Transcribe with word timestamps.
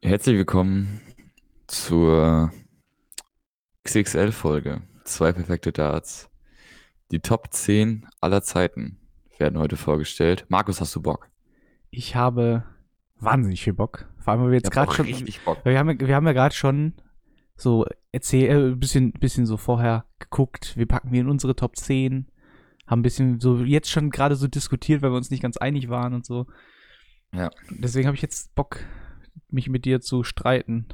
Herzlich 0.00 0.36
willkommen 0.38 1.02
zur 1.66 2.50
XXL-Folge. 3.86 4.80
Zwei 5.04 5.32
perfekte 5.32 5.70
Darts. 5.72 6.30
Die 7.10 7.20
Top 7.20 7.48
10 7.52 8.06
aller 8.22 8.40
Zeiten 8.42 8.96
werden 9.38 9.58
heute 9.58 9.76
vorgestellt. 9.76 10.46
Markus, 10.48 10.80
hast 10.80 10.96
du 10.96 11.02
Bock? 11.02 11.28
Ich 11.90 12.16
habe 12.16 12.64
wahnsinnig 13.18 13.62
viel 13.62 13.74
Bock. 13.74 14.08
Vor 14.18 14.32
allem, 14.32 14.44
weil 14.44 14.50
wir 14.52 14.56
jetzt 14.60 14.70
gerade 14.70 14.86
schon. 14.96 15.06
Wir 15.64 15.78
haben, 15.78 15.90
ja- 15.90 16.06
wir 16.08 16.14
haben 16.16 16.26
ja 16.26 16.32
gerade 16.32 16.54
schon 16.54 16.94
so 17.56 17.84
erzähl, 18.12 18.48
äh, 18.48 18.70
ein 18.72 18.78
bisschen, 18.80 19.12
bisschen 19.12 19.44
so 19.44 19.58
vorher 19.58 20.06
geguckt, 20.18 20.74
wir 20.78 20.86
packen 20.86 21.12
wir 21.12 21.20
in 21.20 21.28
unsere 21.28 21.54
Top 21.54 21.76
10, 21.76 22.28
haben 22.92 23.00
ein 23.00 23.02
bisschen 23.02 23.40
so 23.40 23.58
jetzt 23.58 23.90
schon 23.90 24.10
gerade 24.10 24.36
so 24.36 24.46
diskutiert, 24.46 25.02
weil 25.02 25.10
wir 25.10 25.16
uns 25.16 25.30
nicht 25.30 25.42
ganz 25.42 25.56
einig 25.56 25.88
waren 25.88 26.14
und 26.14 26.24
so. 26.24 26.46
Ja. 27.34 27.50
Deswegen 27.70 28.06
habe 28.06 28.14
ich 28.14 28.22
jetzt 28.22 28.54
Bock, 28.54 28.78
mich 29.50 29.68
mit 29.68 29.84
dir 29.84 30.00
zu 30.00 30.22
streiten. 30.22 30.86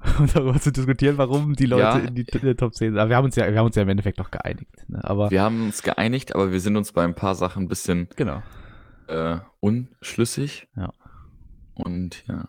Und 0.18 0.36
darüber 0.36 0.60
zu 0.60 0.70
diskutieren, 0.70 1.16
warum 1.16 1.54
die 1.54 1.64
Leute 1.64 1.82
Ja. 1.82 1.96
in 1.98 2.14
die 2.14 2.24
T- 2.24 2.54
Top 2.56 2.74
10 2.74 2.92
sind. 2.92 2.98
Aber 2.98 3.08
wir 3.08 3.16
haben 3.16 3.24
uns 3.24 3.36
ja, 3.36 3.50
wir 3.50 3.58
haben 3.58 3.66
uns 3.66 3.74
ja 3.76 3.82
im 3.82 3.88
Endeffekt 3.88 4.18
noch 4.18 4.30
geeinigt. 4.30 4.70
Ne? 4.88 5.02
Aber 5.02 5.30
Wir 5.30 5.40
haben 5.42 5.64
uns 5.64 5.82
geeinigt, 5.82 6.34
aber 6.34 6.52
wir 6.52 6.60
sind 6.60 6.76
uns 6.76 6.92
bei 6.92 7.04
ein 7.04 7.14
paar 7.14 7.34
Sachen 7.34 7.62
ein 7.64 7.68
bisschen 7.68 8.08
genau. 8.14 8.42
äh, 9.08 9.38
unschlüssig. 9.60 10.68
Ja. 10.76 10.92
Und 11.74 12.26
ja. 12.28 12.48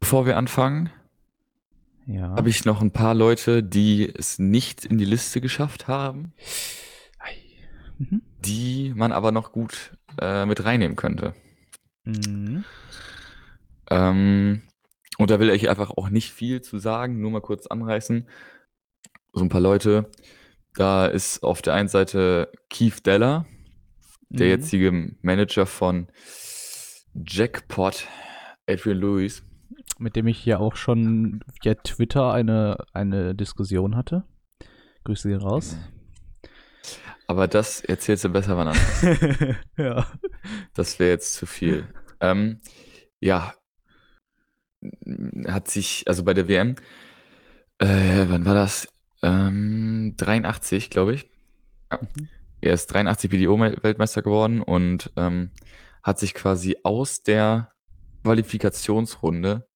Bevor 0.00 0.26
wir 0.26 0.36
anfangen, 0.36 0.90
Ja. 2.06 2.30
habe 2.36 2.48
ich 2.50 2.64
noch 2.64 2.80
ein 2.82 2.90
paar 2.90 3.14
Leute, 3.14 3.62
die 3.62 4.08
es 4.14 4.38
nicht 4.38 4.84
in 4.84 4.98
die 4.98 5.04
Liste 5.04 5.40
geschafft 5.40 5.88
haben. 5.88 6.32
Mhm. 7.96 8.22
die 8.44 8.92
man 8.96 9.12
aber 9.12 9.30
noch 9.30 9.52
gut 9.52 9.96
äh, 10.20 10.46
mit 10.46 10.64
reinnehmen 10.64 10.96
könnte. 10.96 11.32
Mhm. 12.04 12.64
Ähm, 13.88 14.62
und 15.16 15.30
da 15.30 15.38
will 15.38 15.50
ich 15.50 15.70
einfach 15.70 15.90
auch 15.90 16.10
nicht 16.10 16.32
viel 16.32 16.60
zu 16.60 16.78
sagen, 16.78 17.20
nur 17.20 17.30
mal 17.30 17.40
kurz 17.40 17.68
anreißen. 17.68 18.28
So 19.32 19.44
ein 19.44 19.48
paar 19.48 19.60
Leute. 19.60 20.10
Da 20.74 21.06
ist 21.06 21.44
auf 21.44 21.62
der 21.62 21.74
einen 21.74 21.88
Seite 21.88 22.50
Keith 22.68 23.06
Deller, 23.06 23.46
der 24.28 24.46
Mhm. 24.46 24.50
jetzige 24.52 25.16
Manager 25.22 25.64
von 25.66 26.08
Jackpot, 27.14 28.08
Adrian 28.68 28.98
Lewis. 28.98 29.44
Mit 29.98 30.16
dem 30.16 30.26
ich 30.26 30.38
hier 30.38 30.60
auch 30.60 30.76
schon 30.76 31.40
via 31.62 31.74
Twitter 31.74 32.32
eine, 32.32 32.78
eine 32.92 33.34
Diskussion 33.34 33.96
hatte. 33.96 34.24
Grüße 35.04 35.28
gehen 35.28 35.40
raus. 35.40 35.76
Aber 37.26 37.48
das 37.48 37.80
erzählst 37.80 38.24
du 38.24 38.28
besser 38.28 38.56
wann 38.56 38.68
anders. 38.68 39.02
ja. 39.78 40.06
Das 40.74 40.98
wäre 40.98 41.10
jetzt 41.10 41.34
zu 41.34 41.46
viel. 41.46 41.86
Ähm, 42.20 42.60
ja, 43.20 43.54
hat 45.46 45.68
sich, 45.68 46.04
also 46.06 46.24
bei 46.24 46.34
der 46.34 46.48
WM, 46.48 46.76
äh, 47.78 48.26
wann 48.28 48.44
war 48.44 48.54
das? 48.54 48.88
Ähm, 49.22 50.14
83, 50.18 50.90
glaube 50.90 51.14
ich. 51.14 51.30
Ja. 51.90 52.00
Mhm. 52.02 52.28
Er 52.60 52.74
ist 52.74 52.86
83 52.86 53.30
BDO-Weltmeister 53.30 54.22
geworden 54.22 54.62
und 54.62 55.12
ähm, 55.16 55.50
hat 56.02 56.18
sich 56.18 56.32
quasi 56.34 56.76
aus 56.82 57.22
der 57.22 57.72
Qualifikationsrunde 58.22 59.66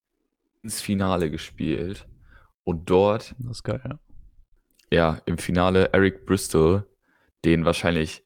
ins 0.63 0.81
Finale 0.81 1.29
gespielt. 1.29 2.07
Und 2.63 2.89
dort 2.89 3.35
Das 3.39 3.57
ist 3.57 3.63
geil, 3.63 3.81
ja. 3.83 3.99
ja, 4.91 5.21
im 5.25 5.37
Finale 5.37 5.91
Eric 5.93 6.25
Bristol, 6.25 6.87
den 7.45 7.65
wahrscheinlich 7.65 8.23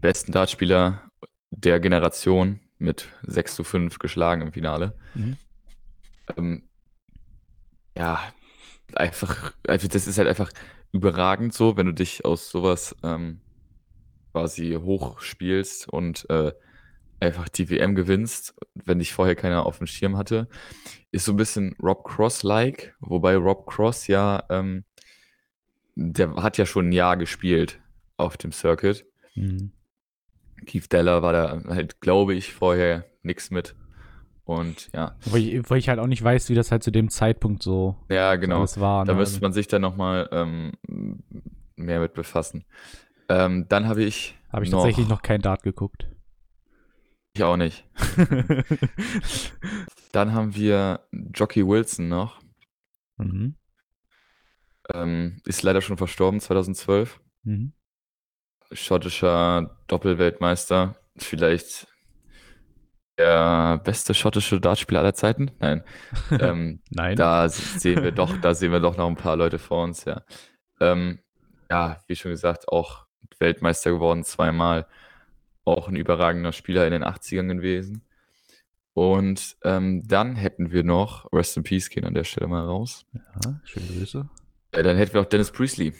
besten 0.00 0.32
Dartspieler 0.32 1.10
der 1.50 1.80
Generation 1.80 2.60
mit 2.78 3.08
6 3.22 3.54
zu 3.54 3.64
5 3.64 3.98
geschlagen 3.98 4.42
im 4.42 4.52
Finale. 4.52 4.98
Mhm. 5.14 5.36
Ähm, 6.36 6.68
ja, 7.96 8.20
einfach, 8.94 9.52
also 9.66 9.88
das 9.88 10.06
ist 10.06 10.18
halt 10.18 10.28
einfach 10.28 10.50
überragend 10.92 11.54
so, 11.54 11.76
wenn 11.76 11.86
du 11.86 11.94
dich 11.94 12.24
aus 12.24 12.50
sowas 12.50 12.96
ähm, 13.02 13.40
quasi 14.32 14.78
hochspielst 14.80 15.88
und 15.88 16.28
äh, 16.30 16.52
einfach 17.24 17.48
die 17.48 17.70
WM 17.70 17.94
gewinnst, 17.94 18.54
wenn 18.74 18.98
dich 18.98 19.12
vorher 19.12 19.34
keiner 19.34 19.66
auf 19.66 19.78
dem 19.78 19.86
Schirm 19.86 20.16
hatte. 20.16 20.48
Ist 21.10 21.24
so 21.24 21.32
ein 21.32 21.36
bisschen 21.36 21.76
Rob 21.82 22.04
Cross-like, 22.04 22.94
wobei 23.00 23.36
Rob 23.36 23.66
Cross 23.66 24.06
ja, 24.06 24.44
ähm, 24.50 24.84
der 25.94 26.34
hat 26.36 26.58
ja 26.58 26.66
schon 26.66 26.88
ein 26.88 26.92
Jahr 26.92 27.16
gespielt 27.16 27.80
auf 28.16 28.36
dem 28.36 28.52
Circuit. 28.52 29.06
Mhm. 29.34 29.72
Keith 30.66 30.92
Deller 30.92 31.22
war 31.22 31.32
da 31.32 31.62
halt, 31.68 32.00
glaube 32.00 32.34
ich, 32.34 32.52
vorher 32.52 33.04
nix 33.22 33.50
mit. 33.50 33.74
Und 34.44 34.90
ja, 34.92 35.16
Weil 35.24 35.40
ich, 35.40 35.70
weil 35.70 35.78
ich 35.78 35.88
halt 35.88 35.98
auch 35.98 36.06
nicht 36.06 36.22
weiß, 36.22 36.50
wie 36.50 36.54
das 36.54 36.70
halt 36.70 36.82
zu 36.82 36.90
dem 36.90 37.08
Zeitpunkt 37.08 37.62
so 37.62 37.96
ja, 38.10 38.34
so 38.34 38.40
genau. 38.40 38.58
alles 38.58 38.78
war. 38.78 39.04
Da 39.04 39.12
ne? 39.14 39.18
müsste 39.18 39.40
man 39.40 39.52
sich 39.52 39.68
dann 39.68 39.80
nochmal 39.80 40.28
ähm, 40.32 40.72
mehr 41.76 42.00
mit 42.00 42.12
befassen. 42.12 42.64
Ähm, 43.28 43.66
dann 43.68 43.88
habe 43.88 44.02
ich. 44.02 44.36
Habe 44.52 44.64
ich 44.64 44.70
tatsächlich 44.70 45.08
noch 45.08 45.22
kein 45.22 45.40
Dart 45.40 45.62
geguckt. 45.62 46.08
Ich 47.34 47.42
auch 47.42 47.56
nicht. 47.56 47.84
Dann 50.12 50.32
haben 50.32 50.54
wir 50.54 51.00
Jockey 51.34 51.66
Wilson 51.66 52.08
noch. 52.08 52.40
mhm. 53.16 53.56
Ähm, 54.92 55.40
ist 55.46 55.62
leider 55.62 55.80
schon 55.80 55.96
verstorben, 55.96 56.40
2012. 56.40 57.18
Mhm. 57.42 57.72
Schottischer 58.70 59.76
Doppelweltmeister. 59.88 60.94
Vielleicht 61.16 61.88
der 63.18 63.78
beste 63.78 64.14
schottische 64.14 64.60
Dartspieler 64.60 65.00
aller 65.00 65.14
Zeiten? 65.14 65.50
Nein. 65.58 65.82
ähm, 66.30 66.82
Nein. 66.90 67.16
Da 67.16 67.48
sehen 67.48 68.02
wir 68.02 68.12
doch, 68.12 68.36
da 68.40 68.54
sehen 68.54 68.72
wir 68.72 68.80
doch 68.80 68.96
noch 68.96 69.08
ein 69.08 69.16
paar 69.16 69.36
Leute 69.36 69.58
vor 69.58 69.82
uns, 69.84 70.04
ja. 70.04 70.22
Ähm, 70.80 71.20
ja, 71.70 72.00
wie 72.06 72.16
schon 72.16 72.30
gesagt, 72.30 72.68
auch 72.68 73.06
Weltmeister 73.38 73.90
geworden 73.90 74.22
zweimal. 74.22 74.86
Auch 75.64 75.88
ein 75.88 75.96
überragender 75.96 76.52
Spieler 76.52 76.86
in 76.86 76.92
den 76.92 77.04
80ern 77.04 77.48
gewesen. 77.56 78.02
Und 78.92 79.56
ähm, 79.64 80.06
dann 80.06 80.36
hätten 80.36 80.70
wir 80.70 80.84
noch, 80.84 81.32
Rest 81.32 81.56
in 81.56 81.62
Peace 81.64 81.90
gehen 81.90 82.04
an 82.04 82.14
der 82.14 82.24
Stelle 82.24 82.46
mal 82.46 82.64
raus. 82.64 83.06
ja, 83.14 83.60
schöne 83.64 83.86
Grüße. 83.86 84.28
Äh, 84.72 84.82
dann 84.82 84.96
hätten 84.96 85.14
wir 85.14 85.20
auch 85.22 85.26
Dennis 85.26 85.50
Priestley. 85.50 85.92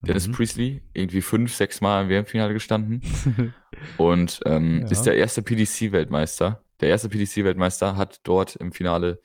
Dennis 0.00 0.26
Mhm. 0.26 0.32
Priestley, 0.32 0.82
irgendwie 0.94 1.22
fünf, 1.22 1.54
sechs 1.54 1.80
Mal 1.80 2.02
im 2.02 2.08
WM-Finale 2.08 2.52
gestanden. 2.52 3.00
Und 3.96 4.40
ähm, 4.46 4.80
Ja. 4.82 4.88
ist 4.88 5.02
der 5.04 5.16
erste 5.16 5.42
PDC-Weltmeister. 5.42 6.64
Der 6.80 6.88
erste 6.88 7.08
PDC-Weltmeister 7.08 7.96
hat 7.96 8.20
dort 8.24 8.56
im 8.56 8.72
Finale 8.72 9.20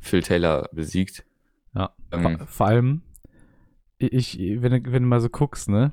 Phil 0.00 0.22
Taylor 0.22 0.70
besiegt. 0.72 1.26
Ja, 1.74 1.94
Ähm, 2.12 2.38
vor, 2.46 2.68
allem, 2.68 3.02
ich, 3.98 4.38
wenn, 4.38 4.72
wenn 4.90 5.02
du 5.02 5.08
mal 5.08 5.20
so 5.20 5.28
guckst, 5.28 5.68
ne? 5.68 5.92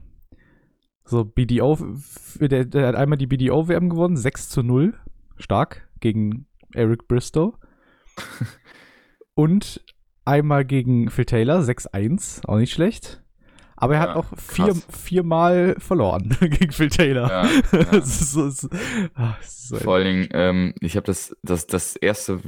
So, 1.05 1.25
BDO, 1.25 1.77
der, 2.39 2.65
der 2.65 2.87
hat 2.87 2.95
einmal 2.95 3.17
die 3.17 3.27
BDO-WM 3.27 3.89
gewonnen, 3.89 4.15
6 4.15 4.49
zu 4.49 4.63
0, 4.63 4.93
stark, 5.37 5.87
gegen 5.99 6.47
Eric 6.73 7.07
Bristow. 7.07 7.57
Und 9.35 9.83
einmal 10.25 10.63
gegen 10.65 11.09
Phil 11.09 11.25
Taylor, 11.25 11.59
6-1, 11.59 12.47
auch 12.47 12.57
nicht 12.57 12.71
schlecht. 12.71 13.21
Aber 13.75 13.95
er 13.95 13.99
hat 14.01 14.09
Ja, 14.09 14.15
auch 14.15 14.27
vier, 14.37 14.75
viermal 14.75 15.75
verloren 15.79 16.29
gegen 16.39 16.71
Phil 16.71 16.89
Taylor. 16.89 17.27
Ja, 17.27 17.45
ja. 17.71 17.83
Das 17.91 18.21
ist 18.21 18.37
das 18.37 18.63
ist 19.41 19.67
so 19.67 19.77
Vor 19.77 19.95
allen 19.95 20.05
Dingen, 20.05 20.29
ähm, 20.31 20.73
ich 20.79 20.95
habe 20.95 21.05
das, 21.05 21.35
das, 21.43 21.67
das 21.67 21.95
erste 21.95 22.39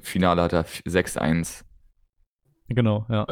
Finale 0.00 0.42
hat 0.42 0.52
er 0.54 0.64
6-1. 0.64 1.64
genau, 2.68 3.06
ja. 3.10 3.26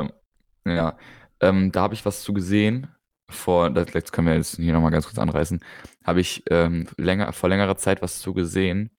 Ja, 0.66 0.98
ähm, 1.40 1.70
da 1.72 1.82
habe 1.82 1.94
ich 1.94 2.04
was 2.04 2.22
zu 2.22 2.34
gesehen. 2.34 2.88
Vor, 3.28 3.70
das 3.70 4.12
können 4.12 4.28
wir 4.28 4.34
jetzt 4.34 4.56
hier 4.56 4.72
nochmal 4.72 4.92
ganz 4.92 5.06
kurz 5.06 5.18
anreißen. 5.18 5.60
Habe 6.04 6.20
ich 6.20 6.44
ähm, 6.50 6.86
länger, 6.96 7.32
vor 7.32 7.48
längerer 7.48 7.76
Zeit 7.76 8.00
was 8.00 8.20
zu 8.20 8.34
gesehen. 8.34 8.90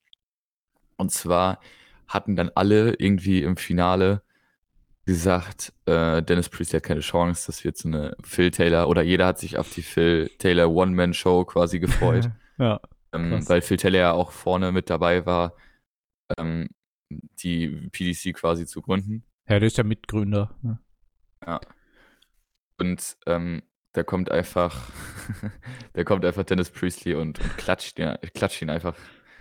Und 0.97 1.11
zwar 1.11 1.61
hatten 2.07 2.35
dann 2.35 2.51
alle 2.55 2.93
irgendwie 2.95 3.43
im 3.43 3.55
Finale 3.55 4.21
gesagt, 5.05 5.71
äh, 5.85 6.21
Dennis 6.21 6.49
Priestley 6.49 6.79
hat 6.79 6.83
keine 6.83 6.99
Chance, 6.99 7.45
das 7.47 7.63
wird 7.63 7.77
so 7.77 7.87
eine 7.87 8.15
Phil 8.23 8.51
Taylor 8.51 8.89
oder 8.89 9.01
jeder 9.01 9.25
hat 9.25 9.39
sich 9.39 9.57
auf 9.57 9.73
die 9.73 9.81
Phil 9.81 10.29
Taylor 10.37 10.69
One-Man-Show 10.69 11.45
quasi 11.45 11.79
gefreut. 11.79 12.29
ja. 12.57 12.81
ähm, 13.13 13.47
weil 13.47 13.61
Phil 13.61 13.77
Taylor 13.77 13.99
ja 13.99 14.11
auch 14.11 14.31
vorne 14.31 14.73
mit 14.73 14.89
dabei 14.89 15.25
war, 15.25 15.53
ähm, 16.37 16.67
die 17.09 17.89
PDC 17.91 18.33
quasi 18.35 18.65
zu 18.65 18.81
gründen. 18.81 19.23
Ja, 19.47 19.59
der 19.59 19.67
ist 19.67 19.77
ja 19.77 19.85
Mitgründer. 19.85 20.53
ne? 20.61 20.79
Und 22.79 23.17
ähm, 23.25 23.63
da 23.97 24.03
kommt 24.03 24.31
einfach, 24.31 24.89
da 25.93 26.03
kommt 26.03 26.23
einfach 26.23 26.43
Dennis 26.43 26.69
Priestley 26.69 27.15
und, 27.15 27.39
und 27.39 27.57
klatscht, 27.57 27.97
ihn, 27.97 28.15
klatscht 28.35 28.61
ihn 28.61 28.69
einfach 28.69 28.95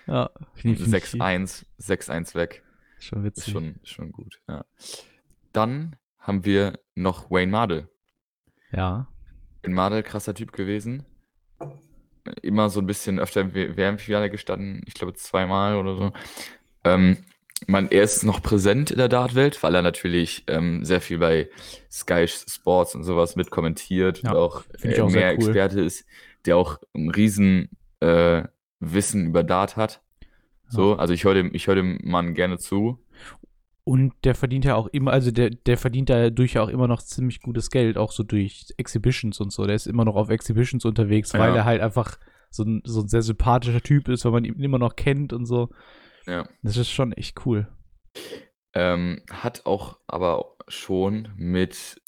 Ja, 0.07 0.31
find 0.55 0.81
ich- 0.81 0.85
find 0.85 0.95
ich 0.97 1.05
6-1, 1.21 1.67
6-1 1.79 2.35
weg. 2.35 2.63
Schon 2.99 3.19
Ist 3.19 3.25
witzig. 3.37 3.53
schon, 3.53 3.75
schon 3.85 4.13
gut, 4.13 4.41
ja. 4.49 4.65
Dann 5.53 5.97
haben 6.19 6.45
wir 6.47 6.79
noch 6.95 7.31
Wayne 7.31 7.53
Mardell. 7.53 7.89
Ja. 8.73 9.09
Wayne 9.63 9.75
Mardell, 9.75 10.03
krasser 10.03 10.35
Typ 10.35 10.53
gewesen. 10.53 11.05
immer 12.43 12.71
so 12.71 12.81
ein 12.81 12.87
bisschen 12.87 13.21
öfter 13.21 13.43
im 13.43 13.55
WM-Finale 13.55 14.31
gestanden, 14.31 14.83
ich 14.87 14.95
glaube 14.95 15.13
zweimal 15.15 15.77
oder 15.77 15.97
so. 15.97 16.13
Ähm, 16.85 17.19
man, 17.67 17.91
er 17.91 18.03
ist 18.03 18.23
noch 18.23 18.43
präsent 18.43 18.91
in 18.91 18.99
der 18.99 19.09
Dartwelt, 19.09 19.63
weil 19.63 19.75
er 19.75 19.83
natürlich 19.83 20.45
ähm, 20.47 20.85
sehr 20.85 21.01
viel 21.01 21.19
bei 21.19 21.49
Sky 21.91 22.27
Sports 22.29 22.95
und 22.95 23.05
sowas 23.05 23.37
mitkommentiert 23.37 24.23
Ja, 24.23 24.31
und 24.33 24.37
auch, 24.37 24.65
äh, 24.83 25.01
auch 25.01 25.11
mehr 25.11 25.33
cool. 25.33 25.35
Experte 25.35 25.81
ist, 25.81 26.05
der 26.45 26.57
auch 26.57 26.79
ein 26.95 27.11
riesen 27.11 27.71
äh, 28.01 28.43
Wissen 28.81 29.27
über 29.27 29.43
Dart 29.43 29.77
hat. 29.77 30.03
So, 30.69 30.97
also 30.97 31.15
ich 31.15 31.25
höre 31.25 31.35
dem, 31.35 31.55
ich 31.55 31.69
höre 31.69 31.77
dem 31.77 31.99
Mann 32.03 32.35
gerne 32.35 32.59
zu. 32.59 32.99
Und 33.85 34.15
der 34.25 34.35
verdient 34.35 34.65
ja 34.65 34.75
auch 34.75 34.89
immer, 34.89 35.13
also 35.13 35.31
der, 35.31 35.51
der 35.51 35.79
verdient 35.79 36.11
dadurch 36.11 36.55
ja 36.55 36.63
auch 36.63 36.69
immer 36.69 36.89
noch 36.89 37.01
ziemlich 37.03 37.41
gutes 37.41 37.71
Geld, 37.71 37.97
auch 37.97 38.11
so 38.11 38.25
durch 38.25 38.75
Exhibitions 38.77 39.39
und 39.41 39.53
so. 39.53 39.65
Der 39.65 39.77
ist 39.77 39.87
immer 39.87 40.05
noch 40.05 40.17
auf 40.17 40.29
Exhibitions 40.29 40.85
unterwegs, 40.85 41.33
weil 41.35 41.51
Ja. 41.51 41.57
er 41.59 41.65
halt 41.65 41.81
einfach 41.81 42.19
so 42.51 42.65
ein, 42.65 42.83
so 42.85 43.03
ein 43.03 43.09
sehr 43.09 43.23
sympathischer 43.23 43.81
Typ 43.81 44.09
ist, 44.09 44.25
weil 44.25 44.33
man 44.33 44.45
ihn 44.45 44.61
immer 44.61 44.79
noch 44.79 44.97
kennt 44.97 45.33
und 45.33 45.47
so. 45.47 45.71
Ja. 46.27 46.49
Das 46.63 46.77
ist 46.77 46.91
schon 46.91 47.13
echt 47.13 47.45
cool. 47.47 47.69
Ähm, 48.75 49.23
hat 49.31 49.65
auch 49.67 49.99
aber 50.07 50.57
schon 50.69 51.29
mit 51.37 52.01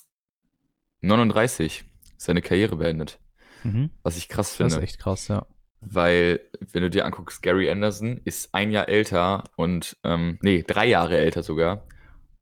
39 1.00 1.85
seine 2.17 2.43
Karriere 2.43 2.76
beendet. 2.76 3.19
Mhm. 3.65 3.91
Was 4.03 4.17
ich 4.17 4.29
krass 4.29 4.49
Das 4.50 4.56
finde. 4.56 4.76
ist 4.76 4.82
echt 4.82 4.99
krass, 4.99 5.29
ja. 5.29 5.47
Weil, 5.81 6.41
wenn 6.73 6.82
du 6.82 6.91
dir 6.91 7.05
anguckst, 7.06 7.41
Gary 7.43 7.70
Anderson 7.70 8.20
ist 8.25 8.53
ein 8.53 8.73
Jahr 8.73 8.88
älter 8.88 9.44
und, 9.56 9.97
ähm, 10.03 10.38
nee, 10.43 10.64
drei 10.67 10.87
Jahre 10.87 11.17
älter 11.19 11.44
sogar 11.44 11.87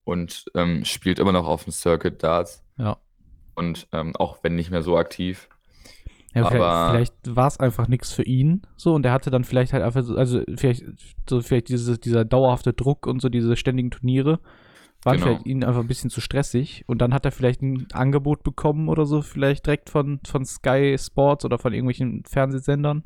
und 0.04 0.46
ähm, 0.54 0.84
spielt 0.86 1.18
immer 1.18 1.32
noch 1.32 1.46
auf 1.46 1.64
dem 1.64 1.72
Circuit 1.72 2.22
Darts 2.22 2.64
Ja. 2.78 2.96
und 3.54 3.88
ähm, 3.92 4.16
auch 4.16 4.42
wenn 4.42 4.54
nicht 4.54 4.70
mehr 4.70 4.82
so 4.82 4.96
aktiv. 4.96 5.48
Ja, 6.36 6.42
Aber- 6.46 6.50
vielleicht, 6.50 7.14
vielleicht 7.22 7.36
war 7.36 7.46
es 7.46 7.58
einfach 7.58 7.88
nichts 7.88 8.12
für 8.12 8.22
ihn, 8.22 8.62
so, 8.76 8.94
und 8.94 9.06
er 9.06 9.12
hatte 9.12 9.30
dann 9.30 9.44
vielleicht 9.44 9.72
halt 9.72 9.82
einfach, 9.82 10.02
so, 10.02 10.16
also 10.16 10.42
vielleicht, 10.56 10.84
so 11.28 11.40
vielleicht 11.40 11.68
diese, 11.70 11.98
dieser 11.98 12.24
dauerhafte 12.24 12.72
Druck 12.72 13.06
und 13.06 13.20
so 13.22 13.28
diese 13.28 13.56
ständigen 13.56 13.90
Turniere 13.90 14.40
waren 15.02 15.16
Genau. 15.16 15.26
vielleicht 15.26 15.46
ihnen 15.46 15.64
einfach 15.64 15.80
ein 15.80 15.86
bisschen 15.88 16.10
zu 16.10 16.20
stressig 16.20 16.84
und 16.86 16.98
dann 17.00 17.14
hat 17.14 17.24
er 17.24 17.32
vielleicht 17.32 17.62
ein 17.62 17.86
Angebot 17.92 18.42
bekommen 18.42 18.88
oder 18.88 19.06
so, 19.06 19.22
vielleicht 19.22 19.64
direkt 19.66 19.88
von, 19.88 20.20
von 20.26 20.44
Sky 20.44 20.96
Sports 20.98 21.44
oder 21.44 21.58
von 21.58 21.72
irgendwelchen 21.72 22.24
Fernsehsendern, 22.26 23.04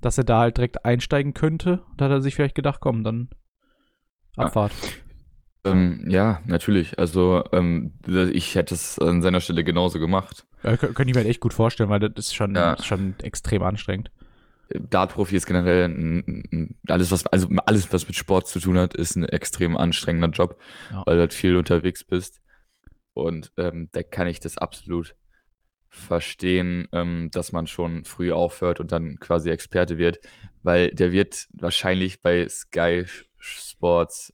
dass 0.00 0.18
er 0.18 0.24
da 0.24 0.40
halt 0.40 0.56
direkt 0.56 0.84
einsteigen 0.84 1.32
könnte. 1.34 1.82
Da 1.96 2.06
hat 2.06 2.12
er 2.12 2.20
sich 2.22 2.34
vielleicht 2.34 2.54
gedacht, 2.54 2.80
komm, 2.80 3.04
dann 3.04 3.28
Ja. 4.36 4.44
Ähm, 5.64 6.06
ja, 6.08 6.40
natürlich. 6.46 6.98
Also, 6.98 7.44
ähm, 7.52 7.92
ich 8.32 8.54
hätte 8.54 8.74
es 8.74 8.98
an 8.98 9.20
seiner 9.22 9.40
Stelle 9.40 9.62
genauso 9.64 9.98
gemacht. 9.98 10.46
Ja, 10.62 10.72
kö- 10.72 10.92
könnte 10.92 11.10
ich 11.10 11.14
mir 11.14 11.20
halt 11.20 11.28
echt 11.28 11.40
gut 11.40 11.52
vorstellen, 11.54 11.90
weil 11.90 12.00
das 12.00 12.26
ist 12.26 12.34
schon, 12.34 12.54
Ja. 12.54 12.76
schon 12.82 13.14
extrem 13.22 13.62
anstrengend. 13.62 14.10
Dart-Profi 14.72 15.36
ist 15.36 15.46
generell 15.46 15.84
ein, 15.88 16.44
ein, 16.52 16.78
alles, 16.88 17.10
was, 17.10 17.26
also 17.26 17.48
alles, 17.66 17.92
was 17.92 18.06
mit 18.06 18.16
Sport 18.16 18.46
zu 18.46 18.60
tun 18.60 18.78
hat, 18.78 18.94
ist 18.94 19.16
ein 19.16 19.24
extrem 19.24 19.76
anstrengender 19.76 20.28
Job, 20.28 20.58
Ja. 20.92 21.02
weil 21.06 21.16
du 21.16 21.20
halt 21.22 21.34
viel 21.34 21.56
unterwegs 21.56 22.04
bist. 22.04 22.40
Und 23.12 23.52
ähm, 23.56 23.88
da 23.92 24.02
kann 24.02 24.28
ich 24.28 24.38
das 24.40 24.56
absolut 24.56 25.14
verstehen, 25.88 26.86
ähm, 26.92 27.30
dass 27.32 27.50
man 27.52 27.66
schon 27.66 28.04
früh 28.04 28.32
aufhört 28.32 28.78
und 28.80 28.92
dann 28.92 29.18
quasi 29.18 29.50
Experte 29.50 29.98
wird, 29.98 30.20
weil 30.62 30.90
der 30.90 31.10
wird 31.10 31.48
wahrscheinlich 31.52 32.22
bei 32.22 32.48
Sky 32.48 33.04
Sports 33.38 34.32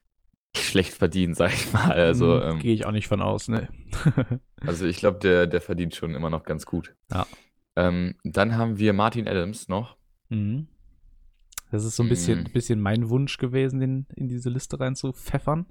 schlecht 0.62 0.92
verdienen, 0.94 1.34
sag 1.34 1.52
ich 1.52 1.72
mal. 1.72 1.92
Also, 1.92 2.40
Hm, 2.40 2.50
ähm, 2.50 2.58
Gehe 2.60 2.74
ich 2.74 2.86
auch 2.86 2.92
nicht 2.92 3.08
von 3.08 3.20
aus, 3.22 3.48
ne? 3.48 3.68
also 4.66 4.86
ich 4.86 4.96
glaube, 4.98 5.18
der, 5.18 5.46
der 5.46 5.60
verdient 5.60 5.94
schon 5.94 6.14
immer 6.14 6.30
noch 6.30 6.44
ganz 6.44 6.66
gut. 6.66 6.94
Ja. 7.10 7.26
Ähm, 7.76 8.14
dann 8.24 8.56
haben 8.56 8.78
wir 8.78 8.92
Martin 8.92 9.28
Adams 9.28 9.68
noch. 9.68 9.96
Mhm. 10.28 10.68
Das 11.70 11.84
ist 11.84 11.96
so 11.96 12.02
ein 12.02 12.08
bisschen, 12.08 12.40
Mhm. 12.44 12.52
bisschen 12.52 12.80
mein 12.80 13.08
Wunsch 13.10 13.38
gewesen, 13.38 13.80
den 13.80 14.06
in 14.14 14.28
diese 14.28 14.50
Liste 14.50 14.78
reinzupfeffern. 14.80 15.66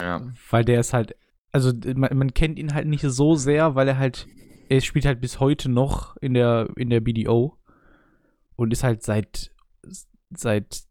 Ja, 0.00 0.20
Weil 0.50 0.64
der 0.64 0.80
ist 0.80 0.92
halt, 0.92 1.16
also 1.52 1.72
man, 1.94 2.16
man 2.18 2.34
kennt 2.34 2.58
ihn 2.58 2.74
halt 2.74 2.86
nicht 2.86 3.02
so 3.02 3.34
sehr, 3.34 3.74
weil 3.74 3.88
er 3.88 3.96
halt, 3.98 4.26
er 4.68 4.80
spielt 4.80 5.06
halt 5.06 5.20
bis 5.20 5.40
heute 5.40 5.70
noch 5.70 6.16
in 6.18 6.34
der, 6.34 6.68
in 6.76 6.90
der 6.90 7.00
BDO 7.00 7.56
und 8.56 8.72
ist 8.72 8.82
halt 8.84 9.02
seit, 9.02 9.52
seit 10.30 10.82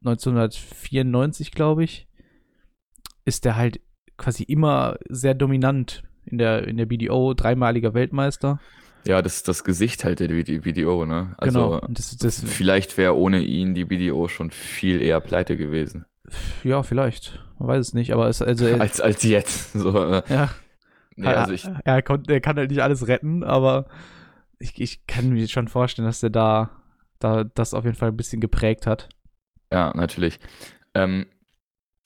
1994, 0.00 1.52
glaube 1.52 1.84
ich, 1.84 2.08
ist 3.24 3.44
der 3.44 3.56
halt 3.56 3.80
quasi 4.16 4.42
immer 4.42 4.96
sehr 5.08 5.34
dominant 5.34 6.02
in 6.24 6.38
der, 6.38 6.66
in 6.66 6.76
der 6.76 6.86
BDO, 6.86 7.34
dreimaliger 7.34 7.94
Weltmeister. 7.94 8.60
Ja, 9.04 9.20
das 9.20 9.36
ist 9.36 9.48
das 9.48 9.64
Gesicht 9.64 10.04
halt 10.04 10.20
der 10.20 10.28
BDO, 10.28 11.04
ne? 11.06 11.34
genau. 11.40 11.72
Also 11.74 11.86
Und 11.86 11.98
das, 11.98 12.16
das, 12.16 12.42
vielleicht 12.44 12.96
wäre 12.96 13.16
ohne 13.16 13.40
ihn 13.40 13.74
die 13.74 13.84
BDO 13.84 14.28
schon 14.28 14.50
viel 14.50 15.02
eher 15.02 15.20
pleite 15.20 15.56
gewesen. 15.56 16.04
ja, 16.62 16.82
vielleicht. 16.82 17.40
Man 17.58 17.68
weiß 17.68 17.88
es 17.88 17.94
nicht, 17.94 18.12
aber 18.12 18.28
es, 18.28 18.40
also, 18.42 18.66
er- 18.66 18.80
Als, 18.80 19.00
als 19.00 19.22
jetzt. 19.24 19.72
So, 19.78 19.90
äh, 20.04 20.22
ja. 20.28 20.50
nee, 21.16 21.26
also 21.26 21.52
ich, 21.52 21.64
er, 21.64 21.80
er, 21.84 22.02
konnt, 22.02 22.30
er 22.30 22.40
kann 22.40 22.56
halt 22.56 22.70
nicht 22.70 22.82
alles 22.82 23.08
retten, 23.08 23.42
aber 23.42 23.86
ich, 24.60 24.80
ich 24.80 25.06
kann 25.06 25.30
mir 25.30 25.48
schon 25.48 25.66
vorstellen, 25.68 26.06
dass 26.06 26.22
er 26.22 26.30
da, 26.30 26.70
da 27.18 27.42
das 27.44 27.74
auf 27.74 27.84
jeden 27.84 27.96
Fall 27.96 28.10
ein 28.10 28.16
bisschen 28.16 28.40
geprägt 28.40 28.86
hat. 28.86 29.08
Ja, 29.72 29.92
natürlich. 29.96 30.38
Ähm, 30.94 31.26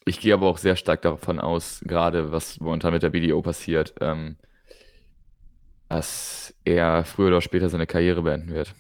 ich 0.07 0.21
gehe 0.21 0.35
aber 0.35 0.49
auch 0.49 0.59
sehr 0.59 0.77
stark 0.77 1.03
davon 1.03 1.41
aus, 1.41 1.83
gerade 1.87 2.33
was 2.33 2.61
momentan 2.61 2.93
mit 2.95 3.03
der 3.05 3.11
BDO 3.11 3.43
passiert, 3.43 3.95
ähm, 4.01 4.39
dass 5.89 6.55
er 6.65 7.05
früher 7.05 7.29
oder 7.29 7.41
später 7.43 7.69
seine 7.69 7.87
Karriere 7.87 8.23
beenden 8.23 8.51
wird. 8.55 8.75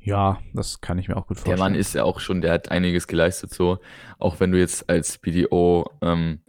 Ja, 0.00 0.40
das 0.54 0.80
kann 0.80 0.98
ich 0.98 1.08
mir 1.08 1.16
auch 1.16 1.26
gut 1.26 1.38
Der 1.46 1.56
vorstellen. 1.56 1.56
Mann 1.56 1.74
ist 1.74 1.94
ja 1.94 2.04
auch 2.04 2.20
schon, 2.20 2.40
der 2.42 2.52
hat 2.52 2.70
einiges 2.70 3.06
geleistet, 3.06 3.52
so. 3.54 3.78
Auch 4.18 4.40
wenn 4.40 4.52
du 4.52 4.58
jetzt 4.58 4.88
als 4.90 5.18
BDO 5.18 5.90
ähm, 6.02 6.40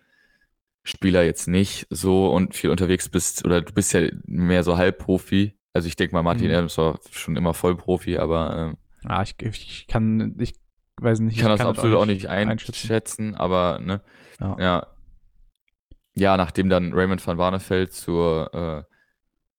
Spieler 0.84 1.24
jetzt 1.24 1.48
nicht 1.48 1.88
so 1.92 2.32
und 2.34 2.56
viel 2.56 2.72
unterwegs 2.72 3.10
bist, 3.10 3.46
oder 3.46 3.62
du 3.62 3.74
bist 3.74 3.94
ja 3.94 4.10
mehr 4.26 4.64
so 4.64 4.78
Halbprofi. 4.78 5.56
Also 5.74 5.88
ich 5.88 5.98
denke 5.98 6.16
mal, 6.16 6.24
Martin 6.24 6.50
Mhm. 6.50 6.52
Adams 6.52 6.78
war 6.78 7.00
schon 7.12 7.38
immer 7.38 7.54
Vollprofi, 7.54 8.18
aber 8.18 8.58
ähm, 8.74 8.78
Ah, 9.04 9.24
ich, 9.24 9.36
ich 9.42 9.88
kann, 9.88 10.36
ich 10.40 10.54
weiß 11.02 11.20
nicht. 11.20 11.36
ich 11.36 11.42
kann 11.42 11.50
das 11.50 11.60
das 11.60 11.68
absolut 11.68 11.98
auch 11.98 12.06
nicht 12.06 12.28
einschätzen. 12.28 12.72
einschätzen, 12.92 13.36
aber 13.36 13.80
ne, 13.80 14.02
Ja. 14.40 14.58
ja. 14.60 14.88
Ja, 16.14 16.36
nachdem 16.36 16.68
dann 16.70 16.92
Raymond 16.94 17.26
van 17.26 17.38
Barneveld 17.38 17.94
zur, 17.94 18.54
äh, 18.54 18.84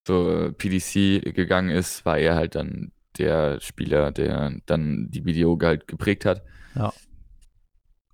zur 0.05 0.53
PDC 0.53 1.35
gegangen 1.35 1.71
ist, 1.71 2.05
war 2.05 2.19
er 2.19 2.35
halt 2.35 2.55
dann 2.56 2.93
der 3.17 3.59
Spieler, 3.61 4.11
der 4.13 4.56
dann 4.67 5.08
die 5.11 5.22
BDO 5.22 5.58
halt 5.63 5.87
geprägt 5.89 6.25
hat. 6.27 6.43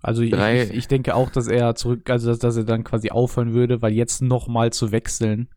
Also 0.01 0.21
ich, 0.21 0.31
ich, 0.31 0.71
ich 0.71 0.87
denke 0.87 1.15
auch, 1.15 1.29
dass 1.29 1.47
er 1.47 1.75
zurück, 1.75 2.09
also 2.09 2.29
dass, 2.29 2.39
dass 2.39 2.55
er 2.55 2.63
dann 2.63 2.85
quasi 2.85 3.09
aufhören 3.09 3.53
würde, 3.53 3.81
weil 3.81 3.91
jetzt 3.91 4.21
nochmal 4.21 4.71
zu 4.71 4.93
wechseln, 4.93 5.49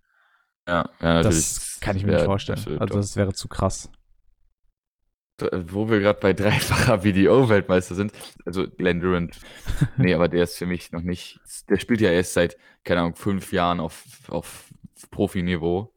Ja, 0.66 0.88
ja 1.00 1.14
natürlich. 1.14 1.36
das 1.38 1.78
kann 1.80 1.96
ich 1.96 2.04
mir 2.04 2.14
nicht 2.14 2.24
vorstellen. 2.24 2.80
Also 2.80 2.94
das 2.96 3.14
wäre 3.16 3.32
zu 3.32 3.46
krass. 3.46 3.90
Wo 5.52 5.88
wir 5.90 6.00
gerade 6.00 6.20
bei 6.20 6.32
dreifacher 6.32 6.98
BDO-Weltmeister 6.98 7.94
sind, 7.94 8.12
also 8.44 8.66
Glenn 8.68 9.00
Durant, 9.00 9.38
nee, 9.96 10.14
aber 10.14 10.28
der 10.28 10.44
ist 10.44 10.56
für 10.58 10.66
mich 10.66 10.92
noch 10.92 11.02
nicht, 11.02 11.40
der 11.68 11.78
spielt 11.78 12.00
ja 12.00 12.10
erst 12.10 12.34
seit, 12.34 12.56
keine 12.84 13.00
Ahnung, 13.00 13.14
fünf 13.14 13.52
Jahren 13.52 13.80
auf, 13.80 14.04
auf 14.28 14.70
Profiniveau 15.10 15.92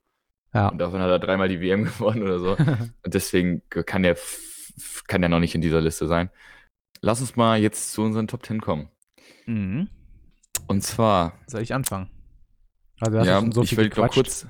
Ja. 0.54 0.70
und 0.70 0.78
davon 0.80 1.02
hat 1.02 1.10
er 1.10 1.20
dreimal 1.20 1.48
die 1.50 1.62
WM 1.62 1.84
gewonnen 1.86 2.24
oder 2.24 2.40
so 2.40 2.52
und 3.04 3.14
deswegen 3.14 3.62
kann 3.70 4.04
der, 4.04 4.18
kann 5.08 5.22
der 5.22 5.30
noch 5.30 5.40
nicht 5.40 5.56
in 5.56 5.62
dieser 5.62 5.82
Liste 5.82 6.08
sein. 6.08 6.30
Lass 7.02 7.22
uns 7.22 7.36
mal 7.36 7.60
jetzt 7.60 7.92
zu 7.94 8.02
unseren 8.02 8.28
Top 8.28 8.46
10 8.46 8.62
kommen. 8.62 8.90
mhm. 9.46 9.90
Und 10.68 10.82
zwar, 10.84 11.38
Soll 11.48 11.62
ich 11.62 11.74
anfangen? 11.74 12.10
Also 13.00 13.20
ja, 13.20 13.44
so 13.52 13.62
ich 13.62 13.76
will 13.78 13.90
noch 13.96 14.10
gequatscht. 14.10 14.14
kurz, 14.16 14.48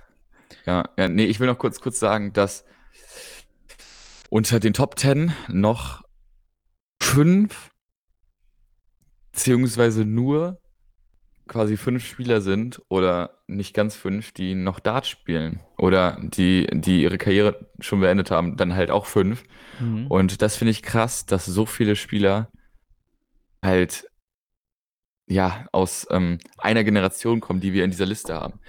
ja, 0.65 0.87
ja, 0.97 1.09
nee, 1.09 1.25
ich 1.25 1.39
will 1.39 1.47
noch 1.47 1.57
kurz, 1.57 1.81
kurz 1.81 1.99
sagen, 1.99 2.31
dass 2.31 2.63
unter 4.29 4.59
den 4.59 4.73
Top 4.73 4.97
10 4.97 5.33
noch 5.47 6.03
fünf, 7.01 7.71
beziehungsweise 9.31 10.05
nur 10.05 10.59
quasi 11.47 11.77
fünf 11.77 12.05
Spieler 12.05 12.41
sind 12.41 12.81
oder 12.89 13.41
nicht 13.47 13.73
ganz 13.75 13.95
fünf, 13.95 14.31
die 14.31 14.55
noch 14.55 14.79
Dart 14.79 15.05
spielen 15.05 15.59
oder 15.77 16.17
die, 16.21 16.67
die 16.71 17.03
ihre 17.03 17.17
Karriere 17.17 17.69
schon 17.79 17.99
beendet 17.99 18.31
haben, 18.31 18.57
dann 18.57 18.75
halt 18.75 18.89
auch 18.89 19.05
fünf. 19.05 19.43
Mhm. 19.79 20.07
Und 20.07 20.41
das 20.41 20.55
finde 20.55 20.71
ich 20.71 20.81
krass, 20.81 21.25
dass 21.25 21.45
so 21.45 21.65
viele 21.65 21.95
Spieler 21.95 22.49
halt 23.63 24.07
ja 25.27 25.67
aus 25.71 26.07
ähm, 26.09 26.39
einer 26.57 26.83
Generation 26.83 27.41
kommen, 27.41 27.59
die 27.59 27.73
wir 27.73 27.83
in 27.83 27.91
dieser 27.91 28.05
Liste 28.05 28.33
haben. 28.33 28.59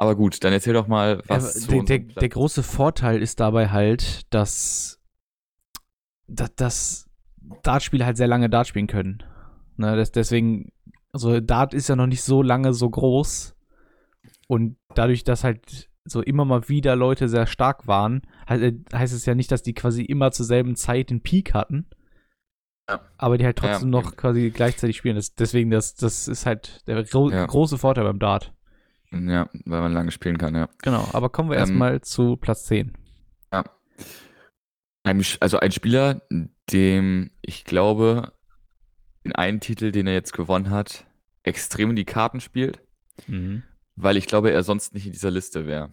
Aber 0.00 0.14
gut, 0.14 0.44
dann 0.44 0.52
erzähl 0.52 0.74
doch 0.74 0.86
mal, 0.86 1.22
was 1.26 1.54
Ja, 1.54 1.60
zu 1.60 1.82
der, 1.82 1.98
der, 1.98 2.14
der 2.14 2.28
große 2.28 2.62
Vorteil 2.62 3.20
ist 3.20 3.40
dabei 3.40 3.68
halt, 3.68 4.32
dass, 4.32 5.00
dass, 6.28 6.54
dass 6.54 7.10
Dartspieler 7.64 8.06
halt 8.06 8.16
sehr 8.16 8.28
lange 8.28 8.48
Dart 8.48 8.68
spielen 8.68 8.86
können. 8.86 9.24
Ne, 9.76 9.96
das, 9.96 10.12
deswegen, 10.12 10.70
also 11.12 11.40
Dart 11.40 11.74
ist 11.74 11.88
ja 11.88 11.96
noch 11.96 12.06
nicht 12.06 12.22
so 12.22 12.42
lange 12.42 12.74
so 12.74 12.88
groß. 12.88 13.56
Und 14.46 14.76
dadurch, 14.94 15.24
dass 15.24 15.42
halt 15.42 15.90
so 16.04 16.22
immer 16.22 16.44
mal 16.44 16.68
wieder 16.68 16.94
Leute 16.94 17.28
sehr 17.28 17.48
stark 17.48 17.88
waren, 17.88 18.22
he 18.48 18.80
heißt 18.92 19.12
es 19.12 19.26
ja 19.26 19.34
nicht, 19.34 19.50
dass 19.50 19.64
die 19.64 19.74
quasi 19.74 20.02
immer 20.02 20.30
zur 20.30 20.46
selben 20.46 20.76
Zeit 20.76 21.10
den 21.10 21.22
Peak 21.22 21.54
hatten. 21.54 21.86
Ja. 22.88 23.00
Aber 23.16 23.36
die 23.36 23.44
halt 23.44 23.58
trotzdem 23.58 23.92
ja, 23.92 24.00
noch 24.00 24.16
quasi 24.16 24.50
gleichzeitig 24.50 24.96
spielen. 24.96 25.16
Das, 25.16 25.34
deswegen, 25.34 25.70
das, 25.70 25.96
das 25.96 26.28
ist 26.28 26.46
halt 26.46 26.86
der 26.86 27.02
gro 27.02 27.30
ja. 27.30 27.44
große 27.44 27.78
Vorteil 27.78 28.04
beim 28.04 28.20
Dart. 28.20 28.54
Ja, 29.10 29.48
weil 29.64 29.80
man 29.80 29.92
lange 29.92 30.10
spielen 30.10 30.38
kann, 30.38 30.54
ja. 30.54 30.68
Genau, 30.82 31.08
aber 31.12 31.30
kommen 31.30 31.50
wir 31.50 31.56
ähm, 31.56 31.60
erstmal 31.60 32.00
zu 32.02 32.36
Platz 32.36 32.66
10. 32.66 32.92
Ja. 33.52 33.64
Ein, 35.04 35.24
also 35.40 35.58
ein 35.58 35.72
Spieler, 35.72 36.22
dem 36.70 37.30
ich 37.40 37.64
glaube, 37.64 38.32
den 39.24 39.34
einen 39.34 39.60
Titel, 39.60 39.92
den 39.92 40.06
er 40.06 40.12
jetzt 40.12 40.32
gewonnen 40.32 40.70
hat, 40.70 41.06
extrem 41.42 41.90
in 41.90 41.96
die 41.96 42.04
Karten 42.04 42.40
spielt. 42.40 42.80
Mhm. 43.26 43.62
Weil 43.96 44.16
ich 44.16 44.26
glaube, 44.26 44.50
er 44.50 44.62
sonst 44.62 44.94
nicht 44.94 45.06
in 45.06 45.12
dieser 45.12 45.30
Liste 45.30 45.66
wäre. 45.66 45.90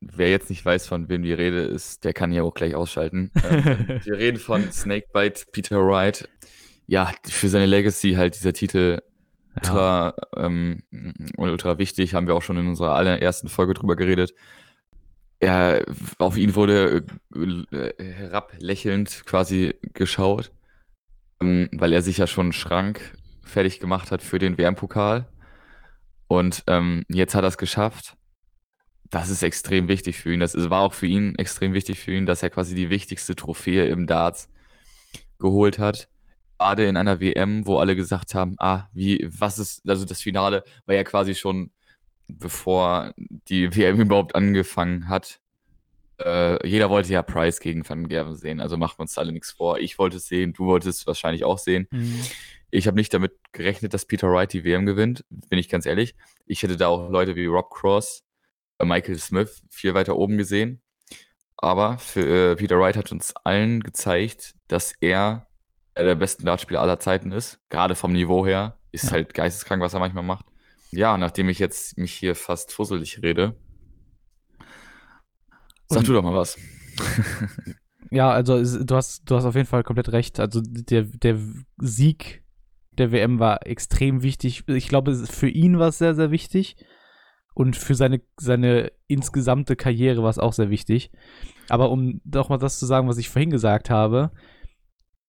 Wer 0.00 0.30
jetzt 0.30 0.50
nicht 0.50 0.64
weiß, 0.64 0.86
von 0.86 1.08
wem 1.08 1.22
die 1.22 1.32
Rede 1.32 1.62
ist, 1.62 2.04
der 2.04 2.12
kann 2.12 2.32
ja 2.32 2.42
auch 2.42 2.54
gleich 2.54 2.74
ausschalten. 2.74 3.30
ähm, 3.42 4.00
wir 4.04 4.14
reden 4.14 4.38
von 4.38 4.70
Snakebite 4.70 5.46
Peter 5.50 5.84
Wright. 5.84 6.28
Ja, 6.86 7.12
für 7.26 7.48
seine 7.48 7.66
Legacy 7.66 8.12
halt 8.12 8.34
dieser 8.36 8.52
Titel 8.52 9.00
ultra, 9.54 10.14
ja. 10.36 10.44
ähm, 10.44 10.82
ultra 11.36 11.78
wichtig. 11.78 12.14
Haben 12.14 12.26
wir 12.26 12.34
auch 12.34 12.42
schon 12.42 12.56
in 12.56 12.68
unserer 12.68 12.94
allerersten 12.94 13.48
Folge 13.48 13.74
drüber 13.74 13.96
geredet. 13.96 14.34
Er, 15.40 15.84
auf 16.18 16.36
ihn 16.36 16.54
wurde 16.54 17.04
äh, 17.34 18.02
herablächelnd 18.02 19.24
quasi 19.26 19.74
geschaut, 19.92 20.52
ähm, 21.40 21.68
weil 21.72 21.92
er 21.92 22.02
sich 22.02 22.18
ja 22.18 22.26
schon 22.26 22.46
einen 22.46 22.52
Schrank 22.52 23.00
fertig 23.42 23.80
gemacht 23.80 24.10
hat 24.10 24.22
für 24.22 24.38
den 24.38 24.56
WM-Pokal. 24.56 25.26
Und 26.28 26.64
ähm, 26.66 27.04
jetzt 27.08 27.34
hat 27.34 27.44
er 27.44 27.48
es 27.48 27.58
geschafft. 27.58 28.16
Das 29.10 29.28
ist 29.28 29.42
extrem 29.42 29.86
wichtig 29.88 30.18
für 30.18 30.32
ihn. 30.32 30.40
Das 30.40 30.54
war 30.70 30.80
auch 30.80 30.94
für 30.94 31.06
ihn 31.06 31.36
extrem 31.36 31.74
wichtig 31.74 32.00
für 32.00 32.12
ihn, 32.12 32.26
dass 32.26 32.42
er 32.42 32.50
quasi 32.50 32.74
die 32.74 32.90
wichtigste 32.90 33.36
Trophäe 33.36 33.86
im 33.86 34.06
Darts 34.06 34.48
geholt 35.38 35.78
hat. 35.78 36.08
Gerade 36.58 36.86
in 36.86 36.96
einer 36.96 37.20
WM, 37.20 37.66
wo 37.66 37.78
alle 37.78 37.96
gesagt 37.96 38.34
haben, 38.34 38.56
ah, 38.58 38.88
wie, 38.92 39.26
was 39.28 39.58
ist, 39.58 39.88
also 39.88 40.04
das 40.04 40.22
Finale 40.22 40.64
war 40.86 40.94
ja 40.94 41.04
quasi 41.04 41.34
schon, 41.34 41.70
bevor 42.28 43.12
die 43.16 43.74
WM 43.74 44.00
überhaupt 44.00 44.34
angefangen 44.34 45.08
hat. 45.08 45.40
Äh, 46.18 46.66
jeder 46.66 46.90
wollte 46.90 47.12
ja 47.12 47.22
Price 47.22 47.58
gegen 47.60 47.88
Van 47.88 48.08
Gerven 48.08 48.36
sehen, 48.36 48.60
also 48.60 48.76
machen 48.76 48.98
wir 48.98 49.02
uns 49.02 49.18
alle 49.18 49.32
nichts 49.32 49.50
vor. 49.50 49.78
Ich 49.78 49.98
wollte 49.98 50.18
es 50.18 50.26
sehen, 50.26 50.52
du 50.52 50.66
wolltest 50.66 51.00
es 51.00 51.06
wahrscheinlich 51.06 51.44
auch 51.44 51.58
sehen. 51.58 51.88
Mhm. 51.90 52.20
Ich 52.70 52.86
habe 52.86 52.96
nicht 52.96 53.12
damit 53.12 53.32
gerechnet, 53.52 53.94
dass 53.94 54.06
Peter 54.06 54.30
Wright 54.30 54.52
die 54.52 54.64
WM 54.64 54.86
gewinnt, 54.86 55.24
bin 55.28 55.58
ich 55.58 55.68
ganz 55.68 55.86
ehrlich. 55.86 56.14
Ich 56.46 56.62
hätte 56.62 56.76
da 56.76 56.88
auch 56.88 57.10
Leute 57.10 57.36
wie 57.36 57.46
Rob 57.46 57.70
Cross, 57.70 58.24
äh, 58.78 58.84
Michael 58.84 59.18
Smith 59.18 59.62
viel 59.70 59.94
weiter 59.94 60.16
oben 60.16 60.38
gesehen. 60.38 60.80
Aber 61.56 61.98
für, 61.98 62.52
äh, 62.52 62.56
Peter 62.56 62.78
Wright 62.78 62.96
hat 62.96 63.12
uns 63.12 63.34
allen 63.36 63.80
gezeigt, 63.80 64.54
dass 64.68 64.92
er 65.00 65.46
der 65.96 66.14
besten 66.14 66.44
Dartspieler 66.44 66.80
aller 66.80 66.98
Zeiten 66.98 67.32
ist. 67.32 67.60
Gerade 67.68 67.94
vom 67.94 68.12
Niveau 68.12 68.46
her. 68.46 68.78
Ist 68.92 69.04
ja. 69.06 69.12
halt 69.12 69.34
geisteskrank, 69.34 69.82
was 69.82 69.94
er 69.94 70.00
manchmal 70.00 70.24
macht. 70.24 70.46
Ja, 70.90 71.18
nachdem 71.18 71.48
ich 71.48 71.58
jetzt 71.58 71.98
mich 71.98 72.12
hier 72.12 72.36
fast 72.36 72.72
fusselig 72.72 73.20
rede, 73.22 73.56
sag 75.88 75.98
Und, 75.98 76.08
du 76.08 76.12
doch 76.12 76.22
mal 76.22 76.34
was. 76.34 76.56
ja, 78.10 78.30
also 78.30 78.62
du 78.84 78.94
hast, 78.94 79.28
du 79.28 79.34
hast 79.34 79.44
auf 79.44 79.56
jeden 79.56 79.66
Fall 79.66 79.82
komplett 79.82 80.12
recht. 80.12 80.38
Also 80.38 80.60
der, 80.62 81.02
der 81.02 81.38
Sieg 81.78 82.44
der 82.98 83.12
WM 83.12 83.38
war 83.38 83.66
extrem 83.66 84.22
wichtig. 84.22 84.64
Ich 84.68 84.88
glaube, 84.88 85.14
für 85.14 85.48
ihn 85.48 85.78
war 85.78 85.88
es 85.88 85.98
sehr, 85.98 86.14
sehr 86.14 86.30
wichtig. 86.30 86.76
Und 87.54 87.76
für 87.76 87.94
seine, 87.94 88.20
seine 88.36 88.92
insgesamte 89.06 89.76
Karriere 89.76 90.22
war 90.22 90.30
es 90.30 90.38
auch 90.38 90.52
sehr 90.52 90.70
wichtig. 90.70 91.10
Aber 91.68 91.90
um 91.90 92.20
doch 92.24 92.48
mal 92.48 92.58
das 92.58 92.78
zu 92.78 92.86
sagen, 92.86 93.08
was 93.08 93.18
ich 93.18 93.30
vorhin 93.30 93.50
gesagt 93.50 93.90
habe, 93.90 94.32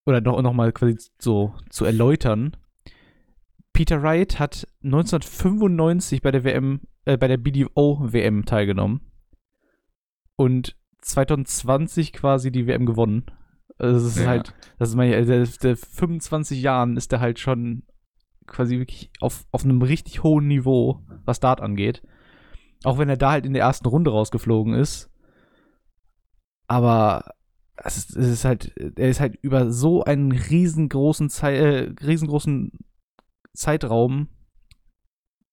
oder 0.06 0.20
noch, 0.20 0.40
noch 0.40 0.52
mal 0.52 0.72
quasi 0.72 0.96
so 1.18 1.54
zu 1.68 1.84
erläutern, 1.84 2.56
Peter 3.72 4.02
Wright 4.02 4.38
hat 4.38 4.66
1995 4.84 6.22
bei 6.22 6.30
der 6.30 6.44
WM, 6.44 6.80
äh, 7.04 7.18
bei 7.18 7.28
der 7.28 7.36
BDO-WM 7.36 8.46
teilgenommen 8.46 9.02
und 10.36 10.76
2020 11.02 12.12
quasi 12.12 12.50
die 12.50 12.66
WM 12.66 12.86
gewonnen. 12.86 13.26
Also 13.78 14.06
das 14.06 14.16
ist 14.16 14.22
ja. 14.22 14.28
halt, 14.28 14.54
das 14.78 14.90
ist 14.90 14.94
mein, 14.94 15.10
der, 15.10 15.46
der 15.46 15.76
25 15.76 16.62
Jahren 16.62 16.96
ist 16.96 17.12
der 17.12 17.20
halt 17.20 17.38
schon 17.38 17.82
quasi 18.46 18.78
wirklich 18.78 19.10
auf, 19.20 19.44
auf 19.50 19.64
einem 19.64 19.82
richtig 19.82 20.22
hohen 20.22 20.46
Niveau, 20.48 21.02
was 21.24 21.40
Dart 21.40 21.60
angeht. 21.60 22.02
Auch 22.84 22.98
wenn 22.98 23.08
er 23.08 23.16
da 23.16 23.32
halt 23.32 23.44
in 23.44 23.52
der 23.52 23.62
ersten 23.62 23.88
Runde 23.88 24.10
rausgeflogen 24.10 24.74
ist. 24.74 25.10
Aber 26.66 27.34
es 27.84 27.96
ist, 27.96 28.16
es 28.16 28.28
ist 28.28 28.44
halt, 28.44 28.76
er 28.76 29.08
ist 29.08 29.20
halt 29.20 29.36
über 29.42 29.70
so 29.72 30.02
einen 30.02 30.32
riesengroßen, 30.32 31.28
Zei 31.28 31.56
äh, 31.56 31.94
riesengroßen 32.04 32.72
Zeitraum 33.52 34.28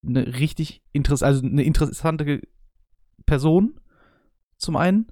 eine 0.05 0.39
richtig 0.39 0.83
interessante, 0.91 1.25
also 1.25 1.45
eine 1.45 1.63
interessante 1.63 2.41
Person 3.25 3.79
zum 4.57 4.75
einen 4.75 5.07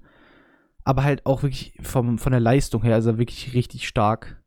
aber 0.84 1.04
halt 1.04 1.26
auch 1.26 1.42
wirklich 1.42 1.74
vom, 1.80 2.18
von 2.18 2.32
der 2.32 2.40
Leistung 2.40 2.82
her, 2.82 2.94
also 2.94 3.18
wirklich 3.18 3.54
richtig 3.54 3.86
stark. 3.86 4.42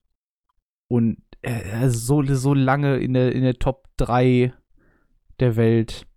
Und 0.88 1.18
er 1.42 1.88
ist 1.88 2.06
so, 2.06 2.24
so 2.24 2.54
lange 2.54 2.98
in 2.98 3.14
der, 3.14 3.32
in 3.32 3.44
der 3.44 3.56
Top 3.56 3.88
3 3.98 4.54
der 5.40 5.56
Welt. 5.56 6.08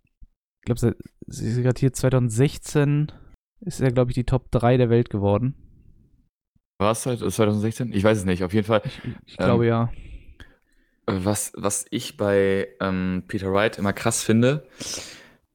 Ich 0.61 0.65
glaube, 0.65 0.95
gerade 1.27 1.79
hier 1.79 1.93
2016 1.93 3.11
ist 3.61 3.81
er, 3.81 3.91
glaube 3.91 4.11
ich, 4.11 4.15
die 4.15 4.25
Top 4.25 4.51
3 4.51 4.77
der 4.77 4.89
Welt 4.89 5.09
geworden. 5.09 5.55
War 6.79 6.93
es 6.93 7.05
halt 7.05 7.19
2016? 7.19 7.91
Ich 7.91 8.03
weiß 8.03 8.19
es 8.19 8.25
nicht, 8.25 8.43
auf 8.43 8.53
jeden 8.53 8.65
Fall. 8.65 8.81
Ich, 8.85 9.01
ich 9.25 9.37
glaube 9.37 9.65
ähm, 9.65 9.69
ja. 9.69 9.91
Was, 11.05 11.51
was 11.55 11.85
ich 11.91 12.15
bei 12.15 12.69
ähm, 12.79 13.23
Peter 13.27 13.51
Wright 13.51 13.77
immer 13.77 13.91
krass 13.91 14.23
finde, 14.23 14.65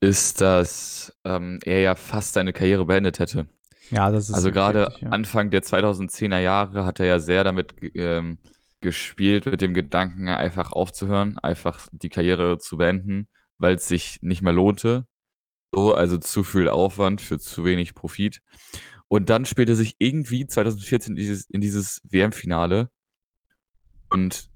ist, 0.01 0.43
dass 0.43 1.17
ähm, 1.25 1.61
er 1.65 1.81
ja 1.81 1.95
fast 1.95 2.35
seine 2.35 2.53
Karriere 2.53 2.85
beendet 2.85 3.21
hätte. 3.21 3.47
Ja, 3.91 4.11
das 4.11 4.29
ist 4.29 4.35
Also 4.35 4.53
gerade 4.53 4.93
ja. 5.01 5.09
Anfang 5.09 5.51
der 5.51 5.63
2010er 5.63 6.41
Jahre 6.41 6.85
hat 6.85 7.01
er 7.01 7.07
ja 7.07 7.19
sehr 7.19 7.43
damit 7.43 7.75
ähm, 7.95 8.39
gespielt, 8.81 9.47
mit 9.47 9.63
dem 9.63 9.73
Gedanken, 9.73 10.29
einfach 10.29 10.73
aufzuhören, 10.73 11.39
einfach 11.39 11.89
die 11.93 12.11
Karriere 12.11 12.59
zu 12.59 12.77
beenden, 12.77 13.29
weil 13.57 13.77
es 13.77 13.89
sich 13.89 14.19
nicht 14.21 14.43
mehr 14.43 14.53
lohnte. 14.53 15.07
So, 15.73 15.95
also 15.95 16.19
zu 16.19 16.45
viel 16.45 16.69
Aufwand 16.69 17.23
für 17.23 17.39
zu 17.39 17.65
wenig 17.65 17.95
Profit. 17.95 18.43
Und 19.09 19.31
dann 19.31 19.45
spielt 19.45 19.69
er 19.69 19.77
sich 19.77 19.97
irgendwie 19.99 20.47
2014 20.47 21.13
in 21.13 21.17
dieses, 21.17 21.47
dieses 21.49 22.01
WM-Finale 22.05 22.91
und 24.11 24.49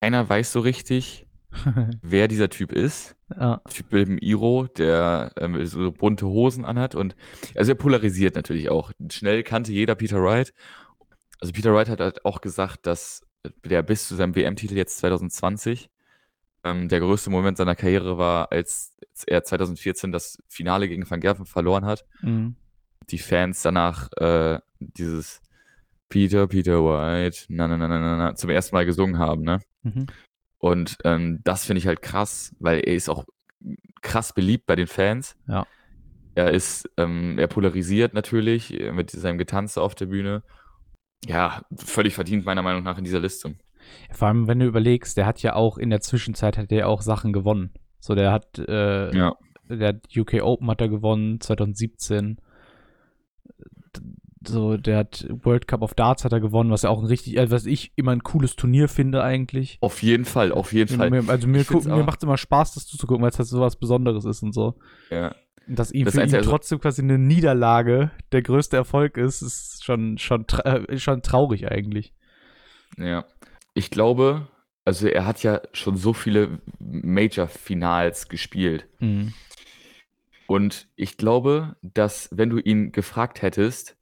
keiner 0.00 0.28
weiß 0.28 0.52
so 0.52 0.60
richtig, 0.60 1.26
wer 2.02 2.28
dieser 2.28 2.48
Typ 2.48 2.72
ist. 2.72 3.16
Ja. 3.34 3.60
Typ 3.68 3.92
mit 3.92 4.08
dem 4.08 4.18
Iro, 4.18 4.66
der 4.66 5.32
ähm, 5.36 5.64
so 5.66 5.92
bunte 5.92 6.26
Hosen 6.26 6.64
anhat 6.64 6.94
und 6.94 7.14
also 7.54 7.72
er 7.72 7.76
polarisiert 7.76 8.34
natürlich 8.34 8.70
auch. 8.70 8.92
Schnell 9.10 9.42
kannte 9.42 9.72
jeder 9.72 9.94
Peter 9.94 10.22
Wright. 10.22 10.52
Also 11.40 11.52
Peter 11.52 11.72
Wright 11.74 11.88
hat 11.88 12.00
halt 12.00 12.24
auch 12.24 12.40
gesagt, 12.40 12.86
dass 12.86 13.26
der 13.64 13.82
bis 13.82 14.08
zu 14.08 14.16
seinem 14.16 14.34
WM-Titel 14.34 14.76
jetzt 14.76 14.98
2020 14.98 15.90
ähm, 16.64 16.88
der 16.88 17.00
größte 17.00 17.30
Moment 17.30 17.56
seiner 17.56 17.74
Karriere 17.74 18.18
war, 18.18 18.52
als 18.52 18.94
er 19.26 19.44
2014 19.44 20.12
das 20.12 20.38
Finale 20.48 20.88
gegen 20.88 21.08
Van 21.08 21.20
Gerven 21.20 21.46
verloren 21.46 21.84
hat. 21.86 22.04
Mhm. 22.20 22.56
Die 23.10 23.18
Fans 23.18 23.62
danach 23.62 24.10
äh, 24.16 24.58
dieses 24.78 25.40
Peter, 26.08 26.46
Peter 26.46 26.82
White, 26.84 27.46
na, 27.48 27.68
na, 27.68 27.76
na, 27.76 27.88
na, 27.88 28.16
na, 28.16 28.34
zum 28.34 28.50
ersten 28.50 28.74
Mal 28.74 28.84
gesungen 28.84 29.18
haben, 29.18 29.42
ne? 29.42 29.60
Mhm. 29.82 30.06
Und 30.58 30.98
ähm, 31.04 31.40
das 31.44 31.64
finde 31.64 31.78
ich 31.78 31.86
halt 31.86 32.02
krass, 32.02 32.54
weil 32.58 32.80
er 32.80 32.94
ist 32.94 33.08
auch 33.08 33.24
krass 34.02 34.34
beliebt 34.34 34.66
bei 34.66 34.76
den 34.76 34.86
Fans. 34.86 35.36
Ja. 35.48 35.66
Er 36.34 36.50
ist, 36.50 36.88
ähm, 36.96 37.38
er 37.38 37.46
polarisiert 37.46 38.14
natürlich 38.14 38.70
mit 38.92 39.10
seinem 39.10 39.38
Getanze 39.38 39.80
auf 39.80 39.94
der 39.94 40.06
Bühne. 40.06 40.42
Ja, 41.26 41.62
völlig 41.76 42.14
verdient 42.14 42.44
meiner 42.44 42.62
Meinung 42.62 42.82
nach 42.82 42.98
in 42.98 43.04
dieser 43.04 43.20
Liste. 43.20 43.54
Vor 44.12 44.28
allem, 44.28 44.46
wenn 44.48 44.58
du 44.58 44.66
überlegst, 44.66 45.16
der 45.16 45.26
hat 45.26 45.42
ja 45.42 45.54
auch 45.54 45.78
in 45.78 45.90
der 45.90 46.00
Zwischenzeit 46.00 46.58
hat 46.58 46.70
er 46.72 46.88
auch 46.88 47.02
Sachen 47.02 47.32
gewonnen. 47.32 47.72
So, 47.98 48.14
der 48.14 48.32
hat, 48.32 48.58
äh, 48.58 49.14
ja. 49.14 49.34
der 49.68 50.00
UK 50.14 50.42
Open 50.42 50.68
hat 50.70 50.80
er 50.80 50.88
gewonnen, 50.88 51.40
2017 51.40 52.38
so, 54.42 54.78
der 54.78 54.96
hat 54.98 55.26
World 55.28 55.68
Cup 55.68 55.82
of 55.82 55.94
Darts 55.94 56.24
hat 56.24 56.32
er 56.32 56.40
gewonnen, 56.40 56.70
was 56.70 56.82
ja 56.82 56.90
auch 56.90 57.00
ein 57.00 57.06
richtig, 57.06 57.38
also 57.38 57.54
was 57.54 57.66
ich 57.66 57.92
immer 57.96 58.12
ein 58.12 58.22
cooles 58.22 58.56
Turnier 58.56 58.88
finde 58.88 59.22
eigentlich. 59.22 59.76
Auf 59.80 60.02
jeden 60.02 60.24
Fall, 60.24 60.52
auf 60.52 60.72
jeden 60.72 60.96
Fall. 60.96 61.10
Mir, 61.10 61.28
also 61.28 61.46
mir, 61.46 61.64
mir 61.70 62.04
macht 62.04 62.20
es 62.20 62.22
immer 62.22 62.38
Spaß, 62.38 62.74
das 62.74 62.86
zuzugucken, 62.86 63.22
weil 63.22 63.30
es 63.30 63.38
halt 63.38 63.48
so 63.48 63.60
was 63.60 63.76
Besonderes 63.76 64.24
ist 64.24 64.42
und 64.42 64.54
so. 64.54 64.78
Ja. 65.10 65.34
Dass 65.66 65.92
ihm 65.92 66.06
das 66.06 66.14
für 66.14 66.22
ihn 66.22 66.34
also 66.34 66.50
trotzdem 66.50 66.80
quasi 66.80 67.02
eine 67.02 67.18
Niederlage 67.18 68.10
der 68.32 68.42
größte 68.42 68.76
Erfolg 68.76 69.18
ist, 69.18 69.42
ist 69.42 69.84
schon, 69.84 70.16
schon, 70.16 70.46
äh, 70.64 70.98
schon 70.98 71.22
traurig 71.22 71.70
eigentlich. 71.70 72.14
Ja. 72.96 73.26
Ich 73.74 73.90
glaube, 73.90 74.48
also 74.86 75.06
er 75.06 75.26
hat 75.26 75.42
ja 75.42 75.60
schon 75.72 75.96
so 75.96 76.14
viele 76.14 76.60
Major-Finals 76.78 78.28
gespielt. 78.28 78.88
Mhm. 79.00 79.34
Und 80.46 80.88
ich 80.96 81.16
glaube, 81.16 81.76
dass 81.82 82.28
wenn 82.32 82.50
du 82.50 82.58
ihn 82.58 82.90
gefragt 82.90 83.42
hättest, 83.42 83.96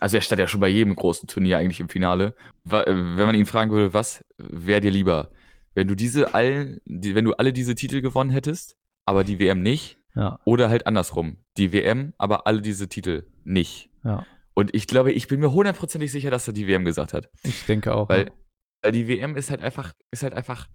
also 0.00 0.16
er 0.16 0.20
stand 0.20 0.40
ja 0.40 0.48
schon 0.48 0.60
bei 0.60 0.68
jedem 0.68 0.94
großen 0.94 1.28
Turnier 1.28 1.58
eigentlich 1.58 1.80
im 1.80 1.88
Finale, 1.88 2.34
äh, 2.66 2.86
wenn 2.86 3.26
man 3.26 3.34
ihn 3.34 3.46
fragen 3.46 3.70
würde, 3.70 3.94
was 3.94 4.24
wäre 4.38 4.80
dir 4.80 4.90
lieber? 4.90 5.30
Wenn 5.74 5.88
du 5.88 5.94
diese 5.94 6.34
all, 6.34 6.80
die, 6.86 7.14
wenn 7.14 7.24
du 7.24 7.34
alle 7.34 7.52
diese 7.52 7.74
Titel 7.74 8.00
gewonnen 8.00 8.30
hättest, 8.30 8.76
aber 9.04 9.24
die 9.24 9.38
WM 9.38 9.62
nicht, 9.62 9.98
Ja, 10.14 10.40
oder 10.44 10.68
halt 10.70 10.86
andersrum, 10.86 11.38
die 11.56 11.72
WM, 11.72 12.14
aber 12.18 12.46
alle 12.46 12.62
diese 12.62 12.88
Titel 12.88 13.26
nicht. 13.44 13.90
ja. 14.04 14.24
Und 14.58 14.74
ich 14.74 14.86
glaube, 14.86 15.12
ich 15.12 15.28
bin 15.28 15.40
mir 15.40 15.52
hundertprozentig 15.52 16.10
sicher, 16.10 16.30
dass 16.30 16.48
er 16.48 16.54
die 16.54 16.66
WM 16.66 16.86
gesagt 16.86 17.12
hat. 17.12 17.28
Ich 17.42 17.66
denke 17.66 17.94
auch. 17.94 18.08
Weil, 18.08 18.32
weil 18.80 18.90
die 18.92 19.06
WM 19.06 19.36
ist 19.36 19.50
halt 19.50 19.60
einfach, 19.60 19.92
ist 20.10 20.22
halt 20.22 20.32
einfach 20.32 20.66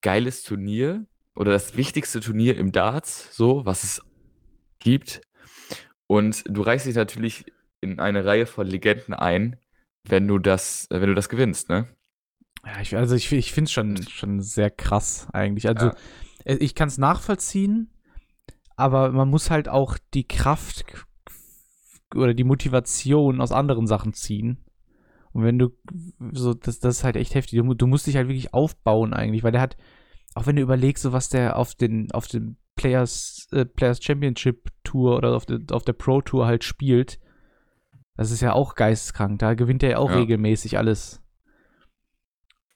geiles 0.00 0.44
Turnier 0.44 1.04
oder 1.34 1.50
das 1.50 1.76
wichtigste 1.76 2.20
Turnier 2.20 2.56
im 2.56 2.70
Darts, 2.70 3.36
so, 3.36 3.66
was 3.66 3.82
es 3.82 4.00
gibt. 4.78 5.22
Und 6.06 6.44
du 6.46 6.62
reichst 6.62 6.86
dich 6.86 6.94
natürlich 6.94 7.46
in 7.84 8.00
eine 8.00 8.24
Reihe 8.24 8.46
von 8.46 8.66
Legenden 8.66 9.14
ein, 9.14 9.56
wenn 10.08 10.26
du 10.26 10.38
das, 10.38 10.86
äh, 10.90 11.00
wenn 11.00 11.08
du 11.08 11.14
das 11.14 11.28
gewinnst, 11.28 11.68
ne? 11.68 11.86
Ja, 12.66 12.80
ich, 12.80 12.96
also 12.96 13.14
ich, 13.14 13.30
ich 13.30 13.52
finde 13.52 13.66
es 13.68 13.72
schon, 13.72 13.96
schon 14.08 14.40
sehr 14.40 14.70
krass 14.70 15.28
eigentlich. 15.32 15.68
Also 15.68 15.86
Ja. 15.88 15.94
äh, 16.44 16.56
ich 16.56 16.74
kann 16.74 16.88
es 16.88 16.98
nachvollziehen, 16.98 17.90
aber 18.76 19.12
man 19.12 19.28
muss 19.28 19.50
halt 19.50 19.68
auch 19.68 19.98
die 20.14 20.26
Kraft 20.26 20.84
oder 22.14 22.34
die 22.34 22.44
Motivation 22.44 23.40
aus 23.40 23.52
anderen 23.52 23.86
Sachen 23.86 24.12
ziehen. 24.14 24.64
Und 25.32 25.42
wenn 25.42 25.58
du 25.58 25.70
so, 26.32 26.54
das, 26.54 26.78
das 26.78 26.98
ist 26.98 27.04
halt 27.04 27.16
echt 27.16 27.34
heftig. 27.34 27.58
Du, 27.58 27.74
du 27.74 27.86
musst 27.86 28.06
dich 28.06 28.16
halt 28.16 28.28
wirklich 28.28 28.54
aufbauen 28.54 29.12
eigentlich, 29.12 29.42
weil 29.42 29.52
der 29.52 29.60
hat, 29.60 29.76
auch 30.34 30.46
wenn 30.46 30.56
du 30.56 30.62
überlegst, 30.62 31.02
so 31.02 31.12
was 31.12 31.28
der 31.28 31.56
auf 31.56 31.74
den, 31.74 32.12
auf 32.12 32.28
den 32.28 32.56
Players, 32.76 33.48
äh, 33.52 33.64
Players 33.64 34.02
Championship 34.02 34.70
Tour 34.84 35.16
oder 35.16 35.34
auf, 35.34 35.44
der 35.46 35.60
auf 35.70 35.84
der 35.84 35.92
Pro 35.92 36.20
Tour 36.22 36.46
halt 36.46 36.64
spielt, 36.64 37.18
das 38.16 38.30
ist 38.30 38.40
ja 38.40 38.52
auch 38.52 38.74
geisteskrank. 38.74 39.38
Da 39.38 39.54
gewinnt 39.54 39.82
er 39.82 39.90
ja 39.90 39.98
auch 39.98 40.10
Ja. 40.10 40.16
regelmäßig 40.16 40.78
alles. 40.78 41.20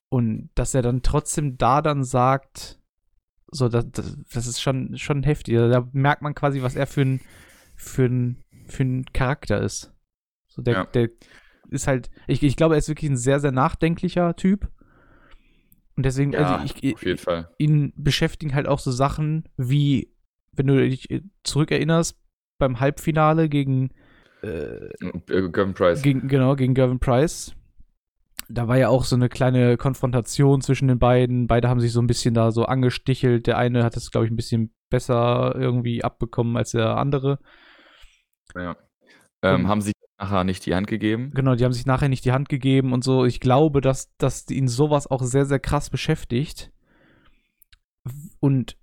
Und 0.08 0.50
dass 0.54 0.74
er 0.74 0.82
dann 0.82 1.02
trotzdem 1.02 1.58
da 1.58 1.82
dann 1.82 2.02
sagt, 2.04 2.80
so, 3.50 3.68
das, 3.68 3.86
das, 3.90 4.16
das 4.32 4.46
ist 4.46 4.60
schon, 4.60 4.96
schon 4.96 5.22
heftig. 5.22 5.56
Also 5.58 5.70
Da 5.70 5.88
merkt 5.92 6.22
man 6.22 6.34
quasi, 6.34 6.62
was 6.62 6.76
er 6.76 6.86
für 6.86 7.02
ein, 7.02 7.20
für 7.76 8.06
ein, 8.06 8.42
für 8.66 8.82
ein 8.84 9.04
Charakter 9.12 9.60
ist. 9.60 9.92
So, 10.48 10.62
der, 10.62 10.74
Ja. 10.74 10.84
der 10.86 11.10
ist 11.70 11.86
halt, 11.86 12.10
ich, 12.26 12.42
ich 12.42 12.56
glaube, 12.56 12.74
er 12.74 12.78
ist 12.78 12.88
wirklich 12.88 13.10
ein 13.10 13.16
sehr, 13.16 13.40
sehr 13.40 13.52
nachdenklicher 13.52 14.34
Typ. 14.36 14.70
Und 15.96 16.04
deswegen, 16.04 16.32
Ja, 16.32 16.56
also 16.56 16.64
ich, 16.80 17.20
Fall. 17.20 17.50
ihn 17.58 17.92
beschäftigen 17.96 18.54
halt 18.54 18.66
auch 18.68 18.78
so 18.78 18.90
Sachen 18.90 19.48
wie, 19.56 20.14
wenn 20.52 20.66
du 20.68 20.88
dich 20.88 21.08
zurückerinnerst, 21.42 22.18
beim 22.58 22.80
Halbfinale 22.80 23.48
gegen, 23.48 23.90
äh, 24.42 24.88
Gavin 25.50 25.74
Price. 25.74 26.02
gegen, 26.02 26.28
genau, 26.28 26.56
gegen 26.56 26.74
Gavin 26.74 26.98
Price. 27.00 27.54
Da 28.48 28.66
war 28.66 28.78
ja 28.78 28.88
auch 28.88 29.04
so 29.04 29.14
eine 29.14 29.28
kleine 29.28 29.76
Konfrontation 29.76 30.62
zwischen 30.62 30.88
den 30.88 30.98
beiden. 30.98 31.46
Beide 31.48 31.68
haben 31.68 31.80
sich 31.80 31.92
so 31.92 32.00
ein 32.00 32.06
bisschen 32.06 32.32
da 32.34 32.50
so 32.50 32.64
angestichelt. 32.64 33.46
Der 33.46 33.58
eine 33.58 33.84
hat 33.84 33.96
es, 33.96 34.10
glaube 34.10 34.26
ich, 34.26 34.32
ein 34.32 34.36
bisschen 34.36 34.72
besser 34.88 35.54
irgendwie 35.54 36.02
abbekommen 36.02 36.56
als 36.56 36.70
der 36.70 36.96
andere. 36.96 37.38
Ja. 38.54 38.76
Ähm, 39.42 39.62
Und- 39.62 39.68
haben 39.68 39.80
sich 39.82 39.92
nachher 40.18 40.44
nicht 40.44 40.64
die 40.66 40.74
Hand 40.74 40.86
gegeben. 40.86 41.30
Genau, 41.34 41.54
die 41.54 41.64
haben 41.64 41.72
sich 41.74 41.84
nachher 41.86 42.08
nicht 42.08 42.24
die 42.24 42.32
Hand 42.32 42.48
gegeben 42.48 42.92
und 42.92 43.04
so. 43.04 43.24
Ich 43.26 43.38
glaube, 43.38 43.80
dass, 43.80 44.16
dass 44.16 44.48
ihn 44.50 44.66
sowas 44.66 45.06
auch 45.06 45.22
sehr, 45.22 45.44
sehr 45.44 45.60
krass 45.60 45.90
beschäftigt. 45.90 46.72
Und 48.40 48.76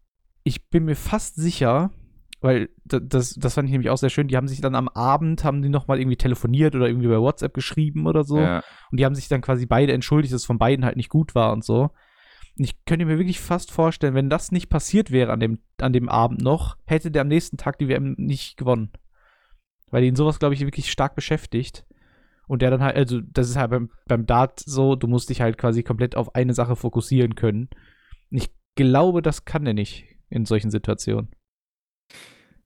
ich 0.44 0.70
bin 0.70 0.86
mir 0.86 0.96
fast 0.96 1.36
sicher, 1.36 1.92
weil 2.46 2.70
da- 2.86 3.00
das, 3.00 3.34
das 3.34 3.56
fand 3.56 3.68
ich 3.68 3.72
nämlich 3.72 3.90
auch 3.90 3.98
sehr 3.98 4.10
schön, 4.10 4.28
die 4.28 4.38
haben 4.38 4.48
sich 4.48 4.62
dann 4.62 4.76
am 4.76 4.88
Abend, 4.88 5.44
haben 5.44 5.62
die 5.62 5.70
nochmal 5.70 6.00
irgendwie 6.00 6.18
telefoniert 6.18 6.76
oder 6.76 6.88
irgendwie 6.88 7.08
bei 7.08 7.20
WhatsApp 7.20 7.54
geschrieben 7.54 8.06
oder 8.08 8.24
so. 8.24 8.40
Ja. 8.40 8.64
Und 8.92 9.00
die 9.00 9.06
haben 9.06 9.16
sich 9.16 9.28
dann 9.28 9.42
quasi 9.42 9.66
beide 9.66 9.94
entschuldigt, 9.94 10.34
dass 10.34 10.42
es 10.42 10.46
von 10.46 10.58
beiden 10.60 10.86
halt 10.86 10.96
nicht 10.96 11.10
gut 11.10 11.36
war 11.36 11.52
und 11.54 11.64
so. 11.64 11.90
Und 12.58 12.64
ich 12.64 12.86
könnte 12.86 13.06
mir 13.06 13.18
wirklich 13.18 13.40
fast 13.40 13.72
vorstellen, 13.72 14.14
wenn 14.14 14.30
das 14.30 14.52
nicht 14.52 14.70
passiert 14.70 15.12
wäre 15.12 15.34
an 15.34 15.40
dem, 15.40 15.60
an 15.82 15.92
dem 15.92 16.08
Abend 16.08 16.42
noch, 16.42 16.78
hätte 16.86 17.12
der 17.12 17.24
am 17.24 17.28
nächsten 17.28 17.58
Tag 17.58 17.80
die 17.80 17.90
WM 17.90 18.16
nicht 18.18 18.58
gewonnen. 18.58 18.92
Weil 19.92 20.04
ihn 20.04 20.16
sowas, 20.16 20.40
glaube 20.40 20.54
ich, 20.54 20.62
wirklich 20.62 20.92
stark 20.92 21.16
beschäftigt. 21.16 21.86
Und 22.48 22.62
der 22.62 22.70
dann 22.70 22.84
halt, 22.84 22.96
also 22.96 23.22
das 23.22 23.50
ist 23.50 23.56
halt 23.58 23.72
beim, 23.72 23.90
beim 24.08 24.26
Dart 24.26 24.60
so, 24.60 24.96
du 24.96 25.08
musst 25.08 25.30
dich 25.30 25.42
halt 25.42 25.58
quasi 25.58 25.84
komplett 25.84 26.16
auf 26.16 26.36
eine 26.36 26.54
Sache 26.54 26.76
fokussieren 26.76 27.36
können. 27.36 27.70
Und 28.32 28.38
ich 28.38 28.50
glaube, 28.76 29.22
das 29.22 29.46
kann 29.46 29.66
er 29.66 29.74
nicht 29.74 30.06
in 30.30 30.46
solchen 30.46 30.70
Situationen. 30.70 31.30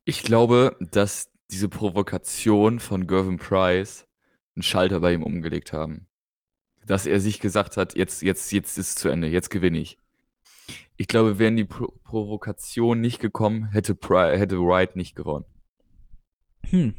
Ich 0.10 0.24
glaube, 0.24 0.76
dass 0.80 1.30
diese 1.52 1.69
Provokation 1.69 2.80
von 2.80 3.06
Gervin 3.06 3.38
Price 3.38 4.08
einen 4.56 4.63
Schalter 4.63 5.02
bei 5.02 5.13
ihm 5.13 5.22
umgelegt 5.22 5.72
haben. 5.72 6.08
Dass 6.84 7.06
er 7.06 7.19
sich 7.19 7.39
gesagt 7.39 7.78
hat, 7.78 7.95
jetzt, 7.95 8.24
jetzt, 8.24 8.52
jetzt 8.52 8.80
ist 8.80 8.89
es 8.89 8.95
zu 8.95 9.10
Ende, 9.10 9.28
jetzt 9.28 9.52
gewinne 9.52 9.78
ich. 9.78 10.00
Ich 10.98 11.08
glaube, 11.08 11.38
wären 11.38 11.56
die 11.56 11.65
Pro 11.65 11.93
Provokation 12.04 13.00
nicht 13.00 13.19
gekommen, 13.19 13.65
hätte, 13.69 13.93
Pri 13.93 14.36
hätte 14.36 14.58
Wright 14.60 14.95
nicht 14.95 15.15
gewonnen. 15.15 15.45
Hm. 16.72 16.95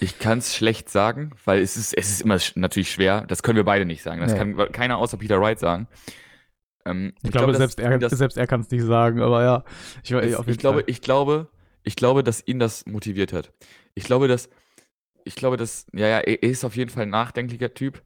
Ich 0.00 0.18
kann 0.18 0.38
es 0.38 0.56
schlecht 0.56 0.88
sagen, 0.88 1.32
weil 1.44 1.60
es 1.60 1.76
ist, 1.76 1.92
es 1.92 2.08
ist 2.10 2.22
immer 2.22 2.38
sch 2.38 2.56
natürlich 2.56 2.90
schwer. 2.90 3.26
Das 3.28 3.42
können 3.42 3.56
wir 3.56 3.64
beide 3.64 3.84
nicht 3.84 4.02
sagen. 4.02 4.22
Das 4.22 4.32
Nee. 4.32 4.38
kann 4.54 4.72
keiner 4.72 4.96
außer 4.96 5.18
Peter 5.18 5.38
Wright 5.38 5.58
sagen. 5.58 5.86
Ähm, 6.86 7.12
Ich, 7.22 7.30
glaube, 7.30 7.52
dass 7.52 7.58
selbst, 7.58 7.78
er, 7.78 7.92
ihn 7.92 8.00
das- 8.00 8.12
selbst 8.12 8.38
er 8.38 8.46
kann 8.46 8.62
es 8.62 8.70
nicht 8.70 8.84
sagen, 8.84 9.20
aber 9.20 9.42
ja. 9.44 9.64
Ich, 10.02 10.10
ich 10.12 10.22
jeden 10.22 10.56
glaube, 10.56 10.82
ich 10.86 11.02
glaube, 11.02 11.48
ich 11.86 11.94
glaube, 11.94 12.24
dass 12.24 12.46
ihn 12.46 12.58
das 12.58 12.84
motiviert 12.84 13.32
hat. 13.32 13.52
Ich 13.94 14.04
glaube, 14.04 14.26
dass, 14.26 14.50
ich 15.24 15.36
glaube, 15.36 15.56
dass, 15.56 15.86
ja, 15.92 16.08
ja, 16.08 16.18
er 16.18 16.42
ist 16.42 16.64
auf 16.64 16.76
jeden 16.76 16.90
Fall 16.90 17.04
ein 17.04 17.10
nachdenklicher 17.10 17.72
Typ, 17.74 18.02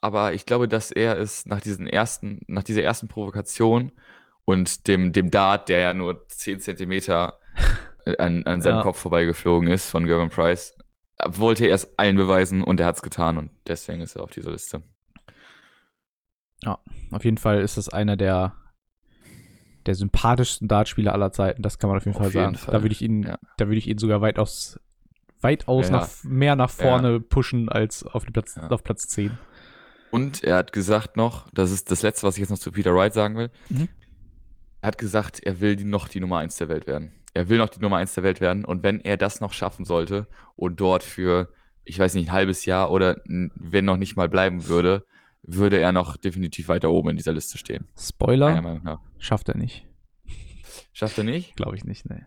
aber 0.00 0.34
ich 0.34 0.46
glaube, 0.46 0.68
dass 0.68 0.92
er 0.92 1.18
es 1.18 1.44
nach 1.44 1.60
diesen 1.60 1.88
ersten, 1.88 2.40
nach 2.46 2.62
dieser 2.62 2.84
ersten 2.84 3.08
Provokation 3.08 3.90
und 4.44 4.86
dem, 4.86 5.12
dem 5.12 5.32
Dart, 5.32 5.68
der 5.68 5.80
ja 5.80 5.94
nur 5.94 6.28
10 6.28 6.60
Zentimeter 6.60 7.40
an, 8.18 8.44
an 8.44 8.62
seinem 8.62 8.76
Ja. 8.76 8.82
Kopf 8.82 9.00
vorbeigeflogen 9.00 9.68
ist 9.68 9.90
von 9.90 10.06
Gervin 10.06 10.30
Price, 10.30 10.78
wollte 11.26 11.66
er 11.66 11.74
es 11.74 11.98
allen 11.98 12.16
beweisen 12.16 12.62
und 12.62 12.78
er 12.78 12.86
hat 12.86 12.96
es 12.96 13.02
getan 13.02 13.36
und 13.36 13.50
deswegen 13.66 14.00
ist 14.00 14.14
er 14.14 14.22
auf 14.22 14.30
dieser 14.30 14.52
Liste. 14.52 14.84
Auf 17.10 17.24
jeden 17.24 17.38
Fall 17.38 17.60
ist 17.62 17.76
das 17.76 17.88
einer 17.88 18.16
der, 18.16 18.54
der 19.88 19.94
sympathischsten 19.96 20.68
Dartspieler 20.68 21.12
aller 21.12 21.32
Zeiten. 21.32 21.62
Das 21.62 21.78
kann 21.78 21.88
man 21.88 21.96
auf 21.96 22.04
jeden 22.04 22.16
Auf 22.16 22.22
Fall 22.22 22.30
jeden 22.32 22.54
sagen. 22.54 22.56
Fall, 22.56 22.72
Da 22.74 22.82
würde 22.82 22.92
ich 22.92 23.02
ihn, 23.02 23.22
ja. 23.24 23.38
da 23.56 23.66
würde 23.66 23.78
ich 23.78 23.88
ihn 23.88 23.98
sogar 23.98 24.20
weitaus, 24.20 24.78
weitaus 25.40 25.86
Ja. 25.86 25.92
nach, 25.96 26.08
mehr 26.24 26.54
nach 26.56 26.70
vorne 26.70 27.20
pushen 27.20 27.68
als 27.68 28.04
auf, 28.04 28.24
Platz, 28.26 28.56
Ja. 28.56 28.68
auf 28.68 28.84
Platz 28.84 29.08
10. 29.08 29.36
Und 30.10 30.44
er 30.44 30.56
hat 30.56 30.72
gesagt 30.72 31.16
noch, 31.16 31.50
das 31.52 31.70
ist 31.70 31.90
das 31.90 32.02
Letzte, 32.02 32.26
was 32.26 32.36
ich 32.36 32.40
jetzt 32.40 32.50
noch 32.50 32.58
zu 32.58 32.70
Peter 32.72 32.94
Wright 32.94 33.12
sagen 33.14 33.36
will. 33.36 33.50
Mhm. 33.68 33.88
Er 34.80 34.88
hat 34.88 34.98
gesagt, 34.98 35.40
er 35.40 35.60
will 35.60 35.74
die, 35.76 35.84
noch 35.84 36.06
die 36.08 36.20
Nummer 36.20 36.38
1 36.38 36.56
der 36.56 36.68
Welt 36.68 36.86
werden. 36.86 37.12
Er 37.34 37.48
will 37.48 37.58
noch 37.58 37.68
die 37.68 37.80
Nummer 37.80 37.96
1 37.96 38.14
der 38.14 38.24
Welt 38.24 38.40
werden. 38.40 38.64
Und 38.64 38.82
wenn 38.82 39.00
er 39.00 39.16
das 39.16 39.40
noch 39.40 39.52
schaffen 39.52 39.84
sollte 39.84 40.26
und 40.56 40.80
dort 40.80 41.02
für, 41.02 41.48
ich 41.84 41.98
weiß 41.98 42.14
nicht, 42.14 42.28
ein 42.28 42.32
halbes 42.32 42.64
Jahr 42.64 42.90
oder 42.90 43.16
wenn 43.26 43.84
noch 43.84 43.96
nicht 43.96 44.16
mal 44.16 44.28
bleiben 44.28 44.66
würde, 44.68 45.04
würde 45.42 45.80
er 45.80 45.92
noch 45.92 46.16
definitiv 46.16 46.68
weiter 46.68 46.90
oben 46.90 47.10
in 47.10 47.16
dieser 47.16 47.32
Liste 47.32 47.58
stehen. 47.58 47.88
Spoiler, 47.96 49.00
schafft 49.18 49.48
er 49.48 49.56
nicht. 49.56 49.86
Schafft 50.92 51.18
er 51.18 51.24
nicht? 51.24 51.56
Glaube 51.56 51.76
ich 51.76 51.84
nicht, 51.84 52.08
ne. 52.08 52.26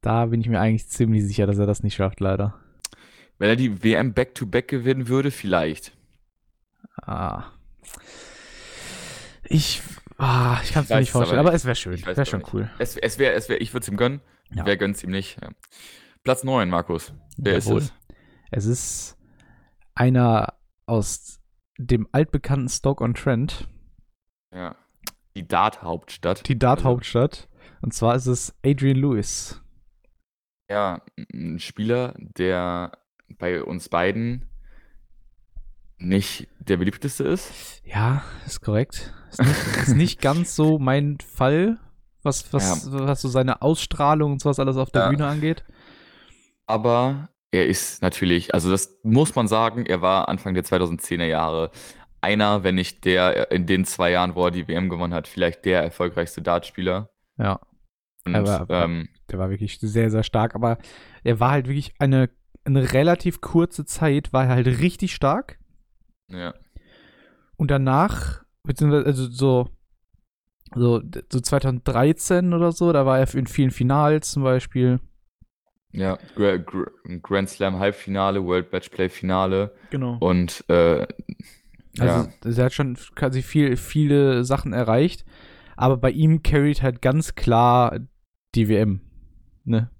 Da 0.00 0.26
bin 0.26 0.40
ich 0.40 0.48
mir 0.48 0.60
eigentlich 0.60 0.88
ziemlich 0.88 1.24
sicher, 1.24 1.46
dass 1.46 1.58
er 1.58 1.66
das 1.66 1.82
nicht 1.82 1.94
schafft, 1.94 2.18
leider. 2.20 2.58
Wenn 3.38 3.48
er 3.48 3.56
die 3.56 3.82
WM 3.82 4.12
Back-to-Back 4.12 4.68
gewinnen 4.68 5.08
würde, 5.08 5.30
vielleicht. 5.30 5.96
Ah. 7.00 7.44
Ich, 9.44 9.80
ah, 10.18 10.58
ich 10.62 10.72
kann 10.72 10.84
es 10.84 10.90
mir 10.90 10.98
nicht 10.98 11.08
es 11.08 11.14
aber 11.14 11.24
vorstellen, 11.24 11.40
aber, 11.40 11.54
es 11.54 11.64
wäre 11.64 11.76
schön. 11.76 11.94
Weiß 11.94 12.06
Wäre 12.06 12.22
es 12.22 12.28
schon 12.28 12.44
cool. 12.52 12.70
Es, 12.78 12.96
es 12.96 13.18
wäre, 13.18 13.34
es 13.34 13.48
wär, 13.48 13.60
ich 13.60 13.72
würde 13.72 13.84
es 13.84 13.88
ihm 13.88 13.96
gönnen. 13.96 14.20
Ja. 14.50 14.66
Wer 14.66 14.76
gönnt 14.76 14.96
es 14.96 15.04
ihm 15.04 15.10
nicht? 15.10 15.40
Ja. 15.40 15.50
Platz 16.24 16.44
9, 16.44 16.68
Markus. 16.68 17.12
Wer 17.36 17.58
Jawohl. 17.58 17.78
ist 17.78 17.84
es? 17.84 17.92
Es 18.50 18.66
ist 18.66 19.18
einer 19.94 20.54
aus 20.92 21.40
dem 21.78 22.06
altbekannten 22.12 22.68
Stoke-on-Trent, 22.68 23.66
Ja. 24.54 24.76
Die 25.34 25.48
Dart-Hauptstadt. 25.48 26.46
die 26.46 26.58
Dart-Hauptstadt. 26.58 27.48
Und 27.80 27.94
zwar 27.94 28.14
ist 28.16 28.26
es 28.26 28.54
Adrian 28.62 28.98
Lewis. 28.98 29.62
Ja, 30.70 31.00
ein 31.32 31.58
Spieler, 31.58 32.14
der 32.18 32.92
bei 33.38 33.62
uns 33.64 33.88
beiden 33.88 34.46
nicht 35.96 36.48
der 36.60 36.76
beliebteste 36.76 37.24
ist. 37.24 37.80
Ja, 37.86 38.22
ist 38.44 38.60
korrekt. 38.60 39.14
Ist 39.30 39.40
nicht, 39.40 39.76
ist 39.88 39.96
nicht 39.96 40.20
ganz 40.20 40.54
so 40.54 40.78
mein 40.78 41.16
Fall, 41.20 41.78
was, 42.22 42.52
was, 42.52 42.92
was 42.92 43.22
so 43.22 43.28
seine 43.28 43.62
Ausstrahlung 43.62 44.32
und 44.32 44.42
sowas 44.42 44.58
alles 44.58 44.76
auf 44.76 44.90
der 44.90 45.02
Ja. 45.04 45.08
Bühne 45.08 45.26
angeht. 45.26 45.64
Aber 46.66 47.30
er 47.52 47.66
ist 47.66 48.02
natürlich, 48.02 48.54
also 48.54 48.70
das 48.70 48.98
muss 49.04 49.34
man 49.34 49.46
sagen, 49.46 49.86
er 49.86 50.00
war 50.02 50.28
Anfang 50.28 50.54
der 50.54 50.64
2010er 50.64 51.26
Jahre 51.26 51.70
einer, 52.20 52.64
wenn 52.64 52.74
nicht 52.76 53.04
der 53.04 53.50
in 53.50 53.66
den 53.66 53.84
zwei 53.84 54.10
Jahren, 54.12 54.34
wo 54.34 54.46
er 54.46 54.50
die 54.50 54.66
WM 54.68 54.88
gewonnen 54.88 55.12
hat, 55.14 55.28
vielleicht 55.28 55.64
der 55.64 55.82
erfolgreichste 55.82 56.40
Dartspieler. 56.42 57.10
Ja. 57.36 57.60
Und, 58.24 58.34
Aber- 58.36 58.66
ähm, 58.70 59.08
Der 59.30 59.38
war 59.38 59.50
wirklich 59.50 59.78
sehr, 59.80 60.10
sehr 60.10 60.22
stark. 60.22 60.54
Aber 60.54 60.78
er 61.24 61.40
war 61.40 61.50
halt 61.50 61.66
wirklich 61.66 61.94
eine, 61.98 62.30
eine 62.64 62.92
relativ 62.92 63.40
kurze 63.40 63.84
Zeit, 63.84 64.32
war 64.32 64.44
er 64.44 64.50
halt 64.50 64.66
richtig 64.80 65.14
stark. 65.14 65.58
ja, 66.28 66.54
Und 67.56 67.70
danach, 67.70 68.44
beziehungsweise 68.62 69.06
also 69.06 69.28
so, 69.28 69.68
so, 70.74 71.02
so 71.30 71.40
2013 71.40 72.54
oder 72.54 72.72
so, 72.72 72.92
da 72.92 73.04
war 73.04 73.18
er 73.18 73.34
in 73.34 73.46
vielen 73.48 73.72
Finals 73.72 74.30
zum 74.30 74.42
Beispiel. 74.44 75.00
Ja, 75.92 76.18
Gra 76.34 76.56
Gra 76.56 76.86
Grand 77.22 77.48
Slam 77.48 77.78
Halbfinale, 77.78 78.44
World 78.44 78.72
Matchplay 78.72 79.08
Finale 79.08 79.74
Genau. 79.90 80.16
und 80.20 80.64
äh, 80.68 81.06
Also 81.98 82.28
ja, 82.28 82.28
er 82.44 82.64
hat 82.64 82.72
schon 82.72 82.96
quasi 83.14 83.42
viel, 83.42 83.76
viele 83.76 84.44
Sachen 84.44 84.72
erreicht. 84.72 85.24
Aber 85.76 85.96
bei 85.96 86.10
ihm 86.10 86.42
carried 86.42 86.82
halt 86.82 87.02
ganz 87.02 87.34
klar 87.34 87.98
die 88.54 88.68
WM. 88.68 89.00
Ne? 89.64 89.90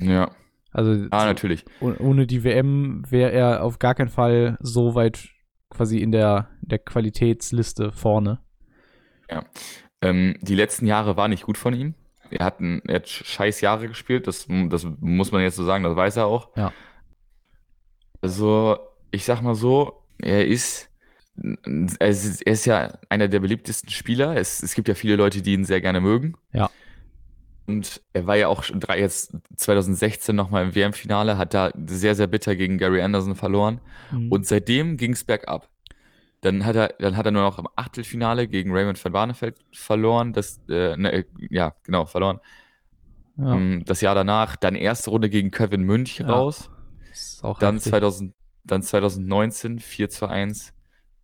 ja, 0.00 0.30
Also 0.72 1.06
ah, 1.10 1.24
natürlich. 1.26 1.64
oh- 1.80 1.92
ohne 1.98 2.26
die 2.26 2.44
WM 2.44 3.04
wäre 3.08 3.30
er 3.32 3.62
auf 3.62 3.78
gar 3.78 3.94
keinen 3.94 4.08
Fall 4.08 4.56
so 4.60 4.94
weit 4.94 5.28
quasi 5.70 5.98
in 5.98 6.12
der, 6.12 6.48
der 6.60 6.78
Qualitätsliste 6.78 7.92
vorne. 7.92 8.40
Ähm, 10.02 10.36
die 10.40 10.54
letzten 10.56 10.86
Jahre 10.86 11.16
waren 11.16 11.30
nicht 11.30 11.44
gut 11.44 11.56
von 11.56 11.74
ihm. 11.74 11.94
Er 12.32 12.44
hat, 12.44 12.60
ein, 12.60 12.82
er 12.86 12.96
hat 12.96 13.08
scheiß 13.08 13.60
Jahre 13.60 13.88
gespielt, 13.88 14.26
das, 14.26 14.46
das 14.68 14.86
muss 15.00 15.32
man 15.32 15.42
jetzt 15.42 15.56
so 15.56 15.64
sagen, 15.64 15.84
das 15.84 15.96
weiß 15.96 16.16
er 16.16 16.26
auch. 16.26 16.48
Ja. 16.56 16.72
Also, 18.20 18.78
ich 19.10 19.24
sag 19.24 19.42
mal 19.42 19.54
so, 19.54 20.04
er 20.18 20.46
ist, 20.46 20.90
er 21.98 22.08
ist, 22.08 22.42
er 22.42 22.52
ist 22.52 22.64
ja 22.66 22.98
einer 23.08 23.28
der 23.28 23.40
beliebtesten 23.40 23.90
Spieler. 23.90 24.36
Es, 24.36 24.62
es 24.62 24.74
gibt 24.74 24.88
ja 24.88 24.94
viele 24.94 25.16
Leute, 25.16 25.42
die 25.42 25.54
ihn 25.54 25.64
sehr 25.64 25.80
gerne 25.80 26.00
mögen. 26.00 26.34
Ja. 26.52 26.70
Und 27.66 28.02
er 28.12 28.26
war 28.26 28.36
ja 28.36 28.48
auch 28.48 28.64
drei, 28.64 29.00
jetzt 29.00 29.36
2016 29.56 30.34
nochmal 30.34 30.64
im 30.64 30.74
WM-Finale, 30.74 31.38
hat 31.38 31.54
da 31.54 31.70
sehr, 31.86 32.14
sehr 32.14 32.26
bitter 32.26 32.56
gegen 32.56 32.78
Gary 32.78 33.02
Anderson 33.02 33.34
verloren. 33.34 33.80
Mhm. 34.10 34.30
Und 34.30 34.46
seitdem 34.46 34.96
ging 34.96 35.12
es 35.12 35.24
bergab. 35.24 35.68
Dann 36.42 36.64
hat 36.64 36.76
er, 36.76 36.88
dann 36.98 37.16
hat 37.16 37.24
er 37.26 37.32
nur 37.32 37.42
noch 37.42 37.58
im 37.58 37.68
Achtelfinale 37.76 38.46
gegen 38.48 38.72
Raymond 38.72 39.02
van 39.02 39.12
Barneveld 39.12 39.58
verloren. 39.72 40.32
Das, 40.32 40.60
äh, 40.68 40.96
ne, 40.96 41.12
äh, 41.12 41.24
ja, 41.50 41.74
genau, 41.84 42.04
verloren. 42.04 42.40
ja, 43.36 43.54
Ähm, 43.54 43.84
das 43.86 44.00
Jahr 44.00 44.14
danach, 44.14 44.56
dann 44.56 44.74
erste 44.74 45.10
Runde 45.10 45.30
gegen 45.30 45.50
Kevin 45.50 45.82
Münch 45.82 46.18
Ja. 46.18 46.26
raus. 46.26 46.68
Dann, 47.60 47.76
heftig. 47.76 47.90
2000, 47.90 48.34
dann 48.64 48.82
2019 48.82 49.78
4 49.78 50.08
zu 50.10 50.26
1 50.28 50.72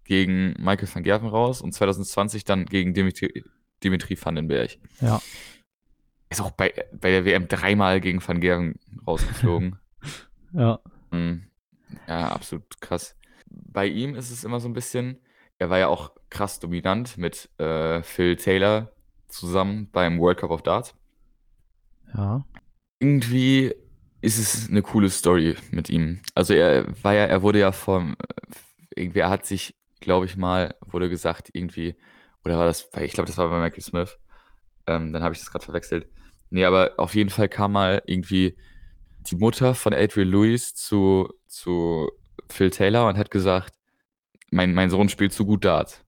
gegen 0.05 0.55
Michael 0.59 0.89
van 0.93 1.03
Gerven 1.03 1.29
raus 1.29 1.61
und 1.63 1.73
2020 1.73 2.45
dann 2.45 2.65
gegen 2.67 2.95
Dimitri, 2.95 3.45
Dimitri 3.83 4.17
Vandenberg. 4.21 4.79
Ja. 5.01 5.21
Ist 6.31 6.41
auch 6.41 6.51
bei, 6.51 6.73
bei 6.93 7.11
der 7.11 7.25
WM 7.25 7.49
dreimal 7.49 8.01
gegen 8.01 8.27
Van 8.27 8.41
Gerven 8.41 8.77
rausgeflogen. 9.07 9.79
Ja. 10.55 10.81
Mhm. 11.11 11.45
Ja, 12.07 12.29
absolut 12.29 12.81
krass. 12.81 13.15
Bei 13.51 13.87
ihm 13.87 14.15
ist 14.15 14.31
es 14.31 14.45
immer 14.45 14.61
so 14.61 14.69
ein 14.69 14.75
bisschen, 14.75 15.19
er 15.59 15.71
war 15.71 15.79
ja 15.79 15.89
auch 15.89 16.13
krass 16.31 16.61
dominant 16.61 17.19
mit 17.19 17.49
äh, 17.59 18.03
Phil 18.03 18.37
Taylor 18.37 18.93
zusammen 19.29 19.89
beim 19.93 20.19
World 20.19 20.39
Cup 20.39 20.51
of 20.51 20.63
Darts. 20.63 20.95
Ja. 22.15 22.45
Irgendwie 23.01 23.75
ist 24.21 24.39
es 24.39 24.69
eine 24.69 24.83
coole 24.83 25.11
Story 25.11 25.57
mit 25.71 25.91
ihm. 25.91 26.21
Also 26.35 26.55
er 26.55 26.87
war 27.03 27.15
ja, 27.15 27.25
er 27.25 27.43
wurde 27.43 27.61
ja 27.61 27.73
vom, 27.73 28.17
irgendwie, 28.95 29.21
er 29.21 29.31
hat 29.31 29.47
sich, 29.47 29.75
glaube 30.01 30.27
ich 30.27 30.37
mal, 30.37 30.75
wurde 30.87 31.09
gesagt, 31.09 31.51
irgendwie, 31.53 31.97
oder 32.45 32.59
war 32.59 32.65
das, 32.67 32.89
ich 33.01 33.13
glaube, 33.13 33.27
das 33.27 33.39
war 33.39 33.49
bei 33.49 33.61
Michael 33.61 33.83
Smith. 33.83 34.19
Ähm, 34.87 35.13
dann 35.13 35.23
habe 35.23 35.35
ich 35.35 35.41
das 35.41 35.51
gerade 35.51 35.65
verwechselt. 35.65 36.09
Nee, 36.51 36.65
aber 36.65 36.95
auf 36.97 37.15
jeden 37.15 37.31
Fall 37.31 37.49
kam 37.49 37.73
mal 37.73 38.03
irgendwie 38.07 38.57
die 39.31 39.37
Mutter 39.37 39.75
von 39.75 39.93
Adrian 39.93 40.29
Lewis 40.29 40.75
zu, 40.75 41.33
zu 41.47 42.11
Phil 42.49 42.71
Taylor 42.71 43.09
und 43.09 43.19
hat 43.19 43.31
gesagt, 43.31 43.75
mein, 44.51 44.75
mein 44.75 44.91
Sohn 44.91 45.09
spielt 45.09 45.33
zu 45.33 45.45
gut 45.45 45.65
Darts. 45.65 46.05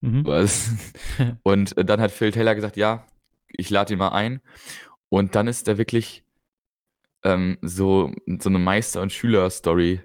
Mhm. 0.00 0.24
Und 1.42 1.76
äh, 1.76 1.84
dann 1.84 2.00
hat 2.00 2.10
Phil 2.10 2.30
Taylor 2.30 2.54
gesagt, 2.54 2.76
ja, 2.76 3.06
ich 3.48 3.70
lade 3.70 3.92
ihn 3.92 3.98
mal 3.98 4.10
ein. 4.10 4.40
Und 5.08 5.34
dann 5.34 5.48
ist 5.48 5.68
da 5.68 5.76
wirklich 5.76 6.24
ähm, 7.22 7.58
so, 7.60 8.12
so 8.38 8.48
eine 8.48 8.58
Meister- 8.58 9.02
und 9.02 9.12
Schüler-Story 9.12 10.00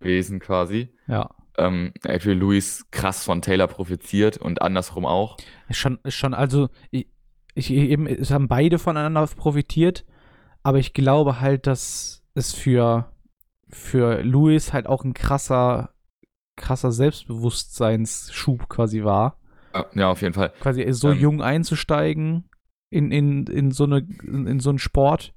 gewesen 0.00 0.38
quasi. 0.38 0.94
Ja. 1.08 1.30
Ähm, 1.58 1.92
Adrian 2.04 2.38
Lewis 2.38 2.86
krass 2.90 3.24
von 3.24 3.40
Taylor 3.42 3.66
profitiert 3.66 4.36
und 4.36 4.60
andersrum 4.60 5.06
auch. 5.06 5.38
Schon, 5.70 5.98
schon, 6.06 6.34
also, 6.34 6.68
ich, 6.90 7.08
ich 7.54 7.70
eben, 7.70 8.06
es 8.06 8.30
haben 8.30 8.46
beide 8.46 8.78
voneinander 8.78 9.26
profitiert, 9.26 10.04
aber 10.62 10.78
ich 10.78 10.92
glaube 10.92 11.40
halt, 11.40 11.66
dass 11.66 12.22
es 12.34 12.52
für, 12.52 13.10
für 13.68 14.22
Louis 14.22 14.72
halt 14.72 14.86
auch 14.86 15.04
ein 15.04 15.14
krasser, 15.14 15.90
krasser 16.56 16.92
Selbstbewusstseinsschub 16.92 18.68
quasi 18.68 19.04
war. 19.04 19.38
Ja, 19.94 20.08
auf 20.10 20.22
jeden 20.22 20.34
Fall. 20.34 20.52
Quasi 20.60 20.86
so 20.92 21.10
Ähm. 21.10 21.18
jung 21.18 21.42
einzusteigen 21.42 22.48
in, 22.90 23.10
in, 23.10 23.46
in 23.46 23.70
so 23.70 23.84
eine, 23.84 24.06
in, 24.22 24.46
in 24.46 24.60
so 24.60 24.70
einen 24.70 24.78
Sport. 24.78 25.34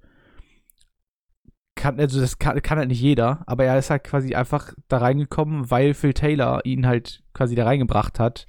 Kann, 1.76 2.00
also 2.00 2.20
das 2.20 2.40
kann, 2.40 2.62
kann 2.62 2.78
halt 2.78 2.90
nicht 2.90 3.02
jeder, 3.02 3.44
aber 3.48 3.64
er 3.66 3.78
ist 3.78 3.90
halt 3.90 4.04
quasi 4.04 4.36
einfach 4.36 4.74
da 4.88 4.98
reingekommen, 4.98 5.72
weil 5.72 5.94
Phil 5.94 6.14
Taylor 6.14 6.66
ihn 6.66 6.86
halt 6.86 7.24
quasi 7.34 7.56
da 7.56 7.64
reingebracht 7.66 8.20
hat, 8.20 8.48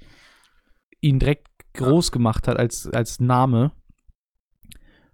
ihn 0.99 1.19
direkt 1.19 1.47
groß 1.73 2.11
gemacht 2.11 2.47
hat 2.47 2.57
als, 2.57 2.87
als 2.87 3.19
Name. 3.21 3.71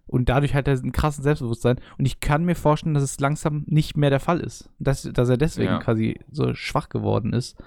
Und 0.08 0.30
dadurch 0.30 0.54
hat 0.54 0.68
er 0.68 0.74
ein 0.76 0.92
krasses 0.92 1.24
Selbstbewusstsein. 1.24 1.80
Und 1.98 2.06
ich 2.06 2.20
kann 2.20 2.46
mir 2.46 2.56
vorstellen, 2.56 2.94
dass 2.94 3.04
es 3.04 3.20
langsam 3.20 3.64
nicht 3.68 3.98
mehr 3.98 4.10
der 4.10 4.20
Fall 4.20 4.40
ist. 4.40 4.70
Dass, 4.80 5.04
dass 5.04 5.30
er 5.30 5.38
deswegen 5.38 5.74
Ja. 5.74 5.80
quasi 5.80 6.20
so 6.32 6.54
schwach 6.54 6.90
geworden 6.90 7.34
ist. 7.34 7.58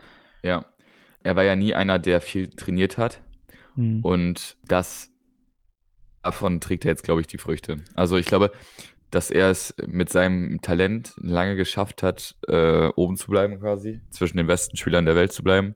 Ja. 0.43 0.65
Er 1.23 1.37
war 1.37 1.45
ja 1.45 1.55
nie 1.55 1.75
einer, 1.75 1.99
der 1.99 2.21
viel 2.23 2.49
trainiert 2.49 2.97
hat. 2.97 3.21
Hm. 3.75 4.01
Und 4.03 4.57
das 4.67 5.11
davon 6.23 6.61
trägt 6.61 6.85
er 6.85 6.91
jetzt, 6.93 7.05
glaube 7.05 7.21
ich, 7.21 7.27
die 7.27 7.39
Früchte. 7.39 7.79
Also 7.95 8.17
ich 8.17 8.27
glaube, 8.27 8.53
dass 9.11 9.31
er 9.31 9.51
es 9.51 9.75
mit 9.87 10.09
seinem 10.09 10.61
Talent 10.63 11.15
lange 11.17 11.57
geschafft 11.57 12.03
hat, 12.03 12.37
äh, 12.47 12.87
oben 12.97 13.17
zu 13.17 13.31
bleiben 13.31 13.59
quasi, 13.61 14.01
zwischen 14.11 14.37
den 14.37 14.47
besten 14.47 14.77
Spielern 14.77 15.05
der 15.05 15.17
Welt 15.17 15.33
zu 15.33 15.43
bleiben. 15.43 15.75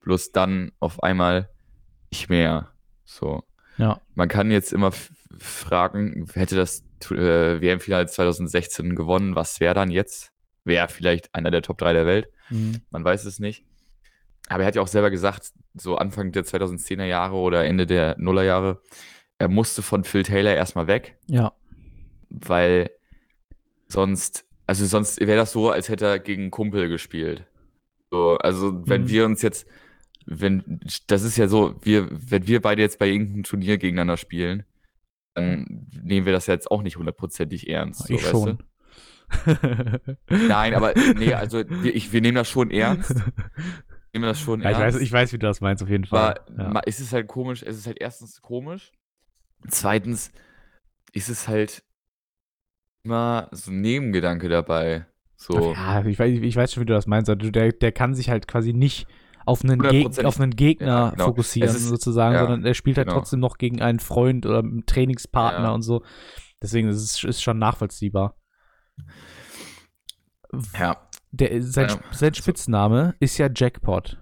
Bloß 0.00 0.32
dann 0.32 0.72
auf 0.80 1.02
einmal 1.02 1.50
nicht 2.10 2.28
mehr. 2.28 2.70
So. 3.04 3.44
Ja. 3.76 4.00
Man 4.14 4.28
kann 4.28 4.50
jetzt 4.50 4.72
immer 4.72 4.92
fragen, 5.38 6.26
hätte 6.34 6.56
das 6.56 6.84
äh, 7.10 7.60
WM-Finale 7.60 8.06
2016 8.06 8.94
gewonnen, 8.94 9.34
was 9.34 9.60
wäre 9.60 9.74
dann 9.74 9.90
jetzt? 9.90 10.32
Wäre 10.64 10.88
vielleicht 10.88 11.34
einer 11.34 11.50
der 11.50 11.62
Top 11.62 11.78
3 11.78 11.92
der 11.92 12.06
Welt. 12.06 12.28
Hm. 12.48 12.80
Man 12.90 13.04
weiß 13.04 13.24
es 13.24 13.38
nicht. 13.38 13.64
Aber 14.48 14.62
er 14.62 14.66
hat 14.68 14.76
ja 14.76 14.82
auch 14.82 14.88
selber 14.88 15.10
gesagt, 15.10 15.52
so 15.74 15.96
Anfang 15.96 16.32
der 16.32 16.44
2010er 16.44 17.04
Jahre 17.04 17.36
oder 17.36 17.64
Ende 17.64 17.86
der 17.86 18.16
Nullerjahre, 18.18 18.80
er 19.38 19.48
musste 19.48 19.82
von 19.82 20.04
Phil 20.04 20.22
Taylor 20.22 20.54
erstmal 20.54 20.86
weg, 20.86 21.18
Ja. 21.26 21.52
weil 22.30 22.90
sonst, 23.88 24.44
also 24.66 24.84
sonst 24.86 25.20
wäre 25.20 25.36
das 25.36 25.52
so, 25.52 25.70
als 25.70 25.88
hätte 25.88 26.06
er 26.06 26.18
gegen 26.18 26.42
einen 26.42 26.50
Kumpel 26.50 26.88
gespielt. 26.88 27.44
So, 28.10 28.36
also 28.38 28.86
wenn 28.86 29.02
Mhm. 29.02 29.08
wir 29.08 29.24
uns 29.26 29.42
jetzt, 29.42 29.66
wenn, 30.26 30.80
das 31.06 31.22
ist 31.22 31.36
ja 31.36 31.48
so, 31.48 31.74
wir, 31.82 32.08
wenn 32.10 32.46
wir 32.46 32.60
beide 32.60 32.82
jetzt 32.82 32.98
bei 32.98 33.08
irgendeinem 33.08 33.44
Turnier 33.44 33.78
gegeneinander 33.78 34.16
spielen, 34.16 34.64
dann 35.36 35.86
nehmen 36.02 36.26
wir 36.26 36.32
das 36.32 36.46
jetzt 36.46 36.70
auch 36.70 36.82
nicht 36.82 36.96
hundertprozentig 36.96 37.68
ernst. 37.68 38.06
So, 38.08 38.14
ich 38.14 38.22
weißt 38.22 38.30
schon. 38.30 38.58
Nein, 40.28 40.74
aber 40.74 40.94
nee, 41.16 41.34
also 41.34 41.62
wir, 41.68 41.94
ich, 41.94 42.12
wir 42.12 42.20
nehmen 42.20 42.36
das 42.36 42.48
schon 42.48 42.70
ernst. 42.70 43.14
Nehmen 44.12 44.24
das 44.24 44.40
schon 44.40 44.62
Ja, 44.62 44.70
ich, 44.70 44.78
ernst. 44.78 44.96
weiß, 44.96 45.02
ich 45.02 45.12
weiß, 45.12 45.32
wie 45.32 45.38
du 45.38 45.46
das 45.46 45.60
meinst, 45.60 45.82
auf 45.82 45.88
jeden 45.90 46.04
Fall. 46.06 46.38
Aber 46.48 46.62
ja. 46.62 46.68
ma- 46.70 46.82
es 46.86 47.00
ist 47.00 47.12
halt 47.12 47.26
komisch, 47.26 47.62
es 47.62 47.76
ist 47.76 47.86
halt 47.86 47.98
erstens 48.00 48.40
komisch. 48.40 48.92
Zweitens 49.68 50.30
ist 51.12 51.28
es 51.28 51.48
halt 51.48 51.82
immer 53.04 53.48
so 53.52 53.70
ein 53.70 53.80
Nebengedanke 53.80 54.48
dabei. 54.48 55.06
So, 55.36 55.74
Ja, 55.74 56.04
ich 56.04 56.18
weiß, 56.18 56.38
ich 56.40 56.56
weiß 56.56 56.72
schon, 56.72 56.82
wie 56.82 56.86
du 56.86 56.94
das 56.94 57.06
meinst. 57.06 57.28
Also 57.28 57.50
der, 57.50 57.72
der 57.72 57.92
kann 57.92 58.14
sich 58.14 58.30
halt 58.30 58.48
quasi 58.48 58.72
nicht 58.72 59.06
auf 59.46 59.64
einen, 59.64 59.78
Geg 59.80 60.24
auf 60.24 60.40
einen 60.40 60.54
Gegner 60.54 60.86
Ja, 60.86 61.10
genau. 61.10 61.24
fokussieren, 61.26 61.70
ist- 61.74 61.86
sozusagen, 61.88 62.34
ja, 62.34 62.40
sondern 62.42 62.64
er 62.66 62.74
spielt 62.74 62.98
halt 62.98 63.08
genau. 63.08 63.20
trotzdem 63.20 63.40
noch 63.40 63.56
gegen 63.58 63.80
einen 63.80 64.00
Freund 64.00 64.44
oder 64.44 64.58
einen 64.58 64.84
Trainingspartner 64.86 65.68
Ja. 65.68 65.72
und 65.74 65.82
so. 65.82 66.02
Deswegen 66.62 66.88
ist 66.88 66.98
es 67.02 67.24
ist 67.24 67.42
schon 67.42 67.58
nachvollziehbar. 67.58 68.36
ja, 70.78 70.96
Der, 71.32 71.62
sein, 71.62 71.90
sein 72.12 72.34
Spitzname 72.34 73.14
ist 73.20 73.38
ja 73.38 73.48
Jackpot. 73.54 74.18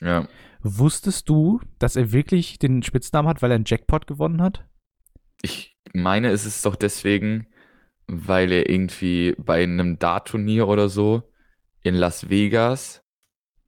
ja. 0.00 0.26
Wusstest 0.64 1.28
du, 1.28 1.58
dass 1.80 1.96
er 1.96 2.12
wirklich 2.12 2.56
den 2.60 2.84
Spitznamen 2.84 3.28
hat, 3.28 3.42
weil 3.42 3.50
er 3.50 3.56
einen 3.56 3.64
Jackpot 3.66 4.06
gewonnen 4.06 4.40
hat? 4.40 4.64
Ich 5.42 5.76
meine, 5.92 6.28
es 6.30 6.46
ist 6.46 6.64
doch 6.64 6.76
deswegen, 6.76 7.48
weil 8.06 8.52
er 8.52 8.70
irgendwie 8.70 9.34
bei 9.38 9.64
einem 9.64 9.98
Dart-Turnier 9.98 10.68
oder 10.68 10.88
so 10.88 11.24
in 11.82 11.96
Las 11.96 12.30
Vegas 12.30 13.02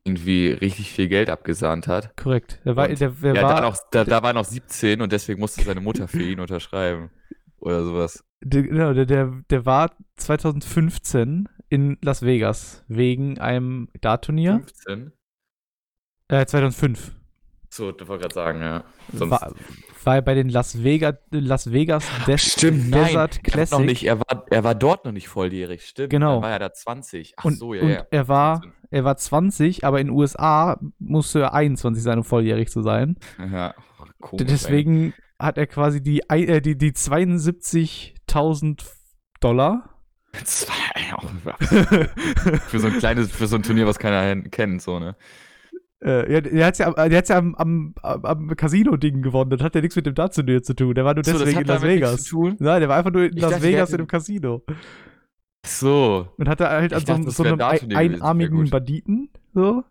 irgendwie 0.05 0.49
richtig 0.49 0.93
viel 0.93 1.09
Geld 1.09 1.31
abgesahnt 1.31 1.88
hat. 1.88 2.17
Korrekt. 2.17 2.61
Der 2.64 2.77
war, 2.77 2.88
Und- 2.88 3.01
der, 3.01 3.11
der 3.11 3.35
ja, 3.35 3.43
war, 3.43 3.55
da, 3.57 3.61
noch, 3.62 3.77
da, 3.90 4.05
da 4.05 4.23
war 4.23 4.33
noch 4.33 4.45
17 4.45 5.01
und 5.01 5.12
deswegen 5.12 5.40
musste 5.40 5.62
seine 5.62 5.81
Mutter 5.81 6.09
für 6.09 6.23
ihn 6.23 6.40
unterschreiben. 6.40 7.11
Oder 7.59 7.83
sowas. 7.85 8.23
der, 8.43 8.62
genau, 8.64 8.93
der, 8.93 9.07
der, 9.07 9.33
der 9.49 9.64
war 9.64 9.93
2015 10.17 11.49
in 11.71 11.97
Las 12.03 12.23
Vegas 12.23 12.85
wegen 12.88 13.38
einem 13.38 13.88
Dartturnier. 14.01 14.62
15? 14.87 15.12
Äh, 16.29 16.45
2005. 16.47 17.12
So, 17.71 17.90
das 17.90 18.07
wollte 18.07 18.23
gerade 18.23 18.35
sagen, 18.35 18.61
ja. 18.61 18.85
Sonst, 19.12 19.31
War, 19.33 19.53
war 20.05 20.14
er 20.17 20.23
bei 20.23 20.35
den 20.35 20.49
Las 20.49 20.85
Vegas, 20.85 21.17
Las 21.31 21.73
Vegas 21.73 22.05
Des 22.27 22.43
Stimmt, 22.53 22.90
nein. 22.90 23.07
Desert 23.07 23.37
Er, 23.38 23.43
Classic. 23.43 23.79
noch 23.79 23.85
nicht, 23.85 24.05
er, 24.05 24.21
war, 24.21 24.47
er 24.49 24.62
war 24.62 24.75
dort 24.77 25.05
noch 25.05 25.12
nicht 25.12 25.29
volljährig, 25.29 25.85
stimmt. 25.87 26.11
Genau. 26.11 26.35
Dann 26.35 26.43
war 26.43 26.51
er 26.51 26.59
da 26.61 26.73
20. 26.73 27.35
Ach 27.37 27.45
und, 27.45 27.59
so, 27.59 27.75
ja, 27.75 27.83
und 27.83 27.88
ja. 27.90 28.07
er 28.11 28.29
war 28.29 28.61
15. 28.62 28.73
er 28.94 29.04
war 29.04 29.16
20, 29.16 29.85
aber 29.85 30.00
in 30.00 30.07
den 30.09 30.16
USA 30.16 30.78
musste 30.98 31.40
er 31.40 31.54
21 31.54 32.02
sein, 32.02 32.18
um 32.18 32.24
volljährig 32.24 32.70
zu 32.70 32.80
sein. 32.83 33.16
Ja, 33.38 33.74
komisch, 34.20 34.46
Deswegen 34.48 35.12
hat 35.38 35.59
er 35.59 35.66
quasi 35.66 36.02
die, 36.02 36.22
äh, 36.28 36.61
die, 36.61 36.78
die 36.78 36.92
72.000 36.92 38.83
Dollar. 39.40 39.90
ey. 40.33 40.40
Zwei, 40.44 40.72
für 42.68 42.78
so 42.78 42.87
ein 42.88 42.98
kleines, 42.98 43.30
für 43.30 43.46
so 43.46 43.57
ein 43.57 43.62
Turnier, 43.62 43.87
was 43.87 43.98
keiner 43.98 44.42
kennt, 44.50 44.83
so, 44.83 44.98
ne? 44.98 45.16
Äh, 46.02 46.33
ja, 46.33 46.40
der 46.40 46.66
hat's 46.66 46.78
ja, 46.78 46.87
am- 46.88 46.94
der 47.11 47.18
hat's 47.18 47.28
ja 47.30 47.38
am, 47.38 47.54
am, 47.54 47.94
am 48.02 48.48
Casino-Ding 48.57 49.22
gewonnen. 49.22 49.50
Das 49.50 49.61
hat 49.62 49.74
ja 49.74 49.80
nichts 49.80 49.96
mit 49.96 50.04
dem 50.07 50.14
Dartturnier 50.14 50.62
zu 50.62 50.74
tun. 50.74 50.94
Der 50.94 51.04
war 51.04 51.14
nur 51.14 51.24
So, 51.24 51.33
deswegen 51.38 51.61
in 51.61 51.66
Las 51.66 51.83
Vegas. 51.83 52.30
Nein, 52.59 52.80
der 52.80 52.88
war 52.88 52.96
einfach 52.98 53.11
nur 53.12 53.24
in 53.24 53.35
Ich 53.37 53.40
Las 53.42 53.52
dachte, 53.52 53.62
Vegas 53.64 53.90
in 53.90 54.00
einem 54.00 54.07
Casino. 54.07 54.62
So. 55.64 56.29
Und 56.37 56.48
hatte 56.48 56.68
halt 56.68 56.92
Ich 56.92 56.96
an 56.96 57.00
so, 57.07 57.12
dachte, 57.24 57.31
so 57.31 57.44
wär 57.44 57.53
einem 57.53 57.61
ein 57.61 57.64
ein, 57.64 57.70
Dartturnier 57.70 57.96
gewesen. 58.09 58.22
einarmigen. 58.22 58.70
Banditen, 58.70 59.29
so, 59.55 59.83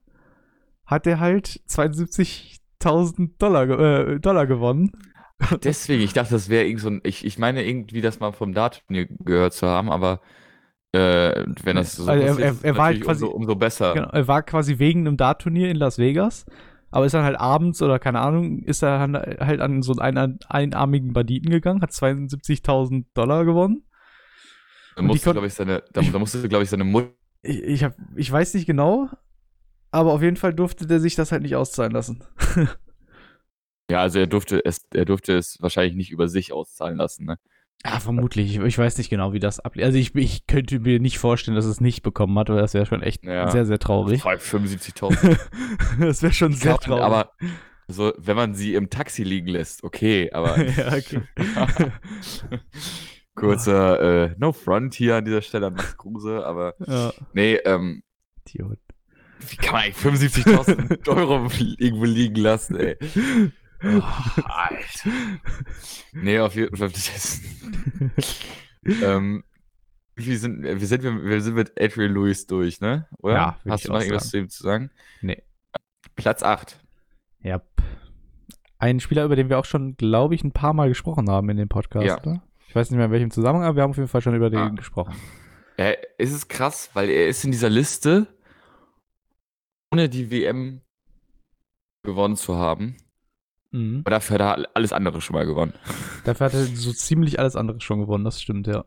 hat 0.86 1.07
er 1.07 1.19
halt 1.19 1.62
72.000 1.67 3.31
Dollar, 3.39 3.69
äh, 3.69 4.19
Dollar 4.19 4.47
gewonnen. 4.47 4.91
Deswegen, 5.63 6.03
ich 6.03 6.13
dachte, 6.13 6.33
das 6.33 6.47
wäre 6.49 6.65
irgend 6.65 6.81
so 6.81 6.89
ein. 6.89 7.01
Ich, 7.03 7.25
ich 7.25 7.38
meine 7.38 7.65
irgendwie, 7.65 8.01
das 8.01 8.19
mal 8.19 8.31
vom 8.31 8.53
Dartturnier 8.53 9.07
gehört 9.25 9.53
zu 9.53 9.67
haben, 9.67 9.89
aber 9.91 10.21
äh, 10.93 11.43
wenn 11.63 11.75
das 11.75 11.95
so 11.95 12.09
Also 12.09 12.23
er- 12.23 12.31
ist, 12.31 12.39
er- 12.63 12.69
er 12.69 12.77
war 12.77 12.86
halt 12.86 13.01
quasi- 13.01 13.23
umso, 13.25 13.36
umso 13.36 13.55
besser. 13.55 13.93
Genau, 13.93 14.09
er 14.09 14.27
war 14.27 14.43
quasi 14.43 14.79
wegen 14.79 15.01
einem 15.07 15.17
Dartturnier 15.17 15.69
in 15.69 15.75
Las 15.77 15.97
Vegas, 15.97 16.45
aber 16.91 17.05
ist 17.05 17.13
dann 17.13 17.23
halt 17.25 17.39
abends 17.39 17.81
oder 17.81 17.97
keine 17.99 18.19
Ahnung, 18.21 18.59
ist 18.59 18.83
er 18.83 18.99
halt 18.99 19.59
an 19.59 19.81
so 19.81 19.93
einen 19.95 20.17
ein, 20.17 20.39
einarmigen 20.47 21.12
Banditen 21.13 21.49
gegangen, 21.49 21.81
hat 21.81 21.91
72.000 21.91 23.05
Dollar 23.15 23.43
gewonnen. 23.43 23.83
Da 24.95 25.01
musste, 25.01 25.32
glaube 25.32 25.47
ich, 25.47 25.53
seine, 25.53 25.84
da, 25.93 26.01
da 26.01 26.19
musste, 26.19 26.47
glaube 26.47 26.63
ich, 26.63 26.69
seine 26.69 26.84
Mutter. 26.84 27.10
Ich, 27.41 27.62
ich, 27.63 27.84
hab, 27.84 27.95
ich 28.15 28.32
weiß 28.32 28.53
nicht 28.53 28.65
genau, 28.65 29.10
aber 29.91 30.13
auf 30.13 30.21
jeden 30.21 30.38
Fall 30.38 30.53
durfte 30.53 30.88
der 30.88 30.99
sich 30.99 31.15
das 31.15 31.32
halt 31.32 31.41
nicht 31.43 31.56
auszahlen 31.56 31.91
lassen. 31.91 32.23
Ja, 33.91 33.99
also 33.99 34.17
er 34.17 34.27
durfte 34.27 34.63
es, 34.63 34.88
er 34.93 35.03
durfte 35.03 35.38
es 35.38 35.58
wahrscheinlich 35.62 35.95
nicht 35.95 36.10
über 36.10 36.29
sich 36.29 36.53
auszahlen 36.53 36.97
lassen, 36.97 37.25
ne? 37.25 37.38
Ja, 37.86 37.99
vermutlich. 37.99 38.58
Ich, 38.58 38.77
weiß 38.77 38.97
nicht 38.97 39.10
genau, 39.10 39.34
wie 39.34 39.39
das 39.39 39.60
ablief. 39.60 39.84
Also 39.84 39.97
ich, 39.97 40.15
ich 40.15 40.47
könnte 40.47 40.79
mir 40.79 41.01
nicht 41.01 41.19
vorstellen, 41.19 41.56
dass 41.56 41.65
es 41.65 41.82
nicht 41.82 42.01
bekommen 42.01 42.39
hat, 42.39 42.47
weil 42.47 42.58
das 42.58 42.73
wäre 42.73 42.86
schon 42.86 43.03
echt 43.03 43.25
Ja. 43.25 43.51
sehr, 43.51 43.65
sehr 43.65 43.79
traurig. 43.79 44.23
75.000. 44.23 45.38
das 45.99 46.23
wäre 46.23 46.32
schon 46.32 46.53
sehr 46.53 46.71
man- 46.71 46.79
traurig. 46.79 47.03
aber 47.03 47.32
so, 47.89 48.13
wenn 48.17 48.38
man 48.38 48.53
sie 48.56 48.73
im 48.75 48.89
Taxi 48.89 49.23
liegen 49.23 49.47
lässt, 49.47 49.84
okay, 49.84 50.32
aber 50.32 50.58
ja, 50.63 50.88
okay. 50.93 51.21
Kurzer 53.35 54.25
äh, 54.31 54.35
No 54.37 54.51
Front 54.51 54.93
hier 54.93 55.15
an 55.17 55.25
dieser 55.25 55.41
Stelle 55.41 55.67
an 55.67 55.73
Max 55.73 55.97
Kruse, 55.97 56.45
aber 56.45 56.75
ja, 56.85 57.11
nee, 57.33 57.55
ähm, 57.55 58.03
Idiot. 58.47 58.79
wie 59.49 59.55
kann 59.57 59.73
man 59.73 59.81
eigentlich 59.83 59.97
75.000 60.45 61.07
Euro 61.15 61.47
irgendwo 61.77 62.05
liegen 62.05 62.35
lassen, 62.35 62.75
ey? 62.75 62.97
Oh, 63.83 64.01
Alter. 64.45 65.09
Nee, 66.13 66.39
auf 66.39 66.55
jeden 66.55 66.75
Fall. 66.77 66.89
Das, 66.89 67.41
ähm, 68.85 69.43
wie 70.15 70.35
sind, 70.35 70.63
wir, 70.63 70.79
sind, 70.87 71.03
wir, 71.03 71.41
sind 71.41 71.55
mit 71.55 71.73
Adrian 71.79 72.13
Lewis 72.13 72.45
durch, 72.47 72.79
ne? 72.81 73.07
Oder? 73.17 73.33
Ja, 73.33 73.59
Hast 73.67 73.87
du 73.87 73.91
noch 73.91 73.99
irgendwas 73.99 74.29
zu 74.29 74.37
ihm 74.37 74.49
zu 74.49 74.63
sagen? 74.63 74.91
Nee. 75.21 75.41
Platz 76.15 76.43
8. 76.43 76.79
Ja. 77.41 77.61
Ein 78.77 78.99
Spieler, 78.99 79.25
über 79.25 79.35
den 79.35 79.49
wir 79.49 79.57
auch 79.59 79.65
schon, 79.65 79.95
glaube 79.97 80.35
ich, 80.35 80.43
ein 80.43 80.51
paar 80.51 80.73
Mal 80.73 80.89
gesprochen 80.89 81.29
haben 81.29 81.49
in 81.49 81.57
dem 81.57 81.69
Podcast, 81.69 82.05
Ja. 82.05 82.19
oder? 82.19 82.43
Ich 82.73 82.75
weiß 82.75 82.89
nicht 82.89 82.97
mehr 82.97 83.05
in 83.05 83.12
welchem 83.12 83.29
Zusammenhang, 83.29 83.67
aber 83.67 83.75
wir 83.75 83.83
haben 83.83 83.91
auf 83.91 83.97
jeden 83.97 84.09
Fall 84.09 84.21
schon 84.21 84.33
über 84.33 84.49
den 84.49 84.57
Ah. 84.59 84.69
gesprochen. 84.69 85.13
Er, 85.77 85.95
es 86.17 86.31
ist 86.31 86.49
krass, 86.49 86.89
weil 86.95 87.07
er 87.12 87.27
ist 87.27 87.45
in 87.45 87.51
dieser 87.51 87.69
Liste, 87.69 88.25
ohne 89.91 90.09
die 90.09 90.31
WM 90.31 90.81
gewonnen 92.01 92.36
zu 92.36 92.55
haben. 92.55 92.97
Mhm. 93.69 93.99
Aber 93.99 94.09
dafür 94.09 94.39
hat 94.39 94.41
er 94.41 94.69
alles 94.75 94.91
andere 94.91 95.21
schon 95.21 95.36
mal 95.36 95.45
gewonnen. 95.45 95.73
Dafür 96.23 96.47
hat 96.47 96.55
er 96.55 96.63
so 96.63 96.91
ziemlich 96.91 97.38
alles 97.38 97.55
andere 97.55 97.79
schon 97.79 97.99
gewonnen, 97.99 98.23
das 98.23 98.41
stimmt, 98.41 98.65
ja. 98.65 98.86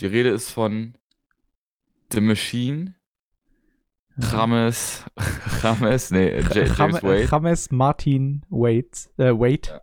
Die 0.00 0.06
Rede 0.06 0.30
ist 0.30 0.50
von 0.50 0.98
The 2.12 2.20
Machine, 2.20 2.96
James, 4.32 5.04
James, 5.62 6.10
nee, 6.10 6.26
äh, 6.28 6.40
J 6.40 6.76
James 6.76 7.04
Wade. 7.04 7.28
James 7.30 7.70
Martin 7.70 8.44
Wade. 8.50 8.90
Äh, 9.16 9.30
Wade. 9.30 9.80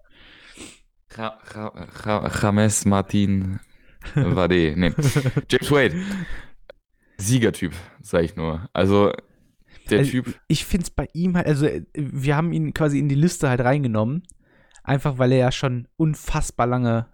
Ja. 1.18 1.38
Ja- 1.56 1.74
Ja- 2.06 2.24
Ja- 2.24 2.40
James 2.42 2.86
Martin 2.86 3.60
Wade, 4.16 4.74
nee. 4.78 4.94
James 5.50 5.72
Wade. 5.72 5.96
Siegertyp, 7.18 7.74
sag 8.02 8.24
ich 8.24 8.36
nur. 8.36 8.70
Also, 8.74 9.12
der 9.90 10.00
Also, 10.00 10.12
Typ, 10.12 10.40
Ich 10.48 10.66
finde 10.66 10.84
es 10.84 10.90
bei 10.92 11.08
ihm 11.14 11.36
halt, 11.36 11.48
also 11.48 11.68
wir 11.96 12.36
haben 12.36 12.54
ihn 12.54 12.74
quasi 12.74 13.00
in 13.00 13.10
die 13.10 13.16
Liste 13.16 13.50
halt 13.50 13.62
reingenommen, 13.62 14.24
einfach 14.84 15.18
weil 15.18 15.32
er 15.32 15.38
ja 15.40 15.52
schon 15.52 15.88
unfassbar 15.98 16.68
lange 16.68 17.08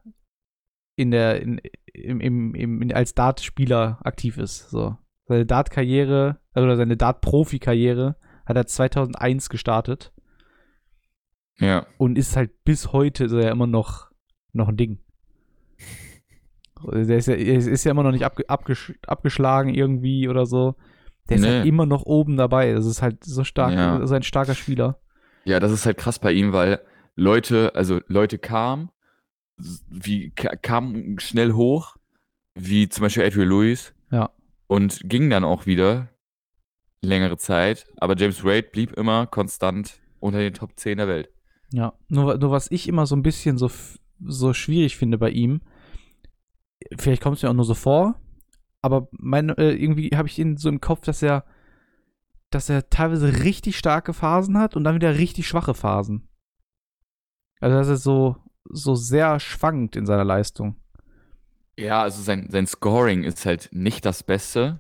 in 0.95 1.11
der, 1.11 1.41
in, 1.41 1.61
im, 1.93 2.19
im, 2.19 2.55
im, 2.55 2.91
als 2.93 3.15
Dart-Spieler 3.15 3.99
aktiv 4.03 4.37
ist. 4.37 4.69
So. 4.69 4.97
Seine 5.27 5.45
Dart-Karriere, 5.45 6.39
also 6.51 6.65
oder 6.65 6.75
seine 6.75 6.97
Dart-Profi-Karriere 6.97 8.17
hat 8.45 8.57
er 8.57 8.67
2001 8.67 9.49
gestartet 9.49 10.11
ja. 11.59 11.85
und 11.97 12.17
ist 12.17 12.35
halt 12.35 12.63
bis 12.63 12.91
heute 12.93 13.29
so 13.29 13.39
ja 13.39 13.51
immer 13.51 13.67
noch, 13.67 14.11
noch 14.53 14.69
ein 14.69 14.77
Ding. 14.77 14.99
Der 16.91 17.17
ist 17.17 17.27
ja, 17.27 17.35
er 17.35 17.55
ist 17.57 17.83
ja 17.85 17.91
immer 17.91 18.03
noch 18.03 18.11
nicht 18.11 18.25
abge, 18.25 18.49
abgesch, 18.49 18.93
abgeschlagen 19.07 19.73
irgendwie 19.73 20.27
oder 20.27 20.45
so. 20.45 20.75
Der 21.29 21.37
ist 21.37 21.45
halt 21.45 21.63
Nee. 21.63 21.69
immer 21.69 21.85
noch 21.85 22.03
oben 22.05 22.35
dabei. 22.35 22.73
Das 22.73 22.85
ist 22.85 23.01
halt 23.01 23.23
so 23.23 23.45
stark, 23.45 23.71
Ja. 23.73 24.05
so 24.05 24.13
ein 24.13 24.23
starker 24.23 24.55
Spieler. 24.55 24.99
Ja, 25.45 25.59
das 25.61 25.71
ist 25.71 25.85
halt 25.85 25.97
krass 25.97 26.19
bei 26.19 26.33
ihm, 26.33 26.51
weil 26.51 26.81
Leute, 27.15 27.73
also 27.75 28.01
Leute 28.07 28.37
kamen, 28.37 28.89
wie 29.89 30.31
ka- 30.31 30.55
kamen 30.57 31.19
schnell 31.19 31.53
hoch, 31.53 31.95
wie 32.55 32.89
zum 32.89 33.03
Beispiel 33.03 33.23
Adrian 33.23 33.47
Lewis. 33.47 33.93
Ja. 34.11 34.31
Und 34.67 34.99
gingen 35.05 35.29
dann 35.29 35.45
auch 35.45 35.65
wieder 35.65 36.09
längere 37.01 37.37
Zeit. 37.37 37.85
Aber 37.97 38.17
James 38.17 38.43
Wade 38.43 38.63
blieb 38.71 38.91
immer 38.93 39.27
konstant 39.27 39.99
unter 40.19 40.39
den 40.39 40.53
Top 40.53 40.71
10 40.75 40.97
der 40.97 41.07
Welt. 41.07 41.29
Ja, 41.73 41.97
nur, 42.07 42.37
nur 42.37 42.51
was 42.51 42.69
ich 42.69 42.87
immer 42.87 43.07
so 43.07 43.15
ein 43.15 43.23
bisschen 43.23 43.57
so, 43.57 43.69
so 44.23 44.53
schwierig 44.53 44.95
finde 44.95 45.17
bei 45.17 45.31
ihm, 45.31 45.61
vielleicht 46.99 47.23
kommt 47.23 47.37
es 47.37 47.43
mir 47.43 47.49
auch 47.49 47.55
nur 47.55 47.65
so 47.65 47.73
vor, 47.73 48.13
aber 48.83 49.07
mein, 49.11 49.49
äh, 49.49 49.71
irgendwie 49.71 50.11
habe 50.15 50.27
ich 50.27 50.37
ihn 50.37 50.55
so 50.55 50.69
im 50.69 50.81
Kopf, 50.81 51.01
dass 51.01 51.23
er, 51.23 51.45
dass 52.51 52.69
er 52.69 52.91
teilweise 52.91 53.43
richtig 53.43 53.75
starke 53.75 54.13
Phasen 54.13 54.59
hat 54.59 54.75
und 54.75 54.83
dann 54.83 54.93
wieder 54.93 55.17
richtig 55.17 55.47
schwache 55.47 55.73
Phasen. 55.73 56.29
Also 57.59 57.75
dass 57.75 57.87
er 57.87 57.97
so, 57.97 58.35
so 58.65 58.93
sehr 58.93 59.39
schwankt 59.39 59.95
in 59.95 60.05
seiner 60.05 60.25
Leistung. 60.25 60.75
Ja, 61.75 62.03
also 62.03 62.21
sein, 62.21 62.49
sein 62.51 62.67
Scoring 62.67 63.23
ist 63.23 63.47
halt 63.47 63.69
nicht 63.71 64.05
das 64.05 64.21
Beste. 64.21 64.77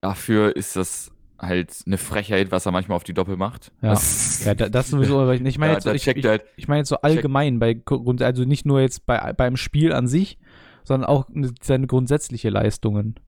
Dafür 0.00 0.54
ist 0.54 0.76
das 0.76 1.10
halt 1.38 1.82
eine 1.86 1.98
Frechheit, 1.98 2.50
was 2.50 2.66
er 2.66 2.72
manchmal 2.72 2.96
auf 2.96 3.04
die 3.04 3.14
Doppel 3.14 3.36
macht. 3.36 3.72
Ja. 3.80 3.90
Das, 3.90 4.42
Ja, 4.44 4.54
da, 4.54 4.68
das 4.68 4.88
sowieso, 4.88 5.20
aber 5.20 5.34
ich, 5.34 5.42
ich 5.42 5.58
meine 5.58 5.72
ja, 5.72 5.76
jetzt, 5.76 5.84
so, 5.84 5.92
ich, 5.92 6.06
ich, 6.06 6.26
halt, 6.26 6.44
ich 6.56 6.68
meine 6.68 6.80
jetzt 6.80 6.88
so 6.88 6.96
allgemein 6.96 7.58
bei 7.58 7.80
also 8.20 8.44
nicht 8.44 8.66
nur 8.66 8.80
jetzt 8.80 9.06
bei, 9.06 9.32
beim 9.32 9.56
Spiel 9.56 9.92
an 9.92 10.06
sich, 10.06 10.38
sondern 10.84 11.08
auch 11.08 11.26
seine 11.62 11.86
grundsätzliche 11.86 12.50
Leistungen. 12.50 13.20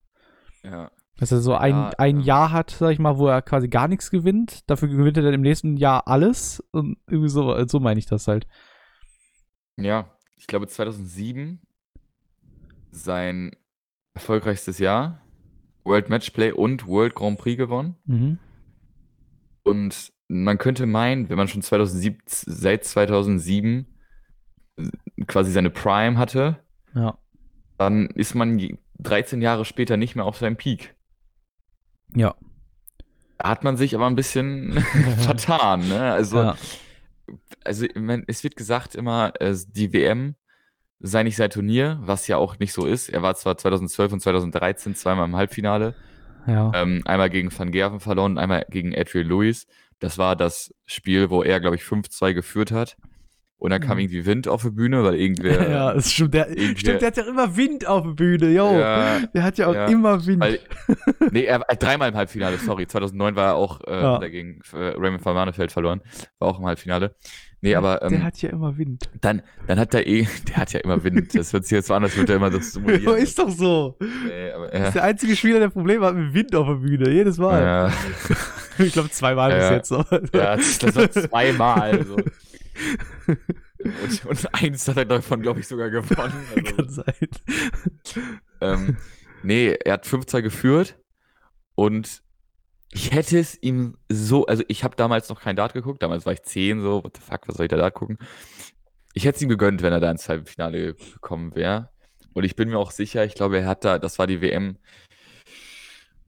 ja. 0.63 0.91
Dass 1.17 1.31
er 1.31 1.39
so 1.41 1.53
ein, 1.53 1.75
Ja, 1.75 1.91
ein 1.99 2.19
ja. 2.21 2.25
Jahr 2.25 2.51
hat, 2.51 2.71
sag 2.71 2.93
ich 2.93 2.97
mal, 2.97 3.19
wo 3.19 3.27
er 3.27 3.43
quasi 3.43 3.67
gar 3.67 3.87
nichts 3.87 4.09
gewinnt. 4.09 4.67
Dafür 4.67 4.87
gewinnt 4.87 5.17
er 5.17 5.23
dann 5.23 5.35
im 5.35 5.41
nächsten 5.41 5.77
Jahr 5.77 6.07
alles. 6.07 6.63
Und 6.71 6.97
irgendwie 7.05 7.29
so, 7.29 7.63
so 7.67 7.79
meine 7.79 7.99
ich 7.99 8.07
das 8.07 8.27
halt. 8.27 8.47
Ja, 9.77 10.09
ich 10.35 10.47
glaube 10.47 10.67
2007 10.67 11.61
sein 12.89 13.51
erfolgreichstes 14.15 14.79
Jahr. 14.79 15.21
World 15.83 16.09
Matchplay 16.09 16.51
und 16.51 16.87
World 16.87 17.15
Grand 17.15 17.37
Prix 17.39 17.57
gewonnen. 17.57 17.95
Mhm. 18.05 18.39
Und 19.63 20.11
man 20.27 20.57
könnte 20.57 20.85
meinen, 20.85 21.29
wenn 21.29 21.37
man 21.37 21.47
schon 21.47 21.61
2007, 21.61 22.19
seit 22.25 22.83
2007 22.85 23.85
quasi 25.27 25.51
seine 25.51 25.69
Prime 25.69 26.17
hatte, 26.17 26.59
Ja. 26.95 27.17
dann 27.77 28.07
ist 28.11 28.33
man 28.35 28.57
je- 28.59 28.77
13 28.99 29.41
Jahre 29.41 29.65
später 29.65 29.97
nicht 29.97 30.15
mehr 30.15 30.25
auf 30.25 30.37
seinem 30.37 30.55
Peak. 30.57 30.95
Ja. 32.15 32.35
Da 33.37 33.49
hat 33.49 33.63
man 33.63 33.77
sich 33.77 33.95
aber 33.95 34.07
ein 34.07 34.15
bisschen 34.15 34.73
vertan, 35.17 35.87
ne? 35.87 36.11
Also, 36.13 36.37
Ja. 36.37 36.57
also 37.63 37.85
mein, 37.95 38.23
es 38.27 38.43
wird 38.43 38.55
gesagt 38.55 38.95
immer, 38.95 39.33
äh, 39.39 39.55
die 39.67 39.93
WM 39.93 40.35
sei 41.01 41.23
nicht 41.23 41.35
sein 41.35 41.49
Turnier, 41.49 41.99
was 42.01 42.27
ja 42.27 42.37
auch 42.37 42.59
nicht 42.59 42.73
so 42.73 42.85
ist. 42.85 43.09
Er 43.09 43.21
war 43.21 43.35
zwar 43.35 43.57
2012 43.57 44.13
und 44.13 44.19
2013 44.21 44.95
zweimal 44.95 45.25
im 45.25 45.35
Halbfinale, 45.35 45.95
Ja. 46.47 46.71
ähm, 46.75 47.01
einmal 47.05 47.29
gegen 47.29 47.51
Van 47.57 47.71
Gerven 47.71 47.99
verloren, 47.99 48.37
einmal 48.37 48.65
gegen 48.69 48.95
Adrian 48.97 49.27
Lewis. 49.27 49.67
Das 49.99 50.17
war 50.17 50.35
das 50.35 50.73
Spiel, 50.85 51.29
wo 51.29 51.43
er, 51.43 51.59
glaube 51.59 51.75
ich, 51.75 51.83
5-2 51.83 52.33
geführt 52.33 52.71
hat. 52.71 52.97
Und 53.57 53.69
dann 53.69 53.79
kam 53.79 53.97
Mhm. 53.97 54.05
irgendwie 54.05 54.25
Wind 54.25 54.47
auf 54.47 54.63
die 54.63 54.71
Bühne, 54.71 55.03
weil 55.03 55.13
irgendwer. 55.19 55.69
ja, 55.69 55.91
ist 55.91 56.11
stimmt. 56.13 56.33
Der, 56.33 56.47
stimmt, 56.75 57.01
der 57.01 57.07
hat 57.07 57.17
ja 57.17 57.23
immer 57.27 57.55
Wind 57.55 57.85
auf 57.87 58.01
der 58.03 58.11
Bühne, 58.13 58.49
yo. 58.49 58.71
Ja, 58.79 59.19
Der 59.35 59.43
hat 59.43 59.59
ja 59.59 59.67
auch 59.67 59.75
ja, 59.75 59.85
immer 59.85 60.25
Wind. 60.25 60.39
weil, 60.41 60.59
nee, 61.31 61.43
er 61.43 61.59
war 61.59 61.67
dreimal 61.77 62.09
im 62.09 62.15
Halbfinale, 62.15 62.57
sorry. 62.57 62.87
2009 62.87 63.35
war 63.35 63.49
er 63.49 63.55
auch 63.55 63.79
äh, 63.85 64.01
Ja. 64.01 64.17
dagegen 64.17 64.61
äh, 64.73 64.77
Raymond 64.97 65.23
van 65.23 65.35
Barneveld 65.35 65.71
verloren. 65.71 66.01
War 66.39 66.47
auch 66.47 66.57
im 66.59 66.65
Halbfinale. 66.65 67.13
Nee, 67.63 67.75
aber 67.75 67.97
der 67.99 68.11
ähm, 68.11 68.23
hat 68.23 68.41
ja 68.41 68.49
immer 68.49 68.75
Wind. 68.77 69.07
dann, 69.21 69.43
dann 69.67 69.79
hat 69.79 69.93
er 69.93 70.07
eh, 70.07 70.27
der 70.47 70.57
hat 70.57 70.73
ja 70.73 70.79
immer 70.79 71.03
Wind. 71.03 71.35
Das 71.35 71.53
hört 71.53 71.63
sich 71.65 71.71
jetzt 71.75 71.87
so 71.87 71.93
an, 71.93 72.03
als 72.03 72.17
würde 72.17 72.33
er 72.33 72.37
immer 72.37 72.49
das 72.49 72.71
simulieren. 72.73 73.17
ist 73.17 73.37
doch 73.37 73.49
so. 73.51 73.97
nee, 73.99 74.51
aber, 74.51 74.67
Das 74.69 74.79
ist 74.79 74.85
ja, 74.85 74.91
der 74.91 75.03
einzige 75.03 75.35
Spieler, 75.35 75.59
der 75.59 75.69
Probleme 75.69 76.05
hat 76.07 76.15
mit 76.15 76.33
Wind 76.33 76.55
auf 76.55 76.67
der 76.67 76.73
Bühne. 76.75 77.09
Jedes 77.11 77.37
Mal. 77.37 77.61
ja, 77.63 77.93
Ich 78.83 78.93
glaube, 78.93 79.09
zweimal 79.11 79.51
bis 79.53 79.63
Ja. 79.63 79.73
jetzt. 79.73 79.89
So. 79.89 80.03
ja, 80.33 80.55
das 80.57 80.79
das 80.79 80.95
war 80.95 81.11
zweimal. 81.11 82.03
So. 82.05 82.15
Und, 83.83 84.25
und 84.25 84.53
eins 84.63 84.87
hat 84.87 84.97
er 84.97 85.05
davon, 85.05 85.41
glaube 85.41 85.59
ich, 85.59 85.67
sogar 85.67 85.89
gewonnen. 85.89 86.33
Also, 86.55 86.75
Kann 86.75 86.89
sein. 86.89 87.13
ähm, 88.61 88.97
nee, 89.43 89.73
er 89.85 89.93
hat 89.93 90.05
5-2 90.05 90.41
geführt 90.41 90.97
und 91.75 92.21
ich 92.91 93.11
hätte 93.11 93.39
es 93.39 93.61
ihm 93.61 93.97
so, 94.09 94.45
also 94.45 94.63
ich 94.67 94.83
habe 94.83 94.95
damals 94.95 95.29
noch 95.29 95.41
kein 95.41 95.55
Dart 95.55 95.73
geguckt, 95.73 96.03
damals 96.03 96.25
war 96.25 96.33
ich 96.33 96.43
10, 96.43 96.81
so, 96.81 97.03
what 97.03 97.15
the 97.15 97.21
fuck, 97.21 97.47
was 97.47 97.55
soll 97.55 97.65
ich 97.65 97.69
da 97.69 97.77
Dart 97.77 97.93
gucken? 97.93 98.17
Ich 99.13 99.25
hätte 99.25 99.37
es 99.37 99.41
ihm 99.41 99.49
gegönnt, 99.49 99.81
wenn 99.81 99.93
er 99.93 99.99
da 99.99 100.11
ins 100.11 100.27
Halbfinale 100.27 100.93
gekommen 100.93 101.55
wäre. 101.55 101.89
Und 102.33 102.43
ich 102.43 102.55
bin 102.55 102.69
mir 102.69 102.77
auch 102.77 102.91
sicher, 102.91 103.25
ich 103.25 103.35
glaube, 103.35 103.59
er 103.59 103.67
hat 103.67 103.85
da, 103.85 103.97
das 103.99 104.19
war 104.19 104.27
die 104.27 104.41
WM, 104.41 104.77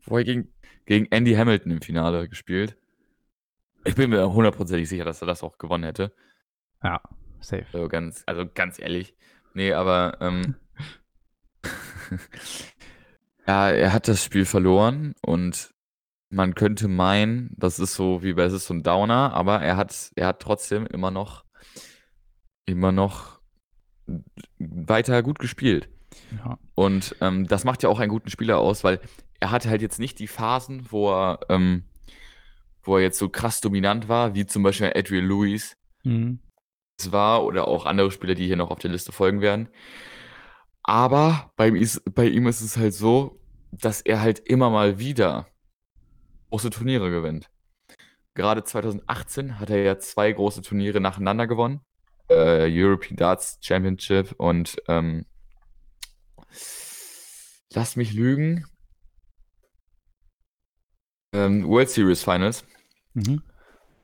wo 0.06 0.18
er 0.18 0.24
gegen, 0.24 0.54
gegen 0.86 1.06
Andy 1.12 1.34
Hamilton 1.34 1.72
im 1.72 1.82
Finale 1.82 2.28
gespielt. 2.28 2.78
Ich 3.86 3.96
bin 3.96 4.10
mir 4.10 4.34
hundertprozentig 4.34 4.88
sicher, 4.88 5.06
dass 5.06 5.22
er 5.22 5.28
das 5.28 5.44
auch 5.44 5.58
gewonnen 5.58 5.84
hätte. 5.84 6.14
Ja, 6.82 7.02
safe. 7.40 7.66
Also 7.74 7.88
ganz, 7.90 8.24
also 8.26 8.46
ganz 8.54 8.80
ehrlich. 8.80 9.16
Nee, 9.54 9.74
aber 9.74 10.18
ähm, 10.22 10.56
ja, 13.48 13.70
er 13.70 13.94
hat 13.94 14.08
das 14.08 14.24
Spiel 14.24 14.46
verloren 14.46 15.14
und 15.22 15.73
man 16.34 16.56
könnte 16.56 16.88
meinen, 16.88 17.52
das 17.58 17.80
ist 17.80 17.94
so 17.94 18.24
wie 18.24 18.34
bei 18.34 18.44
es 18.44 18.54
ist 18.54 18.66
so 18.66 18.74
ein 18.74 18.84
Downer, 18.84 19.34
aber 19.34 19.62
er 19.62 19.78
hat, 19.78 20.12
er 20.16 20.28
hat 20.28 20.42
trotzdem 20.42 20.86
immer 20.88 21.12
noch, 21.12 21.46
immer 22.66 22.92
noch 22.92 23.40
weiter 24.60 25.24
gut 25.24 25.40
gespielt. 25.40 25.90
Ja. 26.38 26.58
Und 26.76 27.16
ähm, 27.22 27.48
das 27.48 27.64
macht 27.64 27.84
ja 27.84 27.90
auch 27.90 28.00
einen 28.00 28.10
guten 28.10 28.30
Spieler 28.30 28.58
aus, 28.58 28.84
weil 28.84 29.00
er 29.40 29.52
hatte 29.52 29.70
halt 29.70 29.82
jetzt 29.82 30.00
nicht 30.00 30.20
die 30.20 30.28
Phasen, 30.28 30.88
wo 30.90 31.12
er, 31.12 31.40
ähm, 31.50 31.86
wo 32.84 32.98
er 32.98 33.04
jetzt 33.04 33.20
so 33.20 33.30
krass 33.30 33.62
dominant 33.62 34.10
war, 34.10 34.36
wie 34.36 34.46
zum 34.46 34.64
Beispiel 34.64 34.92
Adrian 34.96 35.28
Lewis, 35.28 35.78
Mhm. 36.04 36.40
es 37.00 37.12
war 37.14 37.46
oder 37.46 37.68
auch 37.68 37.86
andere 37.86 38.12
Spieler, 38.12 38.36
die 38.36 38.46
hier 38.46 38.58
noch 38.58 38.72
auf 38.72 38.80
der 38.80 38.92
Liste 38.92 39.14
folgen 39.14 39.40
werden. 39.40 39.70
Aber 40.84 41.52
bei 41.56 41.70
ihm 41.70 41.76
ist, 41.76 42.02
bei 42.14 42.28
ihm 42.28 42.48
ist 42.48 42.60
es 42.62 42.76
halt 42.76 42.94
so, 42.94 43.40
dass 43.72 44.02
er 44.02 44.20
halt 44.22 44.40
immer 44.40 44.70
mal 44.70 45.00
wieder 45.00 45.48
große 46.54 46.70
Turniere 46.70 47.10
gewinnt. 47.10 47.50
Gerade 48.36 48.64
2018 48.64 49.60
hat 49.60 49.72
er 49.72 49.82
ja 49.82 49.98
zwei 49.98 50.32
große 50.32 50.62
Turniere 50.62 51.02
nacheinander 51.02 51.48
gewonnen. 51.48 51.82
Äh, 52.30 52.70
European 52.70 53.18
Darts 53.18 53.58
Championship 53.60 54.34
und 54.38 54.78
ähm, 54.88 55.26
lass 57.74 57.96
mich 57.96 58.14
lügen. 58.14 58.68
Ähm, 61.34 61.68
World 61.68 61.90
Series 61.90 62.24
Finals. 62.24 62.64
Mhm. 63.16 63.42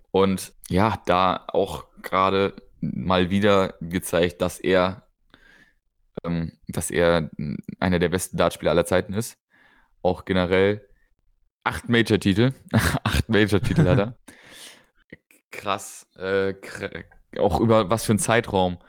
Und 0.09 0.51
ja, 0.69 0.99
da 1.05 1.45
auch 1.49 1.85
gerade 2.01 2.55
mal 2.81 3.29
wieder 3.29 3.75
gezeigt, 3.79 4.41
dass 4.41 4.59
er, 4.59 5.07
ähm, 6.23 6.53
dass 6.67 6.89
er 6.89 7.29
einer 7.79 7.99
der 7.99 8.09
besten 8.09 8.37
Dartspieler 8.37 8.71
aller 8.71 8.85
Zeiten 8.85 9.13
ist. 9.13 9.37
Auch 10.01 10.25
generell 10.25 10.88
acht 11.63 11.89
Major-Titel. 11.89 12.51
acht 13.03 13.29
Major-Titel 13.29 13.87
hat 13.87 13.99
er. 13.99 14.17
Krass. 15.51 16.07
Äh, 16.17 16.53
kr 16.53 16.89
auch 17.37 17.59
über 17.59 17.89
was 17.91 18.05
für 18.05 18.11
einen 18.13 18.19
Zeitraum 18.19 18.79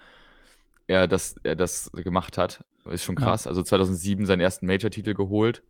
er 0.87 1.07
das, 1.07 1.37
er 1.43 1.57
das 1.57 1.91
gemacht 1.93 2.39
hat. 2.39 2.65
Ist 2.91 3.05
schon 3.05 3.17
Ja. 3.17 3.23
krass. 3.27 3.47
Also 3.47 3.63
2007 3.63 4.27
seinen 4.27 4.41
ersten 4.41 4.67
Major-Titel 4.67 5.15
geholt. 5.15 5.63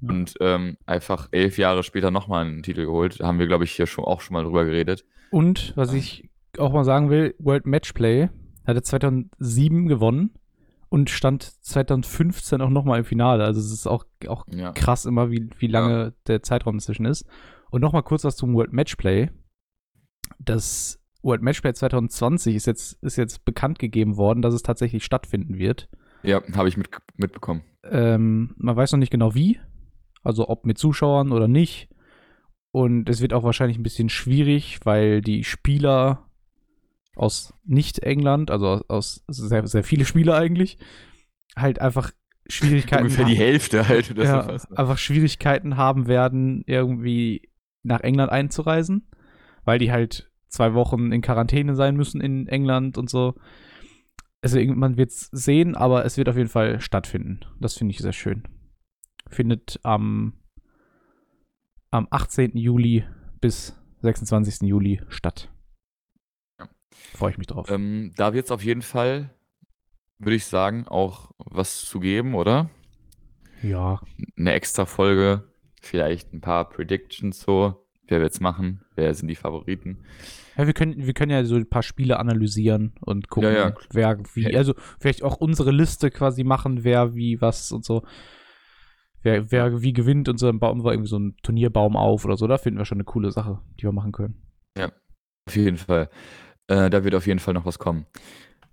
Ja. 0.00 0.10
Und 0.10 0.34
ähm, 0.40 0.76
einfach 0.86 1.28
elf 1.30 1.58
Jahre 1.58 1.82
später 1.82 2.10
nochmal 2.10 2.44
einen 2.46 2.62
Titel 2.62 2.84
geholt. 2.86 3.20
Da 3.20 3.26
haben 3.26 3.38
wir, 3.38 3.46
glaube 3.46 3.64
ich, 3.64 3.72
hier 3.72 3.86
schon 3.86 4.04
auch 4.04 4.20
schon 4.20 4.34
mal 4.34 4.42
drüber 4.44 4.64
geredet. 4.64 5.04
Und 5.30 5.72
was 5.76 5.92
Ja. 5.92 5.98
ich 5.98 6.28
auch 6.58 6.72
mal 6.72 6.84
sagen 6.84 7.10
will, 7.10 7.34
World 7.38 7.66
Matchplay 7.66 8.28
hat 8.66 8.76
er 8.76 8.82
2007 8.82 9.86
gewonnen 9.88 10.30
und 10.88 11.10
stand 11.10 11.42
2015 11.42 12.60
auch 12.60 12.70
nochmal 12.70 13.00
im 13.00 13.04
Finale. 13.04 13.44
Also 13.44 13.60
es 13.60 13.72
ist 13.72 13.86
auch, 13.86 14.04
auch 14.28 14.44
Ja. 14.48 14.72
krass 14.72 15.04
immer, 15.04 15.30
wie, 15.30 15.48
wie 15.58 15.66
lange 15.66 16.14
der 16.26 16.42
Zeitraum 16.42 16.74
inzwischen 16.76 17.06
ist. 17.06 17.24
Und 17.70 17.80
nochmal 17.80 18.02
kurz 18.02 18.24
was 18.24 18.36
zum 18.36 18.54
World 18.54 18.72
Matchplay. 18.72 19.30
Das 20.38 21.00
World 21.22 21.42
Matchplay 21.42 21.72
2020 21.72 22.54
ist 22.54 22.66
jetzt, 22.66 23.02
ist 23.02 23.16
jetzt 23.16 23.44
bekannt 23.44 23.78
gegeben 23.78 24.16
worden, 24.16 24.42
dass 24.42 24.54
es 24.54 24.62
tatsächlich 24.62 25.04
stattfinden 25.04 25.58
wird. 25.58 25.88
Ja, 26.22 26.40
habe 26.54 26.68
ich 26.68 26.76
mit, 26.76 26.88
mitbekommen. 27.16 27.62
Ähm, 27.84 28.54
man 28.56 28.76
weiß 28.76 28.92
noch 28.92 28.98
nicht 28.98 29.10
genau 29.12 29.34
wie, 29.34 29.60
also 30.22 30.48
ob 30.48 30.66
mit 30.66 30.78
Zuschauern 30.78 31.32
oder 31.32 31.48
nicht. 31.48 31.88
Und 32.72 33.08
es 33.08 33.20
wird 33.20 33.32
auch 33.32 33.42
wahrscheinlich 33.44 33.78
ein 33.78 33.82
bisschen 33.82 34.08
schwierig, 34.08 34.80
weil 34.84 35.20
die 35.22 35.44
Spieler 35.44 36.25
aus 37.16 37.54
Nicht-England, 37.64 38.50
also 38.50 38.84
aus, 38.88 39.24
sehr, 39.26 39.66
sehr 39.66 39.82
viele 39.82 40.04
Spieler 40.04 40.36
eigentlich, 40.36 40.78
halt 41.56 41.80
einfach 41.80 42.12
Schwierigkeiten 42.48 43.04
Ungefähr 43.04 43.24
die 43.24 43.32
haben, 43.32 43.38
Hälfte 43.38 43.88
halt. 43.88 44.10
Oder 44.10 44.24
ja, 44.24 44.42
sowas, 44.42 44.70
ne? 44.70 44.78
einfach 44.78 44.98
Schwierigkeiten 44.98 45.76
haben 45.76 46.06
werden, 46.06 46.62
irgendwie 46.66 47.50
nach 47.82 48.00
England 48.00 48.30
einzureisen, 48.30 49.08
weil 49.64 49.78
die 49.78 49.90
halt 49.90 50.30
zwei 50.48 50.74
Wochen 50.74 51.12
in 51.12 51.22
Quarantäne 51.22 51.74
sein 51.74 51.96
müssen 51.96 52.20
in 52.20 52.46
England 52.46 52.98
und 52.98 53.10
so. 53.10 53.34
Also 54.42 54.60
man 54.64 54.96
wird 54.96 55.10
es 55.10 55.28
sehen, 55.32 55.74
aber 55.74 56.04
es 56.04 56.16
wird 56.16 56.28
auf 56.28 56.36
jeden 56.36 56.48
Fall 56.48 56.80
stattfinden. 56.80 57.40
Das 57.58 57.74
finde 57.74 57.92
ich 57.92 57.98
sehr 57.98 58.12
schön. 58.12 58.44
Findet 59.28 59.80
am, 59.82 60.34
am 61.90 62.06
18. 62.10 62.56
Juli 62.56 63.04
bis 63.40 63.76
26. 64.02 64.68
Juli 64.68 65.00
statt. 65.08 65.50
Ja. 67.12 67.18
Freue 67.18 67.30
ich 67.32 67.38
mich 67.38 67.46
drauf. 67.46 67.70
Ähm, 67.70 68.12
da 68.16 68.34
wird 68.34 68.44
es 68.46 68.50
auf 68.50 68.62
jeden 68.64 68.82
Fall, 68.82 69.30
würde 70.18 70.36
ich 70.36 70.44
sagen, 70.44 70.86
auch 70.88 71.30
was 71.38 71.82
zu 71.82 72.00
geben, 72.00 72.34
oder? 72.34 72.70
ja, 73.62 74.00
Eine 74.36 74.52
extra 74.52 74.84
Folge, 74.84 75.44
vielleicht 75.80 76.32
ein 76.34 76.40
paar 76.42 76.68
Predictions 76.68 77.40
so. 77.40 77.82
Wer 78.08 78.20
wird's 78.20 78.38
machen? 78.38 78.82
Wer 78.94 79.12
sind 79.14 79.26
die 79.28 79.34
Favoriten? 79.34 80.04
Ja, 80.56 80.66
wir 80.66 80.74
können, 80.74 81.04
wir 81.06 81.12
können 81.12 81.32
ja 81.32 81.44
so 81.44 81.56
ein 81.56 81.68
paar 81.68 81.82
Spiele 81.82 82.20
analysieren 82.20 82.94
und 83.00 83.28
gucken, 83.28 83.52
Ja, 83.52 83.68
ja. 83.70 83.74
wer 83.92 84.18
wie, 84.34 84.42
Ja. 84.52 84.58
also 84.58 84.74
vielleicht 85.00 85.24
auch 85.24 85.38
unsere 85.38 85.72
Liste 85.72 86.10
quasi 86.12 86.44
machen, 86.44 86.84
wer 86.84 87.14
wie 87.16 87.40
was 87.40 87.72
und 87.72 87.84
so. 87.84 88.04
Wer, 89.22 89.50
wer 89.50 89.82
wie 89.82 89.92
gewinnt 89.92 90.28
und 90.28 90.38
so, 90.38 90.46
dann 90.46 90.60
bauen 90.60 90.84
wir 90.84 90.92
irgendwie 90.92 91.08
so 91.08 91.16
einen 91.16 91.36
Turnierbaum 91.42 91.96
auf 91.96 92.24
oder 92.24 92.36
so. 92.36 92.46
Da 92.46 92.58
finden 92.58 92.78
wir 92.78 92.84
schon 92.84 92.98
eine 92.98 93.04
coole 93.04 93.32
Sache, 93.32 93.60
die 93.80 93.82
wir 93.84 93.92
machen 93.92 94.12
können. 94.12 94.40
Auf 95.48 95.54
jeden 95.56 95.76
Fall. 95.78 96.08
Äh, 96.68 96.90
da 96.90 97.04
wird 97.04 97.14
auf 97.14 97.26
jeden 97.26 97.38
Fall 97.40 97.54
noch 97.54 97.64
was 97.66 97.78
kommen. 97.78 98.06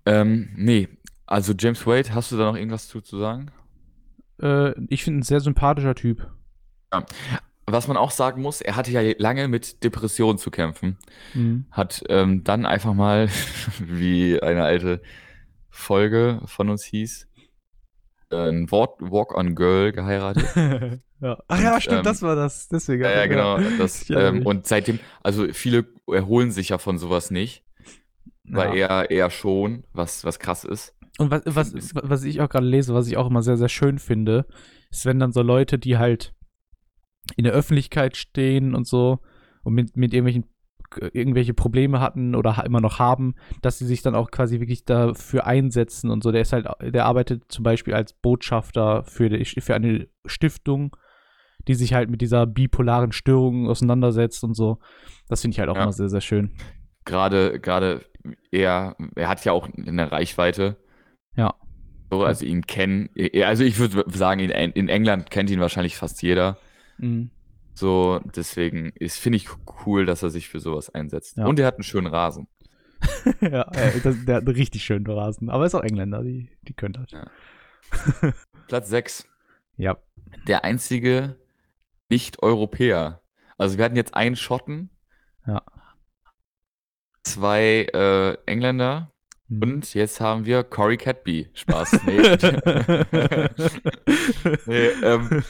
Ähm, 0.06 0.50
nee, 0.56 0.88
also 1.26 1.52
James 1.58 1.86
Wade, 1.86 2.14
hast 2.14 2.32
du 2.32 2.36
da 2.36 2.44
noch 2.44 2.56
irgendwas 2.56 2.88
zu, 2.88 3.00
zu 3.00 3.18
sagen? 3.18 3.50
Äh, 4.40 4.72
ich 4.88 5.04
finde 5.04 5.20
ein 5.20 5.22
sehr 5.22 5.40
sympathischer 5.40 5.94
Typ. 5.94 6.28
Was 7.66 7.88
man 7.88 7.96
auch 7.96 8.10
sagen 8.10 8.42
muss, 8.42 8.60
er 8.60 8.76
hatte 8.76 8.90
ja 8.90 9.00
lange 9.18 9.48
mit 9.48 9.82
Depressionen 9.82 10.38
zu 10.38 10.50
kämpfen. 10.50 10.98
Mhm. 11.32 11.64
Hat 11.70 12.04
ähm, 12.08 12.44
dann 12.44 12.66
einfach 12.66 12.92
mal, 12.92 13.28
wie 13.80 14.40
eine 14.40 14.64
alte 14.64 15.00
Folge 15.70 16.40
von 16.44 16.68
uns 16.68 16.84
hieß, 16.84 17.26
äh, 18.30 18.36
ein 18.50 18.70
Walk- 18.70 19.00
Walk-on-Girl 19.00 19.92
geheiratet. 19.92 20.44
ja. 21.20 21.38
Ach 21.48 21.60
ja, 21.60 21.74
Und, 21.74 21.80
stimmt, 21.80 21.98
ähm, 21.98 22.04
das 22.04 22.20
war 22.22 22.36
das. 22.36 22.68
Deswegen. 22.68 23.02
Ja, 23.02 23.10
ja, 23.10 23.26
genau. 23.26 23.58
Das, 23.78 24.08
ähm, 24.10 24.44
und 24.44 24.66
seitdem, 24.66 25.00
also 25.22 25.48
viele 25.52 25.86
erholen 26.06 26.52
sich 26.52 26.68
ja 26.68 26.78
von 26.78 26.98
sowas 26.98 27.30
nicht, 27.30 27.63
weil 28.44 28.76
ja. 28.76 29.02
er 29.02 29.10
eher 29.10 29.30
schon, 29.30 29.84
was, 29.92 30.24
was 30.24 30.38
krass 30.38 30.64
ist. 30.64 30.94
Und 31.18 31.30
was, 31.30 31.42
was, 31.46 31.94
was 31.94 32.24
ich 32.24 32.40
auch 32.40 32.48
gerade 32.48 32.66
lese, 32.66 32.94
was 32.94 33.06
ich 33.06 33.16
auch 33.16 33.28
immer 33.28 33.42
sehr, 33.42 33.56
sehr 33.56 33.68
schön 33.68 33.98
finde, 33.98 34.46
ist, 34.90 35.06
wenn 35.06 35.18
dann 35.18 35.32
so 35.32 35.42
Leute, 35.42 35.78
die 35.78 35.96
halt 35.96 36.34
in 37.36 37.44
der 37.44 37.52
Öffentlichkeit 37.52 38.16
stehen 38.16 38.74
und 38.74 38.86
so 38.86 39.20
und 39.62 39.74
mit, 39.74 39.96
mit 39.96 40.12
irgendwelchen 40.12 40.44
irgendwelche 41.12 41.54
Probleme 41.54 42.00
hatten 42.00 42.36
oder 42.36 42.62
immer 42.64 42.80
noch 42.80 43.00
haben, 43.00 43.34
dass 43.62 43.78
sie 43.78 43.86
sich 43.86 44.02
dann 44.02 44.14
auch 44.14 44.30
quasi 44.30 44.60
wirklich 44.60 44.84
dafür 44.84 45.44
einsetzen 45.44 46.10
und 46.10 46.22
so. 46.22 46.30
Der 46.30 46.42
ist 46.42 46.52
halt, 46.52 46.68
der 46.82 47.06
arbeitet 47.06 47.44
zum 47.48 47.64
Beispiel 47.64 47.94
als 47.94 48.12
Botschafter 48.12 49.02
für, 49.02 49.28
die, 49.28 49.44
für 49.44 49.74
eine 49.74 50.06
Stiftung, 50.24 50.96
die 51.66 51.74
sich 51.74 51.94
halt 51.94 52.10
mit 52.10 52.20
dieser 52.20 52.46
bipolaren 52.46 53.10
Störung 53.10 53.68
auseinandersetzt 53.68 54.44
und 54.44 54.54
so. 54.54 54.78
Das 55.28 55.40
finde 55.40 55.54
ich 55.54 55.58
halt 55.58 55.70
auch 55.70 55.76
ja. 55.76 55.82
immer 55.82 55.92
sehr, 55.92 56.08
sehr 56.08 56.20
schön. 56.20 56.52
Gerade, 57.04 57.60
gerade 57.60 58.04
er, 58.50 58.96
er 59.14 59.28
hat 59.28 59.44
ja 59.44 59.52
auch 59.52 59.68
eine 59.68 60.10
Reichweite. 60.10 60.76
Ja. 61.36 61.54
So, 62.10 62.24
also 62.24 62.44
ihn 62.44 62.66
kennen, 62.66 63.10
also 63.42 63.64
ich 63.64 63.78
würde 63.78 64.04
sagen, 64.08 64.40
in, 64.40 64.50
in 64.50 64.88
England 64.88 65.30
kennt 65.30 65.50
ihn 65.50 65.60
wahrscheinlich 65.60 65.96
fast 65.96 66.22
jeder. 66.22 66.58
Mhm. 66.98 67.30
So, 67.74 68.20
deswegen 68.36 68.92
finde 69.08 69.36
ich 69.36 69.48
cool, 69.84 70.06
dass 70.06 70.22
er 70.22 70.30
sich 70.30 70.48
für 70.48 70.60
sowas 70.60 70.90
einsetzt. 70.90 71.36
Ja. 71.36 71.46
Und 71.46 71.58
er 71.58 71.66
hat 71.66 71.74
einen 71.74 71.82
schönen 71.82 72.06
Rasen. 72.06 72.46
ja, 73.40 73.64
das, 73.64 74.24
der 74.24 74.36
hat 74.36 74.46
einen 74.46 74.54
richtig 74.54 74.84
schönen 74.84 75.06
Rasen. 75.06 75.50
Aber 75.50 75.64
er 75.64 75.66
ist 75.66 75.74
auch 75.74 75.82
Engländer, 75.82 76.22
die, 76.22 76.50
die 76.62 76.72
können 76.72 76.94
das. 76.94 77.10
Ja. 77.10 78.32
Platz 78.68 78.88
6. 78.88 79.28
Ja. 79.76 79.98
Der 80.46 80.64
einzige 80.64 81.36
Nicht-Europäer. 82.10 83.20
Also 83.58 83.76
wir 83.76 83.84
hatten 83.84 83.96
jetzt 83.96 84.14
einen 84.14 84.36
Schotten. 84.36 84.90
Ja. 85.46 85.62
Zwei 87.24 87.86
äh, 87.92 88.36
Engländer. 88.46 89.10
Hm. 89.48 89.62
Und 89.62 89.94
jetzt 89.94 90.20
haben 90.20 90.46
wir 90.46 90.62
Corey 90.62 90.96
Catby. 90.96 91.50
Spaß. 91.54 92.00
Nee. 92.06 92.20
nee 94.66 94.86
ähm, 95.02 95.42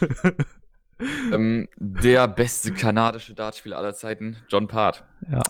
ähm, 1.32 1.68
der 1.76 2.28
beste 2.28 2.72
kanadische 2.72 3.34
Dartspieler 3.34 3.78
aller 3.78 3.94
Zeiten, 3.94 4.36
John 4.48 4.68
Part. 4.68 5.04
Ja. 5.28 5.42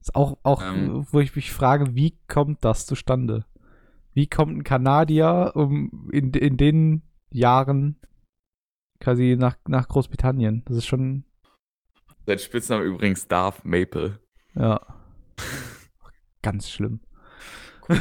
Ist 0.00 0.14
auch, 0.14 0.38
auch 0.42 0.62
ähm, 0.62 1.06
wo 1.10 1.20
ich 1.20 1.34
mich 1.34 1.52
frage, 1.52 1.94
wie 1.94 2.18
kommt 2.28 2.64
das 2.64 2.86
zustande? 2.86 3.44
Wie 4.14 4.26
kommt 4.26 4.56
ein 4.56 4.64
Kanadier 4.64 5.52
um, 5.54 6.10
in, 6.12 6.32
in 6.32 6.56
den 6.56 7.02
Jahren 7.30 8.00
quasi 9.00 9.36
nach, 9.38 9.56
nach 9.66 9.88
Großbritannien? 9.88 10.62
Das 10.66 10.76
ist 10.76 10.86
schon. 10.86 11.24
Sein 12.26 12.38
Spitzname 12.38 12.84
übrigens 12.84 13.26
Darth 13.28 13.64
Maple. 13.64 14.20
Ja. 14.54 14.97
Ganz 16.42 16.70
schlimm. 16.70 17.00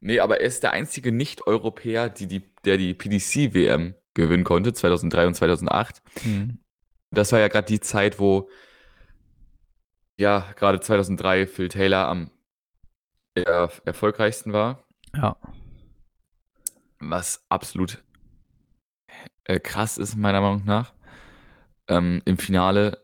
nee, 0.00 0.20
aber 0.20 0.40
er 0.40 0.46
ist 0.46 0.62
der 0.62 0.72
einzige 0.72 1.12
Nicht-Europäer, 1.12 2.08
die, 2.08 2.26
die, 2.26 2.42
der 2.64 2.76
die 2.76 2.94
PDC-WM 2.94 3.94
gewinnen 4.14 4.44
konnte, 4.44 4.72
2003 4.72 5.26
und 5.26 5.34
2008. 5.34 6.02
Mhm. 6.24 6.58
Das 7.10 7.32
war 7.32 7.40
ja 7.40 7.48
gerade 7.48 7.66
die 7.66 7.80
Zeit, 7.80 8.18
wo 8.18 8.48
ja 10.18 10.52
gerade 10.56 10.80
2003 10.80 11.46
Phil 11.46 11.68
Taylor 11.68 12.06
am 12.08 12.30
er 13.34 13.70
erfolgreichsten 13.84 14.52
war. 14.52 14.84
Ja. 15.14 15.36
Was 16.98 17.44
absolut 17.48 18.02
äh, 19.44 19.60
krass 19.60 19.98
ist, 19.98 20.16
meiner 20.16 20.40
Meinung 20.40 20.64
nach. 20.64 20.92
Ähm, 21.88 22.22
Im 22.24 22.38
Finale 22.38 23.02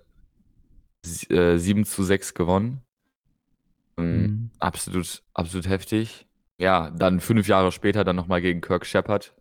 äh, 1.29 1.57
7 1.57 1.85
zu 1.85 2.03
6 2.03 2.35
gewonnen. 2.35 2.86
Ähm, 3.97 4.21
mhm. 4.21 4.51
Absolut, 4.59 5.23
absolut 5.35 5.69
heftig. 5.69 6.27
Ja, 6.59 6.91
dann 6.91 7.21
fünf 7.21 7.49
Jahre 7.49 7.71
später 7.71 8.03
dann 8.05 8.17
nochmal 8.17 8.41
gegen 8.41 8.61
Kirk 8.61 8.87
Shepard. 8.87 9.35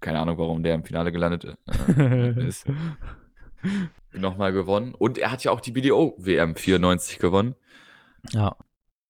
Keine 0.00 0.20
Ahnung, 0.20 0.38
warum 0.38 0.62
der 0.62 0.74
im 0.74 0.84
Finale 0.84 1.10
gelandet 1.10 1.56
äh, 1.98 2.46
ist. 2.46 2.66
nochmal 4.12 4.52
gewonnen. 4.52 4.94
Und 4.94 5.18
er 5.18 5.32
hat 5.32 5.42
ja 5.44 5.50
auch 5.50 5.60
die 5.60 5.72
BDO-WM 5.72 6.54
94 6.54 7.18
gewonnen. 7.18 7.54
Ja. 8.30 8.56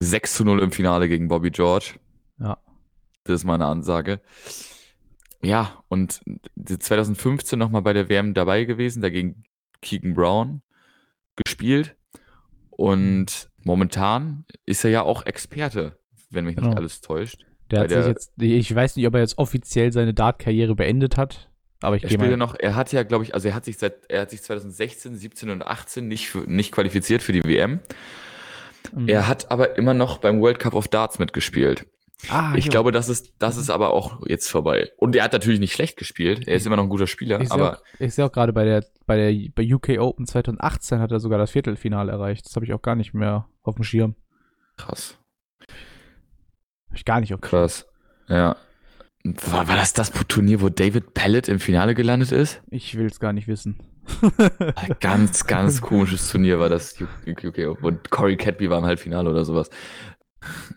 6 0.01 0.35
zu 0.35 0.45
0 0.45 0.61
im 0.61 0.73
Finale 0.73 1.09
gegen 1.09 1.29
Bobby 1.29 1.51
George. 1.51 1.95
Ja. 2.39 2.59
Das 3.25 3.37
ist 3.37 3.45
meine 3.45 3.67
Ansage. 3.67 4.21
Ja, 5.43 5.83
und 5.89 6.21
2015 6.65 7.59
nochmal 7.59 7.83
bei 7.83 7.93
der 7.93 8.09
WM 8.09 8.33
dabei 8.33 8.65
gewesen, 8.65 9.03
dagegen 9.03 9.45
Keegan 9.81 10.15
Brown 10.15 10.63
gespielt. 11.37 11.97
Und 12.71 13.51
momentan 13.65 14.45
ist 14.67 14.85
er 14.85 14.91
ja 14.91 15.03
auch 15.03 15.27
Experte 15.27 15.97
wenn 16.33 16.45
mich 16.45 16.57
nicht 16.57 16.65
genau. 16.65 16.77
alles 16.77 17.01
täuscht. 17.01 17.45
Der 17.71 17.81
hat 17.81 17.91
der, 17.91 18.03
sich 18.03 18.13
jetzt, 18.13 18.33
ich 18.39 18.75
weiß 18.75 18.97
nicht, 18.97 19.07
ob 19.07 19.15
er 19.15 19.21
jetzt 19.21 19.39
offiziell 19.39 19.93
seine 19.93 20.13
Dart-Karriere 20.13 20.75
beendet 20.75 21.17
hat, 21.17 21.51
aber 21.81 21.97
ich 21.97 22.19
mal. 22.19 22.37
noch, 22.37 22.55
er 22.59 22.77
hat 22.77 22.93
ja, 22.93 23.03
glaube 23.03 23.25
ich, 23.25 23.35
also 23.35 23.49
er 23.49 23.55
hat 23.55 23.65
sich 23.65 23.79
seit, 23.79 24.09
er 24.09 24.23
hat 24.23 24.31
sich 24.31 24.43
2016, 24.43 25.17
17 25.17 25.51
und 25.51 25.67
18 25.67 26.07
nicht, 26.07 26.29
für, 26.29 26.41
nicht 26.41 26.73
qualifiziert 26.73 27.23
für 27.23 27.33
die 27.33 27.45
WM. 27.45 27.81
Mhm. 28.95 29.09
Er 29.09 29.27
hat 29.27 29.51
aber 29.51 29.79
immer 29.79 29.95
noch 29.95 30.19
beim 30.19 30.41
World 30.41 30.59
Cup 30.59 30.75
of 30.75 30.89
Darts 30.89 31.19
mitgespielt. 31.19 31.87
Ah, 32.29 32.55
ich 32.57 32.67
jo. 32.67 32.71
glaube, 32.71 32.93
das 32.93 33.09
ist, 33.09 33.33
das 33.41 33.57
ist 33.57 33.69
aber 33.69 33.93
auch 33.93 34.21
jetzt 34.27 34.49
vorbei. 34.49 34.93
Und 34.97 35.17
er 35.17 35.25
hat 35.25 35.33
natürlich 35.33 35.59
nicht 35.59 35.73
schlecht 35.73 35.97
gespielt. 35.97 36.47
Er 36.47 36.55
ist 36.55 36.67
immer 36.67 36.77
noch 36.77 36.85
ein 36.85 36.89
guter 36.89 37.09
Spieler. 37.09 37.41
Ich 37.41 37.51
aber 37.51 37.79
auch, 37.79 37.83
ich 37.99 38.15
sehe 38.15 38.25
auch 38.25 38.31
gerade 38.31 38.53
bei 38.53 38.65
der, 38.65 38.85
bei 39.07 39.17
der, 39.17 39.49
bei 39.55 39.75
UK 39.75 39.99
Open 39.99 40.27
2018 40.27 41.01
hat 41.01 41.11
er 41.11 41.19
sogar 41.19 41.39
das 41.39 41.51
Viertelfinale 41.51 42.13
erreicht. 42.13 42.47
Das 42.47 42.55
habe 42.55 42.65
ich 42.65 42.73
auch 42.75 42.83
gar 42.83 42.95
nicht 42.95 43.13
mehr 43.13 43.49
auf 43.63 43.77
dem 43.77 43.85
Schirm. 43.85 44.17
Krass. 44.77 45.19
Hab 46.89 46.97
ich 46.97 47.05
gar 47.05 47.21
nicht 47.21 47.33
auf 47.35 47.41
Krass. 47.41 47.87
Ja. 48.29 48.57
War, 49.25 49.69
war 49.69 49.77
das 49.77 49.93
das 49.93 50.11
Turnier, 50.29 50.61
wo 50.61 50.69
David 50.69 51.15
Pellet 51.15 51.49
im 51.49 51.61
Finale 51.61 51.95
gelandet 51.95 52.33
ist? 52.33 52.61
Ich 52.71 52.97
will 52.97 53.07
es 53.07 53.21
gar 53.21 53.33
nicht 53.33 53.47
wissen. 53.47 53.79
ganz, 55.01 55.47
ganz 55.47 55.81
komisches 55.81 56.29
Turnier 56.29 56.59
war 56.59 56.69
das 56.69 57.01
UK. 57.01 57.83
Und 57.83 58.11
Corey 58.11 58.37
Catby 58.37 58.69
war 58.69 58.79
im 58.79 58.85
Halbfinale 58.85 59.31
oder 59.31 59.45
sowas. 59.45 59.71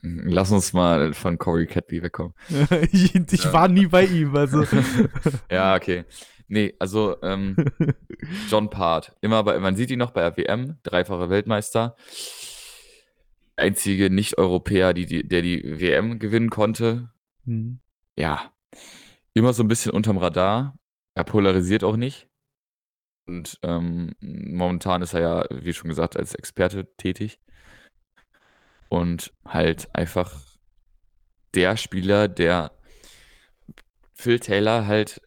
Lass 0.03 0.51
uns 0.51 0.73
mal 0.73 1.13
von 1.13 1.39
Corey 1.39 1.65
Catby 1.65 2.03
wegkommen. 2.03 2.33
ich, 2.91 3.15
ich 3.15 3.43
ja. 3.43 3.53
war 3.53 3.67
nie 3.67 3.87
bei 3.87 4.05
ihm, 4.05 4.35
also. 4.35 4.63
ja, 5.51 5.75
okay. 5.75 6.05
Nee, 6.47 6.75
also 6.77 7.17
ähm, 7.23 7.55
John 8.49 8.69
Part. 8.69 9.15
Immer 9.21 9.43
bei, 9.43 9.57
man 9.57 9.75
sieht 9.75 9.89
ihn 9.89 9.97
noch 9.97 10.11
bei 10.11 10.21
der 10.21 10.37
WM, 10.37 10.77
dreifacher 10.83 11.31
Weltmeister 11.31 11.95
einzige 13.57 14.09
Nicht-Europäer, 14.09 14.93
die, 14.93 15.05
die, 15.05 15.27
der 15.27 15.41
die 15.41 15.79
WM 15.79 16.19
gewinnen 16.19 16.49
konnte. 16.49 17.09
Mhm. 17.45 17.79
Ja, 18.17 18.53
immer 19.33 19.53
so 19.53 19.63
ein 19.63 19.67
bisschen 19.67 19.91
unterm 19.91 20.17
Radar. 20.17 20.77
Er 21.13 21.23
polarisiert 21.23 21.83
auch 21.83 21.97
nicht. 21.97 22.27
Und 23.27 23.59
ähm, 23.63 24.13
momentan 24.19 25.01
ist 25.01 25.13
er 25.13 25.21
ja, 25.21 25.45
wie 25.49 25.73
schon 25.73 25.89
gesagt, 25.89 26.17
als 26.17 26.35
Experte 26.35 26.87
tätig. 26.97 27.39
Und 28.89 29.33
halt 29.45 29.89
einfach 29.93 30.39
der 31.55 31.75
Spieler, 31.77 32.27
der 32.27 32.71
Phil 34.13 34.39
Taylor 34.39 34.87
halt 34.87 35.21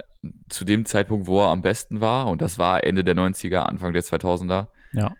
zu 0.49 0.64
dem 0.64 0.85
Zeitpunkt, 0.85 1.26
wo 1.26 1.41
er 1.41 1.49
am 1.49 1.62
besten 1.62 2.01
war, 2.01 2.29
und 2.29 2.41
das 2.43 2.59
war 2.59 2.85
Ende 2.85 3.05
der 3.05 3.16
90er, 3.16 3.61
Anfang 3.61 3.93
der 3.93 4.03
2000er, 4.03 4.68
ja. 4.93 5.14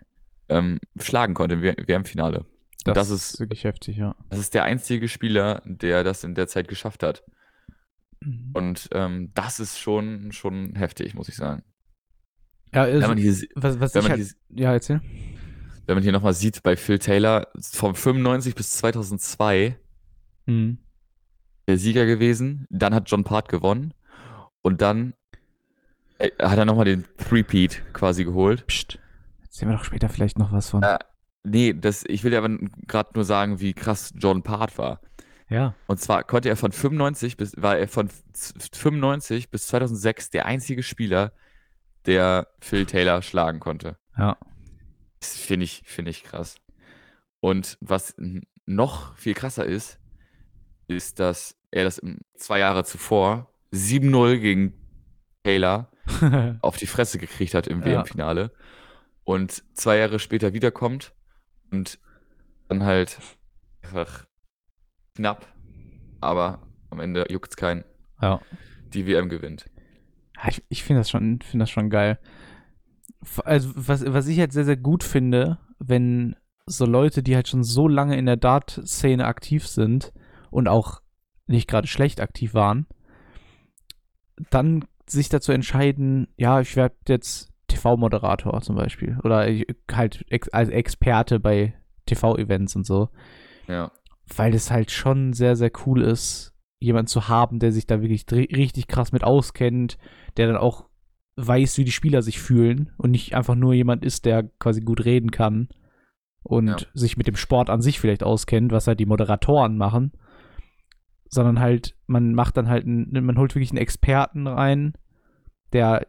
ähm, 0.49 0.79
schlagen 0.99 1.33
konnte 1.33 1.55
im 1.55 1.61
WM-Finale. 1.61 2.45
Das, 2.85 2.95
das, 2.95 3.09
ist 3.09 3.39
wirklich 3.39 3.65
heftig, 3.65 3.97
ja. 3.97 4.15
Das 4.29 4.39
ist 4.39 4.53
der 4.53 4.63
einzige 4.63 5.07
Spieler, 5.07 5.61
der 5.65 6.03
das 6.03 6.23
in 6.23 6.33
der 6.33 6.47
Zeit 6.47 6.67
geschafft 6.67 7.03
hat. 7.03 7.23
Mhm. 8.21 8.51
Und 8.53 8.89
ähm, 8.93 9.31
das 9.33 9.59
ist 9.59 9.79
schon, 9.79 10.31
schon 10.31 10.75
heftig, 10.75 11.13
muss 11.13 11.29
ich 11.29 11.35
sagen. 11.35 11.63
Ja, 12.73 12.83
also, 12.83 13.01
wenn 13.01 13.09
man 13.09 13.17
hier, 13.17 13.35
was, 13.55 13.79
was 13.79 13.95
wenn 13.95 14.03
man 14.03 14.11
halt, 14.11 14.21
hier, 14.49 14.63
ja, 14.63 14.73
erzähl. 14.73 15.01
Wenn 15.85 15.95
man 15.95 16.03
hier 16.03 16.11
nochmal 16.11 16.33
sieht, 16.33 16.61
bei 16.63 16.75
Phil 16.75 16.99
Taylor 16.99 17.47
von 17.59 17.95
95 17.95 18.55
bis 18.55 18.71
2002 18.77 19.77
mhm. 20.45 20.77
der 21.67 21.77
Sieger 21.77 22.05
gewesen, 22.05 22.67
dann 22.69 22.93
hat 22.93 23.09
John 23.09 23.23
Part 23.23 23.49
gewonnen 23.49 23.93
und 24.61 24.81
dann 24.81 25.13
äh, 26.19 26.29
hat 26.39 26.57
er 26.57 26.65
nochmal 26.65 26.85
den 26.85 27.05
Three-Peat 27.17 27.93
quasi 27.93 28.23
geholt. 28.23 28.67
Psst. 28.67 28.99
Erzählen 29.41 29.71
wir 29.71 29.77
doch 29.77 29.83
später 29.83 30.09
vielleicht 30.09 30.37
noch 30.37 30.51
was 30.51 30.69
von. 30.69 30.83
Äh, 30.83 30.99
Nee, 31.49 31.73
das, 31.73 32.03
ich 32.07 32.23
will 32.23 32.33
ja 32.33 32.41
gerade 32.87 33.11
nur 33.15 33.25
sagen, 33.25 33.59
wie 33.59 33.73
krass 33.73 34.13
John 34.15 34.43
Part 34.43 34.77
war. 34.77 35.01
Ja. 35.49 35.73
Und 35.87 35.99
zwar 35.99 36.23
konnte 36.23 36.47
er 36.47 36.55
von 36.55 36.71
95 36.71 37.37
bis, 37.37 37.53
war 37.57 37.77
er 37.77 37.87
von 37.87 38.09
95 38.73 39.49
bis 39.49 39.67
2006 39.67 40.29
der 40.29 40.45
einzige 40.45 40.83
Spieler, 40.83 41.33
der 42.05 42.47
Phil 42.59 42.85
Taylor 42.85 43.23
schlagen 43.23 43.59
konnte. 43.59 43.97
Ja. 44.17 44.37
Das 45.19 45.37
finde 45.37 45.63
ich, 45.63 45.81
finde 45.85 46.11
ich 46.11 46.23
krass. 46.23 46.57
Und 47.39 47.77
was 47.81 48.15
noch 48.65 49.17
viel 49.17 49.33
krasser 49.33 49.65
ist, 49.65 49.99
ist, 50.87 51.19
dass 51.19 51.55
er 51.71 51.83
das 51.83 51.99
zwei 52.35 52.59
Jahre 52.59 52.83
zuvor 52.83 53.51
7-0 53.73 54.37
gegen 54.37 54.73
Taylor 55.43 55.89
auf 56.61 56.77
die 56.77 56.87
Fresse 56.87 57.17
gekriegt 57.17 57.55
hat 57.55 57.67
im 57.67 57.79
ja. 57.81 57.85
WM-Finale 57.85 58.51
und 59.23 59.63
zwei 59.73 59.97
Jahre 59.97 60.19
später 60.19 60.53
wiederkommt 60.53 61.13
und 61.71 61.99
dann 62.67 62.83
halt 62.83 63.19
einfach 63.81 64.25
knapp, 65.15 65.47
aber 66.21 66.61
am 66.89 66.99
Ende 66.99 67.25
juckt 67.29 67.51
es 67.51 67.57
keinen. 67.57 67.83
Ja. 68.21 68.41
Die 68.93 69.05
WM 69.05 69.29
gewinnt. 69.29 69.69
Ich, 70.47 70.63
ich 70.69 70.83
finde 70.83 71.01
das, 71.01 71.09
schon, 71.09 71.41
find 71.41 71.61
das 71.61 71.69
schon 71.69 71.89
geil. 71.89 72.19
Also, 73.43 73.71
was, 73.75 74.05
was 74.05 74.27
ich 74.27 74.39
halt 74.39 74.53
sehr, 74.53 74.65
sehr 74.65 74.77
gut 74.77 75.03
finde, 75.03 75.59
wenn 75.79 76.35
so 76.65 76.85
Leute, 76.85 77.23
die 77.23 77.35
halt 77.35 77.47
schon 77.47 77.63
so 77.63 77.87
lange 77.87 78.17
in 78.17 78.25
der 78.25 78.37
Dart-Szene 78.37 79.25
aktiv 79.25 79.67
sind 79.67 80.13
und 80.51 80.67
auch 80.67 81.01
nicht 81.47 81.67
gerade 81.67 81.87
schlecht 81.87 82.21
aktiv 82.21 82.53
waren, 82.53 82.87
dann 84.51 84.85
sich 85.07 85.29
dazu 85.29 85.51
entscheiden, 85.51 86.27
ja, 86.37 86.61
ich 86.61 86.75
werde 86.75 86.95
jetzt 87.07 87.48
TV-Moderator 87.79 88.61
zum 88.61 88.75
Beispiel 88.75 89.17
oder 89.23 89.45
halt 89.91 90.25
ex 90.29 90.49
als 90.49 90.69
Experte 90.69 91.39
bei 91.39 91.73
TV-Events 92.05 92.75
und 92.75 92.85
so. 92.85 93.09
Ja. 93.67 93.91
Weil 94.35 94.53
es 94.53 94.71
halt 94.71 94.91
schon 94.91 95.33
sehr, 95.33 95.55
sehr 95.55 95.71
cool 95.85 96.01
ist, 96.01 96.53
jemanden 96.79 97.07
zu 97.07 97.27
haben, 97.27 97.59
der 97.59 97.71
sich 97.71 97.87
da 97.87 98.01
wirklich 98.01 98.25
richtig 98.31 98.87
krass 98.87 99.11
mit 99.11 99.23
auskennt, 99.23 99.97
der 100.37 100.47
dann 100.47 100.57
auch 100.57 100.85
weiß, 101.35 101.77
wie 101.77 101.85
die 101.85 101.91
Spieler 101.91 102.21
sich 102.21 102.39
fühlen 102.39 102.91
und 102.97 103.11
nicht 103.11 103.33
einfach 103.33 103.55
nur 103.55 103.73
jemand 103.73 104.03
ist, 104.03 104.25
der 104.25 104.43
quasi 104.43 104.81
gut 104.81 105.05
reden 105.05 105.31
kann 105.31 105.69
und 106.43 106.67
ja. 106.67 106.77
sich 106.93 107.17
mit 107.17 107.27
dem 107.27 107.35
Sport 107.35 107.69
an 107.69 107.81
sich 107.81 107.99
vielleicht 107.99 108.23
auskennt, 108.23 108.71
was 108.71 108.87
halt 108.87 108.99
die 108.99 109.05
Moderatoren 109.05 109.77
machen, 109.77 110.11
sondern 111.29 111.59
halt, 111.59 111.95
man 112.07 112.33
macht 112.33 112.57
dann 112.57 112.67
halt, 112.67 112.85
einen, 112.85 113.25
man 113.25 113.37
holt 113.37 113.55
wirklich 113.55 113.71
einen 113.71 113.77
Experten 113.77 114.47
rein, 114.47 114.93
der 115.73 116.07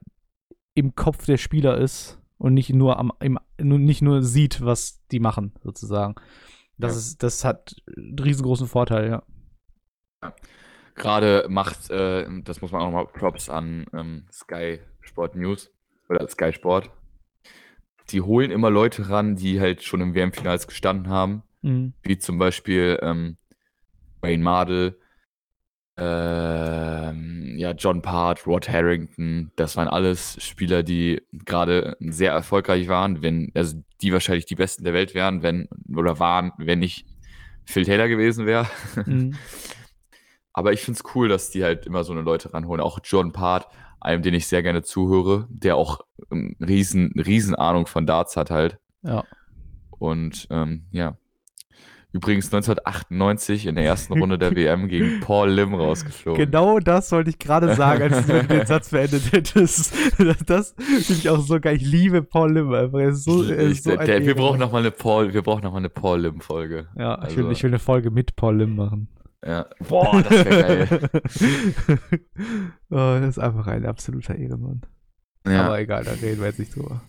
im 0.81 0.95
Kopf 0.95 1.27
der 1.27 1.37
Spieler 1.37 1.79
ist 1.79 2.19
und 2.39 2.55
nicht 2.55 2.71
nur 2.71 2.99
am, 2.99 3.13
im, 3.21 3.39
nicht 3.59 4.03
nur 4.03 4.23
sieht, 4.23 4.65
was 4.65 5.01
die 5.13 5.21
machen, 5.21 5.53
sozusagen. 5.63 6.15
Das 6.79 6.93
Ja. 6.95 6.99
ist, 6.99 7.23
das 7.23 7.45
hat 7.45 7.77
einen 7.97 8.19
riesengroßen 8.19 8.67
Vorteil, 8.67 9.11
ja. 9.11 9.23
Gerade 10.95 11.47
macht, 11.49 11.91
äh, 11.91 12.27
das 12.43 12.61
muss 12.61 12.73
man 12.73 12.81
auch 12.83 12.87
nochmal 12.87 13.07
Props 13.07 13.49
an 13.49 13.87
ähm, 13.93 14.27
Sky 14.33 14.81
Sport 15.01 15.35
News 15.37 15.71
oder 16.09 16.27
Sky 16.29 16.53
Sport. 16.53 16.91
Die 18.11 18.21
holen 18.21 18.51
immer 18.51 18.71
Leute 18.71 19.09
ran, 19.09 19.37
die 19.37 19.61
halt 19.61 19.83
schon 19.83 20.01
im 20.01 20.15
WM-Finals 20.15 20.67
gestanden 20.67 21.09
haben, 21.09 21.43
Mhm. 21.63 21.93
wie 22.03 22.19
zum 22.19 22.39
Beispiel 22.39 22.99
ähm, 23.03 23.37
Wayne 24.23 24.43
Mardell, 24.43 24.99
ähm, 26.01 27.55
ja, 27.57 27.73
John 27.73 28.01
Part, 28.01 28.47
Rod 28.47 28.69
Harrington, 28.69 29.53
das 29.57 29.77
waren 29.77 29.89
alles 29.89 30.43
Spieler, 30.43 30.83
die 30.83 31.23
gerade 31.33 31.97
sehr 32.01 32.33
erfolgreich 32.33 32.89
waren, 32.89 33.23
wenn, 33.23 33.53
also 33.55 33.83
die 34.01 34.13
wahrscheinlich 34.13 34.47
die 34.47 34.55
Besten 34.55 34.85
der 34.85 34.95
Welt 34.95 35.15
wären, 35.15 35.43
wenn, 35.43 35.69
oder 35.95 36.19
waren, 36.19 36.53
wenn 36.57 36.79
nicht 36.79 37.07
Phil 37.65 37.85
Taylor 37.85 38.09
gewesen 38.09 38.47
wäre. 38.47 38.67
Mhm. 39.07 39.37
Aber 40.53 40.73
ich 40.73 40.81
finde 40.81 40.99
es 40.99 41.15
cool, 41.15 41.29
dass 41.29 41.51
die 41.51 41.63
halt 41.63 41.87
immer 41.87 42.03
so 42.03 42.13
eine 42.13 42.23
Leute 42.23 42.53
ranholen. 42.53 42.81
Auch 42.81 42.99
John 43.05 43.33
Part, 43.33 43.69
einem, 44.01 44.23
den 44.23 44.35
ich 44.35 44.49
sehr 44.49 44.63
gerne 44.63 44.83
zuhöre, 44.83 45.47
der 45.51 45.77
auch 45.77 46.01
ähm, 46.33 46.57
riesen, 46.61 47.13
riesen 47.13 47.55
Ahnung 47.55 47.87
von 47.87 48.07
Darts 48.07 48.37
hat 48.37 48.51
halt. 48.51 48.79
Ja. 49.03 49.25
Und 49.91 50.49
ähm, 50.51 50.87
ja. 50.91 51.17
Übrigens 52.13 52.47
1998 52.53 53.67
in 53.67 53.77
der 53.77 53.85
ersten 53.85 54.15
Runde 54.19 54.37
der 54.37 54.55
WM 54.57 54.89
gegen 54.89 55.21
Paul 55.25 55.49
Lim 55.51 55.75
rausgeflogen. 55.75 56.45
Genau 56.45 56.81
das 56.81 57.13
wollte 57.13 57.31
ich 57.31 57.39
gerade 57.39 57.75
sagen, 57.77 58.13
als 58.13 58.27
du 58.27 58.43
den 58.43 58.67
Satz 58.67 58.91
beendet 58.91 59.33
hättest. 59.33 59.95
Das 60.47 60.75
finde 60.77 61.01
ich 61.13 61.29
auch 61.29 61.41
so 61.41 61.61
geil. 61.61 61.77
Ich 61.77 61.87
liebe 61.87 62.23
Paul 62.23 62.53
Lim 62.53 62.73
einfach. 62.73 62.99
Er 62.99 63.11
ist 63.11 63.25
so, 63.25 63.45
er 63.45 63.59
ist 63.59 63.85
so 63.85 63.97
ein 63.97 64.05
der, 64.07 64.27
wir 64.27 64.35
brauchen 64.35 64.59
noch 64.59 64.73
mal 64.73 64.79
eine 64.79 64.91
Paul, 64.91 65.33
wir 65.33 65.43
brauchen 65.43 65.63
noch 65.63 65.73
mal 65.73 65.79
eine 65.79 65.89
Paul 65.89 66.21
Lim 66.23 66.41
Folge. 66.41 66.89
Ja, 66.97 67.25
ich, 67.29 67.37
will, 67.37 67.45
Also- 67.45 67.51
ich 67.53 67.63
will 67.63 67.71
eine 67.71 67.79
Folge 67.79 68.11
mit 68.11 68.35
Paul 68.37 68.57
Lim 68.59 68.75
machen. 68.77 69.09
Ja. 69.45 69.67
Boah, 69.89 70.21
das 70.23 70.45
wäre 70.45 70.87
geil. 70.87 71.11
oh, 72.91 73.19
das 73.21 73.29
ist 73.29 73.39
einfach 73.39 73.67
ein 73.69 73.87
absoluter 73.87 74.35
Ehrenmann. 74.35 74.83
Ja. 75.47 75.67
Aber 75.67 75.81
egal, 75.81 76.05
da 76.05 76.11
reden 76.13 76.41
wir 76.41 76.49
jetzt 76.49 76.59
nicht 76.59 76.75
drüber. 76.77 77.03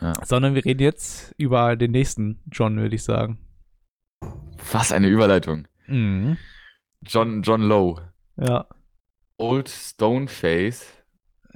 Ja. 0.00 0.12
Sondern 0.24 0.54
wir 0.54 0.64
reden 0.64 0.82
jetzt 0.82 1.34
über 1.38 1.76
den 1.76 1.92
nächsten 1.92 2.40
John, 2.52 2.76
würde 2.76 2.94
ich 2.96 3.02
sagen. 3.02 3.38
Was 4.72 4.92
eine 4.92 5.08
Überleitung. 5.08 5.66
Mhm. 5.86 6.36
John, 7.02 7.42
John 7.42 7.62
Lowe. 7.62 8.12
Ja. 8.36 8.66
Old 9.38 9.68
Stoneface. 9.68 10.86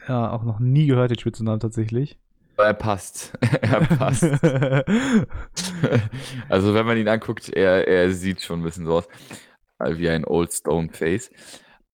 Ja, 0.09 0.31
auch 0.31 0.45
noch 0.45 0.61
nie 0.61 0.87
gehört 0.87 1.11
den 1.11 1.19
Spitzennamen 1.19 1.61
tatsächlich. 1.61 2.19
Er 2.57 2.75
passt. 2.75 3.33
er 3.63 3.81
passt. 3.81 4.23
also 6.49 6.75
wenn 6.75 6.87
man 6.87 6.97
ihn 6.99 7.09
anguckt, 7.09 7.49
er, 7.49 7.87
er 7.89 8.13
sieht 8.13 8.43
schon 8.43 8.61
ein 8.61 8.65
bisschen 8.65 8.87
so 8.87 8.99
aus 8.99 9.09
wie 9.99 10.09
ein 10.11 10.25
Old 10.25 10.53
Stone 10.53 10.91
Face. 10.93 11.31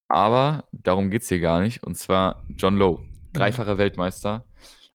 Aber 0.09 0.65
darum 0.73 1.11
geht 1.11 1.23
es 1.23 1.29
hier 1.29 1.41
gar 1.41 1.61
nicht. 1.61 1.83
Und 1.85 1.97
zwar 1.97 2.45
John 2.57 2.77
Lowe, 2.77 3.03
dreifacher 3.33 3.79
Weltmeister, 3.79 4.45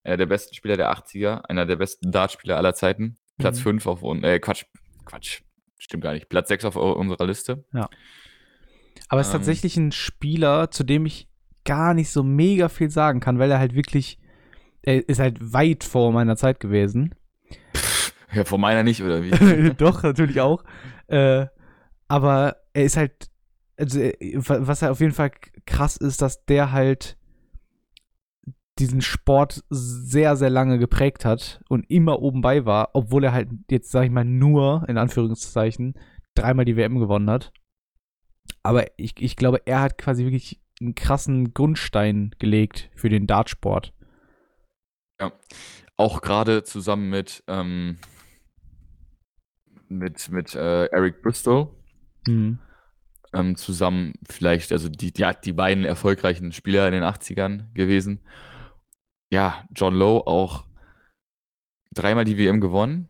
einer 0.04 0.18
der 0.18 0.26
besten 0.26 0.54
Spieler 0.56 0.78
der 0.78 0.92
80er, 0.94 1.42
einer 1.46 1.66
der 1.66 1.76
besten 1.78 2.12
Dartspieler 2.12 2.58
aller 2.58 2.74
Zeiten. 2.74 3.18
Platz 3.38 3.60
Mhm. 3.60 3.64
5 3.82 3.88
auf 3.88 4.04
un- 4.04 4.24
äh, 4.24 4.40
Quatsch, 4.40 4.66
Quatsch, 5.06 5.42
stimmt 5.84 6.04
gar 6.04 6.14
nicht. 6.14 6.30
Platz 6.30 6.48
6 6.50 6.66
auf 6.66 6.76
unserer 6.76 7.26
Liste. 7.28 7.64
Aber 9.10 9.22
es 9.22 9.28
ist 9.28 9.34
Ähm. 9.34 9.40
tatsächlich 9.40 9.78
ein 9.78 9.92
Spieler, 9.92 10.72
zu 10.72 10.84
dem 10.84 11.06
ich 11.06 11.28
gar 11.66 11.94
nicht 11.94 12.10
so 12.10 12.24
mega 12.24 12.70
viel 12.70 12.90
sagen 12.90 13.20
kann, 13.20 13.40
weil 13.40 13.52
er 13.52 13.60
halt 13.60 13.76
wirklich, 13.76 14.20
er 14.82 15.08
ist 15.08 15.20
halt 15.20 15.38
weit 15.54 15.84
vor 15.84 16.12
meiner 16.12 16.36
Zeit 16.38 16.60
gewesen. 16.60 17.14
Ja, 18.34 18.46
von 18.46 18.62
meiner 18.62 18.84
nicht, 18.84 19.02
oder 19.04 19.22
wie? 19.24 19.74
Doch, 19.78 20.04
natürlich 20.04 20.40
auch. 20.40 20.64
Äh, 21.08 21.48
aber 22.08 22.58
er 22.74 22.84
ist 22.86 22.96
halt, 22.98 23.30
also, 23.78 24.00
äh, 24.00 24.14
wa- 24.36 24.60
was 24.62 24.82
halt 24.82 24.92
auf 24.92 25.02
jeden 25.02 25.12
Fall 25.14 25.32
krass 25.66 25.98
ist, 25.98 26.22
dass 26.22 26.46
der 26.46 26.72
halt 26.72 27.18
diesen 28.80 29.02
Sport 29.02 29.64
sehr, 29.70 30.36
sehr 30.36 30.50
lange 30.50 30.80
geprägt 30.80 31.26
hat 31.26 31.62
und 31.70 31.90
immer 31.90 32.22
oben 32.22 32.42
bei 32.42 32.66
war, 32.66 32.90
obwohl 32.94 33.24
er 33.24 33.34
halt 33.34 33.50
jetzt, 33.70 33.92
sag 33.92 34.06
ich 34.06 34.12
mal, 34.12 34.26
nur, 34.26 34.86
in 34.88 34.98
Anführungszeichen, 34.98 35.96
dreimal 36.36 36.66
die 36.66 36.78
WM 36.78 37.00
gewonnen 37.00 37.30
hat. 37.30 37.52
Aber 38.64 38.86
ich, 38.98 39.14
ich 39.20 39.36
glaube, 39.36 39.62
er 39.66 39.82
hat 39.82 39.98
quasi 39.98 40.24
wirklich 40.24 40.62
einen 40.80 40.96
krassen 40.96 41.54
Grundstein 41.54 42.32
gelegt 42.40 42.90
für 42.96 43.10
den 43.10 43.28
Dartsport. 43.28 43.94
Auch 45.98 46.22
gerade 46.22 46.64
zusammen 46.64 47.10
mit, 47.10 47.44
ähm, 47.48 47.98
mit, 49.88 50.30
mit 50.30 50.56
äh, 50.56 50.86
Eric 50.86 51.22
Bristow. 51.22 51.76
Mhm. 52.28 52.60
ähm, 53.34 53.56
zusammen 53.56 54.14
vielleicht, 54.30 54.72
also 54.72 54.90
die, 54.90 55.12
die, 55.12 55.28
die 55.44 55.54
beiden 55.54 55.86
erfolgreichen 55.86 56.52
Spieler 56.52 56.88
in 56.88 56.94
den 56.94 57.04
80ern 57.04 57.74
gewesen. 57.74 58.22
Ja, 59.32 59.64
John 59.74 59.96
Lowe 59.96 60.28
auch 60.28 60.66
dreimal 61.94 62.26
die 62.26 62.38
WM 62.38 62.62
gewonnen. 62.62 63.10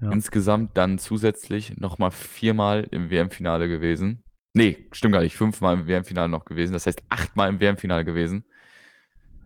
Ja. 0.00 0.10
Insgesamt 0.10 0.76
dann 0.76 0.98
zusätzlich 0.98 1.76
nochmal 1.78 2.10
viermal 2.10 2.86
im 2.90 3.10
WM-Finale 3.10 3.68
gewesen. 3.68 4.22
Nee, 4.54 4.86
stimmt 4.92 5.14
gar 5.14 5.22
nicht, 5.22 5.36
fünfmal 5.36 5.74
im 5.74 5.86
WM-Finale 5.86 6.28
noch 6.28 6.44
gewesen. 6.44 6.72
Das 6.72 6.86
heißt 6.86 7.02
achtmal 7.08 7.48
im 7.48 7.60
WM-Finale 7.60 8.04
gewesen. 8.04 8.44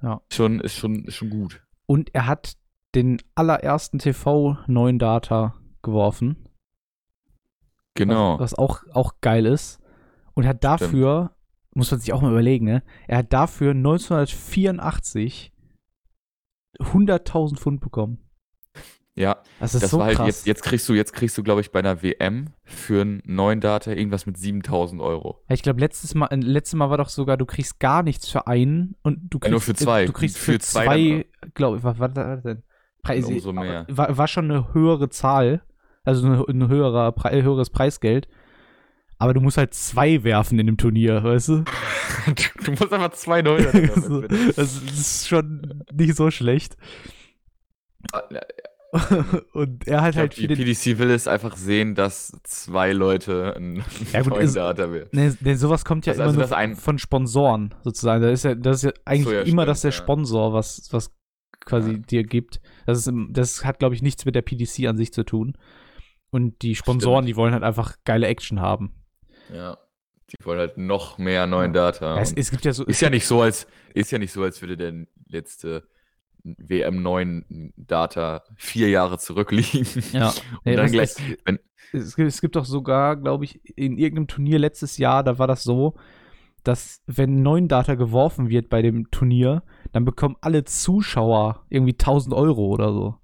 Ja. 0.03 0.21
Schon, 0.33 0.61
ist 0.61 0.75
schon, 0.75 1.05
ist 1.05 1.15
schon 1.15 1.31
gut. 1.31 1.63
Und 1.87 2.15
er 2.15 2.27
hat 2.27 2.57
den 2.95 3.23
allerersten 3.35 3.99
TV-neuen 3.99 4.99
Data 4.99 5.55
geworfen. 5.83 6.49
Genau. 7.95 8.35
Was, 8.35 8.53
was 8.53 8.59
auch, 8.59 8.83
auch 8.93 9.13
geil 9.21 9.47
ist. 9.47 9.81
Und 10.35 10.47
hat 10.47 10.65
dafür, 10.65 11.37
muss 11.75 11.91
man 11.91 12.01
sich 12.01 12.13
auch 12.13 12.23
mal 12.23 12.31
überlegen, 12.31 12.65
ne? 12.65 12.83
Er 13.07 13.19
hat 13.19 13.33
dafür 13.33 13.71
1984 13.71 15.53
100.000 16.81 17.57
Pfund 17.57 17.81
bekommen. 17.81 18.19
ja, 19.15 19.37
Das 19.61 19.75
ist 19.75 19.83
das 19.83 19.91
so 19.91 19.99
war 19.99 20.07
halt 20.07 20.17
krass. 20.17 20.27
jetzt, 20.27 20.47
jetzt 20.47 20.63
kriegst 20.63 20.89
du, 20.89 20.95
jetzt 20.95 21.13
kriegst 21.13 21.37
du, 21.39 21.43
glaube 21.43 21.61
ich, 21.61 21.73
bei 21.73 21.79
einer 21.79 22.03
WM 22.03 22.49
für 22.65 23.01
einen 23.03 23.23
neuen 23.25 23.61
Data 23.61 23.93
irgendwas 23.93 24.27
mit 24.27 24.37
7000 24.37 25.01
Euro. 25.01 25.43
Ja, 25.49 25.55
ich 25.55 25.63
glaube, 25.63 25.81
letztes 25.81 26.15
Mal, 26.15 26.27
äh, 26.27 26.37
letztes 26.37 26.75
Mal 26.75 26.91
war 26.91 26.99
doch 26.99 27.09
sogar, 27.09 27.37
du 27.37 27.47
kriegst 27.47 27.81
gar 27.81 28.03
nichts 28.03 28.29
für 28.29 28.47
einen 28.47 28.97
und 29.03 29.21
du 29.31 29.39
kriegst. 29.39 29.49
Ja, 29.49 29.51
nur 29.53 29.61
für 29.61 29.75
zwei. 29.75 30.07
Du 30.07 30.13
kriegst 30.13 30.37
für, 30.39 30.53
Für 30.53 30.59
zwei 30.59 30.85
zwei, 30.85 31.27
glaube 31.55 31.79
ich, 31.79 31.85
was 31.85 31.99
war 31.99 32.09
das 32.09 32.43
denn? 32.43 32.63
Preise, 33.03 33.33
Umso 33.33 33.53
mehr. 33.53 33.87
War, 33.89 34.19
war 34.19 34.27
schon 34.27 34.51
eine 34.51 34.75
höhere 34.75 35.09
Zahl, 35.09 35.63
also 36.05 36.27
ein, 36.27 36.69
höherer, 36.69 37.15
höheres 37.31 37.71
Preisgeld. 37.71 38.29
Aber 39.19 39.33
du 39.35 39.41
musst 39.41 39.57
halt 39.57 39.73
zwei 39.75 40.25
werfen 40.25 40.59
in 40.59 40.67
dem 40.67 40.77
Turnier, 40.77 41.23
weißt 41.25 41.49
du? 41.49 41.65
Du, 42.65 42.71
musst 42.73 42.93
einfach 42.93 43.13
zwei 43.13 43.41
neue 43.41 43.71
so, 44.01 44.21
das 44.57 44.83
ist 44.83 45.29
schon 45.29 45.85
nicht 45.93 46.17
so 46.17 46.33
schlecht. 46.33 46.77
Und 49.53 49.87
er 49.87 50.03
hat 50.03 50.15
Ich 50.15 50.19
halt 50.19 50.35
für 50.35 50.47
die. 50.49 50.57
PDC 50.57 50.99
will 50.99 51.11
es 51.11 51.29
einfach 51.29 51.57
sehen, 51.57 51.95
dass 51.95 52.33
zwei 52.45 52.93
Leute 52.93 53.55
einen 53.55 53.85
Ja, 54.13 54.23
gut, 54.23 54.39
ist- 54.39 54.57
Data 54.57 54.91
will. 54.91 55.09
Ne, 55.13 55.37
ne, 55.41 55.57
sowas 55.57 55.85
kommt 55.85 56.07
ja 56.07 56.13
Also- 56.15 56.25
immer 56.25 56.43
also 56.43 56.55
ein- 56.55 56.77
von 56.77 56.99
Sponsoren, 56.99 57.75
sozusagen. 57.85 58.23
Das 58.23 58.33
ist 58.33 58.45
ja, 58.45 58.55
das 58.55 58.77
ist 58.79 58.83
ja 58.85 58.93
eigentlich 59.05 59.25
So, 59.25 59.33
ja, 59.33 59.41
immer 59.43 59.63
stimmt, 59.63 59.69
das 59.69 59.81
der. 59.83 59.93
Sponsor, 59.93 60.53
was, 60.53 60.89
was 60.93 61.13
quasi 61.65 61.93
Ja. 61.93 61.99
dir 61.99 62.25
gibt. 62.25 62.61
Das, 62.87 62.99
ist, 63.07 63.13
das 63.31 63.65
hat, 63.65 63.79
glaube 63.79 63.95
ich, 63.95 64.03
nichts 64.03 64.25
mit 64.25 64.35
der 64.35 64.43
PDC 64.43 64.87
an 64.89 64.97
sich 64.97 65.13
zu 65.13 65.25
tun. 65.25 65.57
Und 66.31 66.63
die 66.63 66.75
Sponsoren, 66.75 67.25
Stimmt. 67.25 67.29
die 67.29 67.37
wollen 67.37 67.53
halt 67.53 67.63
einfach 67.65 67.97
geile 68.05 68.27
Action 68.27 68.61
haben. 68.61 68.95
Ja. 69.53 69.79
Die 70.31 70.45
wollen 70.45 70.59
halt 70.59 70.77
noch 70.77 71.19
mehr 71.19 71.47
neuen 71.47 71.73
Data. 71.73 72.21
Es, 72.21 72.33
es 72.33 72.51
gibt 72.51 72.65
ja 72.65 72.73
so. 72.73 72.85
ist 72.85 73.01
ja 73.01 73.11
nicht 73.11 73.27
so, 73.27 73.43
als 73.43 73.67
ist 73.95 74.11
ja 74.11 74.19
nicht 74.19 74.33
so, 74.33 74.43
als 74.43 74.61
würde 74.61 74.77
der 74.77 75.07
letzte 75.29 75.85
WM 76.43 77.03
9 77.03 77.73
Data 77.77 78.43
vier 78.57 78.89
Jahre 78.89 79.19
zurückliegen. 79.19 79.87
Ja. 80.13 80.29
Und 80.31 80.37
Nee, 80.65 80.77
dann 80.77 80.91
gleich, 80.91 81.15
es, 81.93 82.19
es 82.19 82.41
gibt 82.41 82.57
doch 82.57 82.65
sogar, 82.65 83.17
glaube 83.17 83.45
ich, 83.45 83.61
in 83.77 83.99
irgendeinem 83.99 84.29
Turnier 84.29 84.59
letztes 84.59 84.99
Jahr, 84.99 85.23
da 85.23 85.39
war 85.39 85.47
das 85.47 85.63
so, 85.63 85.95
dass 86.63 87.03
wenn 87.07 87.43
neun 87.43 87.69
Data 87.69 87.95
geworfen 87.95 88.49
wird 88.49 88.69
bei 88.69 88.83
dem 88.83 89.11
Turnier, 89.11 89.63
dann 89.93 90.05
bekommen 90.05 90.37
alle 90.41 90.65
Zuschauer 90.65 91.65
irgendwie 91.69 91.93
1000 91.93 92.35
Euro 92.35 92.67
oder 92.67 92.93
so. 92.93 93.15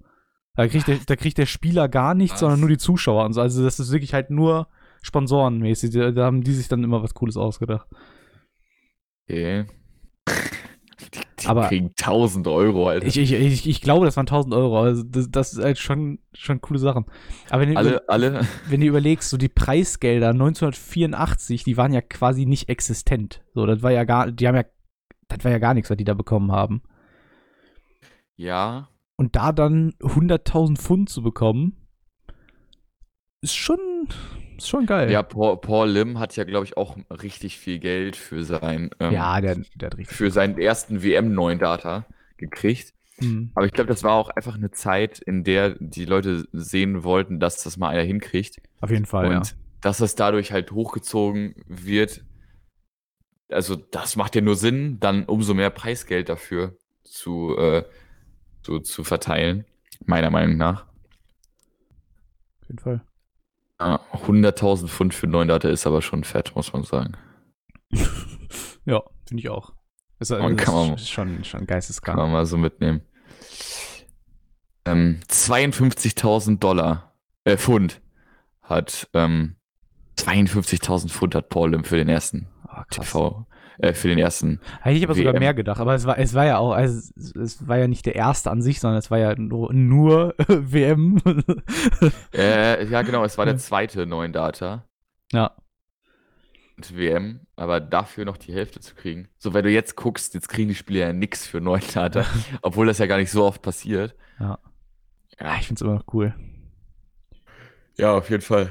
Da 0.54 0.68
kriegt 0.68 0.86
der, 0.86 0.98
da 1.06 1.16
kriegt 1.16 1.38
der 1.38 1.46
Spieler 1.46 1.88
gar 1.88 2.14
nichts, 2.14 2.34
Was? 2.34 2.40
sondern 2.40 2.60
nur 2.60 2.68
die 2.68 2.78
Zuschauer 2.78 3.24
und 3.24 3.32
so. 3.32 3.40
Also 3.40 3.64
das 3.64 3.80
ist 3.80 3.90
wirklich 3.90 4.14
halt 4.14 4.30
nur 4.30 4.68
sponsorenmäßig. 5.02 5.90
Da, 5.92 6.10
da 6.10 6.24
haben 6.24 6.42
die 6.42 6.52
sich 6.52 6.68
dann 6.68 6.82
immer 6.84 7.02
was 7.02 7.14
Cooles 7.14 7.36
ausgedacht. 7.36 7.86
okay. 9.28 9.66
Die, 11.14 11.20
die 11.40 11.46
Aber- 11.48 11.66
kriegen 11.68 11.88
1000 11.98 12.46
Euro, 12.46 12.88
Alter. 12.88 13.06
Ich, 13.06 13.18
ich, 13.18 13.32
ich, 13.32 13.68
ich 13.68 13.80
glaube, 13.80 14.06
das 14.06 14.16
waren 14.16 14.26
1000 14.28 14.54
Euro. 14.54 14.80
Also 14.80 15.02
das, 15.02 15.28
das 15.30 15.52
ist 15.54 15.62
halt 15.62 15.78
schon, 15.78 16.20
schon 16.32 16.60
coole 16.60 16.78
Sachen. 16.78 17.06
Aber 17.50 17.62
wenn, 17.62 17.70
du- 17.72 17.76
alle, 17.76 18.08
alle, 18.08 18.46
wenn 18.68 18.80
du 18.80 18.86
überlegst, 18.86 19.28
so 19.28 19.36
die 19.36 19.48
Preisgelder 19.48 20.28
1984, 20.30 21.64
die 21.64 21.76
waren 21.76 21.92
ja 21.92 22.00
quasi 22.00 22.46
nicht 22.46 22.68
existent. 22.68 23.42
So, 23.54 23.66
das 23.66 23.82
war 23.82 23.90
ja 23.90 24.04
gar, 24.04 24.30
die 24.30 24.46
haben 24.46 24.54
ja, 24.54 24.64
das 25.28 25.42
war 25.44 25.50
ja 25.50 25.58
gar 25.58 25.74
nichts, 25.74 25.90
was 25.90 25.96
die 25.96 26.04
da 26.04 26.14
bekommen 26.14 26.52
haben. 26.52 26.82
ja, 28.36 28.88
Und 29.16 29.34
da 29.34 29.50
dann 29.52 29.92
100.000 30.00 30.76
Pfund 30.78 31.08
zu 31.10 31.22
bekommen, 31.22 31.76
ist 33.40 33.54
schon, 33.56 33.80
ist 34.56 34.68
schon 34.68 34.86
geil. 34.86 35.10
ja, 35.10 35.22
Paul, 35.22 35.60
Paul 35.60 35.90
Lim 35.90 36.18
hat 36.18 36.36
ja, 36.36 36.44
glaube 36.44 36.64
ich, 36.64 36.76
auch 36.76 36.96
richtig 37.10 37.58
viel 37.58 37.78
Geld 37.78 38.16
für 38.16 38.44
sein, 38.44 38.90
ähm, 39.00 39.12
ja 39.12 39.40
der, 39.40 39.56
der 39.74 39.86
hat 39.86 39.98
richtig. 39.98 40.16
für 40.16 40.30
seinen 40.30 40.58
ersten 40.58 41.02
WM 41.02 41.34
9 41.34 41.58
Data 41.58 42.06
gekriegt. 42.36 42.94
Mhm. 43.20 43.50
Aber 43.54 43.66
ich 43.66 43.72
glaube, 43.72 43.88
das 43.88 44.02
war 44.02 44.12
auch 44.12 44.30
einfach 44.30 44.56
eine 44.56 44.70
Zeit, 44.70 45.18
in 45.18 45.44
der 45.44 45.76
die 45.78 46.04
Leute 46.04 46.46
sehen 46.52 47.04
wollten, 47.04 47.40
dass 47.40 47.62
das 47.62 47.76
mal 47.76 47.88
einer 47.88 48.02
hinkriegt. 48.02 48.56
Auf 48.80 48.90
jeden 48.90 49.06
Fall, 49.06 49.26
und 49.26 49.32
ja. 49.32 49.56
dass 49.80 49.98
das 49.98 50.14
dadurch 50.14 50.52
halt 50.52 50.72
hochgezogen 50.72 51.54
wird, 51.66 52.24
also 53.48 53.76
das 53.76 54.16
macht 54.16 54.34
ja 54.34 54.40
nur 54.40 54.56
Sinn, 54.56 54.98
dann 55.00 55.24
umso 55.24 55.54
mehr 55.54 55.70
Preisgeld 55.70 56.28
dafür 56.28 56.76
zu, 57.04 57.56
äh, 57.56 57.84
zu, 58.62 58.80
zu 58.80 59.04
verteilen, 59.04 59.64
meiner 60.06 60.30
Meinung 60.30 60.56
nach. 60.56 60.86
Auf 62.62 62.68
jeden 62.68 62.78
Fall. 62.78 63.02
Ja, 63.84 64.00
100.000 64.12 64.88
Pfund 64.88 65.14
für 65.14 65.26
9 65.26 65.48
Data 65.48 65.68
ist 65.68 65.86
aber 65.86 66.02
schon 66.02 66.24
fett, 66.24 66.54
muss 66.54 66.72
man 66.72 66.84
sagen. 66.84 67.14
Ja, 68.84 69.00
finde 69.28 69.40
ich 69.42 69.48
auch. 69.48 69.72
Ist, 70.18 70.32
Und 70.32 70.56
kann 70.56 70.74
man- 70.74 70.94
ist 70.94 71.08
schon, 71.08 71.44
schon 71.44 71.60
Kann 71.60 71.66
geisteskrank. 71.68 72.18
man 72.18 72.32
mal 72.32 72.46
so 72.46 72.56
mitnehmen. 72.56 73.02
Ähm, 74.84 75.20
52.000 75.28 76.58
Dollar, 76.58 77.14
äh, 77.44 77.56
Pfund 77.56 78.00
hat, 78.60 79.08
ähm, 79.14 79.54
52.000 80.16 81.10
Pfund 81.12 81.34
hat 81.36 81.48
Paul 81.48 81.70
Lim 81.70 81.84
für 81.84 81.96
den 81.96 82.08
ersten 82.08 82.48
Ah, 82.66 82.84
krass. 82.84 83.06
TV, 83.06 83.46
äh, 83.82 83.92
für 83.92 84.08
den 84.08 84.18
ersten. 84.18 84.60
Hätte 84.80 84.96
ich 84.96 85.04
aber 85.04 85.14
sogar 85.14 85.38
mehr 85.38 85.52
gedacht, 85.52 85.80
aber 85.80 85.94
es 85.94 86.06
war, 86.06 86.18
es 86.18 86.32
war 86.32 86.46
ja 86.46 86.58
auch, 86.58 86.72
also 86.72 86.98
es, 87.16 87.34
es 87.36 87.68
war 87.68 87.76
ja 87.76 87.88
nicht 87.88 88.06
der 88.06 88.14
erste 88.14 88.50
an 88.50 88.62
sich, 88.62 88.80
sondern 88.80 88.98
es 88.98 89.10
war 89.10 89.18
ja 89.18 89.34
nur, 89.36 89.72
nur 89.72 90.34
WM. 90.48 91.20
Äh, 92.34 92.86
ja, 92.86 93.02
genau, 93.02 93.24
es 93.24 93.36
war 93.38 93.44
der 93.44 93.58
zweite 93.58 94.06
neuen 94.06 94.32
Data 94.32 94.84
ja, 95.32 95.54
WM, 96.90 97.40
aber 97.56 97.80
dafür 97.80 98.24
noch 98.24 98.36
die 98.36 98.52
Hälfte 98.52 98.80
zu 98.80 98.94
kriegen. 98.94 99.28
So, 99.38 99.54
wenn 99.54 99.64
du 99.64 99.70
jetzt 99.70 99.96
guckst, 99.96 100.34
jetzt 100.34 100.48
kriegen 100.48 100.68
die 100.68 100.74
Spieler 100.74 101.06
ja 101.06 101.12
nix 101.12 101.46
für 101.46 101.60
neuen 101.60 101.82
Data, 101.92 102.24
obwohl 102.62 102.86
das 102.86 102.98
ja 102.98 103.06
gar 103.06 103.18
nicht 103.18 103.30
so 103.30 103.44
oft 103.44 103.62
passiert. 103.62 104.14
Ja. 104.38 104.58
Ja, 105.38 105.46
ja 105.46 105.56
ich 105.56 105.66
finde 105.66 105.78
es 105.78 105.82
immer 105.82 105.94
noch 105.94 106.12
cool. 106.12 106.34
ja, 107.96 108.14
auf 108.14 108.30
jeden 108.30 108.42
Fall. 108.42 108.70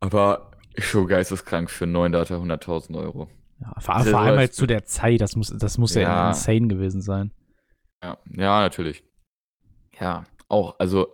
Aber 0.00 0.52
schon 0.78 1.06
geisteskrank 1.06 1.70
für 1.70 1.86
neuen 1.86 2.12
Data 2.12 2.36
100.000 2.36 2.96
Euro. 2.96 3.28
Ja, 3.60 3.74
vor, 3.80 4.00
vor 4.04 4.20
allem 4.20 4.38
halt 4.38 4.54
zu 4.54 4.66
der 4.66 4.84
Zeit, 4.84 5.20
das 5.20 5.34
muss, 5.36 5.52
das 5.56 5.78
muss 5.78 5.94
ja, 5.94 6.02
Ja. 6.02 6.28
insane 6.28 6.68
gewesen 6.68 7.00
sein. 7.00 7.32
Ja, 8.02 8.16
ja, 8.30 8.60
natürlich. 8.60 9.02
Ja, 10.00 10.24
auch, 10.48 10.78
also 10.78 11.08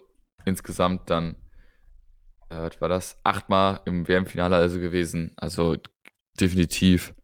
insgesamt 0.44 1.08
dann, 1.08 1.36
äh, 2.50 2.56
was 2.56 2.80
war 2.80 2.88
das? 2.88 3.18
Achtmal 3.24 3.80
im 3.86 4.06
WM-Finale 4.06 4.56
also 4.56 4.78
gewesen. 4.78 5.32
Also 5.36 5.76
definitiv 6.38 7.14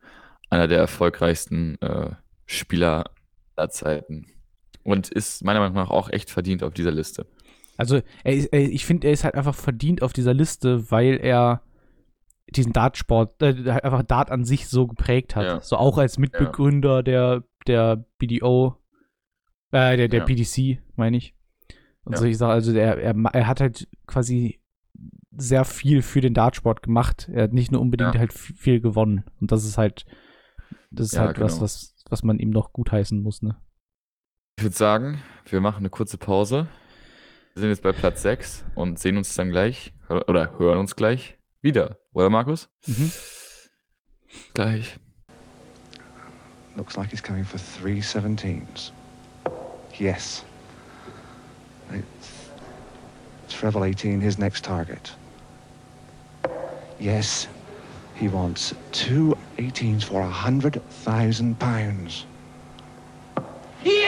einer 0.49 0.68
der 0.68 0.79
erfolgreichsten 0.79 1.81
äh, 1.83 2.11
Spieler 2.47 3.11
aller 3.57 3.71
Zeiten. 3.71 4.27
Und 4.83 5.11
ist 5.11 5.45
meiner 5.45 5.61
Meinung 5.61 5.77
nach 5.77 5.91
auch 5.91 6.09
echt 6.11 6.31
verdient 6.31 6.62
auf 6.62 6.73
dieser 6.73 6.91
Liste. 6.91 7.27
Also, 7.77 8.01
er 8.25 8.35
ist, 8.35 8.47
er, 8.47 8.61
ich 8.61 8.85
finde, 8.87 9.07
er 9.07 9.12
ist 9.12 9.25
halt 9.25 9.35
einfach 9.35 9.55
verdient 9.55 10.03
auf 10.03 10.12
dieser 10.12 10.35
Liste, 10.35 10.91
weil 10.91 11.18
er 11.18 11.62
diesen 12.57 12.72
Dartsport, 12.72 13.40
äh, 13.42 13.70
einfach 13.70 14.03
Dart 14.03 14.30
an 14.30 14.44
sich 14.44 14.68
so 14.68 14.86
geprägt 14.86 15.36
hat. 15.36 15.44
Ja. 15.44 15.61
So 15.61 15.76
auch 15.76 15.98
als 15.98 16.18
Mitbegründer 16.18 17.03
der, 17.03 17.44
der 17.66 18.05
BDO, 18.18 18.76
äh, 19.72 19.96
der, 19.96 20.09
der 20.09 20.20
Ja. 20.20 20.24
PDC, 20.24 20.80
meine 20.96 21.16
ich. 21.16 21.34
Und 22.05 22.14
Ja. 22.14 22.18
so 22.18 22.24
ich 22.26 22.38
sage, 22.38 22.53
also 22.53 22.72
er, 22.72 22.98
er, 22.98 23.14
er 23.32 23.46
hat 23.46 23.61
halt 23.61 23.88
quasi 24.07 24.61
sehr 25.36 25.64
viel 25.64 26.03
für 26.03 26.20
den 26.20 26.34
Dartsport 26.34 26.82
gemacht. 26.82 27.28
Er 27.32 27.44
hat 27.44 27.53
nicht 27.53 27.70
nur 27.70 27.80
unbedingt 27.80 28.14
Ja. 28.14 28.20
halt 28.20 28.32
viel 28.32 28.80
gewonnen. 28.80 29.24
Und 29.40 29.53
das 29.53 29.64
ist 29.64 29.78
halt, 29.78 30.05
das 30.90 31.07
ist 31.09 31.14
Ja, 31.14 31.20
halt 31.26 31.40
was, 31.40 31.53
genau. 31.53 31.62
was, 31.62 31.94
was 32.11 32.22
man 32.24 32.38
ihm 32.38 32.51
noch 32.51 32.72
gutheißen 32.72 33.22
muss, 33.22 33.42
ne? 33.42 33.57
Ich 34.59 34.64
würde 34.64 34.76
sagen, 34.76 35.22
wir 35.46 35.61
machen 35.61 35.78
eine 35.78 35.90
kurze 35.90 36.18
Pause. 36.18 36.66
Wir 37.55 37.61
sind 37.62 37.70
jetzt 37.70 37.82
bei 37.82 37.92
Platz 37.92 38.22
6 38.22 38.64
und 38.74 38.98
sehen 38.98 39.16
uns 39.16 39.34
dann 39.34 39.51
gleich 39.51 39.94
oder 40.09 40.59
hören 40.59 40.78
uns 40.78 40.96
gleich 40.96 41.38
wieder. 41.63 41.97
Oder 42.13 42.31
Markus? 42.31 42.69
Mhm. 42.87 43.13
Gleich. 44.55 44.97
Looks 46.77 46.97
like 46.97 47.11
he's 47.11 47.23
coming 47.23 47.45
for 47.45 47.59
three 47.59 48.01
seventeens. 48.01 48.93
Yes. 49.99 50.45
It's 51.93 52.49
Treble 53.49 53.85
18, 53.85 54.21
his 54.21 54.39
next 54.39 54.65
target. 54.65 55.13
Yes. 56.99 57.49
He 58.15 58.29
wants 58.29 58.75
two 58.93 59.37
18s 59.59 60.05
for 60.05 60.21
a 60.21 60.29
hundred 60.29 60.81
thousand 61.05 61.59
pounds. 61.59 62.27
He 63.83 64.05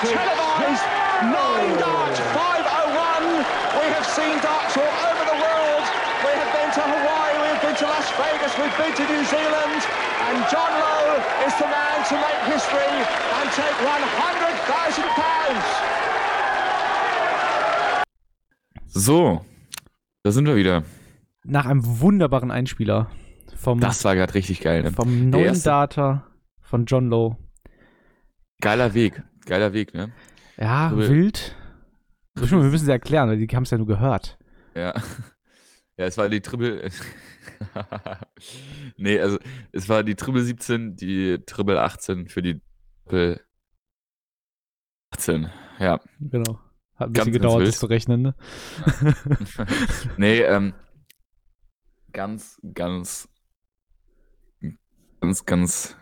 first 0.00 0.12
ever 0.12 0.34
televised 0.36 0.84
nine 1.32 1.72
dart 1.80 2.16
501. 2.36 3.44
We 3.80 3.86
have 3.96 4.06
seen 4.06 4.36
darts 4.44 4.76
all 4.76 4.94
over 5.08 5.24
the 5.32 5.38
world. 5.40 5.84
We 6.26 6.32
have 6.40 6.50
been 6.56 6.70
to 6.76 6.82
Hawaii, 6.84 7.34
we 7.42 7.48
have 7.54 7.62
been 7.64 7.76
to 7.82 7.86
Las 7.86 8.08
Vegas, 8.20 8.52
we've 8.60 8.76
been 8.76 8.94
to 9.00 9.04
New 9.12 9.24
Zealand. 9.24 9.80
And 10.26 10.36
John 10.52 10.72
Lowe 10.82 11.16
is 11.46 11.54
the 11.60 11.68
man 11.68 11.96
to 12.10 12.14
make 12.20 12.40
history 12.52 12.94
and 13.38 13.46
take 13.56 13.76
100,000 13.80 15.04
pounds. 15.16 15.66
So, 18.88 19.40
da 20.22 20.30
sind 20.32 20.46
wir 20.46 20.56
wieder. 20.56 20.82
Nach 21.44 21.66
einem 21.66 22.00
wunderbaren 22.00 22.50
Einspieler 22.50 23.08
vom, 23.56 23.80
Das 23.80 24.04
war 24.04 24.16
gerade 24.16 24.34
richtig 24.34 24.60
geil. 24.60 24.82
Ne? 24.82 24.90
vom 24.90 25.30
neuen 25.30 25.62
Data 25.62 26.26
von 26.60 26.86
John 26.86 27.08
Lowe. 27.08 27.36
Geiler 28.60 28.94
Weg. 28.94 29.22
Geiler 29.46 29.72
Weg, 29.72 29.94
ne? 29.94 30.12
Ja, 30.58 30.90
Triple- 30.90 31.08
wild. 31.08 31.56
Wir 32.34 32.58
müssen 32.58 32.84
sie 32.84 32.90
erklären, 32.92 33.28
weil 33.30 33.38
die 33.38 33.46
haben 33.56 33.62
es 33.62 33.70
ja 33.70 33.78
nur 33.78 33.86
gehört. 33.86 34.38
Ja. 34.74 34.94
Ja, 35.98 36.04
es 36.04 36.18
war 36.18 36.28
die 36.28 36.42
Triple. 36.42 36.90
nee, 38.98 39.18
also 39.18 39.38
es 39.72 39.88
war 39.88 40.02
die 40.04 40.14
Triple 40.14 40.42
17, 40.42 40.94
die 40.94 41.38
Triple 41.46 41.80
18 41.80 42.28
für 42.28 42.42
die 42.42 42.60
Triple 43.06 43.40
18. 45.14 45.50
Ja. 45.78 45.98
Genau. 46.20 46.60
Hat 46.96 47.08
ein 47.08 47.12
bisschen 47.14 47.32
gedauert, 47.32 47.66
das 47.66 47.78
zu 47.78 47.86
rechnen, 47.86 48.20
ne? 48.20 48.34
nee, 50.18 50.40
ähm, 50.40 50.74
ganz, 52.12 52.60
ganz, 52.74 53.30
ganz, 55.20 55.46
ganz, 55.46 55.96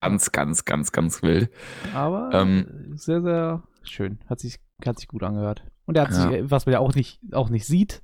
ganz, 0.00 0.32
ganz, 0.32 0.64
ganz, 0.64 0.92
ganz 0.92 1.22
wild. 1.22 1.50
Aber 1.94 2.30
Ähm, 2.32 2.92
sehr, 2.96 3.20
sehr 3.22 3.62
schön. 3.82 4.18
Hat 4.26 4.40
sich, 4.40 4.58
hat 4.84 4.98
sich 4.98 5.08
gut 5.08 5.22
angehört. 5.22 5.64
Und 5.86 5.96
er 5.96 6.04
hat 6.04 6.10
Ja. 6.12 6.30
sich, 6.30 6.50
was 6.50 6.66
man 6.66 6.72
ja 6.74 6.78
auch 6.78 6.94
nicht, 6.94 7.20
auch 7.32 7.50
nicht 7.50 7.66
sieht, 7.66 8.02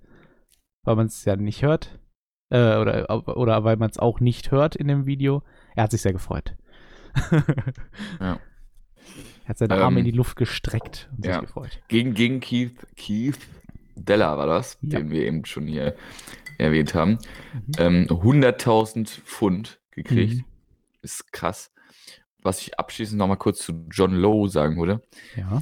weil 0.84 0.96
man 0.96 1.06
es 1.06 1.24
ja 1.24 1.36
nicht 1.36 1.62
hört, 1.62 1.98
äh, 2.50 2.76
oder, 2.76 3.36
oder 3.36 3.64
weil 3.64 3.76
man 3.76 3.90
es 3.90 3.98
auch 3.98 4.20
nicht 4.20 4.50
hört 4.50 4.76
in 4.76 4.88
dem 4.88 5.06
Video, 5.06 5.42
er 5.74 5.84
hat 5.84 5.90
sich 5.90 6.02
sehr 6.02 6.12
gefreut. 6.12 6.54
Ja. 8.20 8.38
Er 9.44 9.48
hat 9.50 9.58
seine 9.58 9.74
Arme 9.76 10.00
Ähm, 10.00 10.04
in 10.06 10.10
die 10.10 10.16
Luft 10.16 10.36
gestreckt 10.36 11.08
und 11.16 11.24
ja. 11.24 11.34
sich 11.34 11.42
gefreut. 11.42 11.80
Gegen, 11.88 12.14
gegen 12.14 12.40
Keith, 12.40 12.74
Keith 12.96 13.38
Della 13.94 14.36
war 14.36 14.46
das, 14.48 14.76
Ja. 14.82 14.98
den 14.98 15.10
wir 15.10 15.22
eben 15.24 15.44
schon 15.44 15.66
hier 15.68 15.94
erwähnt 16.58 16.94
haben. 16.94 17.18
Mhm. 17.52 17.72
Ähm, 17.78 18.06
100.000 18.10 19.08
Pfund 19.22 19.80
gekriegt. 19.92 20.38
Mhm. 20.38 20.44
Ist 21.02 21.32
krass. 21.32 21.70
Was 22.42 22.60
ich 22.60 22.78
abschließend 22.78 23.18
noch 23.18 23.26
mal 23.26 23.36
kurz 23.36 23.58
zu 23.60 23.86
John 23.90 24.14
Lowe 24.14 24.48
sagen 24.48 24.76
würde. 24.76 25.02
Ja. 25.36 25.60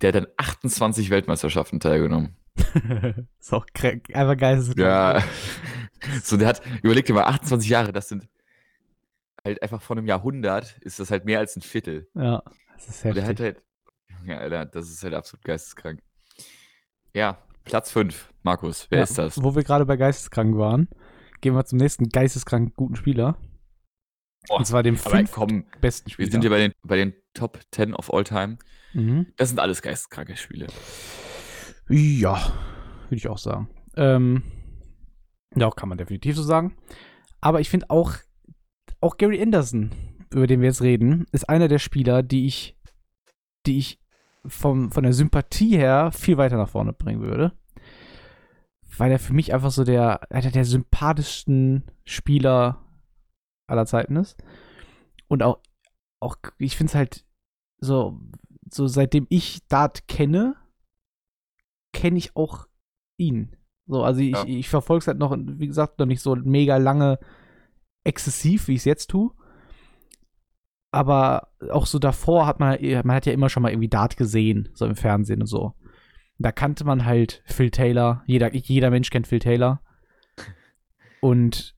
Der 0.00 0.08
hat 0.12 0.16
an 0.16 0.26
28 0.36 1.10
Weltmeisterschaften 1.10 1.80
teilgenommen. 1.80 2.36
ist 3.40 3.52
auch 3.52 3.66
krank, 3.74 4.14
einfach 4.14 4.36
geil. 4.36 4.62
Ja. 4.76 5.22
so, 6.22 6.36
der 6.36 6.48
hat, 6.48 6.62
überleg 6.82 7.04
dir 7.06 7.14
mal, 7.14 7.24
28 7.24 7.68
Jahre, 7.68 7.92
das 7.92 8.08
sind 8.08 8.28
halt 9.44 9.62
einfach 9.62 9.82
von 9.82 9.98
einem 9.98 10.06
Jahrhundert, 10.06 10.78
ist 10.80 11.00
das 11.00 11.10
halt 11.10 11.24
mehr 11.24 11.38
als 11.38 11.56
ein 11.56 11.62
Viertel. 11.62 12.08
Ja, 12.14 12.42
das 12.74 12.88
ist 12.88 13.04
Und 13.04 13.16
der 13.16 13.24
heftig. 13.24 13.46
hat 13.46 13.54
halt, 13.56 13.62
ja, 14.26 14.38
Alter, 14.38 14.66
das 14.66 14.88
ist 14.88 15.02
halt 15.02 15.14
absolut 15.14 15.44
geisteskrank. 15.44 16.00
Ja, 17.12 17.38
Platz 17.64 17.90
5, 17.92 18.32
Markus, 18.42 18.86
wer 18.90 18.98
Ja, 18.98 19.04
ist 19.04 19.18
das? 19.18 19.42
Wo 19.42 19.54
wir 19.54 19.62
gerade 19.62 19.86
bei 19.86 19.96
Geisteskrank 19.96 20.56
waren, 20.56 20.88
gehen 21.40 21.54
wir 21.54 21.64
zum 21.64 21.78
nächsten 21.78 22.08
geisteskrank 22.08 22.74
guten 22.76 22.96
Spieler. 22.96 23.36
Boah, 24.48 24.58
Und 24.58 24.66
zwar 24.66 24.82
dem 24.82 24.96
komm, 25.30 25.64
besten 25.80 26.06
wir 26.08 26.12
Spieler. 26.12 26.30
sind 26.30 26.40
hier 26.42 26.50
bei 26.50 26.58
den, 26.58 26.72
bei 26.82 26.96
den 26.96 27.14
Top 27.34 27.58
10 27.72 27.94
of 27.94 28.12
all 28.12 28.24
time. 28.24 28.58
mhm. 28.92 29.26
Das 29.36 29.48
sind 29.48 29.58
alles 29.58 29.82
geisteskranke 29.82 30.36
Spiele. 30.36 30.66
Ja, 31.88 32.52
würde 33.04 33.16
ich 33.16 33.28
auch 33.28 33.38
sagen. 33.38 33.68
Ähm, 33.96 34.42
ja, 35.54 35.70
kann 35.70 35.88
man 35.88 35.98
definitiv 35.98 36.36
so 36.36 36.42
sagen. 36.42 36.76
Aber 37.40 37.60
ich 37.60 37.68
finde 37.70 37.90
auch, 37.90 38.12
auch 39.00 39.16
Gary 39.18 39.40
Anderson, 39.40 39.90
über 40.32 40.46
den 40.46 40.60
wir 40.60 40.68
jetzt 40.68 40.82
reden, 40.82 41.26
ist 41.32 41.48
einer 41.48 41.68
der 41.68 41.78
Spieler, 41.78 42.22
die 42.22 42.46
ich, 42.46 42.76
die 43.66 43.78
ich 43.78 44.00
vom, 44.46 44.90
von 44.90 45.04
der 45.04 45.12
Sympathie 45.12 45.76
her 45.76 46.10
viel 46.12 46.36
weiter 46.36 46.56
nach 46.56 46.68
vorne 46.70 46.92
bringen 46.92 47.22
würde. 47.22 47.52
Weil 48.96 49.10
er 49.10 49.18
für 49.18 49.32
mich 49.32 49.52
einfach 49.52 49.70
so 49.70 49.84
der, 49.84 50.30
einer 50.30 50.50
der 50.50 50.64
sympathischsten 50.64 51.84
Spieler 52.04 52.83
aller 53.66 53.86
Zeiten 53.86 54.16
ist. 54.16 54.36
Und 55.28 55.42
auch, 55.42 55.60
auch 56.20 56.36
ich 56.58 56.76
finde 56.76 56.90
es 56.90 56.94
halt 56.94 57.26
so, 57.78 58.20
so 58.70 58.86
seitdem 58.86 59.26
ich 59.30 59.66
Dart 59.68 60.06
kenne, 60.08 60.56
kenne 61.92 62.18
ich 62.18 62.36
auch 62.36 62.66
ihn. 63.16 63.56
So, 63.86 64.02
also 64.02 64.20
ich, 64.20 64.32
Ja. 64.32 64.44
ich 64.46 64.68
verfolge 64.68 65.02
es 65.02 65.06
halt 65.06 65.18
noch, 65.18 65.36
wie 65.38 65.66
gesagt, 65.66 65.98
noch 65.98 66.06
nicht 66.06 66.20
so 66.22 66.34
mega 66.36 66.76
lange 66.78 67.18
exzessiv, 68.04 68.68
wie 68.68 68.72
ich 68.72 68.78
es 68.80 68.84
jetzt 68.84 69.10
tue. 69.10 69.30
Aber 70.90 71.48
auch 71.70 71.86
so 71.86 71.98
davor 71.98 72.46
hat 72.46 72.60
man, 72.60 72.78
man 73.04 73.16
hat 73.16 73.26
ja 73.26 73.32
immer 73.32 73.48
schon 73.48 73.62
mal 73.62 73.70
irgendwie 73.70 73.88
Dart 73.88 74.16
gesehen, 74.16 74.68
so 74.74 74.86
im 74.86 74.94
Fernsehen 74.94 75.40
und 75.40 75.46
so. 75.48 75.74
Da 76.38 76.52
kannte 76.52 76.84
man 76.84 77.04
halt 77.04 77.42
Phil 77.46 77.70
Taylor. 77.70 78.22
Jeder, 78.26 78.52
jeder 78.54 78.90
Mensch 78.90 79.10
kennt 79.10 79.26
Phil 79.26 79.38
Taylor. 79.38 79.82
Und 81.20 81.73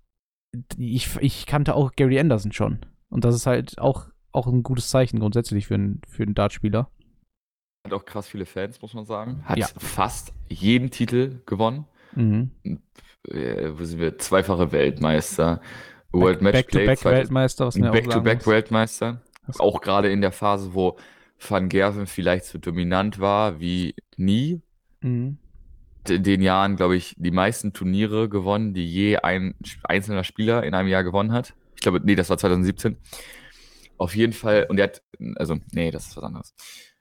ich, 0.76 1.16
ich 1.20 1.46
kannte 1.46 1.74
auch 1.74 1.92
Gary 1.92 2.18
Anderson 2.18 2.52
schon. 2.52 2.80
Und 3.08 3.24
das 3.24 3.34
ist 3.34 3.46
halt 3.46 3.78
auch, 3.78 4.08
auch 4.32 4.46
ein 4.46 4.62
gutes 4.62 4.90
Zeichen 4.90 5.20
grundsätzlich 5.20 5.66
für 5.66 5.74
einen, 5.74 6.00
für 6.08 6.22
einen 6.22 6.34
Dartspieler. 6.34 6.90
Hat 7.84 7.92
auch 7.92 8.04
krass 8.04 8.26
viele 8.28 8.46
Fans, 8.46 8.82
muss 8.82 8.94
man 8.94 9.06
sagen. 9.06 9.42
Hat 9.44 9.58
Ja. 9.58 9.66
fast 9.78 10.32
jeden 10.48 10.90
Titel 10.90 11.40
gewonnen. 11.46 11.86
Mhm. 12.14 12.50
Äh, 13.28 13.70
wo 13.78 13.84
sind 13.84 14.00
wir? 14.00 14.18
Zweifache 14.18 14.72
Weltmeister. 14.72 15.60
World 16.12 16.40
Match 16.42 16.54
Back-to-back 16.54 17.04
Weltmeister, 17.04 17.66
was 17.66 17.74
sagen 17.74 17.92
Back-to-back 17.92 18.38
muss. 18.38 18.46
Weltmeister. 18.46 19.20
Auch 19.58 19.80
gerade 19.80 20.10
in 20.10 20.20
der 20.20 20.32
Phase, 20.32 20.74
wo 20.74 20.96
Van 21.38 21.68
Gerven 21.68 22.06
vielleicht 22.06 22.46
so 22.46 22.58
dominant 22.58 23.18
war 23.20 23.60
wie 23.60 23.94
nie. 24.16 24.62
Mhm. 25.00 25.38
In 26.10 26.22
den 26.22 26.42
Jahren, 26.42 26.76
glaube 26.76 26.96
ich, 26.96 27.14
die 27.18 27.30
meisten 27.30 27.72
Turniere 27.72 28.28
gewonnen, 28.28 28.74
die 28.74 28.86
je 28.86 29.18
ein 29.18 29.54
einzelner 29.82 30.24
Spieler 30.24 30.64
in 30.64 30.74
einem 30.74 30.88
Jahr 30.88 31.04
gewonnen 31.04 31.32
hat. 31.32 31.54
Ich 31.74 31.82
glaube, 31.82 32.00
nee, 32.02 32.14
das 32.14 32.30
war 32.30 32.38
2017. 32.38 32.96
Auf 33.98 34.14
jeden 34.14 34.32
Fall, 34.32 34.66
und 34.68 34.78
er 34.78 34.84
hat, 34.84 35.02
also, 35.36 35.56
nee, 35.72 35.90
das 35.90 36.08
ist 36.08 36.16
was 36.16 36.24
anderes. 36.24 36.54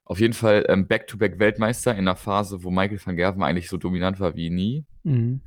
Auf 0.05 0.19
jeden 0.19 0.33
Fall 0.33 0.65
ähm, 0.69 0.87
Back-to-Back 0.87 1.39
Weltmeister 1.39 1.91
in 1.91 1.99
einer 1.99 2.15
Phase, 2.15 2.63
wo 2.63 2.69
Michael 2.69 2.99
van 3.03 3.15
Gerven 3.15 3.43
eigentlich 3.43 3.69
so 3.69 3.77
dominant 3.77 4.19
war 4.19 4.35
wie 4.35 4.51
nie. 4.51 4.85
Mhm. 5.03 5.41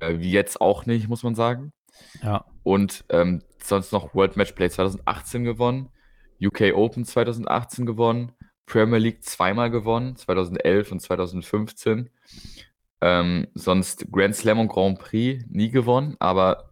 Äh, 0.00 0.18
wie 0.18 0.32
jetzt 0.32 0.60
auch 0.60 0.86
nicht, 0.86 1.08
muss 1.08 1.22
man 1.22 1.34
sagen. 1.34 1.72
Ja. 2.22 2.44
Und 2.62 3.04
ähm, 3.10 3.42
sonst 3.62 3.92
noch 3.92 4.14
World 4.14 4.36
Matchplay 4.36 4.70
2018 4.70 5.44
gewonnen, 5.44 5.90
UK 6.40 6.72
Open 6.74 7.04
2018 7.04 7.84
gewonnen, 7.84 8.32
Premier 8.68 8.98
League 8.98 9.24
zweimal 9.24 9.70
gewonnen, 9.70 10.16
2011 10.16 10.92
und 10.92 11.00
2015. 11.00 12.10
Ähm, 13.00 13.46
sonst 13.54 14.10
Grand 14.12 14.34
Slam 14.34 14.58
und 14.58 14.68
Grand 14.68 14.98
Prix 14.98 15.44
nie 15.48 15.70
gewonnen, 15.70 16.16
aber 16.18 16.70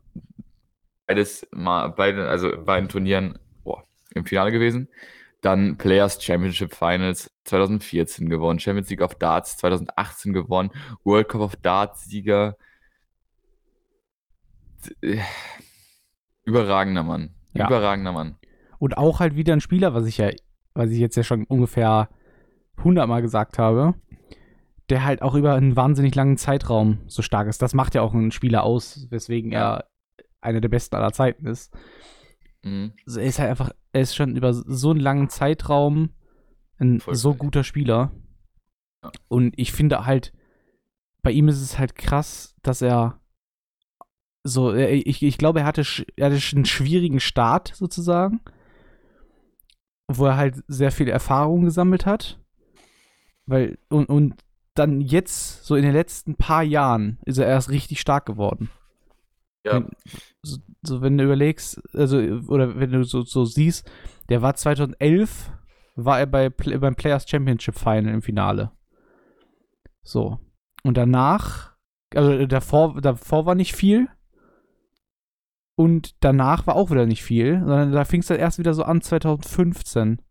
beides 1.07 1.47
mal, 1.53 1.88
beide, 1.88 2.28
also 2.28 2.51
beiden 2.64 2.88
Turnieren 2.88 3.38
boah, 3.64 3.84
im 4.14 4.26
Finale 4.26 4.53
gewesen. 4.53 4.88
Dann 5.40 5.76
Players 5.78 6.22
Championship 6.22 6.74
Finals 6.74 7.30
2014 7.44 8.28
gewonnen, 8.28 8.59
Champions 8.59 8.90
League 8.90 9.03
of 9.03 9.14
Darts 9.14 9.57
2018 9.59 10.32
gewonnen, 10.32 10.70
World 11.05 11.28
Cup 11.28 11.40
of 11.40 11.57
Darts 11.57 12.05
Sieger. 12.05 12.57
Überragender 16.44 17.05
Mann. 17.05 17.34
Ja. 17.55 17.66
Überragender 17.66 18.12
Mann. 18.12 18.36
Und 18.78 18.97
auch 18.99 19.20
halt 19.20 19.36
wieder 19.36 19.53
ein 19.53 19.61
Spieler, 19.61 19.94
was 19.94 20.07
ich 20.07 20.18
ja, 20.18 20.30
was 20.77 20.91
ich 20.91 20.99
jetzt 20.99 21.16
ja 21.16 21.22
schon 21.22 21.45
ungefähr 21.45 22.09
hundertmal 22.83 23.22
gesagt 23.22 23.59
habe, 23.59 23.95
der 24.89 25.05
halt 25.05 25.22
auch 25.22 25.35
über 25.35 25.55
einen 25.55 25.77
wahnsinnig 25.77 26.14
langen 26.14 26.37
Zeitraum 26.37 26.99
so 27.07 27.22
stark 27.22 27.49
ist. 27.49 27.62
Das 27.62 27.74
macht 27.74 27.95
ja 27.95 28.03
auch 28.03 28.14
einen 28.14 28.31
Spieler 28.31 28.62
aus, 28.62 29.07
weswegen 29.11 29.53
er 29.53 29.87
einer 30.41 30.61
der 30.61 30.68
besten 30.68 30.95
aller 30.95 31.12
Zeiten 31.12 31.47
ist. 31.47 31.74
Mhm. 32.62 32.93
Also 33.07 33.20
er 33.20 33.27
ist 33.27 33.39
halt 33.39 33.51
einfach, 33.51 33.70
er 33.93 34.01
ist 34.01 34.14
schon 34.14 34.37
über 34.37 34.53
so 34.53 34.91
einen 34.91 35.01
langen 35.01 35.29
Zeitraum 35.29 36.11
ein 36.79 37.01
Voll 37.01 37.14
so 37.14 37.31
geil. 37.31 37.39
guter 37.39 37.64
Spieler. 37.64 38.12
Ja. 39.03 39.11
Und 39.29 39.55
ich 39.57 39.72
finde 39.72 40.07
halt, 40.07 40.33
bei 41.22 41.33
ihm 41.33 41.49
ist 41.49 41.61
es 41.61 41.79
halt 41.79 41.97
krass, 41.97 42.55
dass 42.62 42.83
er 42.83 43.20
so, 44.45 44.72
ich, 44.74 45.22
ich 45.22 45.39
glaube, 45.39 45.61
er 45.61 45.66
hatte, 45.66 45.83
er 46.16 46.27
hatte 46.27 46.57
einen 46.57 46.64
schwierigen 46.64 47.18
Start 47.18 47.72
sozusagen, 47.74 48.41
wo 50.09 50.27
er 50.27 50.37
halt 50.37 50.63
sehr 50.69 50.93
viel 50.93 51.09
Erfahrung 51.09 51.65
gesammelt 51.65 52.07
hat. 52.07 52.41
Weil, 53.47 53.79
und, 53.89 54.09
und 54.09 54.35
dann 54.75 55.01
jetzt, 55.01 55.65
so 55.65 55.75
in 55.77 55.83
den 55.83 55.93
letzten 55.93 56.37
paar 56.37 56.63
Jahren, 56.63 57.19
ist 57.25 57.39
er 57.39 57.47
erst 57.47 57.71
richtig 57.71 58.01
stark 58.01 58.27
geworden. 58.27 58.71
Ja, 59.65 59.75
Wenn- 59.75 59.91
so, 60.43 60.59
so 60.83 61.01
wenn 61.03 61.17
du 61.19 61.25
überlegst, 61.25 61.81
also, 61.95 62.19
oder 62.19 62.79
wenn 62.79 62.93
du 62.93 63.03
so, 63.05 63.23
so 63.23 63.45
siehst, 63.45 63.91
der 64.29 64.43
war 64.43 64.55
2011, 64.55 65.51
war 65.97 66.21
er 66.21 66.27
bei, 66.27 66.51
beim 66.51 66.95
Players 66.95 67.29
Championship 67.29 67.77
Final 67.79 68.13
im 68.13 68.23
Finale. 68.23 68.71
So. 70.03 70.39
Und 70.83 70.97
danach, 70.97 71.73
also 72.15 72.47
davor, 72.47 73.01
davor 73.01 73.47
war 73.47 73.55
nicht 73.55 73.75
viel. 73.75 74.09
Und 75.77 76.14
danach 76.20 76.66
war 76.66 76.74
auch 76.74 76.91
wieder 76.91 77.07
nicht 77.07 77.22
viel, 77.22 77.59
sondern 77.61 77.93
da 77.93 78.05
fing 78.05 78.20
es 78.20 78.27
dann 78.27 78.39
erst 78.39 78.59
wieder 78.59 78.72
so 78.74 78.83
an, 78.83 79.03
2015 79.03 80.22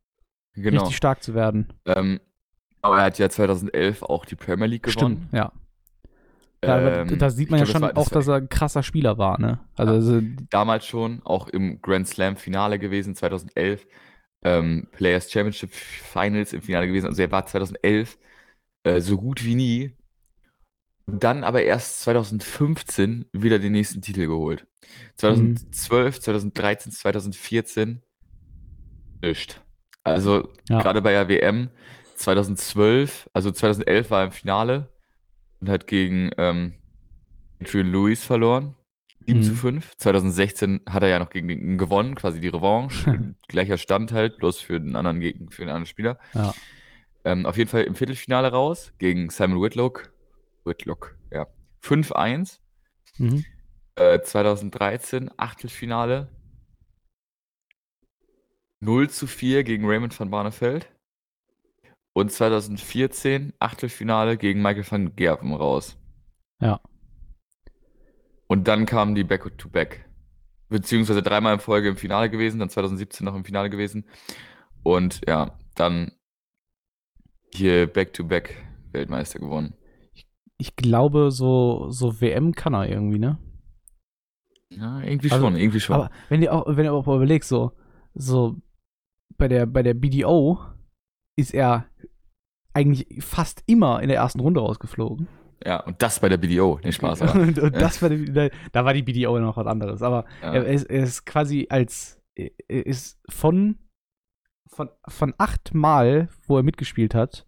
genau. 0.56 0.82
richtig 0.82 0.98
stark 0.98 1.22
zu 1.24 1.36
werden. 1.36 1.72
Ähm, 1.86 2.20
aber 2.82 2.98
er 2.98 3.06
hat 3.06 3.20
ja 3.20 3.30
2011 3.30 4.04
auch 4.04 4.26
die 4.26 4.36
Premier 4.36 4.66
League 4.66 4.84
gewonnen. 4.84 5.28
Stimmt, 5.30 5.34
ja. 5.34 5.52
ja 6.64 6.76
aber 6.76 6.98
Ähm, 6.98 7.20
da 7.20 7.30
sieht 7.30 7.52
man 7.52 7.60
ja 7.60 7.66
glaub, 7.66 7.74
schon 7.74 7.82
das 7.84 7.96
war- 7.96 8.02
auch, 8.02 8.10
das 8.10 8.14
war 8.14 8.20
dass 8.20 8.28
er 8.28 8.36
ein 8.36 8.50
krasser 8.50 8.84
Spieler 8.84 9.18
war, 9.20 9.40
ne? 9.40 9.60
Also, 9.76 9.94
also 9.94 10.22
damals 10.50 10.86
schon, 10.88 11.22
auch 11.24 11.48
im 11.48 11.80
Grand 11.82 12.08
Slam 12.08 12.38
Finale 12.38 12.80
gewesen, 12.80 13.16
2011. 13.16 13.86
Ähm, 14.44 14.88
Players 14.92 15.32
Championship 15.32 15.72
Finals 15.74 16.54
im 16.54 16.62
Finale 16.62 16.86
gewesen. 16.88 17.08
Also 17.08 17.22
er 17.22 17.32
war 17.32 17.46
2011 17.48 18.18
äh, 18.84 19.02
so 19.02 19.18
gut 19.18 19.44
wie 19.44 19.56
nie. 19.56 19.94
Dann 21.08 21.44
aber 21.44 21.64
erst 21.64 22.02
2015 22.02 23.26
wieder 23.32 23.60
den 23.60 23.74
nächsten 23.74 24.02
Titel 24.02 24.26
geholt. 24.28 24.66
2012, 25.18 26.20
2013, 26.20 26.92
2014 26.92 28.02
nicht. 29.22 29.62
Also 30.04 30.50
Ja. 30.70 30.82
gerade 30.82 31.02
bei 31.02 31.12
der 31.12 31.28
WM 31.30 31.70
2012, 32.16 33.30
also 33.34 33.52
2011 33.52 34.10
war 34.12 34.20
er 34.22 34.26
im 34.28 34.32
Finale 34.32 34.90
und 35.60 35.70
hat 35.70 35.88
gegen 35.88 36.32
ähm, 36.38 36.74
Adrian 37.62 37.92
Lewis 37.92 38.24
verloren. 38.24 38.76
7 39.28 39.42
zu 39.42 39.52
Mhm. 39.52 39.56
5. 39.56 39.98
2016 39.98 40.82
hat 40.88 41.02
er 41.02 41.10
ja 41.10 41.20
noch 41.20 41.32
gegen 41.32 41.48
den 41.48 41.78
gewonnen, 41.80 42.14
quasi 42.16 42.40
die 42.40 42.48
Revanche. 42.48 43.34
Gleicher 43.48 43.78
Stand 43.78 44.12
halt, 44.12 44.38
bloß 44.38 44.60
für 44.60 44.80
den 44.80 44.96
anderen 44.96 45.20
Gegner, 45.20 45.50
für 45.52 45.64
den 45.64 45.70
anderen 45.70 45.88
Spieler. 45.88 46.20
Ja. 46.34 46.54
Ähm, 47.24 47.48
auf 47.48 47.58
jeden 47.58 47.70
Fall 47.70 47.84
im 47.84 47.96
Viertelfinale 47.96 48.52
raus 48.52 48.94
gegen 49.00 49.30
Simon 49.32 49.62
Whitlock. 49.62 50.12
Whitlock, 50.66 51.18
ja. 51.32 51.48
5-1. 51.84 52.60
mhm. 53.18 53.46
Äh, 53.96 54.22
2013 54.22 55.32
Achtelfinale 55.38 56.30
0 58.82 59.10
zu 59.10 59.26
4 59.28 59.64
gegen 59.64 59.88
Raymond 59.88 60.20
van 60.20 60.30
Barneveld. 60.30 60.90
und 62.14 62.32
2014 62.32 63.54
Achtelfinale 63.60 64.38
gegen 64.38 64.62
Michael 64.62 64.90
van 64.90 65.16
Gerven 65.16 65.54
raus. 65.54 65.98
Ja. 66.62 66.80
Und 68.48 68.68
dann 68.68 68.86
kamen 68.86 69.16
die 69.16 69.24
Back-to-Back. 69.24 70.06
Beziehungsweise 70.70 71.22
dreimal 71.22 71.54
in 71.56 71.60
Folge 71.60 71.90
im 71.90 71.98
Finale 71.98 72.30
gewesen, 72.30 72.60
dann 72.60 72.70
2017 72.70 73.26
noch 73.26 73.36
im 73.36 73.44
Finale 73.46 73.70
gewesen. 73.70 74.06
Und 74.84 75.22
ja, 75.28 75.58
dann 75.76 76.12
hier 77.54 77.88
Back-to-Back 77.88 78.56
Weltmeister 78.92 79.40
gewonnen. 79.40 79.74
Ich 80.58 80.76
glaube, 80.76 81.32
so, 81.32 81.90
so 81.90 82.22
WM 82.22 82.54
kann 82.56 82.74
er 82.74 82.88
irgendwie, 82.90 83.20
ne? 83.20 83.38
Ja, 84.70 85.02
irgendwie 85.02 85.32
Also, 85.32 85.46
schon, 85.46 85.56
irgendwie 85.56 85.80
schon. 85.80 85.96
Aber 85.96 86.10
wenn 86.30 86.42
ihr 86.42 86.54
auch, 86.54 86.66
wenn 86.68 86.86
ihr 86.86 86.94
auch 86.94 87.06
mal 87.06 87.16
überlegt, 87.18 87.46
so, 87.46 87.72
so 88.14 88.56
bei 89.38 89.48
der, 89.48 89.66
bei 89.66 89.84
der 89.84 89.94
BDO 89.94 90.60
ist 91.38 91.54
er 91.54 91.86
eigentlich 92.74 93.24
fast 93.24 93.64
immer 93.68 94.02
in 94.02 94.10
der 94.10 94.18
ersten 94.18 94.40
Runde 94.40 94.60
rausgeflogen. 94.62 95.28
ja, 95.66 95.82
und 95.84 96.02
das 96.02 96.20
bei 96.20 96.30
der 96.30 96.38
BDO, 96.38 96.80
den 96.84 96.92
Spaß 96.92 97.22
aber. 97.24 97.40
und, 97.42 97.60
und 97.60 97.76
das 97.76 98.02
war 98.02 98.10
die, 98.10 98.32
da, 98.32 98.50
da 98.72 98.86
war 98.86 98.94
die 98.94 99.04
BDO 99.04 99.40
noch 99.40 99.58
was 99.58 99.68
anderes. 99.68 100.02
Aber 100.02 100.26
Ja. 100.42 100.54
er, 100.54 100.66
ist, 100.66 100.86
er 100.86 101.04
ist 101.04 101.26
quasi 101.26 101.68
als 101.70 102.22
er 102.36 102.86
ist 102.86 103.18
von, 103.30 103.78
von, 104.68 104.90
von 105.08 105.34
acht 105.38 105.74
Mal, 105.74 106.28
wo 106.48 106.58
er 106.58 106.64
mitgespielt 106.64 107.14
hat, 107.16 107.46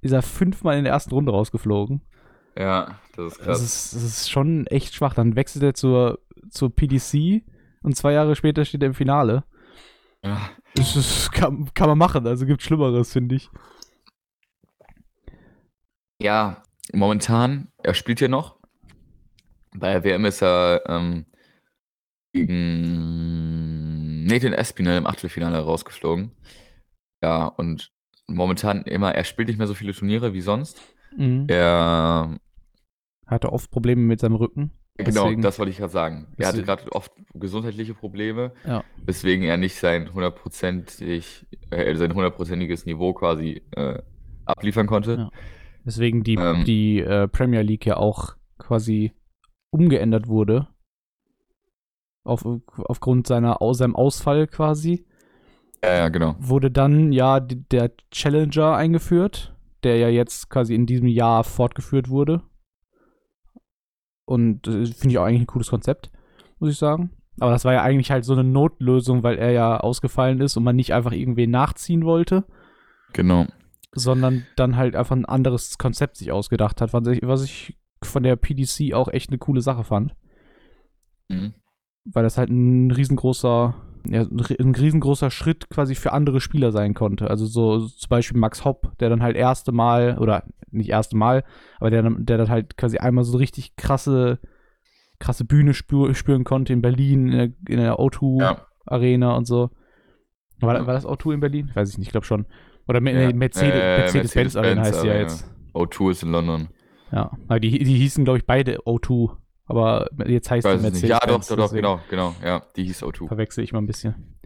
ist 0.00 0.12
er 0.12 0.22
fünfmal 0.22 0.78
in 0.78 0.84
der 0.84 0.94
ersten 0.94 1.12
Runde 1.12 1.32
rausgeflogen. 1.32 2.00
Ja, 2.58 2.98
das 3.16 3.32
ist 3.32 3.38
Das 3.46 3.46
krass. 3.46 3.60
ist, 3.60 3.94
das 3.94 4.02
ist 4.02 4.30
schon 4.30 4.66
echt 4.66 4.94
schwach. 4.94 5.14
Dann 5.14 5.36
wechselt 5.36 5.62
er 5.64 5.74
zur, 5.74 6.20
zur 6.50 6.74
PDC 6.74 7.42
und 7.82 7.96
zwei 7.96 8.12
Jahre 8.12 8.36
später 8.36 8.64
steht 8.64 8.82
er 8.82 8.88
im 8.88 8.94
Finale. 8.94 9.44
Ja, 10.24 10.50
Das 10.74 10.96
ist, 10.96 11.32
kann, 11.32 11.70
kann 11.74 11.88
man 11.88 11.98
machen, 11.98 12.26
also 12.26 12.46
gibt 12.46 12.62
Schlimmeres, 12.62 13.12
finde 13.12 13.36
ich. 13.36 13.50
Ja, 16.20 16.62
momentan, 16.92 17.68
er 17.82 17.94
spielt 17.94 18.18
hier 18.18 18.28
noch. 18.28 18.58
Bei 19.74 19.92
der 19.92 20.04
WM 20.04 20.24
ist 20.24 20.42
er 20.42 20.82
ähm, 20.86 21.26
gegen 22.32 24.24
Nathan 24.24 24.52
Espinel 24.52 24.98
im 24.98 25.06
Achtelfinale 25.06 25.58
rausgeflogen. 25.60 26.32
Ja, 27.22 27.46
und 27.46 27.92
momentan 28.26 28.82
immer, 28.82 29.14
er 29.14 29.24
spielt 29.24 29.48
nicht 29.48 29.58
mehr 29.58 29.66
so 29.66 29.74
viele 29.74 29.94
Turniere 29.94 30.32
wie 30.34 30.40
sonst. 30.40 30.80
Mhm. 31.16 31.46
Er, 31.48 32.38
Hatte 33.26 33.52
oft 33.52 33.70
Probleme 33.70 34.02
mit 34.02 34.20
seinem 34.20 34.34
Rücken. 34.36 34.72
genau, 34.96 35.22
Deswegen- 35.24 35.42
das 35.42 35.58
wollte 35.58 35.70
ich 35.70 35.78
gerade 35.78 35.92
sagen. 35.92 36.26
Er 36.36 36.48
hatte 36.48 36.62
gerade 36.62 36.90
oft 36.92 37.12
gesundheitliche 37.34 37.94
Probleme, 37.94 38.52
Ja. 38.66 38.84
weswegen 39.04 39.44
er 39.44 39.56
nicht 39.56 39.76
sein 39.76 40.12
hundertprozentig, 40.12 41.46
äh, 41.70 41.94
sein 41.96 42.14
hundertprozentiges 42.14 42.86
Niveau 42.86 43.12
quasi 43.14 43.62
äh, 43.76 43.98
abliefern 44.44 44.86
konnte. 44.86 45.14
Ja. 45.16 45.30
Deswegen 45.84 46.22
die, 46.22 46.34
Ähm. 46.34 46.64
die 46.64 47.00
äh, 47.00 47.28
Premier 47.28 47.62
League 47.62 47.86
ja 47.86 47.96
auch 47.96 48.34
quasi 48.58 49.12
umgeändert 49.70 50.26
wurde. 50.28 50.68
Auf, 52.24 52.44
aufgrund 52.84 53.26
seiner, 53.26 53.62
aus, 53.62 53.78
seinem 53.78 53.96
Ausfall 53.96 54.46
quasi. 54.46 55.06
Ja, 55.82 55.94
ja, 55.94 56.08
genau. 56.10 56.36
Wurde 56.38 56.70
dann 56.70 57.12
ja 57.12 57.40
der 57.40 57.92
Challenger 58.10 58.74
eingeführt, 58.76 59.54
der 59.84 59.96
ja 59.98 60.08
jetzt 60.08 60.50
quasi 60.50 60.74
in 60.74 60.86
diesem 60.86 61.06
Jahr 61.08 61.44
fortgeführt 61.44 62.08
wurde. 62.08 62.42
Und 64.24 64.66
äh, 64.68 64.86
finde 64.86 65.08
ich 65.08 65.18
auch 65.18 65.24
eigentlich 65.24 65.42
ein 65.42 65.46
cooles 65.46 65.70
Konzept, 65.70 66.10
muss 66.58 66.70
ich 66.70 66.78
sagen. 66.78 67.10
Aber 67.40 67.50
das 67.52 67.64
war 67.64 67.72
ja 67.72 67.82
eigentlich 67.82 68.10
halt 68.10 68.24
so 68.24 68.32
eine 68.34 68.44
Notlösung, 68.44 69.22
weil 69.22 69.38
er 69.38 69.50
ja 69.50 69.78
ausgefallen 69.78 70.40
ist 70.40 70.56
und 70.56 70.64
man 70.64 70.76
nicht 70.76 70.92
einfach 70.92 71.12
irgendwen 71.12 71.50
nachziehen 71.50 72.04
wollte 72.04 72.44
Genau. 73.12 73.46
sondern 73.92 74.46
dann 74.56 74.76
halt 74.76 74.94
einfach 74.94 75.16
ein 75.16 75.24
anderes 75.24 75.78
Konzept 75.78 76.16
sich 76.16 76.30
ausgedacht 76.32 76.80
hat, 76.80 76.92
was 76.92 77.06
ich, 77.08 77.20
was 77.22 77.42
ich 77.42 77.76
von 78.02 78.22
der 78.22 78.36
PDC 78.36 78.92
auch 78.94 79.08
echt 79.08 79.30
eine 79.30 79.38
coole 79.38 79.62
Sache 79.62 79.84
fand, 79.84 80.14
Mhm. 81.28 81.54
weil 82.04 82.22
das 82.22 82.36
halt 82.38 82.50
ein 82.50 82.90
riesengroßer, 82.90 83.74
ja, 84.06 84.22
ein 84.22 84.40
ri- 84.40 84.60
ein 84.60 84.74
riesengroßer 84.74 85.30
Schritt 85.30 85.68
quasi 85.70 85.94
für 85.94 86.12
andere 86.12 86.40
Spieler 86.40 86.72
sein 86.72 86.94
konnte. 86.94 87.28
Also 87.30 87.46
so 87.46 87.86
zum 87.86 88.08
Beispiel 88.08 88.38
Max 88.38 88.64
Hopp, 88.64 88.96
der 88.98 89.08
dann 89.10 89.22
halt 89.22 89.36
erste 89.36 89.72
Mal, 89.72 90.18
oder 90.18 90.44
nicht 90.70 90.90
erste 90.90 91.16
Mal, 91.16 91.44
aber 91.78 91.90
der, 91.90 92.02
dann- 92.02 92.24
der 92.26 92.38
dann 92.38 92.48
halt 92.48 92.76
quasi 92.76 92.98
einmal 92.98 93.24
so 93.24 93.36
richtig 93.38 93.76
krasse, 93.76 94.38
krasse 95.18 95.44
Bühne 95.44 95.74
spür, 95.74 96.14
spüren 96.14 96.44
konnte 96.44 96.72
in 96.72 96.82
Berlin, 96.82 97.28
in 97.28 97.38
der, 97.38 97.44
in 97.68 97.76
der 97.82 97.98
O2 97.98 98.40
Ja. 98.40 98.66
Arena 98.86 99.36
und 99.36 99.46
so. 99.46 99.70
War, 100.60 100.86
war 100.86 100.94
das 100.94 101.06
O2 101.06 101.34
in 101.34 101.40
Berlin? 101.40 101.70
Weiß 101.74 101.90
ich 101.90 101.98
nicht, 101.98 102.08
ich 102.08 102.12
glaube 102.12 102.26
schon. 102.26 102.46
Oder 102.88 103.00
Me 103.00 103.12
Ja, 103.12 103.32
Mercedes, 103.32 103.72
äh, 103.80 103.98
Mercedes-Benz 104.00 104.56
Arena 104.56 104.82
heißt 104.82 105.02
die 105.02 105.06
ja 105.08 105.14
jetzt. 105.16 105.48
O2 105.74 106.10
ist 106.10 106.22
in 106.22 106.32
London. 106.32 106.68
Ja, 107.12 107.30
aber 107.48 107.60
die, 107.60 107.78
die 107.78 107.96
hießen, 107.96 108.24
glaube 108.24 108.38
ich, 108.38 108.46
beide 108.46 108.78
O2. 108.80 109.36
Aber 109.70 110.08
jetzt 110.26 110.50
heißt 110.50 110.66
Ich 110.66 110.72
die 110.72 110.84
weiß 110.84 110.92
es 110.92 111.02
nicht. 111.02 111.10
Ja, 111.10 111.20
doch, 111.20 111.44
doch, 111.44 111.56
doch, 111.56 111.72
genau, 111.72 112.00
genau. 112.10 112.34
Ja, 112.44 112.62
die 112.74 112.84
hieß 112.84 113.04
O2. 113.04 113.28
Verwechsel 113.28 113.62
ich 113.62 113.72
mal 113.72 113.78
ein 113.78 113.86
bisschen. 113.86 114.36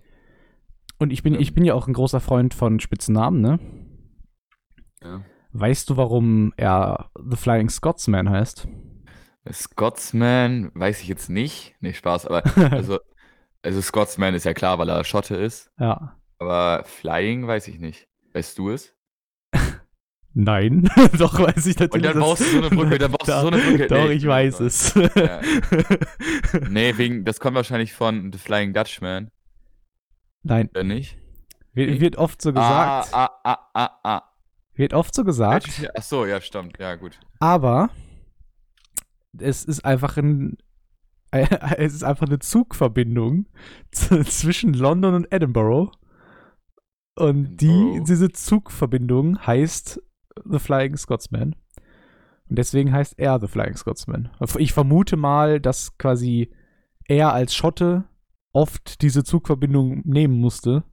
Und 0.98 1.12
ich 1.12 1.22
bin, 1.22 1.34
ich 1.34 1.54
bin 1.54 1.64
ja 1.64 1.74
auch 1.74 1.88
ein 1.88 1.94
großer 1.94 2.20
Freund 2.20 2.52
von 2.52 2.78
Spitzennamen, 2.78 3.40
ne? 3.40 3.58
Ja. 5.02 5.22
Weißt 5.52 5.88
du, 5.88 5.96
warum 5.96 6.52
er 6.56 7.10
The 7.14 7.36
Flying 7.36 7.70
Scotsman 7.70 8.28
heißt? 8.28 8.68
Scotsman, 9.50 10.70
weiß 10.74 11.00
ich 11.00 11.08
jetzt 11.08 11.30
nicht. 11.30 11.74
Nee, 11.80 11.94
Spaß, 11.94 12.26
aber 12.26 12.42
also, 12.70 12.98
also 13.62 13.80
Scotsman 13.80 14.34
ist 14.34 14.44
ja 14.44 14.52
klar, 14.52 14.78
weil 14.78 14.88
er 14.90 15.04
Schotte 15.04 15.36
ist. 15.36 15.70
Ja. 15.78 16.18
Aber 16.38 16.84
Flying 16.84 17.46
weiß 17.46 17.68
ich 17.68 17.78
nicht. 17.78 18.08
Weißt 18.34 18.58
du 18.58 18.70
es? 18.70 18.93
Nein, 20.36 20.90
doch 21.18 21.38
weiß 21.38 21.64
ich 21.66 21.78
natürlich. 21.78 22.08
Und 22.08 22.14
dann 22.14 22.20
baust 22.20 22.42
du 22.42 22.46
so 22.46 22.58
eine 22.58 22.70
Brücke, 22.70 22.98
dann 22.98 23.12
baust 23.12 23.28
du 23.28 23.40
so 23.40 23.46
eine 23.46 23.58
Brücke. 23.58 23.86
Doch, 23.88 24.08
Nee, 24.08 24.12
ich 24.14 24.26
weiß 24.26 24.60
es. 24.60 24.92
Ja. 24.94 25.40
Nee, 26.68 26.94
wegen, 26.98 27.24
das 27.24 27.38
kommt 27.38 27.54
wahrscheinlich 27.54 27.92
von 27.92 28.32
The 28.32 28.38
Flying 28.38 28.72
Dutchman, 28.72 29.30
Nein, 30.42 30.68
oder 30.70 30.82
nicht? 30.82 31.16
wird, 31.72 32.00
wird 32.00 32.16
oft 32.16 32.42
so 32.42 32.52
gesagt. 32.52 33.14
Ah, 33.14 33.26
ah, 33.26 33.40
ah, 33.44 33.58
ah, 33.74 33.90
ah. 34.02 34.22
Wird 34.74 34.92
oft 34.92 35.14
so 35.14 35.22
gesagt. 35.22 35.88
Ach 35.96 36.02
so, 36.02 36.26
ja, 36.26 36.40
stimmt. 36.40 36.78
Ja, 36.80 36.96
gut. 36.96 37.20
Aber 37.38 37.90
es 39.38 39.64
ist 39.64 39.84
einfach 39.84 40.16
ein 40.16 40.58
es 41.30 41.94
ist 41.94 42.04
einfach 42.04 42.26
eine 42.26 42.38
Zugverbindung 42.38 43.46
zwischen 43.90 44.72
London 44.72 45.14
und 45.14 45.32
Edinburgh. 45.32 45.90
Und 47.16 47.56
die, 47.56 47.66
Edinburgh. 47.66 48.04
diese 48.06 48.30
Zugverbindung 48.30 49.44
heißt 49.44 50.00
The 50.44 50.58
Flying 50.58 50.96
Scotsman. 50.96 51.54
Und 52.48 52.58
deswegen 52.58 52.92
heißt 52.92 53.18
er 53.18 53.40
The 53.40 53.48
Flying 53.48 53.76
Scotsman. 53.76 54.30
Ich 54.58 54.72
vermute 54.72 55.16
mal, 55.16 55.60
dass 55.60 55.96
quasi 55.98 56.52
er 57.06 57.32
als 57.32 57.54
Schotte 57.54 58.04
oft 58.52 59.02
diese 59.02 59.24
Zugverbindung 59.24 60.02
nehmen 60.04 60.38
musste. 60.38 60.84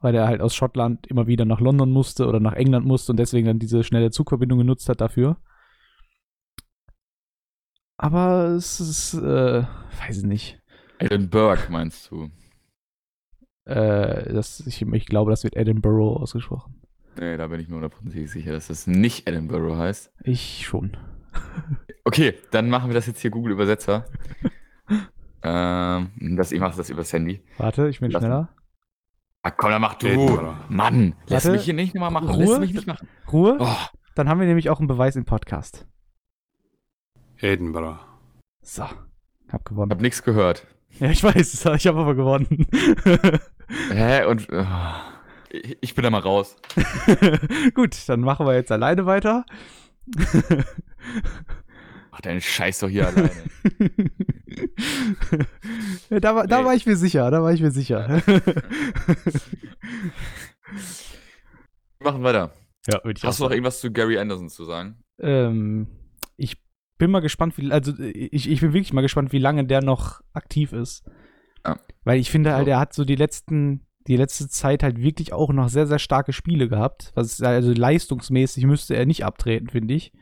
Weil 0.00 0.14
er 0.14 0.28
halt 0.28 0.40
aus 0.40 0.54
Schottland 0.54 1.08
immer 1.08 1.26
wieder 1.26 1.44
nach 1.44 1.60
London 1.60 1.90
musste 1.90 2.26
oder 2.28 2.38
nach 2.38 2.52
England 2.52 2.86
musste 2.86 3.12
und 3.12 3.16
deswegen 3.18 3.46
dann 3.46 3.58
diese 3.58 3.82
schnelle 3.82 4.10
Zugverbindung 4.10 4.58
genutzt 4.58 4.88
hat 4.88 5.00
dafür. 5.00 5.38
Aber 7.96 8.54
es 8.56 8.78
ist, 8.78 9.14
äh, 9.14 9.64
weiß 10.06 10.18
ich 10.18 10.24
nicht. 10.24 10.62
Edinburgh 11.00 11.68
meinst 11.68 12.10
du? 12.10 12.30
Äh, 13.64 14.32
das, 14.32 14.60
ich, 14.66 14.82
ich 14.82 15.06
glaube, 15.06 15.32
das 15.32 15.42
wird 15.42 15.56
Edinburgh 15.56 16.20
ausgesprochen. 16.20 16.77
Nee, 17.18 17.36
da 17.36 17.48
bin 17.48 17.60
ich 17.60 17.68
mir 17.68 17.74
hundertprozentig 17.76 18.30
sicher, 18.30 18.52
dass 18.52 18.68
das 18.68 18.86
nicht 18.86 19.28
Edinburgh 19.28 19.76
heißt. 19.76 20.12
Ich 20.24 20.66
schon. 20.66 20.96
Okay, 22.04 22.38
dann 22.52 22.70
machen 22.70 22.88
wir 22.88 22.94
das 22.94 23.06
jetzt 23.06 23.20
hier 23.20 23.30
Google 23.30 23.52
Übersetzer. 23.52 24.06
ähm, 25.42 26.10
das, 26.38 26.52
ich 26.52 26.58
mache 26.58 26.74
das 26.74 26.88
übers 26.88 27.12
Handy. 27.12 27.42
Warte, 27.58 27.86
ich 27.90 28.00
bin 28.00 28.10
Lass 28.10 28.22
schneller. 28.22 28.48
Ah, 29.42 29.50
komm, 29.50 29.72
dann 29.72 29.82
mach 29.82 29.96
du. 29.96 30.06
Edinburgh. 30.06 30.56
Mann, 30.70 31.14
lass 31.26 31.44
Warte. 31.44 31.58
mich 31.58 31.66
hier 31.66 31.74
nicht 31.74 31.94
nochmal 31.94 32.10
machen. 32.10 32.30
Ruhe. 32.30 32.46
Lass 32.46 32.60
mich 32.60 32.72
nicht 32.72 32.86
machen. 32.86 33.06
Ruhe. 33.30 33.58
Oh, 33.60 33.76
Dann 34.14 34.26
haben 34.30 34.40
wir 34.40 34.46
nämlich 34.46 34.70
auch 34.70 34.78
einen 34.78 34.88
Beweis 34.88 35.16
im 35.16 35.26
Podcast. 35.26 35.86
Edinburgh. 37.36 37.98
So, 38.62 38.84
hab 38.84 38.98
ich 39.58 39.64
gewonnen. 39.64 39.90
hab 39.90 40.00
nichts 40.00 40.22
gehört. 40.22 40.66
Ja, 41.00 41.10
ich 41.10 41.22
weiß, 41.22 41.66
ich 41.76 41.86
habe 41.86 41.98
aber 41.98 42.14
gewonnen. 42.14 42.66
Hä? 43.90 44.24
Und 44.24 44.48
oh, 44.50 44.64
ich, 45.50 45.94
bin 45.94 46.02
da 46.04 46.10
mal 46.10 46.20
raus. 46.20 46.56
Gut, 47.74 47.96
dann 48.08 48.20
machen 48.20 48.46
wir 48.46 48.54
jetzt 48.54 48.72
alleine 48.72 49.06
weiter. 49.06 49.44
Mach 52.10 52.20
deinen 52.20 52.40
Scheiß 52.40 52.80
doch 52.80 52.88
hier 52.88 53.06
alleine. 53.06 53.30
ja, 56.10 56.20
da, 56.20 56.34
war, 56.34 56.46
da 56.46 56.60
Nee. 56.60 56.64
war 56.66 56.74
ich 56.74 56.86
mir 56.86 56.96
sicher, 56.96 57.30
da 57.30 57.42
war 57.42 57.52
ich 57.52 57.60
mir 57.60 57.70
sicher. 57.70 58.22
Wir 61.98 62.00
machen 62.00 62.22
weiter. 62.22 62.52
ja, 62.86 63.00
Hast 63.22 63.40
du 63.40 63.44
noch 63.44 63.50
irgendwas 63.50 63.80
zu 63.80 63.92
Gary 63.92 64.18
Anderson 64.18 64.48
zu 64.48 64.64
sagen? 64.64 65.02
Ähm, 65.20 65.88
ich 66.36 66.56
bin 66.98 67.10
mal 67.10 67.20
gespannt, 67.20 67.56
wie, 67.58 67.70
also 67.72 67.92
ich, 67.98 68.48
ich 68.50 68.60
bin 68.60 68.72
wirklich 68.72 68.92
mal 68.92 69.02
gespannt, 69.02 69.32
wie 69.32 69.38
lange 69.38 69.64
der 69.64 69.82
noch 69.82 70.20
aktiv 70.32 70.72
ist. 70.72 71.04
Ja. 71.64 71.78
Weil 72.04 72.18
ich 72.20 72.30
finde 72.30 72.54
halt, 72.54 72.68
er 72.68 72.78
hat 72.80 72.92
so 72.94 73.04
die 73.04 73.16
letzten, 73.16 73.86
die 74.08 74.16
letzte 74.16 74.48
Zeit 74.48 74.82
halt 74.82 75.00
wirklich 75.00 75.32
auch 75.32 75.52
noch 75.52 75.68
sehr, 75.68 75.86
sehr 75.86 75.98
starke 75.98 76.32
Spiele 76.32 76.68
gehabt. 76.68 77.12
Was 77.14 77.40
also 77.42 77.72
leistungsmäßig 77.72 78.64
müsste 78.64 78.96
er 78.96 79.06
nicht 79.06 79.24
abtreten, 79.24 79.68
finde 79.68 79.94
ich. 79.94 80.12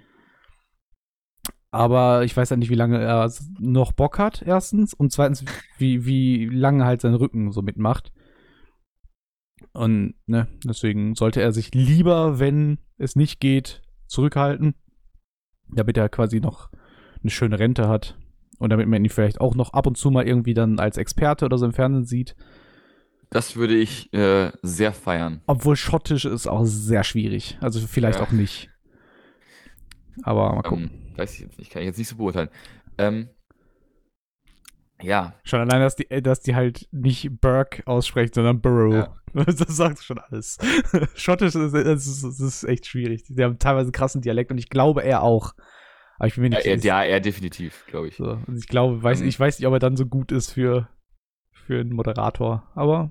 Aber 1.70 2.24
ich 2.24 2.36
weiß 2.36 2.50
ja 2.50 2.56
nicht, 2.56 2.70
wie 2.70 2.74
lange 2.74 2.98
er 2.98 3.30
noch 3.60 3.92
Bock 3.92 4.18
hat, 4.18 4.42
erstens. 4.42 4.92
Und 4.92 5.12
zweitens, 5.12 5.44
wie, 5.78 6.04
wie 6.04 6.46
lange 6.46 6.84
halt 6.84 7.00
sein 7.00 7.14
Rücken 7.14 7.52
so 7.52 7.62
mitmacht. 7.62 8.12
Und 9.72 10.14
ne, 10.26 10.48
deswegen 10.64 11.14
sollte 11.14 11.40
er 11.40 11.52
sich 11.52 11.72
lieber, 11.74 12.38
wenn 12.38 12.78
es 12.98 13.14
nicht 13.14 13.40
geht, 13.40 13.82
zurückhalten. 14.06 14.74
Damit 15.68 15.96
er 15.96 16.08
quasi 16.08 16.40
noch 16.40 16.70
eine 17.22 17.30
schöne 17.30 17.58
Rente 17.58 17.88
hat. 17.88 18.18
Und 18.58 18.70
damit 18.70 18.88
man 18.88 19.04
ihn 19.04 19.10
vielleicht 19.10 19.40
auch 19.40 19.54
noch 19.54 19.74
ab 19.74 19.86
und 19.86 19.96
zu 19.96 20.10
mal 20.10 20.26
irgendwie 20.26 20.54
dann 20.54 20.80
als 20.80 20.96
Experte 20.96 21.44
oder 21.44 21.58
so 21.58 21.66
im 21.66 21.72
Fernsehen 21.72 22.06
sieht. 22.06 22.36
Das 23.30 23.56
würde 23.56 23.74
ich 23.76 24.12
äh, 24.12 24.52
sehr 24.62 24.92
feiern. 24.92 25.42
Obwohl 25.46 25.76
Schottisch 25.76 26.24
ist 26.24 26.46
auch 26.46 26.64
sehr 26.64 27.04
schwierig. 27.04 27.58
Also 27.60 27.80
vielleicht 27.86 28.18
Ja. 28.20 28.24
auch 28.26 28.30
nicht. 28.32 28.70
Aber 30.22 30.54
mal 30.54 30.62
gucken. 30.62 30.90
Ähm, 30.92 31.18
weiß 31.18 31.34
ich 31.34 31.40
jetzt 31.40 31.58
nicht, 31.58 31.70
kann 31.70 31.82
ich 31.82 31.86
jetzt 31.86 31.98
nicht 31.98 32.08
so 32.08 32.16
beurteilen. 32.16 32.48
Ähm, 32.98 33.28
ja, 35.02 35.34
Schon 35.44 35.60
allein, 35.60 35.80
dass 35.82 35.94
die, 35.96 36.06
dass 36.22 36.40
die 36.40 36.54
halt 36.54 36.88
nicht 36.90 37.40
Burke 37.40 37.86
aussprechen, 37.86 38.32
sondern 38.34 38.60
Burrow. 38.60 38.94
Ja. 38.94 39.12
Das 39.44 39.58
sagt 39.76 40.02
schon 40.02 40.18
alles. 40.18 40.56
Schottisch 41.14 41.54
ist, 41.54 41.74
das 41.74 42.06
ist, 42.06 42.22
das 42.24 42.40
ist 42.40 42.64
echt 42.64 42.86
schwierig. 42.86 43.24
Die 43.28 43.44
haben 43.44 43.58
teilweise 43.58 43.88
einen 43.88 43.92
krassen 43.92 44.22
Dialekt 44.22 44.50
und 44.50 44.56
ich 44.56 44.70
glaube, 44.70 45.02
er 45.04 45.22
auch. 45.22 45.52
Aber 46.16 46.28
ich 46.28 46.36
bin 46.36 46.44
mir 46.44 46.50
ja, 46.52 46.56
nicht 46.56 46.66
er, 46.66 46.76
sicher. 46.78 46.86
ja, 46.86 47.04
er 47.04 47.20
definitiv, 47.20 47.84
glaube 47.86 48.08
ich. 48.08 48.16
So, 48.16 48.38
und 48.46 48.56
ich 48.56 48.66
glaube, 48.66 49.02
weiß, 49.02 49.20
Ähm. 49.20 49.28
ich 49.28 49.38
weiß 49.38 49.58
nicht, 49.58 49.66
ob 49.68 49.74
er 49.74 49.78
dann 49.78 49.94
so 49.98 50.06
gut 50.06 50.32
ist 50.32 50.52
für, 50.52 50.88
für 51.66 51.80
einen 51.80 51.92
Moderator. 51.92 52.62
Aber 52.74 53.10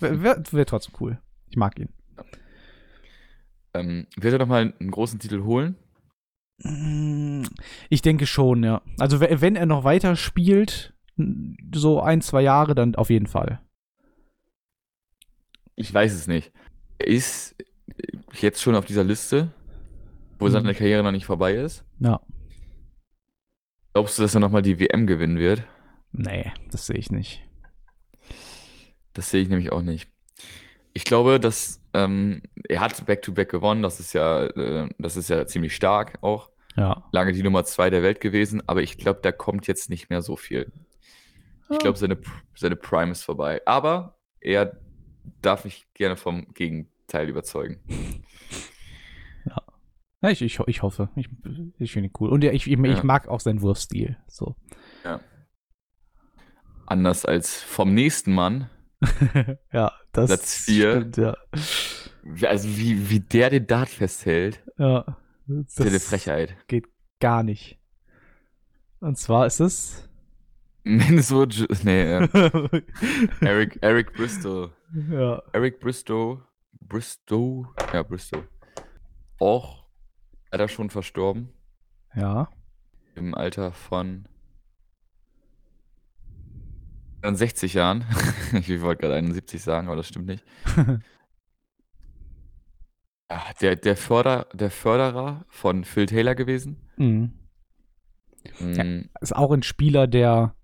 wäre 0.00 0.42
wär, 0.52 0.66
trotzdem 0.66 0.94
cool. 1.00 1.18
Ich 1.50 1.56
mag 1.56 1.78
ihn. 1.78 1.88
Ähm, 3.74 4.06
wird 4.16 4.32
er 4.32 4.38
noch 4.38 4.46
mal 4.46 4.72
einen 4.78 4.90
großen 4.90 5.18
Titel 5.18 5.42
holen? 5.42 5.76
Mm, 6.62 7.42
Ich 7.90 8.02
denke 8.02 8.26
schon, 8.26 8.62
ja. 8.62 8.80
Also 8.98 9.20
we- 9.20 9.40
wenn 9.40 9.56
er 9.56 9.66
noch 9.66 9.84
weiter 9.84 10.16
spielt, 10.16 10.94
so 11.74 12.00
ein, 12.00 12.20
zwei 12.22 12.42
Jahre, 12.42 12.74
dann 12.74 12.94
auf 12.94 13.10
jeden 13.10 13.26
Fall. 13.26 13.60
Ich 15.74 15.92
weiß 15.92 16.14
es 16.14 16.26
nicht. 16.26 16.52
Er 16.98 17.08
ist 17.08 17.54
jetzt 18.40 18.62
schon 18.62 18.74
auf 18.76 18.86
dieser 18.86 19.04
Liste, 19.04 19.52
wo 20.38 20.46
Mhm. 20.46 20.50
seine 20.50 20.74
Karriere 20.74 21.02
noch 21.02 21.12
nicht 21.12 21.26
vorbei 21.26 21.54
ist. 21.54 21.84
Ja. 21.98 22.20
Glaubst 23.92 24.18
du, 24.18 24.22
dass 24.22 24.34
er 24.34 24.40
noch 24.40 24.50
mal 24.50 24.62
die 24.62 24.78
WM 24.78 25.06
gewinnen 25.06 25.38
wird? 25.38 25.62
Nee, 26.12 26.52
das 26.70 26.86
sehe 26.86 26.96
ich 26.96 27.10
nicht. 27.10 27.45
Das 29.16 29.30
sehe 29.30 29.42
ich 29.42 29.48
nämlich 29.48 29.72
auch 29.72 29.82
nicht. 29.82 30.08
Ich 30.92 31.04
glaube, 31.04 31.40
dass 31.40 31.80
ähm, 31.94 32.42
er 32.68 32.80
hat 32.80 33.04
Back-to-Back 33.06 33.50
gewonnen. 33.50 33.82
Das 33.82 33.98
ist 34.00 34.12
ja, 34.12 34.44
äh, 34.44 34.88
das 34.98 35.16
ist 35.16 35.28
ja 35.30 35.46
ziemlich 35.46 35.74
stark 35.74 36.18
auch. 36.22 36.50
Ja. 36.76 37.04
Lange 37.12 37.32
die 37.32 37.42
Nummer 37.42 37.64
zwei 37.64 37.88
der 37.88 38.02
Welt 38.02 38.20
gewesen, 38.20 38.62
aber 38.66 38.82
ich 38.82 38.98
glaube, 38.98 39.20
da 39.22 39.32
kommt 39.32 39.66
jetzt 39.66 39.88
nicht 39.88 40.10
mehr 40.10 40.20
so 40.20 40.36
viel. 40.36 40.70
Ich 41.70 41.78
glaube, 41.78 41.96
seine, 41.98 42.18
seine 42.54 42.76
Prime 42.76 43.12
ist 43.12 43.22
vorbei. 43.24 43.62
Aber 43.64 44.18
er 44.40 44.78
darf 45.40 45.64
mich 45.64 45.86
gerne 45.94 46.16
vom 46.16 46.52
Gegenteil 46.54 47.28
überzeugen. 47.28 47.80
Ja, 50.22 50.30
ich, 50.30 50.40
ich, 50.40 50.58
ich 50.66 50.82
hoffe. 50.82 51.10
Ich, 51.14 51.28
ich 51.78 51.92
finde 51.92 52.08
ihn 52.08 52.12
cool. 52.18 52.30
Und 52.30 52.42
ja, 52.42 52.50
ich, 52.50 52.66
ich, 52.66 52.78
ich 52.78 52.96
Ja. 52.96 53.04
mag 53.04 53.28
auch 53.28 53.38
seinen 53.38 53.60
Wurfstil. 53.60 54.16
So. 54.26 54.56
Anders 56.86 57.26
als 57.26 57.62
vom 57.62 57.92
nächsten 57.94 58.32
Mann. 58.32 58.70
ja, 59.72 59.92
das 60.12 60.26
Platz 60.28 60.54
vier. 60.64 60.92
stimmt, 60.92 61.16
ja. 61.18 61.36
Also 62.48 62.68
wie, 62.76 63.08
wie 63.10 63.20
der 63.20 63.50
den 63.50 63.66
Dart 63.66 63.88
festhält, 63.88 64.62
Ja. 64.78 65.16
ist 65.46 65.78
ja 65.78 65.86
eine 65.86 66.00
Frechheit. 66.00 66.56
gar 67.20 67.42
nicht. 67.42 67.78
Und 69.00 69.18
zwar 69.18 69.46
ist 69.46 69.60
es. 69.60 70.08
Minnesota, 70.82 71.66
nee, 71.82 72.02
äh, 72.16 72.28
Eric, 73.40 73.78
Eric 73.82 74.12
Bristow. 74.14 74.70
ja. 75.10 75.42
Eric 75.52 75.80
Bristow, 75.80 76.40
Bristow, 76.80 77.66
ja, 77.92 78.02
Bristow. 78.04 78.42
Auch 79.38 79.84
leider 80.52 80.68
schon 80.68 80.90
verstorben. 80.90 81.48
Ja. 82.14 82.48
Im 83.16 83.34
Alter 83.34 83.72
von 83.72 84.28
60 87.22 87.74
Jahren. 87.74 88.04
Ich 88.52 88.80
wollte 88.80 89.02
gerade 89.02 89.14
71 89.14 89.62
sagen, 89.62 89.88
aber 89.88 89.96
das 89.96 90.08
stimmt 90.08 90.26
nicht. 90.26 90.44
Ja, 93.28 93.42
der, 93.60 93.74
der, 93.74 93.96
Förder, 93.96 94.46
der 94.52 94.70
Förderer 94.70 95.44
von 95.48 95.84
Phil 95.84 96.06
Taylor 96.06 96.36
gewesen. 96.36 96.76
Mhm. 96.96 97.32
Ja. 98.60 98.84
Mm, 98.84 99.10
Ist 99.20 99.34
auch 99.34 99.50
ein 99.50 99.64
Spieler, 99.64 100.06
der, 100.06 100.54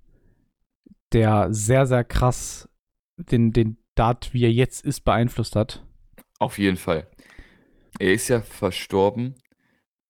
der 1.13 1.53
sehr, 1.53 1.87
sehr 1.87 2.05
krass 2.05 2.69
den, 3.17 3.51
den 3.51 3.79
Dart, 3.97 4.33
wie 4.33 4.45
er 4.45 4.53
jetzt 4.53 4.85
ist, 4.85 5.01
beeinflusst 5.01 5.57
hat. 5.57 5.85
Auf 6.39 6.59
jeden 6.59 6.77
Fall. 6.77 7.09
Er 7.99 8.13
ist 8.13 8.29
ja 8.29 8.41
verstorben 8.41 9.35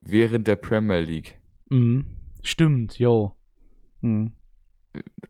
während 0.01 0.47
der 0.47 0.57
Premier 0.57 1.01
League. 1.01 1.40
Mhm. 1.70 2.18
Stimmt, 2.43 2.99
yo. 2.99 3.34
Mhm. 4.03 4.34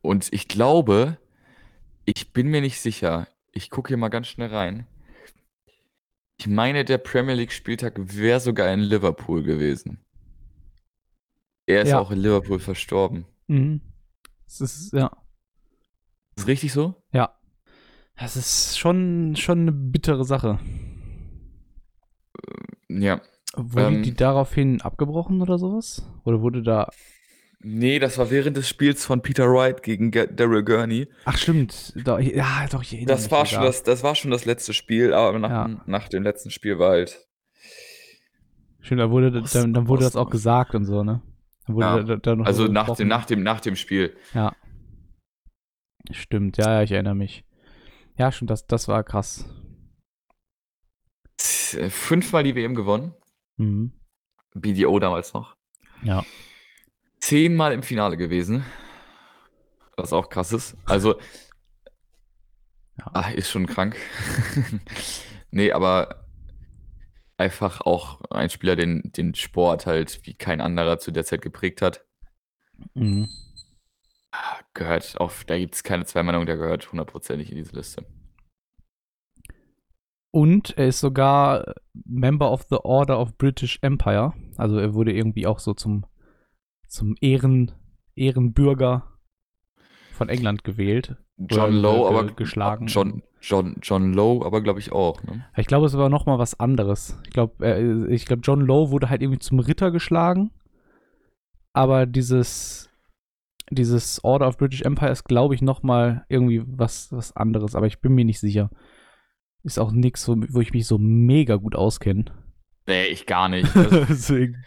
Und 0.00 0.32
ich 0.32 0.48
glaube, 0.48 1.18
ich 2.04 2.32
bin 2.32 2.48
mir 2.48 2.60
nicht 2.60 2.80
sicher. 2.80 3.28
Ich 3.52 3.70
gucke 3.70 3.88
hier 3.88 3.96
mal 3.96 4.08
ganz 4.08 4.26
schnell 4.28 4.54
rein. 4.54 4.86
Ich 6.38 6.46
meine, 6.48 6.84
der 6.84 6.98
Premier 6.98 7.34
League 7.34 7.52
Spieltag 7.52 7.94
wäre 8.16 8.40
sogar 8.40 8.72
in 8.72 8.80
Liverpool 8.80 9.42
gewesen. 9.42 9.98
Er 11.66 11.82
ist 11.82 11.90
Ja. 11.90 12.00
auch 12.00 12.10
in 12.10 12.18
Liverpool 12.18 12.58
verstorben. 12.58 13.26
Mhm. 13.46 13.80
Das 14.46 14.60
ist, 14.60 14.92
ja. 14.92 15.10
Ist 16.36 16.48
richtig 16.48 16.72
so? 16.72 16.94
Ja. 17.12 17.38
Das 18.16 18.36
ist 18.36 18.78
schon, 18.78 19.36
schon 19.36 19.60
eine 19.60 19.72
bittere 19.72 20.24
Sache. 20.24 20.58
Ja. 22.88 23.20
Wurde 23.54 23.96
Ähm. 23.96 24.02
die 24.02 24.14
daraufhin 24.14 24.80
abgebrochen 24.80 25.40
oder 25.42 25.58
sowas? 25.58 26.06
Oder 26.24 26.40
wurde 26.40 26.62
da. 26.62 26.90
Nee, 27.64 27.98
das 28.00 28.18
war 28.18 28.30
während 28.30 28.56
des 28.56 28.68
Spiels 28.68 29.04
von 29.04 29.22
Peter 29.22 29.46
Wright 29.48 29.82
gegen 29.82 30.10
Ge- 30.10 30.28
Daryl 30.32 30.64
Gurney. 30.64 31.08
Ach, 31.24 31.36
stimmt. 31.38 31.92
Da, 32.04 32.18
ja, 32.18 32.66
doch, 32.70 32.82
ich 32.82 33.04
Das 33.06 33.30
war, 33.30 33.46
schon 33.46 33.62
das, 33.62 33.82
das 33.84 34.02
war 34.02 34.14
schon 34.16 34.30
das 34.32 34.44
letzte 34.44 34.74
Spiel, 34.74 35.12
aber 35.14 35.38
nach, 35.38 35.50
Ja. 35.50 35.82
nach 35.86 36.08
dem 36.08 36.22
letzten 36.24 36.50
Spiel 36.50 36.78
war 36.80 36.90
halt. 36.90 37.24
Stimmt, 38.80 39.00
da 39.00 39.10
wurde, 39.10 39.40
Ost- 39.40 39.54
dann, 39.54 39.72
dann 39.72 39.86
wurde 39.86 40.02
das 40.04 40.16
auch 40.16 40.22
Ost- 40.26 40.32
gesagt 40.32 40.74
und 40.74 40.84
so, 40.86 41.04
ne? 41.04 41.22
Ja. 41.68 42.02
da, 42.02 42.16
da 42.16 42.42
Also 42.42 42.66
nach 42.66 42.96
dem, 42.96 43.06
nach, 43.06 43.24
dem, 43.26 43.44
nach 43.44 43.60
dem 43.60 43.76
Spiel. 43.76 44.16
Ja. 44.34 44.56
Stimmt, 46.10 46.56
ja, 46.56 46.68
ja, 46.78 46.82
ich 46.82 46.90
erinnere 46.90 47.14
mich. 47.14 47.44
Ja, 48.16 48.32
stimmt, 48.32 48.50
das, 48.50 48.66
das 48.66 48.88
war 48.88 49.04
krass. 49.04 49.44
Äh, 51.76 51.90
Fünfmal 51.90 52.42
die 52.42 52.56
WM 52.56 52.74
gewonnen. 52.74 53.14
Mhm. 53.56 53.92
BDO 54.54 54.98
damals 54.98 55.32
noch. 55.32 55.56
Ja. 56.02 56.24
Zehnmal 57.22 57.72
im 57.72 57.84
Finale 57.84 58.16
gewesen. 58.16 58.64
Was 59.96 60.12
auch 60.12 60.28
krass 60.28 60.52
ist. 60.52 60.76
Also, 60.86 61.14
Ja. 62.98 63.10
ah, 63.14 63.30
ist 63.30 63.48
schon 63.48 63.66
krank. 63.66 63.96
nee, 65.52 65.70
aber 65.70 66.26
einfach 67.36 67.80
auch 67.80 68.20
ein 68.30 68.50
Spieler, 68.50 68.74
den 68.74 69.12
den 69.16 69.34
Sport 69.36 69.86
halt 69.86 70.20
wie 70.26 70.34
kein 70.34 70.60
anderer 70.60 70.98
zu 70.98 71.12
der 71.12 71.24
Zeit 71.24 71.42
geprägt 71.42 71.80
hat. 71.80 72.04
Mhm. 72.94 73.28
Gehört 74.74 75.20
auf, 75.20 75.44
da 75.44 75.56
gibt 75.56 75.74
es 75.76 75.84
keine 75.84 76.04
zwei 76.06 76.22
Meinungen, 76.24 76.46
der 76.46 76.56
gehört 76.56 76.90
hundertprozentig 76.90 77.50
in 77.50 77.56
diese 77.56 77.76
Liste. 77.76 78.04
Und 80.34 80.76
er 80.76 80.88
ist 80.88 81.00
sogar 81.00 81.74
Member 82.04 82.50
of 82.50 82.62
the 82.70 82.78
Order 82.82 83.20
of 83.20 83.36
British 83.36 83.78
Empire. 83.82 84.32
Also 84.56 84.78
er 84.78 84.94
wurde 84.94 85.12
irgendwie 85.12 85.46
auch 85.46 85.58
so 85.58 85.74
zum, 85.74 86.06
zum 86.92 87.14
Ehren, 87.20 87.72
Ehrenbürger 88.14 89.08
von 90.12 90.28
England 90.28 90.62
gewählt. 90.62 91.16
John 91.38 91.70
Oder 91.70 91.70
Lowe, 91.70 92.08
aber 92.08 92.26
ge- 92.26 92.34
geschlagen. 92.36 92.86
John, 92.86 93.22
John, 93.40 93.76
John 93.82 94.12
Lowe, 94.12 94.44
aber 94.44 94.60
glaube 94.60 94.78
ich 94.78 94.92
auch. 94.92 95.22
Ne? 95.24 95.44
Ich 95.56 95.66
glaube, 95.66 95.86
es 95.86 95.96
war 95.96 96.08
noch 96.10 96.26
mal 96.26 96.38
was 96.38 96.60
anderes. 96.60 97.18
Ich 97.24 97.30
glaube, 97.30 97.64
äh, 97.66 98.14
ich 98.14 98.26
glaube, 98.26 98.42
John 98.44 98.60
Lowe 98.60 98.90
wurde 98.90 99.08
halt 99.08 99.22
irgendwie 99.22 99.38
zum 99.40 99.58
Ritter 99.58 99.90
geschlagen. 99.90 100.50
Aber 101.72 102.04
dieses, 102.04 102.90
dieses 103.70 104.22
Order 104.22 104.46
of 104.48 104.58
British 104.58 104.82
Empire 104.82 105.10
ist, 105.10 105.24
glaube 105.24 105.54
ich, 105.54 105.62
noch 105.62 105.82
mal 105.82 106.26
irgendwie 106.28 106.62
was, 106.66 107.10
was 107.10 107.34
anderes. 107.34 107.74
Aber 107.74 107.86
ich 107.86 108.00
bin 108.00 108.12
mir 108.14 108.26
nicht 108.26 108.38
sicher. 108.40 108.70
Ist 109.64 109.78
auch 109.78 109.92
nichts, 109.92 110.28
wo, 110.28 110.36
wo 110.50 110.60
ich 110.60 110.72
mich 110.74 110.86
so 110.86 110.98
mega 110.98 111.56
gut 111.56 111.74
auskenne. 111.74 112.26
Nee, 112.86 113.06
ich 113.06 113.26
gar 113.26 113.48
nicht. 113.48 113.74
Also, 113.76 114.04
Deswegen. 114.08 114.64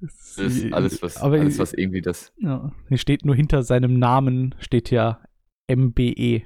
das 0.00 0.38
ist 0.38 0.72
alles, 0.72 1.02
was, 1.02 1.16
Aber 1.18 1.38
alles, 1.38 1.58
was 1.58 1.72
irgendwie 1.72 2.02
das. 2.02 2.32
ja, 2.38 2.72
hier 2.88 2.98
steht 2.98 3.24
nur 3.24 3.34
hinter 3.34 3.62
seinem 3.62 3.98
Namen 3.98 4.54
steht 4.58 4.90
ja 4.90 5.20
MBE. 5.68 6.42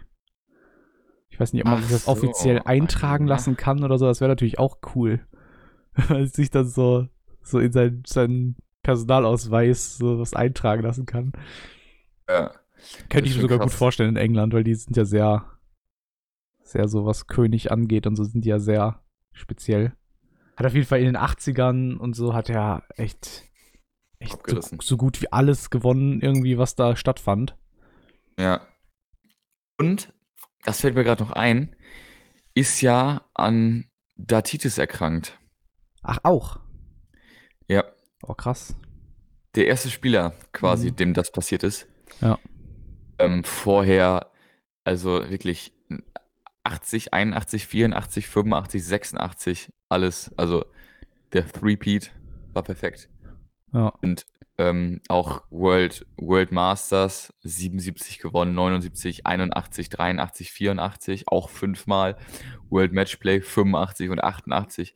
Ich 1.29 1.39
weiß 1.41 1.53
nicht, 1.53 1.63
ob 1.63 1.71
man 1.71 1.79
Ach 1.79 1.83
sich 1.83 1.93
das 1.93 2.05
so, 2.05 2.13
offiziell 2.13 2.63
eintragen 2.65 3.27
ja. 3.27 3.35
lassen 3.35 3.57
kann 3.57 3.85
oder 3.85 3.99
so. 3.99 4.07
Das 4.07 4.21
wäre 4.21 4.31
natürlich 4.31 4.59
auch 4.59 4.79
cool. 4.95 5.27
Wenn 5.95 6.19
man 6.19 6.27
sich 6.27 6.51
dann 6.51 6.67
so, 6.67 7.09
so 7.43 7.59
in 7.59 7.73
sein, 7.73 8.03
seinen 8.07 8.57
Personalausweis 8.83 9.99
so 9.99 10.19
was 10.19 10.35
eintragen 10.35 10.83
lassen 10.83 11.07
kann. 11.07 11.33
Ja. 12.29 12.53
Könnte 13.11 13.29
ich 13.29 13.37
mir 13.37 13.43
sogar 13.43 13.59
krass. 13.59 13.73
gut 13.73 13.79
vorstellen 13.79 14.11
in 14.11 14.17
England, 14.17 14.55
weil 14.55 14.65
die 14.65 14.75
sind 14.75 14.97
ja 14.97 15.05
sehr, 15.05 15.45
sehr 16.63 16.89
so, 16.89 17.05
was 17.05 17.27
König 17.27 17.71
angeht 17.71 18.07
und 18.07 18.17
so 18.17 18.25
sind 18.25 18.45
die 18.45 18.49
ja 18.49 18.59
sehr 18.59 19.03
speziell. 19.33 19.93
Hat 20.61 20.67
auf 20.67 20.75
jeden 20.75 20.87
Fall 20.87 20.99
in 20.99 21.07
den 21.07 21.17
80ern 21.17 21.97
und 21.97 22.15
so 22.15 22.35
hat 22.35 22.51
er 22.51 22.83
echt, 22.97 23.45
echt 24.19 24.39
so, 24.47 24.61
so 24.83 24.97
gut 24.99 25.23
wie 25.23 25.33
alles 25.33 25.71
gewonnen, 25.71 26.21
irgendwie, 26.21 26.59
was 26.59 26.75
da 26.75 26.97
stattfand. 26.97 27.57
Ja. 28.39 28.61
Und, 29.79 30.13
das 30.67 30.83
fällt 30.83 30.97
mir 30.97 31.03
gerade 31.05 31.23
noch 31.23 31.33
ein, 31.33 31.75
ist 32.53 32.83
ja 32.83 33.25
an 33.33 33.87
Datitis 34.17 34.77
erkrankt. 34.77 35.39
Ach, 36.03 36.19
auch. 36.25 36.61
Ja. 37.67 37.85
Oh, 38.23 38.35
krass. 38.35 38.77
Der 39.55 39.67
erste 39.67 39.89
Spieler 39.89 40.35
quasi, 40.53 40.91
Mhm. 40.91 40.97
dem 40.97 41.15
das 41.15 41.33
passiert 41.33 41.63
ist. 41.63 41.89
Ja. 42.21 42.39
Ähm, 43.19 43.45
vorher, 43.45 44.31
also 44.85 45.31
wirklich 45.31 45.73
80, 46.65 47.13
81, 47.13 47.67
84, 47.67 48.27
85, 48.29 48.85
86, 48.85 49.73
alles. 49.89 50.31
Also 50.37 50.65
der 51.33 51.47
Three-Peat 51.47 52.13
war 52.53 52.63
perfekt. 52.63 53.09
Ja. 53.73 53.89
Und 54.03 54.27
ähm, 54.59 55.01
auch 55.09 55.45
World, 55.51 56.07
World 56.17 56.53
Masters 56.53 57.33
77 57.45 58.19
gewonnen, 58.19 58.55
79, 58.55 59.25
81, 59.27 59.89
83, 59.89 60.53
84, 60.53 61.29
auch 61.29 61.49
fünfmal. 61.49 62.17
World 62.69 62.93
Matchplay 62.93 63.41
85 63.41 64.11
und 64.11 64.23
88. 64.23 64.95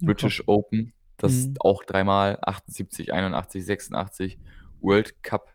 British 0.00 0.42
Open, 0.46 0.92
das 1.18 1.46
Mhm. 1.48 1.56
auch 1.60 1.84
dreimal, 1.84 2.38
78, 2.42 3.12
81, 3.12 3.64
86. 3.64 4.38
World 4.80 5.22
Cup 5.22 5.52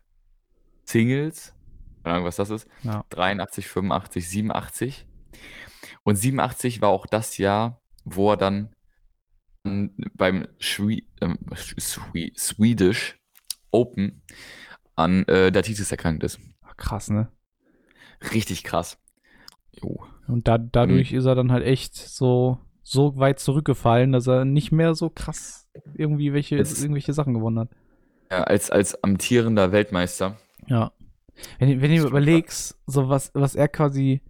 Singles, 0.84 1.54
keine 2.02 2.14
Ahnung, 2.16 2.26
was 2.26 2.36
das 2.36 2.50
ist, 2.50 2.68
Ja. 2.82 3.04
83, 3.10 3.66
85, 3.68 4.28
87. 4.28 5.06
Und 6.04 6.16
87 6.16 6.80
war 6.82 6.88
auch 6.90 7.06
das 7.06 7.38
Jahr, 7.38 7.80
wo 8.04 8.30
er 8.32 8.36
dann 8.36 8.70
beim 10.14 10.48
Schwe 10.58 11.02
ähm, 11.20 11.38
Schwe 11.54 12.30
Swedish 12.36 13.18
Open 13.70 14.22
an 14.96 15.24
äh, 15.28 15.52
Datitis 15.52 15.90
erkrankt 15.90 16.24
ist. 16.24 16.40
Krass, 16.76 17.10
ne? 17.10 17.30
Richtig 18.32 18.64
krass. 18.64 18.98
Jo. 19.82 20.02
Und 20.26 20.48
da, 20.48 20.58
dadurch 20.58 21.12
ist 21.12 21.26
er 21.26 21.34
dann 21.34 21.52
halt 21.52 21.64
echt 21.64 21.94
so, 21.94 22.58
so 22.82 23.16
weit 23.18 23.38
zurückgefallen, 23.38 24.12
dass 24.12 24.26
er 24.26 24.44
nicht 24.44 24.72
mehr 24.72 24.94
so 24.94 25.10
krass 25.10 25.68
irgendwie 25.94 26.32
welche, 26.32 26.56
Jetzt- 26.56 26.80
irgendwelche 26.80 27.12
Sachen 27.12 27.34
gewonnen 27.34 27.58
hat. 27.60 27.68
Ja, 28.30 28.44
als, 28.44 28.70
als 28.70 29.02
amtierender 29.04 29.72
Weltmeister. 29.72 30.38
Ja. 30.66 30.92
Wenn, 31.58 31.68
du- 31.70 31.80
wenn 31.82 31.94
du 31.94 32.06
überlegst, 32.06 32.78
so 32.86 33.08
was, 33.08 33.30
was 33.34 33.54
er 33.54 33.68
quasi, 33.68 34.22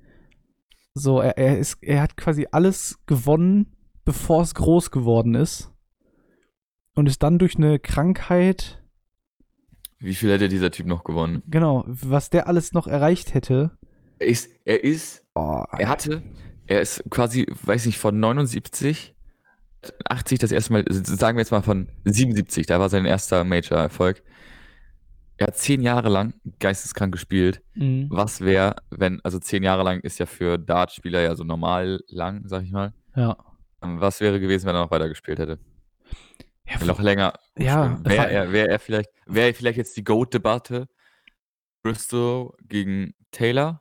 so, 0.94 1.20
er, 1.20 1.38
er 1.38 1.58
ist, 1.58 1.78
er 1.82 2.02
hat 2.02 2.16
quasi 2.16 2.46
alles 2.50 2.98
gewonnen, 3.06 3.76
bevor 4.04 4.42
es 4.42 4.54
groß 4.54 4.90
geworden 4.90 5.34
ist. 5.34 5.70
Und 6.94 7.06
ist 7.06 7.22
dann 7.22 7.38
durch 7.38 7.56
eine 7.56 7.78
Krankheit, 7.78 8.82
Wie 9.98 10.14
viel 10.14 10.30
hätte 10.32 10.48
dieser 10.48 10.70
Typ 10.70 10.86
noch 10.86 11.04
gewonnen? 11.04 11.42
genau, 11.46 11.84
was 11.86 12.30
der 12.30 12.48
alles 12.48 12.72
noch 12.72 12.86
erreicht 12.86 13.34
hätte. 13.34 13.70
Er 14.18 14.26
ist, 14.26 14.50
er 14.64 14.82
ist, 14.84 15.24
Oh, 15.34 15.62
er 15.78 15.88
hatte, 15.88 16.22
er 16.66 16.80
ist 16.80 17.04
quasi, 17.10 17.46
weiß 17.62 17.86
nicht, 17.86 17.98
von 17.98 18.18
79, 18.18 19.14
80 20.04 20.38
das 20.40 20.52
erste 20.52 20.72
Mal, 20.74 20.84
sagen 20.90 21.38
wir 21.38 21.42
jetzt 21.42 21.52
mal 21.52 21.62
von 21.62 21.88
77, 22.04 22.66
da 22.66 22.80
war 22.80 22.88
sein 22.90 23.06
erster 23.06 23.44
Major-Erfolg. 23.44 24.22
Er 25.40 25.46
hat 25.46 25.56
zehn 25.56 25.80
Jahre 25.80 26.10
lang 26.10 26.34
geisteskrank 26.58 27.12
gespielt. 27.12 27.62
mhm. 27.74 28.08
Was 28.10 28.42
wäre, 28.42 28.76
wenn, 28.90 29.20
also 29.24 29.38
zehn 29.38 29.62
Jahre 29.62 29.82
lang 29.82 30.00
ist 30.00 30.18
ja 30.18 30.26
für 30.26 30.58
Dartspieler 30.58 31.22
ja 31.22 31.34
so 31.34 31.44
normal 31.44 32.00
lang, 32.08 32.42
sag 32.46 32.62
ich 32.62 32.70
mal. 32.72 32.92
ja. 33.16 33.36
Ähm, 33.82 33.98
Was 34.02 34.20
wäre 34.20 34.38
gewesen, 34.38 34.66
wenn 34.66 34.74
er 34.74 34.82
noch 34.82 34.90
weiter 34.90 35.08
gespielt 35.08 35.38
hätte? 35.38 35.58
Ja, 36.68 36.84
Noch 36.84 37.00
länger. 37.00 37.32
Ja, 37.56 37.98
Wäre 38.04 38.30
er, 38.30 38.52
wär 38.52 38.68
er 38.68 38.78
vielleicht, 38.78 39.08
wäre 39.24 39.54
vielleicht 39.54 39.78
jetzt 39.78 39.96
die 39.96 40.04
GOAT-Debatte? 40.04 40.88
Bristol 41.82 42.52
gegen 42.68 43.14
Taylor? 43.32 43.80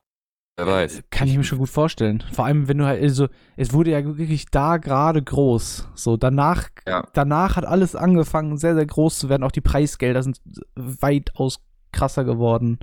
Wer 0.59 0.67
weiß. 0.67 1.03
Kann 1.09 1.29
ich 1.29 1.37
mir 1.37 1.43
schon 1.45 1.59
gut 1.59 1.69
vorstellen. 1.69 2.21
Vor 2.33 2.43
allem, 2.43 2.67
wenn 2.67 2.77
du 2.79 2.85
halt, 2.85 3.01
also, 3.01 3.29
es 3.55 3.71
wurde 3.73 3.91
ja 3.91 4.03
wirklich 4.17 4.47
da 4.47 4.75
gerade 4.77 5.21
groß. 5.23 5.87
So, 5.95 6.17
danach, 6.17 6.67
Ja. 6.85 7.07
danach 7.13 7.55
hat 7.55 7.65
alles 7.65 7.95
angefangen, 7.95 8.57
sehr, 8.57 8.75
sehr 8.75 8.85
groß 8.85 9.19
zu 9.19 9.29
werden. 9.29 9.43
Auch 9.43 9.53
die 9.53 9.61
Preisgelder 9.61 10.21
sind 10.21 10.41
weitaus 10.75 11.61
krasser 11.93 12.25
geworden. 12.25 12.79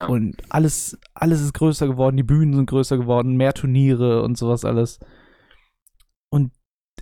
Ja. 0.00 0.08
Und 0.08 0.36
alles, 0.48 0.98
alles 1.12 1.42
ist 1.42 1.52
größer 1.52 1.86
geworden, 1.86 2.16
die 2.16 2.22
Bühnen 2.22 2.54
sind 2.54 2.70
größer 2.70 2.96
geworden, 2.96 3.36
mehr 3.36 3.52
Turniere 3.52 4.22
und 4.22 4.38
sowas 4.38 4.64
alles. 4.64 4.98
Und 6.30 6.52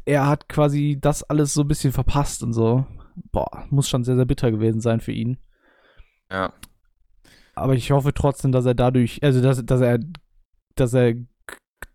er 0.04 0.26
hat 0.26 0.48
quasi 0.48 0.98
das 1.00 1.22
alles 1.22 1.54
so 1.54 1.60
ein 1.60 1.68
bisschen 1.68 1.92
verpasst 1.92 2.42
und 2.42 2.52
so. 2.52 2.86
Boah, 3.30 3.66
muss 3.70 3.88
schon 3.88 4.02
sehr, 4.02 4.16
sehr 4.16 4.24
bitter 4.24 4.50
gewesen 4.50 4.80
sein 4.80 5.00
für 5.00 5.12
ihn. 5.12 5.38
Ja. 6.30 6.52
Aber 7.58 7.74
ich 7.74 7.90
hoffe 7.90 8.14
trotzdem, 8.14 8.52
dass 8.52 8.66
er 8.66 8.74
dadurch, 8.74 9.22
also 9.22 9.40
dass, 9.40 9.64
dass 9.64 9.80
er, 9.80 9.98
dass 10.74 10.94
er 10.94 11.14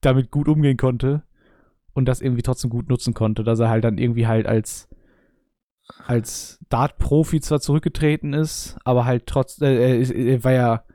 damit 0.01 0.31
gut 0.31 0.47
umgehen 0.47 0.77
konnte 0.77 1.23
und 1.93 2.05
das 2.05 2.21
irgendwie 2.21 2.41
trotzdem 2.41 2.69
gut 2.69 2.89
nutzen 2.89 3.13
konnte, 3.13 3.43
dass 3.43 3.59
er 3.59 3.69
halt 3.69 3.83
dann 3.83 3.97
irgendwie 3.97 4.27
halt 4.27 4.45
als 4.47 4.89
als 6.05 6.59
Dart-Profi 6.69 7.41
zwar 7.41 7.59
zurückgetreten 7.59 8.33
ist, 8.33 8.77
aber 8.83 9.05
halt 9.05 9.27
trotz, 9.27 9.61
äh, 9.61 10.01
er, 10.01 10.43
war 10.43 10.51
ja 10.51 10.85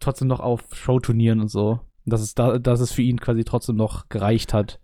trotzdem 0.00 0.28
noch 0.28 0.40
auf 0.40 0.74
Showturnieren 0.74 1.40
und 1.40 1.48
so. 1.48 1.80
Dass 2.04 2.20
es 2.20 2.34
da, 2.34 2.58
dass 2.58 2.80
es 2.80 2.92
für 2.92 3.02
ihn 3.02 3.18
quasi 3.18 3.44
trotzdem 3.44 3.76
noch 3.76 4.08
gereicht 4.08 4.54
hat. 4.54 4.80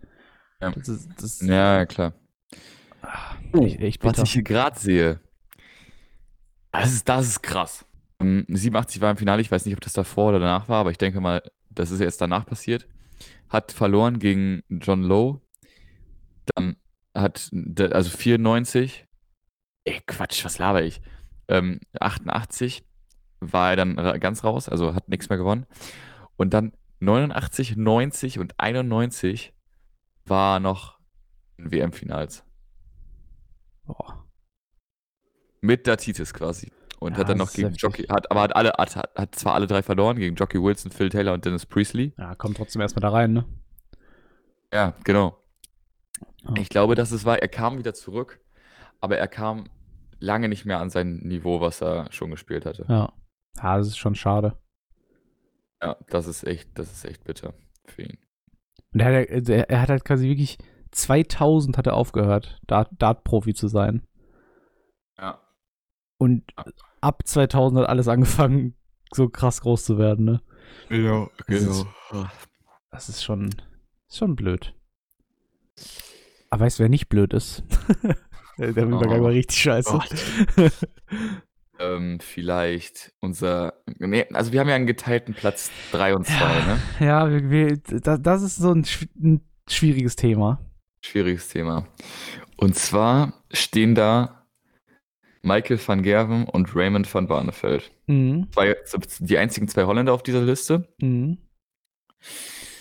Ja. 0.61 0.71
Das 0.71 0.89
ist, 0.89 1.09
das 1.17 1.41
Ja, 1.41 1.85
klar. 1.85 2.13
ah, 3.01 3.35
Oh, 3.53 3.65
echt, 3.65 3.79
echt 3.79 4.03
Was 4.03 4.19
ich 4.19 4.33
hier 4.33 4.43
gerade 4.43 4.77
sehe. 4.77 5.19
Das 6.71 6.91
ist, 6.91 7.07
das 7.07 7.27
ist 7.27 7.43
krass. 7.43 7.85
Ähm, 8.23 8.45
87 8.47 9.01
war 9.01 9.11
im 9.11 9.17
Finale, 9.17 9.41
ich 9.41 9.51
weiß 9.51 9.65
nicht, 9.65 9.75
ob 9.75 9.81
das 9.81 9.93
davor 9.93 10.29
oder 10.29 10.39
danach 10.39 10.69
war, 10.69 10.79
aber 10.79 10.91
ich 10.91 10.97
denke 10.97 11.19
mal, 11.19 11.43
das 11.69 11.91
ist 11.91 11.99
jetzt 11.99 12.21
danach 12.21 12.45
passiert. 12.45 12.87
Hat 13.49 13.71
verloren 13.71 14.19
gegen 14.19 14.63
John 14.69 15.03
Lowe. 15.03 15.41
Dann 16.55 16.77
hat, 17.13 17.51
also 17.91 18.09
94. 18.09 19.05
Ey, 19.85 20.01
Quatsch, 20.07 20.45
was 20.45 20.57
laber 20.57 20.83
ich? 20.83 21.01
Ähm, 21.47 21.79
88 21.99 22.85
war 23.41 23.71
er 23.71 23.75
dann 23.75 23.95
ganz 24.19 24.43
raus, 24.43 24.69
also 24.69 24.95
hat 24.95 25.09
nichts 25.09 25.27
mehr 25.29 25.37
gewonnen. 25.37 25.65
Und 26.37 26.53
dann 26.53 26.71
89, 27.01 27.75
90 27.75 28.39
und 28.39 28.57
91 28.57 29.53
war 30.25 30.61
noch 30.61 30.99
in 31.57 31.71
WM-Finals. 31.71 32.45
Mit 35.59 35.85
Datitis 35.85 36.33
quasi. 36.33 36.71
Und 37.03 37.13
Ja, 37.13 37.19
hat 37.19 37.29
dann 37.29 37.37
noch 37.37 37.51
gegen. 37.51 37.73
Jockey, 37.73 38.03
hat, 38.03 38.31
aber 38.31 38.41
hat 38.41 38.55
alle, 38.55 38.73
hat, 38.77 38.95
hat, 38.95 39.35
zwar 39.35 39.53
alle 39.55 39.67
drei 39.67 39.83
verloren, 39.83 40.17
gegen 40.17 40.35
Jockey 40.35 40.61
Wilson, 40.61 40.91
Phil 40.91 41.09
Taylor 41.09 41.33
und 41.33 41.43
Dennis 41.45 41.65
Priestley. 41.65 42.13
Ja, 42.17 42.33
kommt 42.35 42.57
trotzdem 42.57 42.81
erstmal 42.81 43.01
da 43.01 43.09
rein, 43.09 43.33
ne? 43.33 43.45
Ja, 44.73 44.93
genau. 45.03 45.37
Ja. 46.43 46.53
Ich 46.57 46.69
glaube, 46.69 46.95
dass 46.95 47.11
es 47.11 47.25
war, 47.25 47.39
er 47.39 47.47
kam 47.49 47.77
wieder 47.77 47.93
zurück, 47.93 48.39
aber 49.01 49.17
er 49.17 49.27
kam 49.27 49.69
lange 50.19 50.47
nicht 50.49 50.65
mehr 50.65 50.79
an 50.79 50.89
sein 50.89 51.17
Niveau, 51.17 51.59
was 51.61 51.81
er 51.81 52.07
schon 52.11 52.31
gespielt 52.31 52.65
hatte. 52.65 52.85
Ja. 52.87 53.11
Ja, 53.61 53.77
das 53.77 53.87
ist 53.87 53.97
schon 53.97 54.15
schade. 54.15 54.57
Ja, 55.81 55.97
das 56.09 56.27
ist 56.27 56.43
echt, 56.45 56.69
das 56.79 56.91
ist 56.91 57.05
echt 57.05 57.23
bitter 57.25 57.53
für 57.85 58.03
ihn. 58.03 58.17
Und 58.93 59.01
er 59.01 59.21
hat, 59.21 59.49
er, 59.49 59.69
er 59.69 59.81
hat 59.81 59.89
halt 59.89 60.05
quasi 60.05 60.27
wirklich 60.27 60.57
2000 60.91 61.77
hat 61.77 61.87
er 61.87 61.95
aufgehört, 61.95 62.59
Dart- 62.67 62.91
Dart-Profi 62.97 63.53
zu 63.53 63.67
sein. 63.67 64.07
Ja. 65.19 65.41
Und 66.17 66.43
ab 67.03 67.21
2000 67.25 67.81
hat 67.81 67.89
alles 67.89 68.07
angefangen, 68.07 68.75
so 69.13 69.29
krass 69.29 69.61
groß 69.61 69.83
zu 69.85 69.97
werden, 69.97 70.25
ne? 70.25 70.41
Genau, 70.89 71.29
genau. 71.47 71.85
Das 72.91 73.09
ist 73.09 73.23
schon, 73.23 73.49
ist 74.07 74.17
schon 74.17 74.35
blöd. 74.35 74.73
Aber 76.49 76.65
weißt 76.65 76.79
du, 76.79 76.83
wer 76.83 76.89
nicht 76.89 77.09
blöd 77.09 77.33
ist? 77.33 77.63
Der 78.57 78.69
Übergang 78.69 79.19
Oh 79.21 79.23
war 79.23 79.31
richtig 79.31 79.57
scheiße. 79.57 79.99
Ähm, 81.79 82.19
vielleicht 82.21 83.11
unser, 83.19 83.73
nee, 83.97 84.25
also 84.31 84.51
wir 84.51 84.59
haben 84.59 84.69
ja 84.69 84.75
einen 84.75 84.85
geteilten 84.85 85.33
Platz 85.33 85.71
3 85.91 86.15
und 86.15 86.27
2, 86.27 86.33
ne? 86.35 86.79
ja, 86.99 87.29
wir, 87.29 87.49
wir, 87.49 87.77
da- 87.77 88.17
das 88.19 88.43
ist 88.43 88.57
so 88.57 88.71
ein, 88.71 88.85
ein 89.21 89.41
schwieriges 89.67 90.15
Thema. 90.15 90.59
Schwieriges 91.03 91.47
Thema. 91.49 91.87
Und 92.57 92.75
zwar 92.77 93.43
stehen 93.51 93.95
da 93.95 94.42
Michael 95.43 95.79
van 95.85 96.01
Gerven 96.03 96.45
und 96.45 96.75
Raymond 96.75 97.13
van 97.13 97.27
Barneveld. 97.27 97.91
Mhm. 98.07 98.47
Zwei, 98.51 98.75
die 99.19 99.37
einzigen 99.37 99.67
zwei 99.67 99.83
Holländer 99.83 100.13
auf 100.13 100.23
dieser 100.23 100.41
Liste. 100.41 100.87
Mhm. 100.99 101.37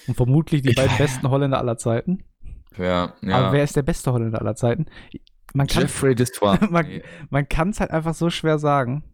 Und 0.06 0.14
vermutlich 0.16 0.62
die 0.62 0.70
Ich- 0.70 0.76
beiden 0.76 0.96
besten 0.96 1.28
Holländer 1.28 1.58
aller 1.58 1.76
Zeiten. 1.76 2.24
Ja, 2.78 3.14
ja. 3.20 3.36
Aber 3.36 3.52
wer 3.52 3.64
ist 3.64 3.76
der 3.76 3.82
beste 3.82 4.12
Holländer 4.12 4.40
aller 4.40 4.54
Zeiten? 4.54 4.86
Man 5.54 5.66
kann 5.66 5.82
Jeffrey 5.82 6.14
Destois. 6.14 6.58
Man- 7.30 7.48
kann 7.48 7.70
es 7.70 7.80
halt 7.80 7.90
einfach 7.90 8.14
so 8.14 8.30
schwer 8.30 8.58
sagen, 8.58 9.04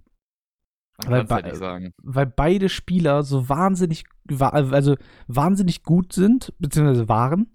man 1.04 1.10
weil 1.12 1.26
kann's 1.26 1.42
halt 1.44 1.56
sagen. 1.56 1.92
weil 2.02 2.26
beide 2.26 2.68
Spieler 2.68 3.22
so 3.22 3.48
wahnsinnig, 3.48 4.04
wa- 4.24 4.50
also 4.50 4.96
wahnsinnig 5.26 5.82
gut 5.82 6.12
sind, 6.12 6.52
beziehungsweise 6.58 7.08
waren, 7.08 7.50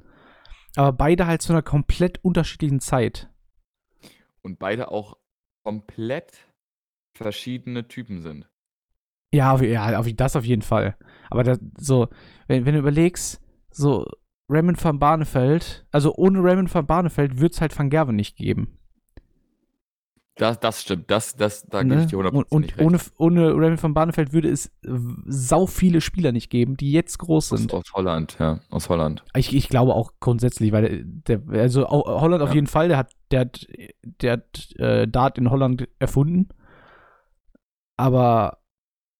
aber 0.76 0.92
beide 0.92 1.28
halt 1.28 1.42
zu 1.42 1.54
einer 1.54 1.62
komplett 1.62 2.24
unterschiedlichen 2.24 2.80
Zeit. 2.82 3.30
Und 4.42 4.60
beide 4.60 4.92
auch 4.92 5.18
komplett 5.64 6.48
verschiedene 7.18 7.88
Typen 7.88 8.22
sind. 8.22 8.50
Ja, 9.34 9.60
ja, 9.62 10.02
das 10.02 10.36
auf 10.36 10.46
jeden 10.46 10.62
Fall. 10.62 10.96
Aber 11.30 11.44
das, 11.44 11.60
so, 11.78 12.10
wenn, 12.48 12.66
wenn 12.66 12.74
du 12.74 12.80
überlegst, 12.80 13.42
so 13.72 14.06
Raymond 14.50 14.84
van 14.84 15.00
Barneveld, 15.00 15.88
also 15.92 16.14
ohne 16.16 16.44
Raymond 16.44 16.74
van 16.74 16.86
Barneveld 16.86 17.40
wird 17.40 17.54
es 17.54 17.62
halt 17.62 17.78
Van 17.78 17.90
Gerven 17.90 18.16
nicht 18.16 18.36
geben. 18.36 18.78
Das, 20.36 20.60
das 20.60 20.82
stimmt. 20.82 21.12
Das, 21.12 21.36
das, 21.36 21.64
da 21.68 21.84
ne? 21.84 21.90
gebe 21.90 22.02
ich 22.02 22.08
dir 22.08 22.18
und 22.18 22.26
100% 22.26 22.46
und 22.50 22.64
recht. 22.64 22.80
ohne, 22.80 23.00
ohne 23.18 23.52
Raymond 23.56 23.84
van 23.84 23.94
Barneveld 23.94 24.34
würde 24.34 24.50
es 24.50 24.68
äh, 24.84 24.90
sau 25.26 25.68
viele 25.68 26.02
Spieler 26.02 26.32
nicht 26.32 26.50
geben, 26.50 26.76
die 26.76 26.92
jetzt 26.92 27.20
groß 27.20 27.54
aus, 27.54 27.60
sind. 27.60 27.74
aus 27.74 27.84
Holland, 27.94 28.38
ja. 28.40 28.60
Aus 28.72 28.90
Holland. 28.90 29.24
Ich, 29.36 29.54
ich 29.56 29.70
glaube 29.70 29.94
auch 29.94 30.14
grundsätzlich, 30.20 30.72
weil 30.72 31.04
der, 31.06 31.38
der 31.38 31.62
also 31.62 31.88
Holland 31.88 32.42
auf 32.42 32.50
Ja. 32.50 32.56
jeden 32.56 32.68
Fall, 32.68 32.88
der 32.88 32.98
hat, 32.98 33.12
der 33.30 33.42
hat, 33.42 33.68
der 34.02 34.32
hat 34.34 34.72
äh, 34.80 35.08
Dart 35.08 35.38
in 35.38 35.52
Holland 35.52 35.88
erfunden. 36.00 36.50
Aber 37.96 38.58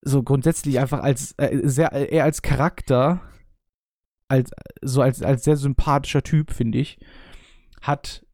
so 0.02 0.24
grundsätzlich 0.24 0.80
einfach 0.80 1.02
als 1.02 1.34
äh, 1.38 1.60
sehr 1.64 1.92
eher 1.92 2.24
als 2.24 2.42
Charakter, 2.42 3.22
als 4.28 4.50
so 4.82 5.02
als, 5.02 5.22
als 5.22 5.44
sehr 5.44 5.58
sympathischer 5.58 6.24
Typ, 6.24 6.52
finde 6.52 6.80
ich, 6.80 6.98
hat 7.84 8.26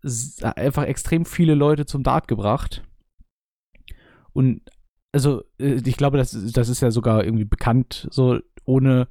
einfach 0.42 0.84
extrem 0.84 1.26
viele 1.26 1.56
Leute 1.56 1.86
zum 1.86 2.04
Dart 2.04 2.28
gebracht. 2.28 2.84
Und 4.34 4.62
also, 5.12 5.44
äh, 5.60 5.82
ich 5.86 5.98
glaube, 5.98 6.18
das, 6.18 6.34
ist- 6.34 6.56
das 6.56 6.70
ist 6.70 6.82
ja 6.82 6.92
sogar 6.92 7.24
irgendwie 7.24 7.46
bekannt, 7.46 8.08
so 8.12 8.40
ohne 8.66 9.08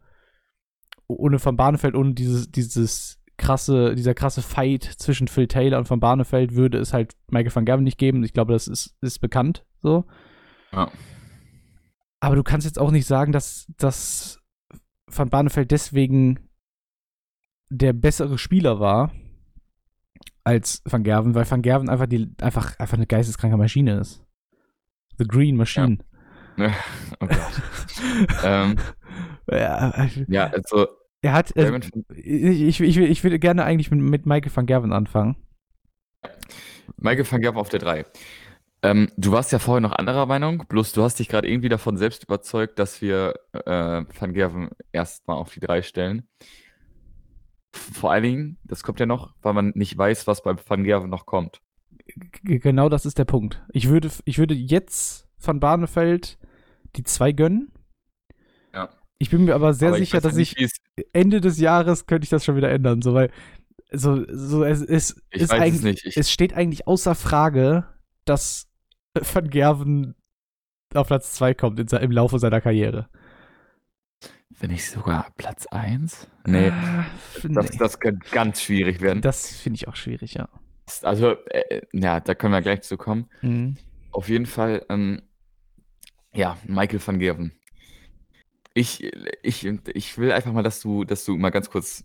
ohne 1.11 1.43
Van 1.43 1.57
Barneveld, 1.57 1.95
ohne 1.95 2.13
dieses, 2.13 2.51
dieses 2.51 3.19
krasse, 3.39 3.95
dieser 3.95 4.13
krasse 4.15 4.43
Fight 4.43 4.85
zwischen 4.85 5.27
Phil 5.27 5.49
Taylor 5.49 5.79
und 5.79 5.89
Van 5.89 6.01
Barneveld 6.01 6.55
würde 6.55 6.77
es 6.79 6.93
halt 6.93 7.15
Michael 7.31 7.55
van 7.55 7.65
Gerwen 7.65 7.85
nicht 7.85 7.97
geben. 7.99 8.23
Ich 8.25 8.35
glaube, 8.35 8.53
das 8.53 8.69
ist, 8.69 8.95
ist 9.01 9.19
bekannt 9.21 9.65
so. 9.79 10.05
Ja. 10.71 10.91
Aber 12.21 12.37
du 12.37 12.43
kannst 12.43 12.67
jetzt 12.67 12.79
auch 12.79 12.91
nicht 12.91 13.07
sagen, 13.07 13.33
dass, 13.33 13.73
dass 13.79 14.39
Van 15.07 15.31
Barneveld 15.31 15.71
deswegen 15.71 16.51
der 17.71 17.95
bessere 17.95 18.37
Spieler 18.37 18.81
war 18.81 19.13
als 20.49 20.83
Van 20.85 21.03
Gerven, 21.03 21.35
weil 21.35 21.49
Van 21.51 21.63
Gerven 21.63 21.89
einfach, 21.89 22.07
die, 22.07 22.33
einfach, 22.41 22.79
einfach 22.79 22.97
eine 22.97 23.07
geisteskranke 23.07 23.57
Maschine 23.57 23.99
ist. 24.01 24.25
The 25.19 25.27
Green 25.27 25.57
Machine. 25.57 25.99
Oh 27.21 27.27
Gott. 27.27 27.39
ähm, 28.43 28.77
Ja, 29.49 29.95
ja, 30.27 30.47
also, 30.49 30.89
er 31.23 31.33
hat, 31.33 31.53
van- 31.55 31.83
ich, 32.17 32.81
ich, 32.81 32.81
ich, 32.81 32.97
ich 32.99 33.23
würde 33.23 33.39
gerne 33.39 33.63
eigentlich 33.63 33.93
mit, 33.93 34.01
mit 34.01 34.27
Michael 34.27 34.51
van 34.53 34.67
Gerven 34.67 34.93
anfangen. 34.93 35.37
Michael 36.97 37.31
van 37.31 37.41
Gerven 37.41 37.59
auf 37.61 37.69
der 37.69 37.79
3. 37.79 38.07
Ähm, 38.83 39.09
du 39.17 39.31
warst 39.33 39.53
ja 39.53 39.59
vorher 39.61 39.81
noch 39.81 39.93
anderer 39.93 40.27
Meinung, 40.27 40.65
bloß 40.69 40.93
du 40.93 41.03
hast 41.05 41.19
dich 41.21 41.29
gerade 41.29 41.49
irgendwie 41.49 41.69
davon 41.69 41.97
selbst 41.97 42.25
überzeugt, 42.25 42.79
dass 42.81 43.01
wir 43.03 43.35
äh, 43.53 44.03
Van 44.19 44.33
Gerven 44.33 44.71
erstmal 44.93 45.37
auf 45.37 45.53
die 45.53 45.61
3 45.61 45.83
stellen. 45.83 46.29
Vor 47.73 48.11
allen 48.13 48.23
Dingen, 48.23 48.59
das 48.65 48.83
kommt 48.83 49.01
ja 49.01 49.07
noch, 49.07 49.35
weil 49.43 49.53
man 49.55 49.73
nicht 49.75 49.97
weiß, 49.97 50.27
was 50.27 50.43
bei 50.43 50.55
Van 50.67 50.85
Gerven 50.85 51.11
noch 51.11 51.27
kommt. 51.27 51.61
G 52.43 52.59
genau 52.59 52.89
das 52.89 53.05
ist 53.05 53.19
der 53.19 53.27
Punkt. 53.27 53.63
Ich 53.73 53.89
würde, 53.89 54.11
ich 54.25 54.39
würde 54.39 54.55
jetzt 54.55 55.29
Van 55.39 55.61
Barneveld 55.61 56.39
die 56.97 57.03
zwei 57.05 57.33
gönnen. 57.33 57.71
Ja. 58.75 58.89
Ich 59.19 59.31
bin 59.31 59.45
mir 59.45 59.55
aber 59.55 59.75
sehr 59.75 59.89
Aber 59.89 59.99
sicher, 59.99 60.17
ja 60.19 60.21
dass 60.23 60.35
nicht, 60.35 60.57
ich 60.59 60.65
es- 60.97 61.05
Ende 61.13 61.41
des 61.41 61.59
Jahres 61.59 62.07
könnte 62.07 62.25
ich 62.25 62.31
das 62.31 62.45
schon 62.45 62.57
wieder 62.57 62.71
ändern, 62.71 63.03
so 63.03 63.13
weil 63.15 63.31
so, 63.91 64.25
so 64.31 64.65
es, 64.65 64.81
es, 64.81 65.23
Ich 65.31 65.43
ist 65.43 65.51
es 65.53 65.59
eigentlich. 65.59 66.05
Ich, 66.07 66.17
es 66.17 66.31
steht 66.31 66.55
eigentlich 66.55 66.87
außer 66.87 67.15
Frage, 67.15 67.87
dass 68.25 68.69
Van 69.15 69.49
Gerven 69.51 70.15
auf 70.95 71.09
Platz 71.09 71.33
2 71.35 71.55
kommt 71.55 71.79
in, 71.81 71.87
im 71.87 72.11
Laufe 72.11 72.39
seiner 72.39 72.61
Karriere. 72.61 73.09
Wenn 74.61 74.71
ich 74.71 74.91
sogar 74.91 75.27
Platz 75.37 75.67
1? 75.67 76.29
Nee, 76.47 76.71
Ah, 76.71 77.07
das, 77.43 77.71
nee. 77.73 77.79
das 77.79 78.01
könnte 78.01 78.29
ganz 78.31 78.63
schwierig 78.63 79.01
werden. 79.01 79.23
Das 79.23 79.53
finde 79.57 79.77
ich 79.77 79.89
auch 79.89 79.97
schwierig, 79.97 80.35
ja. 80.35 80.49
Also, 81.03 81.33
äh, 81.51 81.83
ja, 81.93 82.21
da 82.21 82.35
können 82.35 82.53
wir 82.53 82.63
gleich 82.63 82.83
zu 82.83 82.97
kommen. 82.97 83.29
Mhm. 83.43 83.77
Auf 84.11 84.29
jeden 84.29 84.47
Fall, 84.47 84.85
ähm, 84.89 85.23
ja, 86.33 86.57
Michael 86.67 87.01
van 87.05 87.19
Gerven. 87.19 87.53
Ich, 88.75 89.03
ich, 89.43 89.65
ich 89.67 90.19
will 90.19 90.33
einfach 90.33 90.53
mal, 90.53 90.63
dass 90.63 90.81
du, 90.81 91.05
dass 91.05 91.25
du 91.25 91.37
mal 91.37 91.51
ganz 91.51 91.69
kurz 91.71 92.05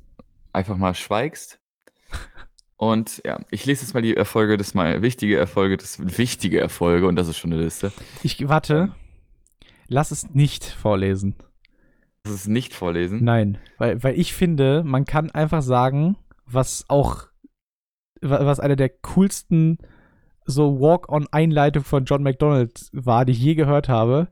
einfach 0.52 0.76
mal 0.78 0.96
schweigst. 0.96 1.60
Und 2.78 3.22
ja, 3.26 3.40
ich 3.52 3.66
lese 3.66 3.84
jetzt 3.84 3.94
mal 3.94 4.02
die 4.02 4.16
Erfolge, 4.18 4.58
das 4.58 4.74
mal 4.74 5.02
wichtige 5.02 5.38
Erfolge, 5.38 5.78
das 5.78 6.00
wichtige 6.18 6.60
Erfolge, 6.60 7.08
und 7.08 7.16
das 7.16 7.28
ist 7.28 7.38
schon 7.38 7.54
eine 7.54 7.62
Liste. 7.64 7.94
Ich 8.24 8.48
warte. 8.50 8.94
Lass 9.88 10.12
es 10.12 10.30
nicht 10.32 10.66
vorlesen. 10.66 11.36
Das 12.24 12.34
ist 12.34 12.48
nicht 12.48 12.74
vorlesen. 12.74 13.24
Nein, 13.24 13.58
weil, 13.78 14.02
weil 14.02 14.18
ich 14.18 14.34
finde, 14.34 14.84
man 14.86 15.04
kann 15.06 15.30
einfach 15.32 15.62
sagen, 15.62 16.16
was 16.46 16.86
auch, 16.88 17.28
wa- 18.22 18.46
was 18.46 18.60
eine 18.62 18.78
der 18.78 18.90
coolsten 18.90 19.78
so 20.46 20.80
Walk-on-Einleitung 20.80 21.84
von 21.84 22.06
John 22.06 22.24
McDonald 22.24 22.90
war, 22.94 23.26
die 23.26 23.34
ich 23.34 23.40
je 23.40 23.56
gehört 23.56 23.90
habe. 23.90 24.30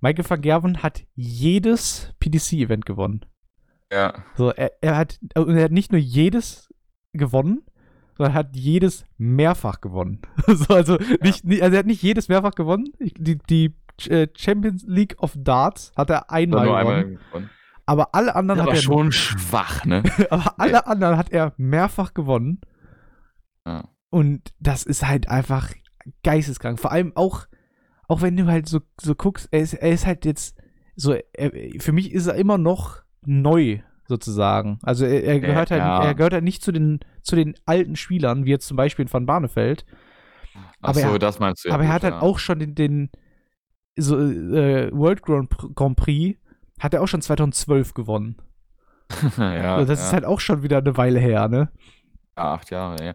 Michael 0.00 0.28
van 0.28 0.40
Gerven 0.40 0.82
hat 0.82 1.04
jedes 1.14 2.12
PDC-Event 2.18 2.86
gewonnen. 2.86 3.24
Ja, 3.92 4.24
So, 4.36 4.50
er, 4.50 4.72
er, 4.80 4.96
hat, 4.96 5.18
und 5.36 5.56
er 5.56 5.64
hat 5.64 5.72
nicht 5.72 5.92
nur 5.92 6.00
jedes 6.00 6.72
gewonnen, 7.12 7.62
sondern 8.16 8.34
hat 8.34 8.56
jedes 8.56 9.04
mehrfach 9.16 9.80
gewonnen. 9.80 10.22
so, 10.46 10.74
also, 10.74 10.98
nicht, 11.20 11.44
nicht, 11.44 11.62
also 11.62 11.74
er 11.74 11.80
hat 11.80 11.86
nicht 11.86 12.02
jedes 12.02 12.28
mehrfach 12.28 12.52
gewonnen. 12.54 12.92
Die, 13.00 13.38
die 13.38 13.74
Champions 14.36 14.84
League 14.86 15.16
of 15.18 15.34
Darts 15.36 15.92
hat 15.96 16.10
er 16.10 16.30
einmal 16.30 16.66
gewonnen. 16.66 16.78
einmal 16.78 17.04
gewonnen. 17.04 17.50
Aber 17.86 18.14
alle 18.14 18.34
anderen 18.34 18.60
Aber 18.60 18.70
hat 18.70 18.78
er 18.78 18.82
schon 18.82 19.12
schwach, 19.12 19.84
ne? 19.84 20.02
aber 20.30 20.54
alle 20.58 20.86
anderen 20.86 21.16
hat 21.16 21.30
er 21.30 21.52
mehrfach 21.56 22.14
gewonnen. 22.14 22.60
Ja. 23.66 23.88
Und 24.10 24.52
das 24.60 24.84
ist 24.84 25.06
halt 25.06 25.28
einfach 25.28 25.72
geisteskrank. 26.22 26.78
Vor 26.78 26.92
allem 26.92 27.12
auch, 27.16 27.46
auch 28.08 28.22
wenn 28.22 28.36
du 28.36 28.46
halt 28.46 28.68
so, 28.68 28.80
so 29.00 29.14
guckst, 29.14 29.48
er 29.50 29.60
ist, 29.60 29.74
er 29.74 29.92
ist 29.92 30.06
halt 30.06 30.24
jetzt 30.24 30.56
so, 30.94 31.16
er, 31.32 31.50
für 31.80 31.92
mich 31.92 32.12
ist 32.12 32.26
er 32.26 32.34
immer 32.34 32.58
noch 32.58 33.02
neu, 33.24 33.80
sozusagen. 34.06 34.78
Also 34.82 35.04
er, 35.04 35.24
er 35.24 35.40
gehört 35.40 35.70
halt, 35.70 35.80
ja. 35.80 36.04
er 36.04 36.14
gehört 36.14 36.34
halt 36.34 36.44
nicht 36.44 36.62
zu 36.62 36.72
den, 36.72 37.00
zu 37.22 37.36
den 37.36 37.54
alten 37.66 37.96
Spielern, 37.96 38.44
wie 38.44 38.50
jetzt 38.50 38.66
zum 38.66 38.76
Beispiel 38.76 39.10
Van 39.10 39.26
Barneveld. 39.26 39.84
Ach 40.54 40.90
Aber 40.90 41.00
so, 41.00 41.08
er- 41.08 41.18
das 41.18 41.38
meinst 41.38 41.64
du 41.64 41.68
ja. 41.68 41.74
aber 41.74 41.84
er 41.84 41.92
hat 41.92 42.04
halt 42.04 42.14
ja. 42.14 42.22
auch 42.22 42.38
schon 42.38 42.58
den, 42.58 42.74
den 42.74 43.10
so, 43.96 44.18
äh, 44.18 44.90
World 44.92 45.22
Grand, 45.22 45.50
Pr- 45.50 45.74
Grand 45.74 45.96
Prix 45.96 46.38
hat 46.78 46.94
er 46.94 47.02
auch 47.02 47.08
schon 47.08 47.22
2012 47.22 47.94
gewonnen. 47.94 48.36
ja, 49.36 49.76
also 49.76 49.88
das 49.92 50.00
ja. 50.00 50.06
ist 50.06 50.12
halt 50.12 50.24
auch 50.24 50.40
schon 50.40 50.62
wieder 50.62 50.78
eine 50.78 50.96
Weile 50.96 51.20
her, 51.20 51.48
ne? 51.48 51.70
Ja, 52.36 52.54
acht 52.54 52.70
Jahre, 52.70 53.04
ja. 53.04 53.12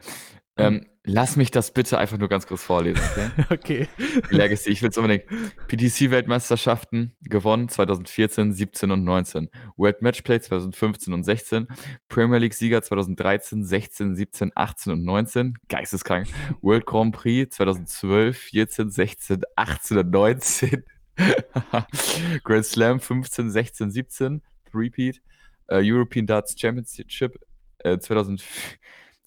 Ähm, 0.57 0.85
lass 1.03 1.35
mich 1.35 1.51
das 1.51 1.71
bitte 1.71 1.97
einfach 1.97 2.17
nur 2.17 2.29
ganz 2.29 2.47
kurz 2.47 2.63
vorlesen, 2.63 3.01
okay? 3.11 3.29
Okay. 3.49 3.87
Legacy, 4.29 4.69
ich 4.71 4.81
will 4.81 4.89
es 4.89 4.97
unbedingt. 4.97 5.25
PTC-Weltmeisterschaften 5.67 7.15
gewonnen 7.21 7.69
2014, 7.69 8.53
17 8.53 8.91
und 8.91 9.03
19. 9.03 9.49
World 9.77 10.01
Matchplay 10.01 10.39
2015 10.39 11.13
und 11.13 11.23
16. 11.23 11.67
Premier 12.09 12.39
League-Sieger 12.39 12.81
2013, 12.81 13.63
16, 13.63 14.15
17, 14.15 14.51
18 14.55 14.93
und 14.93 15.03
19. 15.03 15.53
Geisteskrank. 15.69 16.27
World 16.61 16.85
Grand 16.85 17.15
Prix 17.15 17.55
2012, 17.55 18.37
14, 18.37 18.89
16, 18.89 19.41
18 19.55 19.97
und 19.97 20.11
19. 20.11 20.83
Grand 22.43 22.65
Slam 22.65 22.99
15, 22.99 23.49
16, 23.49 23.91
17. 23.91 24.41
Repeat. 24.73 25.21
Äh, 25.67 25.81
European 25.83 26.25
Darts 26.25 26.55
Championship 26.57 27.39
äh, 27.79 27.97
2000, 27.97 28.43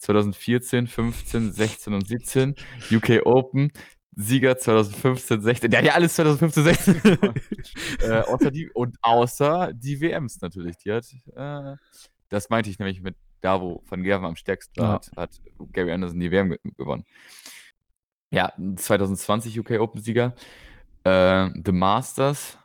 2014, 0.00 0.86
15, 0.86 1.52
16 1.52 1.94
und 1.94 2.06
17. 2.06 2.54
UK 2.90 3.24
Open 3.24 3.70
Sieger 4.16 4.58
2015, 4.58 5.40
16. 5.40 5.70
Der 5.70 5.78
hat 5.78 5.86
ja 5.86 5.94
alles 5.94 6.14
2015, 6.16 6.64
16 6.64 7.02
gewonnen. 7.02 7.34
äh, 8.02 8.20
außer 8.20 8.50
die, 8.50 8.68
und 8.70 8.96
außer 9.02 9.72
die 9.72 10.00
WMs 10.00 10.40
natürlich. 10.40 10.76
Die 10.78 10.92
hat, 10.92 11.06
äh, 11.36 11.76
das 12.28 12.50
meinte 12.50 12.68
ich 12.70 12.78
nämlich 12.78 13.00
mit 13.02 13.16
da, 13.40 13.60
wo 13.60 13.82
Van 13.88 14.02
Gerven 14.02 14.26
am 14.26 14.36
stärksten 14.36 14.80
war, 14.80 14.88
Ja. 14.88 14.94
hat, 14.94 15.10
hat 15.16 15.40
Gary 15.72 15.92
Anderson 15.92 16.20
die 16.20 16.30
WM 16.30 16.50
ge 16.50 16.58
gewonnen. 16.76 17.04
Ja, 18.30 18.52
2020 18.76 19.58
UK 19.58 19.80
Open 19.80 20.02
Sieger. 20.02 20.34
Äh, 21.04 21.48
The 21.64 21.72
Masters 21.72 22.58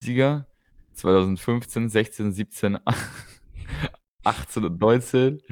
Sieger. 0.00 0.46
2015, 0.94 1.90
16, 1.90 2.32
17, 2.32 2.78
18 4.24 4.64
und 4.64 4.80
19. 4.80 5.42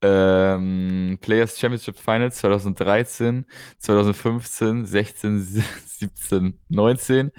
Ähm, 0.00 1.18
Players 1.20 1.58
Championship 1.58 1.98
Finals 1.98 2.36
2013, 2.36 3.44
2015, 3.78 4.86
16, 4.86 5.40
17, 5.40 6.58
19. 6.68 7.32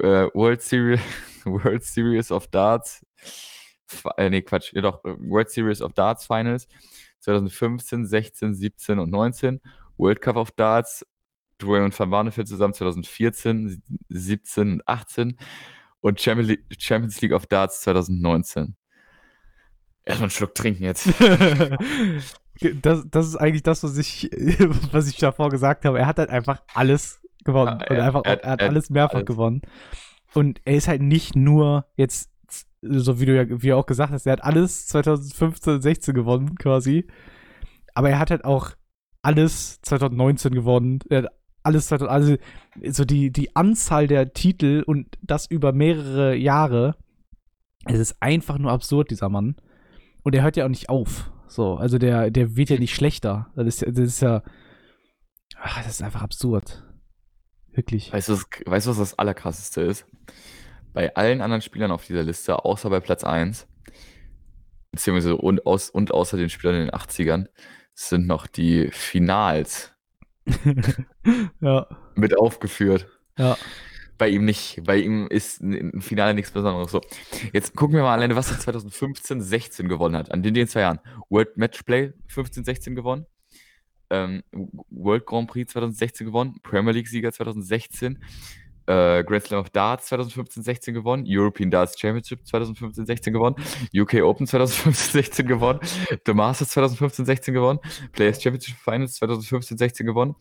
Äh, 0.00 0.26
World 0.34 0.62
Series, 0.62 1.00
World 1.44 1.84
Series 1.84 2.32
of 2.32 2.48
Darts. 2.48 3.04
Äh, 4.16 4.30
nee, 4.30 4.42
Quatsch, 4.42 4.72
ja 4.72 4.82
doch, 4.82 5.04
World 5.04 5.50
Series 5.50 5.80
of 5.80 5.92
Darts 5.92 6.26
Finals 6.26 6.66
2015, 7.20 8.06
16, 8.06 8.54
17 8.54 8.98
und 8.98 9.10
19. 9.10 9.60
World 9.96 10.20
Cup 10.20 10.36
of 10.36 10.50
Darts, 10.52 11.06
Dwayne 11.58 11.84
und 11.84 11.98
Van 11.98 12.10
Barneveld 12.10 12.48
zusammen 12.48 12.74
2014, 12.74 13.82
17 14.08 14.72
und 14.72 14.88
18 14.88 15.38
und 16.00 16.20
Champions 16.20 17.20
League 17.20 17.32
of 17.32 17.46
Darts 17.46 17.82
2019. 17.82 18.76
Erstmal 20.04 20.26
einen 20.26 20.30
Schluck 20.30 20.54
trinken 20.54 20.84
jetzt. 20.84 21.06
das, 22.82 23.06
das 23.10 23.26
ist 23.26 23.36
eigentlich 23.36 23.62
das, 23.62 23.82
was 23.82 23.96
ich, 23.96 24.30
was 24.92 25.08
ich 25.08 25.16
davor 25.16 25.48
gesagt 25.48 25.84
habe. 25.84 25.98
Er 25.98 26.06
hat 26.06 26.18
halt 26.18 26.30
einfach 26.30 26.62
alles 26.74 27.20
gewonnen. 27.44 27.78
Ja, 27.80 27.96
er, 27.96 28.04
einfach, 28.04 28.22
er, 28.24 28.42
er, 28.42 28.50
hat 28.52 28.62
alles 28.62 28.90
mehrfach 28.90 29.16
alles. 29.16 29.26
gewonnen. 29.26 29.62
Und 30.34 30.60
er 30.64 30.74
ist 30.74 30.88
halt 30.88 31.02
nicht 31.02 31.36
nur 31.36 31.86
jetzt, 31.96 32.30
so 32.82 33.20
wie 33.20 33.26
du 33.26 33.36
ja 33.36 33.44
wie 33.48 33.68
du 33.68 33.76
auch 33.76 33.86
gesagt 33.86 34.12
hast, 34.12 34.26
er 34.26 34.32
hat 34.34 34.44
alles 34.44 34.86
2015, 34.88 35.80
16 35.80 36.14
gewonnen 36.14 36.56
quasi. 36.56 37.06
Aber 37.94 38.10
er 38.10 38.18
hat 38.18 38.30
halt 38.30 38.44
auch 38.44 38.72
alles 39.22 39.80
2019 39.82 40.52
gewonnen. 40.52 40.98
Er 41.08 41.22
hat 41.22 41.32
alles 41.62 41.86
2000, 41.86 42.10
also 42.10 42.36
so 42.90 43.04
die, 43.04 43.30
die 43.30 43.56
Anzahl 43.56 44.06
der 44.06 44.32
Titel 44.34 44.82
und 44.86 45.16
das 45.22 45.46
über 45.46 45.72
mehrere 45.72 46.36
Jahre. 46.36 46.96
Es 47.86 47.98
ist 47.98 48.16
einfach 48.20 48.58
nur 48.58 48.70
absurd, 48.70 49.10
dieser 49.10 49.28
Mann. 49.28 49.56
Und 50.24 50.34
er 50.34 50.42
hört 50.42 50.56
ja 50.56 50.64
auch 50.64 50.70
nicht 50.70 50.88
auf. 50.88 51.30
So, 51.46 51.76
also 51.76 51.98
der, 51.98 52.30
der 52.30 52.56
wird 52.56 52.70
ja 52.70 52.78
nicht 52.78 52.94
schlechter. 52.94 53.52
Das 53.54 53.66
ist, 53.66 53.82
das 53.86 53.98
ist 53.98 54.20
ja. 54.22 54.42
Ach, 55.56 55.76
das 55.84 55.92
ist 55.92 56.02
einfach 56.02 56.22
absurd. 56.22 56.82
Wirklich. 57.72 58.12
Weißt 58.12 58.28
du, 58.28 58.32
was, 58.32 58.46
weißt 58.66 58.86
du, 58.86 58.90
was 58.90 58.98
das 58.98 59.18
Allerkrasseste 59.18 59.82
ist? 59.82 60.06
Bei 60.92 61.14
allen 61.14 61.40
anderen 61.40 61.62
Spielern 61.62 61.90
auf 61.90 62.06
dieser 62.06 62.22
Liste, 62.22 62.64
außer 62.64 62.88
bei 62.88 63.00
Platz 63.00 63.22
1, 63.22 63.66
beziehungsweise 64.92 65.36
und, 65.36 65.66
aus, 65.66 65.90
und 65.90 66.12
außer 66.12 66.36
den 66.36 66.48
Spielern 66.48 66.76
in 66.76 66.86
den 66.86 66.90
80ern, 66.90 67.48
sind 67.94 68.26
noch 68.26 68.46
die 68.46 68.88
Finals 68.90 69.92
ja. 71.60 71.86
mit 72.14 72.38
aufgeführt. 72.38 73.06
Ja 73.36 73.56
bei 74.18 74.28
ihm 74.28 74.44
nicht. 74.44 74.82
Bei 74.84 74.96
ihm 74.96 75.26
ist 75.28 75.60
im 75.60 76.00
Finale 76.00 76.34
nichts 76.34 76.50
Besonderes. 76.50 76.90
So, 76.90 77.00
jetzt 77.52 77.74
gucken 77.74 77.96
wir 77.96 78.02
mal 78.02 78.14
alleine, 78.14 78.36
was 78.36 78.50
er 78.50 78.58
2015, 78.58 79.40
16 79.40 79.88
gewonnen 79.88 80.16
hat. 80.16 80.32
An 80.32 80.42
den, 80.42 80.54
den 80.54 80.68
zwei 80.68 80.80
Jahren. 80.80 81.00
World 81.30 81.56
Matchplay 81.56 82.12
15, 82.28 82.64
16 82.64 82.94
gewonnen. 82.94 83.26
Ähm, 84.10 84.42
World 84.90 85.26
Grand 85.26 85.50
Prix 85.50 85.72
2016 85.72 86.26
gewonnen. 86.26 86.56
Premier 86.62 86.92
League 86.92 87.08
Sieger 87.08 87.32
2016. 87.32 88.18
Äh, 88.86 89.24
Grand 89.24 89.44
Slam 89.44 89.60
of 89.60 89.70
Darts 89.70 90.08
2015, 90.08 90.62
16 90.62 90.92
gewonnen, 90.92 91.24
European 91.26 91.70
Darts 91.70 91.98
Championship 91.98 92.46
2015, 92.46 93.06
16 93.06 93.32
gewonnen, 93.32 93.56
UK 93.96 94.16
Open 94.16 94.46
2015, 94.46 95.22
16 95.22 95.46
gewonnen, 95.46 95.80
The 96.26 96.34
Masters 96.34 96.68
2015, 96.68 97.24
16 97.24 97.54
gewonnen, 97.54 97.78
Players 98.12 98.42
Championship 98.42 98.76
Finals 98.76 99.14
2015, 99.14 99.78
16 99.78 100.04
gewonnen, 100.04 100.34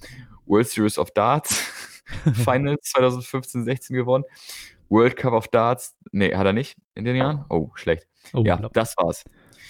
World 0.45 0.67
Series 0.67 0.97
of 0.97 1.11
Darts 1.11 1.92
Finals 2.33 2.89
2015, 2.91 3.63
16 3.63 3.95
gewonnen. 3.95 4.25
World 4.89 5.15
Cup 5.15 5.33
of 5.33 5.47
Darts, 5.47 5.95
nee, 6.11 6.35
hat 6.35 6.45
er 6.45 6.53
nicht 6.53 6.77
in 6.93 7.05
den 7.05 7.15
Jahren? 7.15 7.45
Oh, 7.49 7.71
schlecht. 7.75 8.07
Oh, 8.33 8.43
ja, 8.45 8.57
glaub. 8.57 8.73
das 8.73 8.95
war's. 8.97 9.23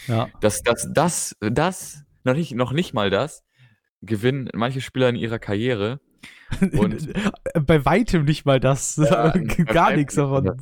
Ja. 0.08 0.30
Das, 0.42 0.62
das, 0.64 0.90
das, 0.92 1.36
das, 1.40 2.04
noch 2.24 2.34
nicht, 2.34 2.54
noch 2.56 2.72
nicht 2.74 2.94
mal 2.94 3.10
das, 3.10 3.44
gewinnen 4.02 4.50
manche 4.54 4.82
Spieler 4.82 5.10
in 5.10 5.16
ihrer 5.16 5.40
Karriere. 5.40 6.00
Und 6.74 7.12
bei 7.66 7.84
weitem 7.86 8.26
nicht 8.26 8.46
mal 8.46 8.60
das. 8.60 8.98
Ja, 8.98 9.32
gar 9.66 9.96
nichts 9.96 10.16
davon. 10.16 10.62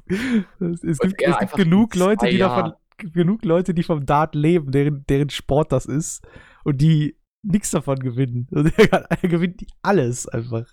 Es, 0.59 0.83
es 0.83 0.99
gibt, 0.99 1.21
es 1.21 1.39
gibt 1.39 1.53
genug 1.53 1.95
Leute, 1.95 2.29
die 2.29 2.37
davon, 2.37 2.73
genug 2.97 3.43
Leute, 3.43 3.73
die 3.73 3.83
vom 3.83 4.05
Dart 4.05 4.35
leben, 4.35 4.71
deren, 4.71 5.05
deren 5.07 5.29
Sport 5.29 5.71
das 5.71 5.85
ist 5.85 6.25
und 6.63 6.79
die 6.81 7.15
nichts 7.43 7.71
davon 7.71 7.99
gewinnen. 7.99 8.47
Er, 8.77 9.07
er 9.09 9.29
gewinnt 9.29 9.65
alles 9.81 10.27
einfach. 10.27 10.65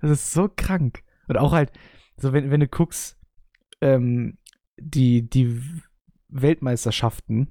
Das 0.00 0.10
ist 0.10 0.32
so 0.32 0.48
krank. 0.54 1.02
Und 1.28 1.38
auch 1.38 1.52
halt, 1.52 1.72
so 2.16 2.32
wenn, 2.32 2.50
wenn 2.50 2.60
du 2.60 2.68
guckst, 2.68 3.18
ähm, 3.80 4.38
die, 4.78 5.28
die 5.28 5.60
Weltmeisterschaften, 6.28 7.48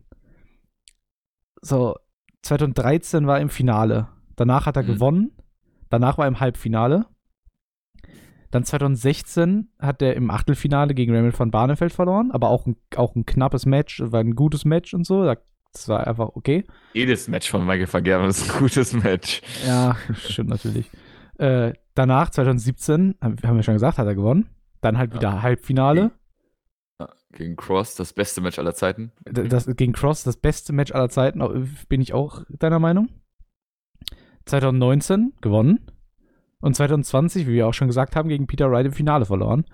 so 1.62 1.96
2013 2.42 3.28
war 3.28 3.38
er 3.38 3.42
im 3.42 3.50
Finale. 3.50 4.10
Danach 4.36 4.66
hat 4.66 4.78
er 4.78 4.84
mhm. 4.84 4.88
gewonnen. 4.88 5.32
Danach 5.90 6.18
war 6.18 6.26
er 6.26 6.30
im 6.30 6.40
Halbfinale. 6.40 7.06
Dann 8.52 8.64
2016 8.64 9.72
hat 9.80 10.02
er 10.02 10.16
im 10.16 10.32
Achtelfinale 10.32 10.94
gegen 10.94 11.14
Raymond 11.14 11.38
van 11.38 11.52
Barneveld 11.52 11.92
verloren, 11.92 12.32
aber 12.32 12.50
auch 12.50 12.66
ein, 12.66 12.78
auch 12.96 13.16
ein 13.16 13.26
knappes 13.26 13.66
Match, 13.66 14.02
war 14.06 14.22
ein 14.22 14.36
gutes 14.36 14.64
Match 14.64 14.94
und 14.94 15.06
so. 15.06 15.26
Da 15.26 15.36
das 15.78 15.90
war 15.90 16.08
einfach 16.08 16.30
okay. 16.36 16.66
Jedes 16.94 17.28
Match 17.28 17.50
von 17.50 17.66
Michael 17.66 17.88
Vergerben 17.88 18.28
ist 18.28 18.50
ein 18.50 18.60
gutes 18.60 18.94
Match. 18.94 19.42
Ja, 19.66 19.96
stimmt 20.28 20.50
natürlich. 20.50 20.90
Äh, 21.38 21.74
danach, 21.94 22.30
2017, 22.30 23.16
haben 23.22 23.56
wir 23.56 23.64
schon 23.64 23.76
gesagt, 23.76 23.98
hat 23.98 24.08
er 24.08 24.16
gewonnen. 24.16 24.50
Dann 24.82 24.98
halt 24.98 25.14
wieder 25.14 25.30
ja. 25.30 25.42
Halbfinale. 25.42 26.12
Gegen 27.34 27.56
Cross, 27.56 27.96
das 27.96 28.14
beste 28.14 28.42
Match 28.42 28.58
aller 28.58 28.74
Zeiten. 28.74 29.12
Das, 29.26 29.68
gegen 29.76 29.94
Cross, 29.94 30.24
das 30.24 30.38
beste 30.38 30.74
Match 30.74 30.92
aller 30.94 31.10
Zeiten, 31.10 31.42
bin 31.90 32.02
ich 32.02 32.14
auch 32.14 32.44
deiner 32.50 32.80
Meinung. 32.80 33.10
2019 34.46 35.34
gewonnen. 35.42 35.86
Und 36.60 36.76
2020, 36.76 37.46
wie 37.48 37.54
wir 37.54 37.68
auch 37.68 37.74
schon 37.74 37.88
gesagt 37.88 38.16
haben, 38.16 38.30
gegen 38.30 38.48
Peter 38.48 38.72
Wright 38.72 38.86
im 38.86 38.94
Finale 38.94 39.26
verloren. 39.26 39.66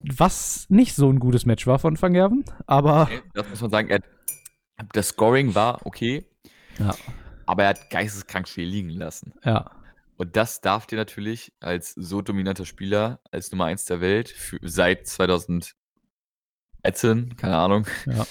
Was 0.00 0.66
nicht 0.70 0.94
so 0.94 1.10
ein 1.10 1.20
gutes 1.20 1.44
Match 1.44 1.66
war 1.66 1.78
von 1.78 2.00
Van 2.00 2.14
Gerven, 2.14 2.44
aber. 2.66 3.10
Das 3.34 3.48
muss 3.50 3.60
man 3.60 3.70
sagen, 3.70 3.90
er 3.90 4.00
das 4.92 5.08
Scoring 5.08 5.54
war 5.54 5.84
okay, 5.86 6.26
ja. 6.78 6.94
aber 7.46 7.64
er 7.64 7.70
hat 7.70 7.90
geisteskrank 7.90 8.48
viel 8.48 8.66
liegen 8.66 8.90
lassen. 8.90 9.34
Ja. 9.44 9.70
Und 10.16 10.36
das 10.36 10.60
darf 10.60 10.86
dir 10.86 10.96
natürlich 10.96 11.52
als 11.60 11.94
so 11.94 12.20
dominanter 12.20 12.66
Spieler, 12.66 13.20
als 13.30 13.50
Nummer 13.52 13.64
1 13.66 13.86
der 13.86 14.02
Welt, 14.02 14.28
für, 14.28 14.58
seit 14.62 15.06
2013, 15.06 15.74
keine 17.36 17.56
Ahnung, 17.56 17.86
ja. 18.06 18.26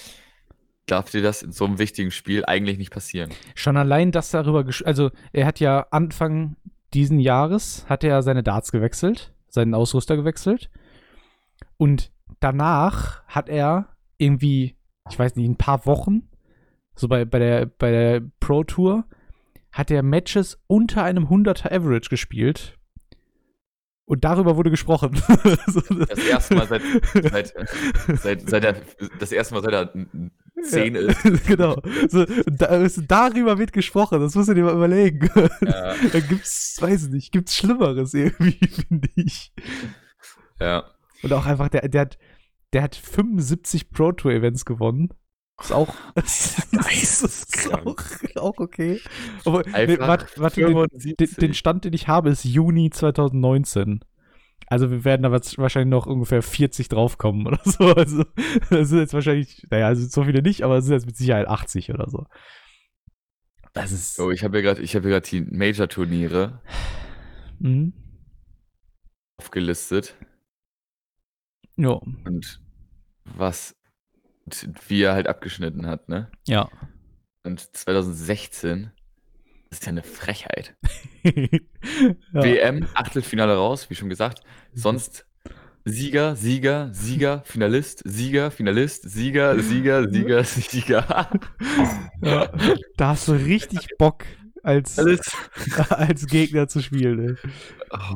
darf 0.85 1.09
dir 1.09 1.23
das 1.23 1.41
in 1.41 1.51
so 1.51 1.65
einem 1.65 1.80
wichtigen 1.80 2.11
Spiel 2.11 2.45
eigentlich 2.45 2.77
nicht 2.77 2.91
passieren. 2.91 3.31
Schon 3.55 3.76
allein 3.76 4.11
das 4.11 4.30
darüber, 4.31 4.65
also 4.85 5.09
er 5.34 5.47
hat 5.47 5.59
ja 5.59 5.88
Anfang 5.89 6.57
diesen 6.93 7.19
Jahres, 7.19 7.85
hat 7.89 8.03
er 8.03 8.21
seine 8.21 8.43
Darts 8.43 8.71
gewechselt, 8.71 9.34
seinen 9.47 9.73
Ausrüster 9.73 10.15
gewechselt 10.15 10.69
und 11.77 12.11
danach 12.39 13.23
hat 13.27 13.49
er 13.49 13.89
irgendwie, 14.17 14.76
ich 15.09 15.17
weiß 15.17 15.35
nicht, 15.35 15.49
ein 15.49 15.57
paar 15.57 15.85
Wochen 15.85 16.28
so 16.99 17.07
bei, 17.07 17.26
bei, 17.26 17.39
der, 17.39 17.65
bei 17.65 17.91
der 17.91 18.21
Pro 18.39 18.63
Tour, 18.63 19.05
hat 19.71 19.91
er 19.91 20.03
Matches 20.03 20.59
unter 20.67 21.03
einem 21.03 21.27
100er 21.27 21.71
Average 21.71 22.09
gespielt. 22.09 22.77
Und 24.05 24.23
darüber 24.23 24.57
wurde 24.57 24.71
gesprochen. 24.71 25.21
das 26.07 26.17
erste 26.17 26.55
Mal 26.55 26.67
seit, 26.67 26.81
seit, 27.13 27.53
seit, 28.19 28.49
seit 28.49 28.63
er, 28.63 28.76
das 29.19 29.31
erste 29.31 29.53
Mal 29.53 29.61
seit 29.61 29.73
er 29.73 29.93
10 30.63 30.95
ja, 30.95 31.01
ist. 31.01 31.23
Genau. 31.47 31.80
So, 32.09 32.26
da, 32.26 32.88
darüber 33.07 33.59
wird 33.59 33.71
gesprochen, 33.71 34.19
das 34.19 34.35
musst 34.35 34.49
du 34.49 34.55
dir 34.55 34.63
mal 34.63 34.73
überlegen. 34.73 35.30
Ja. 35.61 35.93
da 36.11 36.19
gibt's, 36.19 36.77
weiß 36.81 37.05
ich 37.05 37.09
nicht, 37.11 37.31
gibt's 37.31 37.55
Schlimmeres 37.55 38.13
irgendwie, 38.13 38.57
finde 38.67 39.09
ich. 39.15 39.53
Ja. 40.59 40.85
Und 41.21 41.31
auch 41.31 41.45
einfach, 41.45 41.69
der, 41.69 41.88
der 41.88 42.01
hat, 42.01 42.17
der 42.73 42.81
hat 42.81 42.95
75 42.95 43.91
Pro 43.91 44.11
Tour 44.11 44.31
Events 44.31 44.65
gewonnen. 44.65 45.09
Ist 45.60 45.73
auch, 45.73 45.94
ist, 46.15 46.73
ist 46.73 47.73
auch, 47.73 47.95
auch 48.38 48.57
okay. 48.57 49.02
Aber 49.45 49.64
nee, 49.64 49.99
warte, 49.99 50.27
warte 50.38 50.61
den, 50.61 51.15
den, 51.18 51.30
den, 51.36 51.53
Stand, 51.53 51.86
den 51.86 51.94
ich 51.94 52.07
habe, 52.07 52.30
ist 52.30 52.45
Juni 52.45 52.90
2019. 52.90 53.99
Also 54.68 54.91
wir 54.91 55.03
werden 55.03 55.23
da 55.23 55.31
wahrscheinlich 55.31 55.90
noch 55.90 56.06
ungefähr 56.06 56.41
40 56.41 56.90
draufkommen 56.90 57.48
oder 57.48 57.60
so. 57.65 57.94
Also 57.94 58.23
das 58.69 58.90
sind 58.90 58.99
jetzt 58.99 59.14
wahrscheinlich, 59.14 59.65
naja, 59.69 59.88
also 59.88 60.06
so 60.06 60.23
viele 60.23 60.41
nicht, 60.41 60.64
aber 60.64 60.77
es 60.77 60.86
sind 60.86 60.94
jetzt 60.94 61.07
mit 61.07 61.18
Sicherheit 61.18 61.48
80 61.48 61.91
oder 61.94 62.10
so. 62.10 62.26
Das 63.73 63.91
ist. 63.91 64.19
Oh, 64.19 64.31
ich 64.31 64.44
habe 64.44 64.57
ja 64.57 64.64
gerade, 64.64 64.81
ich 64.81 64.95
habe 64.95 65.10
ja 65.10 65.19
gerade 65.19 65.30
die 65.30 65.41
Major-Turniere 65.41 66.61
mhm. 67.60 67.94
aufgelistet. 69.38 70.15
Ja. 71.76 71.91
Und 71.91 72.61
was 73.26 73.78
wie 74.88 75.01
er 75.03 75.13
halt 75.13 75.27
abgeschnitten 75.27 75.85
hat, 75.85 76.09
ne? 76.09 76.30
Ja. 76.47 76.69
Und 77.43 77.76
2016 77.76 78.91
ist 79.71 79.85
ja 79.85 79.89
eine 79.89 80.03
Frechheit. 80.03 80.76
ja. 81.23 81.34
WM, 82.34 82.88
Achtelfinale 82.93 83.55
raus, 83.55 83.89
wie 83.89 83.95
schon 83.95 84.09
gesagt. 84.09 84.41
Sonst 84.73 85.26
Sieger, 85.85 86.35
Sieger, 86.35 86.89
Sieger, 86.93 87.41
Finalist, 87.45 88.01
Sieger, 88.05 88.51
Finalist, 88.51 89.09
Sieger, 89.09 89.59
Sieger, 89.59 90.09
Sieger, 90.09 90.43
Sieger. 90.43 91.30
Ja, 92.21 92.51
da 92.97 93.07
hast 93.09 93.27
du 93.27 93.34
richtig 93.34 93.88
Bock, 93.97 94.26
als, 94.64 94.98
Alles. 94.99 95.22
als 95.90 96.26
Gegner 96.27 96.68
zu 96.68 96.81
spielen. 96.81 97.38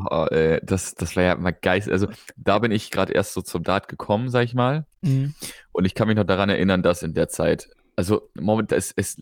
Oh, 0.10 0.26
ey, 0.30 0.60
das, 0.64 0.96
das 0.96 1.16
war 1.16 1.24
ja 1.24 1.36
mal 1.36 1.52
geil. 1.52 1.84
Also, 1.90 2.08
da 2.36 2.60
bin 2.60 2.72
ich 2.72 2.92
gerade 2.92 3.14
erst 3.14 3.34
so 3.34 3.42
zum 3.42 3.64
Dart 3.64 3.88
gekommen, 3.88 4.30
sag 4.30 4.44
ich 4.46 4.54
mal. 4.54 4.86
Mhm. 5.02 5.34
Und 5.72 5.86
ich 5.86 5.96
kann 5.96 6.08
mich 6.08 6.18
noch 6.18 6.24
daran 6.26 6.50
erinnern, 6.50 6.84
dass 6.84 7.04
in 7.04 7.14
der 7.14 7.30
Zeit, 7.30 7.70
also 7.96 8.30
momentan 8.36 8.78
ist, 8.78 8.92
ist 8.98 9.22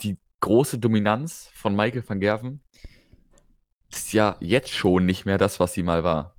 die 0.00 0.16
große 0.40 0.78
Dominanz 0.78 1.50
von 1.54 1.74
Michael 1.76 2.04
van 2.06 2.20
Gerven 2.20 2.60
ist 3.90 4.12
ja 4.14 4.36
jetzt 4.40 4.70
schon 4.70 5.04
nicht 5.04 5.26
mehr 5.26 5.36
das, 5.38 5.60
was 5.60 5.74
sie 5.74 5.82
mal 5.82 6.02
war. 6.02 6.34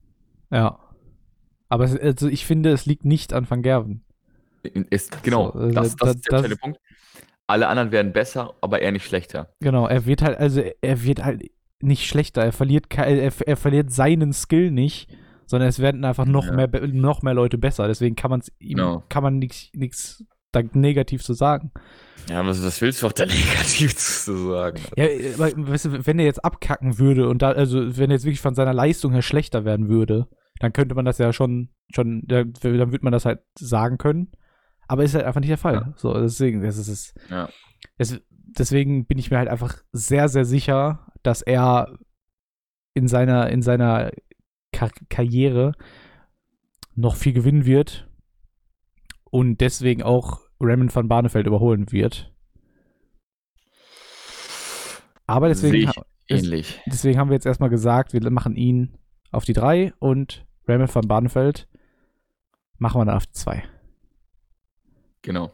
Ja. 0.51 0.79
Aber 1.69 1.85
es, 1.85 1.95
also 1.97 2.27
ich 2.27 2.45
finde, 2.45 2.71
es 2.71 2.85
liegt 2.85 3.05
nicht 3.05 3.31
an 3.33 3.49
Van 3.49 3.61
Gerven. 3.61 4.03
Ist, 4.89 5.21
genau, 5.23 5.51
So, 5.51 5.67
äh, 5.67 5.71
das, 5.73 5.95
das, 5.95 5.97
da- 5.97 6.09
ist 6.11 6.29
der 6.31 6.49
das- 6.49 6.57
Punkt. 6.59 6.79
Alle 7.47 7.67
anderen 7.67 7.91
werden 7.91 8.13
besser, 8.13 8.53
aber 8.61 8.81
er 8.81 8.91
nicht 8.91 9.05
schlechter. 9.05 9.49
Genau, 9.59 9.87
er 9.87 10.05
wird 10.05 10.21
halt, 10.21 10.37
also 10.37 10.61
er 10.81 11.03
wird 11.03 11.23
halt 11.23 11.43
nicht 11.81 12.07
schlechter. 12.07 12.41
Er 12.43 12.53
verliert, 12.53 12.85
er, 12.97 13.31
er 13.45 13.57
verliert 13.57 13.91
seinen 13.91 14.31
Skill 14.31 14.71
nicht, 14.71 15.09
sondern 15.45 15.67
es 15.67 15.79
werden 15.79 16.05
einfach 16.05 16.25
noch, 16.25 16.45
Ja. 16.47 16.53
mehr, 16.53 16.69
noch 16.87 17.21
mehr 17.21 17.33
Leute 17.33 17.57
besser. 17.57 17.87
Deswegen 17.87 18.15
kann, 18.15 18.31
man's 18.31 18.51
ihm, 18.59 18.77
Genau. 18.77 19.03
kann 19.09 19.23
man 19.23 19.39
nichts 19.39 20.23
negativ 20.73 21.23
zu 21.23 21.33
sagen. 21.33 21.71
Ja, 22.29 22.45
was, 22.45 22.63
was 22.63 22.79
willst 22.81 23.01
du 23.01 23.07
auch 23.07 23.11
da 23.11 23.25
negativ 23.25 23.95
zu 23.97 24.37
sagen? 24.49 24.79
Ja, 24.95 25.05
aber, 25.37 25.51
weißt 25.69 25.85
du, 25.85 26.05
wenn 26.07 26.19
er 26.19 26.25
jetzt 26.25 26.45
abkacken 26.45 26.97
würde 26.97 27.27
und 27.27 27.41
da, 27.41 27.51
also 27.51 27.97
wenn 27.97 28.09
er 28.09 28.15
jetzt 28.15 28.23
wirklich 28.25 28.39
von 28.39 28.55
seiner 28.55 28.73
Leistung 28.73 29.11
her 29.11 29.21
schlechter 29.21 29.65
werden 29.65 29.89
würde, 29.89 30.27
dann 30.59 30.71
könnte 30.71 30.95
man 30.95 31.03
das 31.03 31.17
ja 31.17 31.33
schon, 31.33 31.69
schon, 31.93 32.21
da- 32.25 32.43
dann 32.45 32.91
würde 32.91 33.03
man 33.03 33.11
das 33.11 33.25
halt 33.25 33.39
sagen 33.59 33.97
können. 33.97 34.31
Aber 34.87 35.03
ist 35.03 35.15
halt 35.15 35.25
einfach 35.25 35.39
nicht 35.39 35.49
der 35.49 35.57
Fall. 35.57 35.75
Ja. 35.75 35.93
So, 35.95 36.13
deswegen, 36.13 36.61
das 36.61 36.77
ist 36.77 36.87
es. 36.87 37.13
Ja. 37.29 37.49
Es, 37.97 38.19
deswegen 38.29 39.05
bin 39.05 39.17
ich 39.17 39.31
mir 39.31 39.37
halt 39.37 39.49
einfach 39.49 39.77
sehr, 39.91 40.29
sehr 40.29 40.45
sicher, 40.45 41.11
dass 41.23 41.41
er 41.41 41.97
in 42.93 43.07
seiner, 43.07 43.49
in 43.49 43.61
seiner 43.61 44.11
Kar 44.71 44.89
Karriere 45.09 45.73
noch 46.95 47.15
viel 47.15 47.33
gewinnen 47.33 47.65
wird 47.65 48.07
und 49.23 49.61
deswegen 49.61 50.03
auch 50.03 50.41
Raymond 50.59 50.95
van 50.95 51.07
Barneveld 51.07 51.47
überholen 51.47 51.91
wird. 51.91 52.31
Aber 55.25 55.47
deswegen, 55.47 55.91
ähnlich. 56.27 56.81
deswegen 56.85 57.17
haben 57.17 57.29
wir 57.29 57.35
jetzt 57.35 57.45
erstmal 57.45 57.69
gesagt, 57.69 58.13
wir 58.13 58.29
machen 58.29 58.55
ihn 58.55 58.97
auf 59.31 59.45
die 59.45 59.53
3 59.53 59.93
und 59.99 60.45
Raymond 60.67 60.93
van 60.93 61.07
Barneveld 61.07 61.67
machen 62.77 63.01
wir 63.01 63.05
dann 63.05 63.15
auf 63.15 63.25
die 63.25 63.33
2. 63.33 63.63
Genau. 65.23 65.51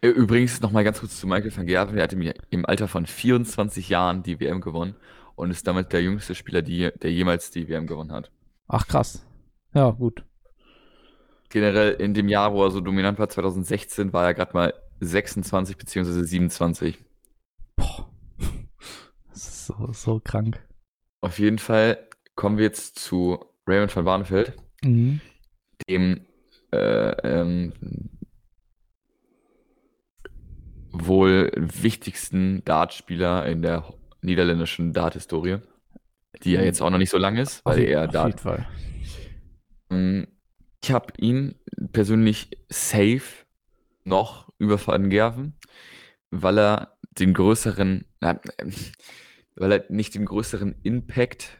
Übrigens 0.00 0.60
noch 0.60 0.72
mal 0.72 0.84
ganz 0.84 1.00
kurz 1.00 1.18
zu 1.20 1.26
Michael 1.26 1.56
van 1.56 1.66
Gerven. 1.66 1.96
Er 1.96 2.04
hat 2.04 2.12
im, 2.12 2.32
im 2.50 2.66
Alter 2.66 2.88
von 2.88 3.06
24 3.06 3.88
Jahren 3.88 4.22
die 4.22 4.38
WM 4.40 4.60
gewonnen 4.60 4.94
und 5.36 5.50
ist 5.50 5.66
damit 5.66 5.92
der 5.92 6.02
jüngste 6.02 6.34
Spieler, 6.34 6.62
die, 6.62 6.90
der 7.02 7.12
jemals 7.12 7.50
die 7.50 7.68
WM 7.68 7.86
gewonnen 7.86 8.12
hat. 8.12 8.30
Ach 8.68 8.86
krass. 8.86 9.24
Ja, 9.74 9.90
gut. 9.90 10.24
Generell 11.50 11.92
in 11.94 12.14
dem 12.14 12.28
Jahr, 12.28 12.52
wo 12.52 12.64
er 12.64 12.70
so 12.70 12.80
dominant 12.80 13.18
war, 13.18 13.28
2016, 13.28 14.12
war 14.12 14.24
er 14.24 14.34
gerade 14.34 14.52
mal 14.54 14.74
26 15.00 15.76
beziehungsweise 15.76 16.24
27. 16.24 16.98
Boah. 17.76 18.08
Das 19.30 19.48
ist 19.48 19.66
so, 19.66 19.92
so 19.92 20.20
krank. 20.22 20.62
Auf 21.20 21.38
jeden 21.38 21.58
Fall 21.58 22.08
kommen 22.34 22.56
wir 22.58 22.64
jetzt 22.64 22.98
zu 22.98 23.38
Raymond 23.66 23.94
van 23.94 24.04
Barneveld, 24.04 24.54
Mhm. 24.82 25.20
dem 25.88 26.26
äh, 26.72 27.10
ähm, 27.22 27.72
wohl 30.92 31.50
wichtigsten 31.56 32.64
Dartspieler 32.64 33.46
in 33.46 33.62
der 33.62 33.84
niederländischen 34.20 34.92
Dart-Historie, 34.92 35.58
die 36.42 36.52
ja 36.52 36.62
jetzt 36.62 36.80
auch 36.82 36.90
noch 36.90 36.98
nicht 36.98 37.10
so 37.10 37.18
lang 37.18 37.36
ist, 37.36 37.64
Auf, 37.64 37.74
weil 37.74 37.80
je- 37.82 37.90
er 37.90 38.04
auf 38.06 38.10
Dart 38.12 38.26
jeden 38.28 38.38
Fall. 38.38 38.68
Mm, 39.90 40.24
Ich 40.84 40.90
habe 40.90 41.12
ihn 41.18 41.54
persönlich 41.92 42.50
safe 42.68 43.44
noch 44.04 44.48
über 44.58 44.84
Van 44.84 45.10
Gerven, 45.10 45.54
weil 46.30 46.58
er 46.58 46.96
den 47.18 47.34
größeren, 47.34 48.04
weil 48.20 49.72
er 49.72 49.84
nicht 49.90 50.14
den 50.16 50.24
größeren 50.24 50.74
Impact 50.82 51.58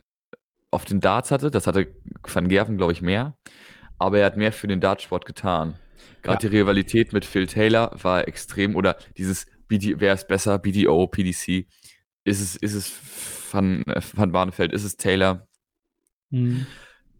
auf 0.72 0.84
den 0.84 1.00
Darts 1.00 1.30
hatte. 1.30 1.50
Das 1.52 1.66
hatte 1.68 1.94
Van 2.26 2.48
Gerven, 2.48 2.76
glaube 2.78 2.92
ich, 2.92 3.02
mehr. 3.02 3.36
Aber 3.98 4.18
er 4.18 4.26
hat 4.26 4.36
mehr 4.36 4.52
für 4.52 4.66
den 4.66 4.80
Dartsport 4.80 5.24
getan. 5.26 5.78
Gerade 6.22 6.48
die 6.48 6.56
Rivalität 6.56 7.12
mit 7.12 7.24
Phil 7.24 7.46
Taylor 7.46 7.96
war 8.02 8.28
extrem, 8.28 8.76
oder 8.76 8.96
dieses, 9.16 9.46
BD, 9.68 9.98
wer 10.00 10.14
ist 10.14 10.28
besser, 10.28 10.58
BDO, 10.58 11.06
PDC, 11.06 11.66
ist 12.24 12.40
es, 12.40 12.56
ist 12.56 12.74
es 12.74 12.92
Van, 13.52 13.82
äh, 13.86 14.00
Van 14.14 14.32
Barneveld, 14.32 14.72
ist 14.72 14.84
es 14.84 14.96
Taylor, 14.96 15.46
Mhm. 16.30 16.66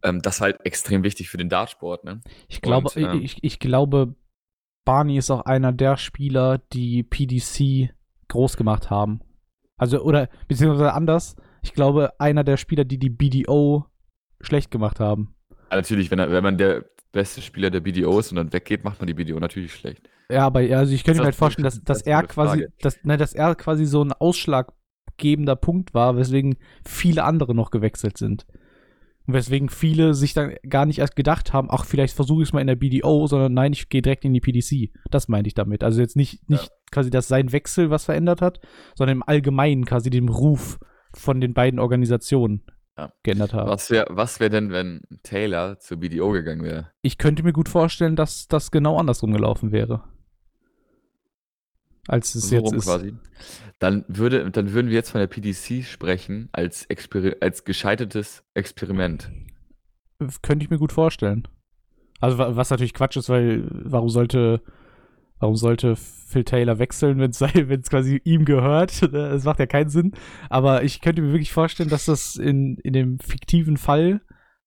ähm, 0.03 0.23
das 0.23 0.37
ist 0.37 0.41
halt 0.41 0.65
extrem 0.65 1.03
wichtig 1.03 1.29
für 1.29 1.37
den 1.37 1.49
Dartsport, 1.49 2.05
ne? 2.05 2.23
Ich 2.49 2.63
glaube, 2.63 2.89
Und, 2.95 2.97
ähm, 2.97 3.21
ich, 3.23 3.43
ich 3.43 3.59
glaube, 3.59 4.15
Barney 4.85 5.19
ist 5.19 5.31
auch 5.31 5.43
einer 5.43 5.73
der 5.73 5.97
Spieler, 5.97 6.59
die 6.73 7.03
PDC 7.03 7.95
groß 8.29 8.57
gemacht 8.57 8.91
haben. 8.91 9.21
Also, 9.77 10.01
oder, 10.03 10.29
beziehungsweise 10.49 10.93
anders, 10.95 11.37
ich 11.63 11.75
glaube, 11.75 12.19
einer 12.19 12.43
der 12.45 12.57
Spieler, 12.57 12.85
die 12.85 12.99
die 12.99 13.11
BDO 13.11 13.87
schlecht 14.41 14.71
gemacht 14.71 14.99
haben. 14.99 15.35
Ja, 15.71 15.77
natürlich, 15.77 16.11
wenn, 16.11 16.19
er, 16.19 16.31
wenn 16.31 16.43
man 16.43 16.59
der 16.59 16.85
beste 17.13 17.43
Spieler 17.43 17.71
der 17.71 17.81
BDO 17.81 18.19
ist 18.19 18.31
und 18.33 18.37
dann 18.37 18.53
weggeht, 18.53 18.85
macht 18.85 19.01
man 19.01 19.07
die 19.07 19.15
BDO 19.15 19.39
natürlich 19.39 19.75
schlecht. 19.75 20.09
Ja, 20.31 20.47
aber 20.47 20.61
also 20.61 20.93
ich 20.95 21.05
könnte 21.05 21.21
mir 21.21 21.27
halt 21.27 21.35
vorstellen, 21.35 21.65
dass, 21.65 21.83
dass 21.83 22.03
er 22.03 22.23
quasi, 22.23 22.67
dass, 22.81 23.05
ne, 23.05 23.17
dass 23.17 23.35
er 23.35 23.55
quasi 23.55 23.85
so 23.85 24.03
ein 24.03 24.13
ausschlaggebender 24.13 25.57
Punkt 25.57 25.95
war, 25.95 26.17
weswegen 26.17 26.57
viele 26.85 27.25
andere 27.25 27.55
noch 27.55 27.71
gewechselt 27.71 28.17
sind. 28.17 28.47
Und 29.27 29.35
weswegen 29.35 29.69
viele 29.69 30.15
sich 30.15 30.35
dann 30.35 30.55
gar 30.69 30.85
nicht 30.85 30.99
erst 30.99 31.15
gedacht 31.15 31.53
haben, 31.53 31.69
ach, 31.71 31.85
vielleicht 31.85 32.17
versuche 32.17 32.43
ich 32.43 32.49
es 32.49 32.53
mal 32.53 32.61
in 32.61 32.67
der 32.67 32.77
BDO, 32.77 33.27
sondern 33.29 33.55
nein, 33.55 33.73
ich 33.73 33.89
gehe 33.89 34.03
direkt 34.03 34.25
in 34.25 34.33
die 34.33 34.41
PDC. 34.41 34.91
Das 35.11 35.29
meinte 35.29 35.49
ich 35.49 35.55
damit. 35.55 35.85
Also 35.85 36.01
jetzt 36.01 36.17
nicht, 36.17 36.49
nicht 36.51 36.71
quasi, 36.91 37.11
dass 37.11 37.29
sein 37.29 37.53
Wechsel 37.53 37.91
was 37.91 38.07
verändert 38.07 38.41
hat, 38.41 38.59
sondern 38.97 39.19
im 39.19 39.23
Allgemeinen 39.23 39.85
quasi 39.85 40.11
den 40.11 40.29
Ruf 40.29 40.81
von 41.15 41.41
den 41.41 41.55
beiden 41.55 41.79
Organisationen 41.79 42.65
Ja. 42.99 43.13
geändert 43.23 43.55
hat. 43.55 43.67
Was 43.69 43.91
wäre 43.91 44.07
was 44.11 44.39
wär 44.39 44.51
denn, 44.51 44.71
wenn 44.71 45.01
Taylor 45.23 45.79
zur 45.79 45.97
BDO 45.99 46.31
gegangen 46.33 46.63
wäre? 46.63 46.91
Ich 47.01 47.17
könnte 47.17 47.43
mir 47.43 47.53
gut 47.55 47.69
vorstellen, 47.71 48.17
dass 48.17 48.49
das 48.49 48.71
genau 48.71 48.99
andersrum 48.99 49.33
gelaufen 49.33 49.73
wäre. 49.73 50.05
Als 52.09 52.35
es 52.35 52.49
So 52.49 52.57
jetzt 52.57 52.73
ist. 52.73 52.85
quasi. 52.85 53.15
Dann, 53.79 54.05
würde, 54.09 54.51
dann 54.51 54.73
würden 54.73 54.89
wir 54.89 54.95
jetzt 54.95 55.11
von 55.11 55.21
der 55.21 55.27
PDC 55.29 55.85
sprechen 55.85 56.49
als, 56.53 56.85
Exper 56.87 57.33
als 57.41 57.65
gescheitertes 57.65 58.45
Experiment. 58.55 59.31
Könnte 60.43 60.65
ich 60.65 60.71
mir 60.71 60.79
gut 60.79 60.93
vorstellen. 60.93 61.49
Also 62.21 62.39
wa- 62.39 62.55
was 62.57 62.71
natürlich 62.71 62.95
Quatsch 62.95 63.17
ist, 63.17 63.29
weil 63.29 63.67
warum 63.71 64.09
sollte 64.09 64.63
warum 65.43 65.57
sollte 65.57 65.97
Phil 65.97 66.45
Taylor 66.45 66.79
wechseln, 66.79 67.19
wenn 67.19 67.31
es 67.31 67.91
quasi 67.91 68.21
ihm 68.25 68.45
gehört? 68.45 69.03
Das 69.13 69.45
macht 69.45 69.59
ja 69.59 69.67
keinen 69.67 69.91
Sinn. 69.91 70.13
Aber 70.49 70.85
ich 70.85 71.01
könnte 71.01 71.21
mir 71.21 71.33
wirklich 71.33 71.53
vorstellen, 71.53 71.89
dass 71.89 72.07
das 72.07 72.37
in, 72.37 72.77
in 72.79 72.93
dem 72.93 73.19
fiktiven 73.19 73.77
Fall 73.77 74.21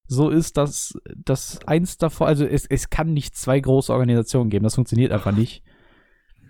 so 0.07 0.30
ist, 0.30 0.57
dass, 0.57 0.93
dass 1.15 1.65
eins 1.65 1.97
davon, 1.97 2.27
also 2.27 2.45
es, 2.45 2.65
es 2.65 2.89
kann 2.89 3.14
nicht 3.14 3.35
zwei 3.35 3.60
große 3.60 3.91
Organisationen 3.91 4.49
geben. 4.49 4.64
Das 4.64 4.76
funktioniert 4.76 5.11
einfach 5.11 5.31
nicht. 5.35 5.64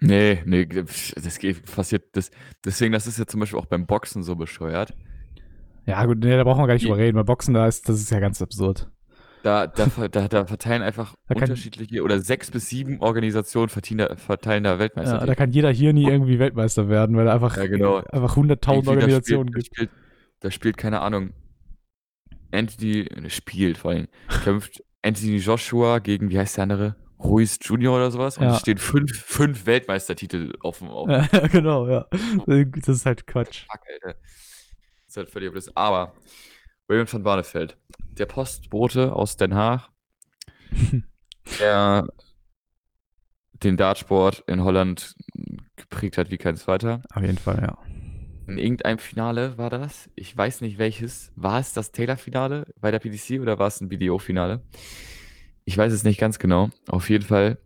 Nee, 0.01 0.39
nee, 0.45 0.65
das 0.65 1.39
geht, 1.39 1.65
passiert, 1.73 2.03
das, 2.13 2.31
deswegen, 2.65 2.91
das 2.91 3.07
ist 3.07 3.17
ja 3.17 3.25
zum 3.25 3.39
Beispiel 3.39 3.59
auch 3.59 3.65
beim 3.65 3.85
Boxen 3.85 4.23
so 4.23 4.35
bescheuert. 4.35 4.93
Ja, 5.85 6.03
gut, 6.05 6.19
nee, 6.19 6.35
da 6.35 6.43
brauchen 6.43 6.61
wir 6.61 6.67
gar 6.67 6.73
nicht 6.73 6.85
drüber 6.85 6.97
reden. 6.97 7.15
Bei 7.15 7.23
Boxen, 7.23 7.53
da 7.53 7.67
ist, 7.67 7.87
das 7.87 8.01
ist 8.01 8.09
ja 8.09 8.19
ganz 8.19 8.41
absurd. 8.41 8.89
Da, 9.45 9.67
da, 9.67 9.85
da, 10.07 10.27
da 10.27 10.45
verteilen 10.47 10.81
einfach 10.81 11.13
Da 11.27 11.35
kann- 11.35 11.43
unterschiedliche 11.43 12.01
oder 12.01 12.19
sechs 12.19 12.49
bis 12.49 12.67
sieben 12.67 12.99
Organisationen 12.99 13.69
verteilen 13.69 13.97
da, 13.99 14.15
verteilen 14.15 14.63
da 14.63 14.71
Ja, 14.73 14.79
Weltmeister. 14.79 15.23
da 15.23 15.35
kann 15.35 15.51
jeder 15.51 15.69
hier 15.71 15.93
nie 15.93 16.07
irgendwie 16.09 16.39
Weltmeister 16.39 16.89
werden, 16.89 17.15
weil 17.15 17.25
da 17.25 17.33
einfach, 17.35 17.55
Ja, 17.55 17.67
genau. 17.67 17.97
einfach 17.97 18.35
100.000 18.37 18.73
Irgendwie, 18.73 18.85
da 18.85 18.91
Organisationen 18.91 19.49
spielt, 19.49 19.65
gibt. 19.65 19.71
da 19.71 19.75
spielt, 19.75 19.89
da 20.39 20.49
spielt, 20.51 20.77
keine 20.77 21.01
Ahnung, 21.01 21.33
Anthony, 22.51 23.07
ne, 23.21 23.29
spielt 23.29 23.77
vor 23.77 23.91
allem, 23.91 24.07
kämpft 24.43 24.83
Anthony 25.03 25.37
Joshua 25.37 25.99
gegen, 25.99 26.29
wie 26.31 26.39
heißt 26.39 26.57
der 26.57 26.63
andere? 26.63 26.95
Ruiz 27.19 27.59
Junior 27.61 27.95
oder 27.97 28.09
sowas. 28.11 28.37
Und 28.39 28.45
Ja. 28.45 28.53
es 28.55 28.61
stehen 28.61 28.77
fünf, 28.79 29.11
fünf 29.15 29.65
Weltmeistertitel 29.67 30.53
auf 30.61 30.79
dem 30.79 30.89
auf 30.89 31.07
dem 31.07 31.27
Ja, 31.41 31.47
genau, 31.47 31.87
ja. 31.87 32.07
Das 32.47 32.87
ist 32.87 33.05
halt 33.05 33.25
Quatsch. 33.27 33.65
Fuck, 33.71 33.81
Alter. 33.93 34.17
Das 34.19 35.07
ist 35.09 35.17
halt 35.17 35.29
völlig 35.29 35.51
blöd. 35.51 35.69
Aber 35.75 36.13
William 36.87 37.11
van 37.11 37.23
Barneveld, 37.23 37.77
der 38.17 38.25
Postbote 38.25 39.13
aus 39.13 39.37
Den 39.37 39.55
Haag, 39.55 39.89
der 41.59 42.07
den 43.53 43.77
Dartsport 43.77 44.43
in 44.47 44.63
Holland 44.63 45.15
geprägt 45.75 46.17
hat 46.17 46.29
wie 46.29 46.37
kein 46.37 46.57
zweiter. 46.57 47.01
Auf 47.13 47.23
jeden 47.23 47.37
Fall, 47.37 47.61
ja. 47.61 47.77
in 48.47 48.57
irgendeinem 48.57 48.99
Finale 48.99 49.57
war 49.57 49.69
das. 49.69 50.09
Ich 50.15 50.35
weiß 50.35 50.61
nicht 50.61 50.77
welches. 50.77 51.31
War 51.35 51.59
es 51.59 51.73
das 51.73 51.91
Taylor-Finale 51.91 52.67
bei 52.79 52.91
der 52.91 52.99
PDC 52.99 53.41
oder 53.41 53.57
war 53.57 53.67
es 53.67 53.81
ein 53.81 53.89
BDO-Finale? 53.89 54.61
Ich 55.63 55.77
weiß 55.77 55.91
es 55.91 56.03
nicht 56.03 56.19
ganz 56.19 56.37
genau. 56.37 56.69
Auf 56.87 57.09
jeden 57.09 57.23
Fall 57.23 57.57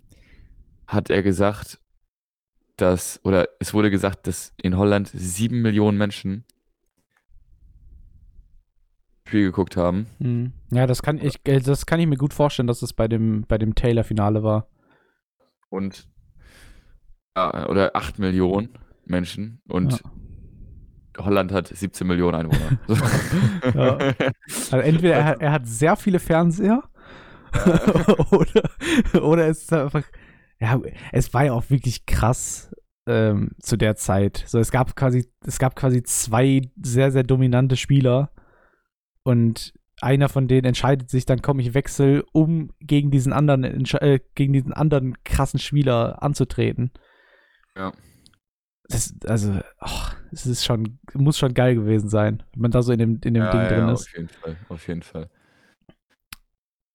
hat 0.87 1.09
er 1.09 1.21
gesagt, 1.21 1.79
dass, 2.77 3.19
oder 3.23 3.49
es 3.59 3.73
wurde 3.73 3.91
gesagt, 3.91 4.27
dass 4.27 4.53
in 4.61 4.77
Holland 4.77 5.09
sieben 5.13 5.61
Millionen 5.61 5.97
Menschen 5.97 6.45
Spiel 9.29 9.43
geguckt 9.45 9.77
haben. 9.77 10.07
Hm. 10.19 10.53
Ja, 10.71 10.87
das 10.87 11.01
kann 11.03 11.19
ich, 11.19 11.39
äh, 11.45 11.59
das 11.59 11.85
kann 11.85 11.99
ich 11.99 12.07
mir 12.07 12.17
gut 12.17 12.33
vorstellen, 12.33 12.65
dass 12.67 12.81
es 12.81 12.93
bei 12.93 13.07
dem, 13.07 13.45
bei 13.47 13.57
dem 13.59 13.75
Taylor-Finale 13.75 14.41
war. 14.43 14.67
Und 15.69 16.07
ja, 17.37 17.69
oder 17.69 17.95
8 17.95 18.17
Millionen 18.17 18.69
Menschen 19.05 19.61
und 19.67 20.01
Holland 21.17 21.51
hat 21.51 21.67
17 21.67 22.07
Millionen 22.07 22.35
Einwohner. 22.35 22.79
Ja. 23.75 23.97
Also 24.47 24.77
entweder 24.77 25.13
er, 25.15 25.25
hat- 25.25 25.41
er 25.41 25.51
hat 25.51 25.67
sehr 25.67 25.95
viele 25.95 26.17
Fernseher 26.19 26.81
oder, 28.31 29.23
oder 29.23 29.47
es 29.47 29.63
ist 29.63 29.73
einfach. 29.73 30.03
Ja, 30.59 30.79
es 31.11 31.33
war 31.33 31.45
ja 31.45 31.53
auch 31.53 31.69
wirklich 31.69 32.05
krass 32.05 32.71
ähm, 33.07 33.51
zu 33.61 33.77
der 33.77 33.95
Zeit. 33.95 34.43
So, 34.47 34.59
es 34.59 34.71
gab 34.71 34.95
quasi, 34.95 35.29
es 35.45 35.57
gab 35.59 35.75
quasi 35.75 36.03
zwei 36.03 36.61
sehr, 36.81 37.11
sehr 37.11 37.23
dominante 37.23 37.75
Spieler 37.77 38.31
und 39.23 39.73
einer 40.01 40.29
von 40.29 40.47
denen 40.47 40.65
entscheidet 40.65 41.09
sich 41.09 41.25
dann, 41.25 41.41
komm, 41.41 41.59
ich 41.59 41.73
wechsel, 41.73 42.23
um 42.31 42.71
gegen 42.79 43.11
diesen 43.11 43.33
anderen, 43.33 43.63
äh, 43.63 44.19
gegen 44.35 44.53
diesen 44.53 44.73
anderen 44.73 45.21
krassen 45.23 45.59
Spieler 45.59 46.23
anzutreten. 46.23 46.91
Ja. 47.75 47.93
Das, 48.87 49.13
also, 49.25 49.59
es 50.31 50.45
ist 50.45 50.65
schon, 50.65 50.99
muss 51.13 51.37
schon 51.37 51.53
geil 51.53 51.75
gewesen 51.75 52.09
sein, 52.09 52.43
wenn 52.53 52.61
man 52.61 52.71
da 52.71 52.81
so 52.81 52.91
in 52.91 52.99
dem, 52.99 53.19
in 53.23 53.33
dem 53.33 53.43
ja, 53.43 53.51
Ding 53.51 53.61
ja, 53.61 53.69
drin 53.69 53.89
ist. 53.89 54.07
Auf 54.07 54.15
jeden 54.15 54.29
Fall, 54.29 54.57
auf 54.69 54.87
jeden 54.87 55.03
Fall. 55.03 55.29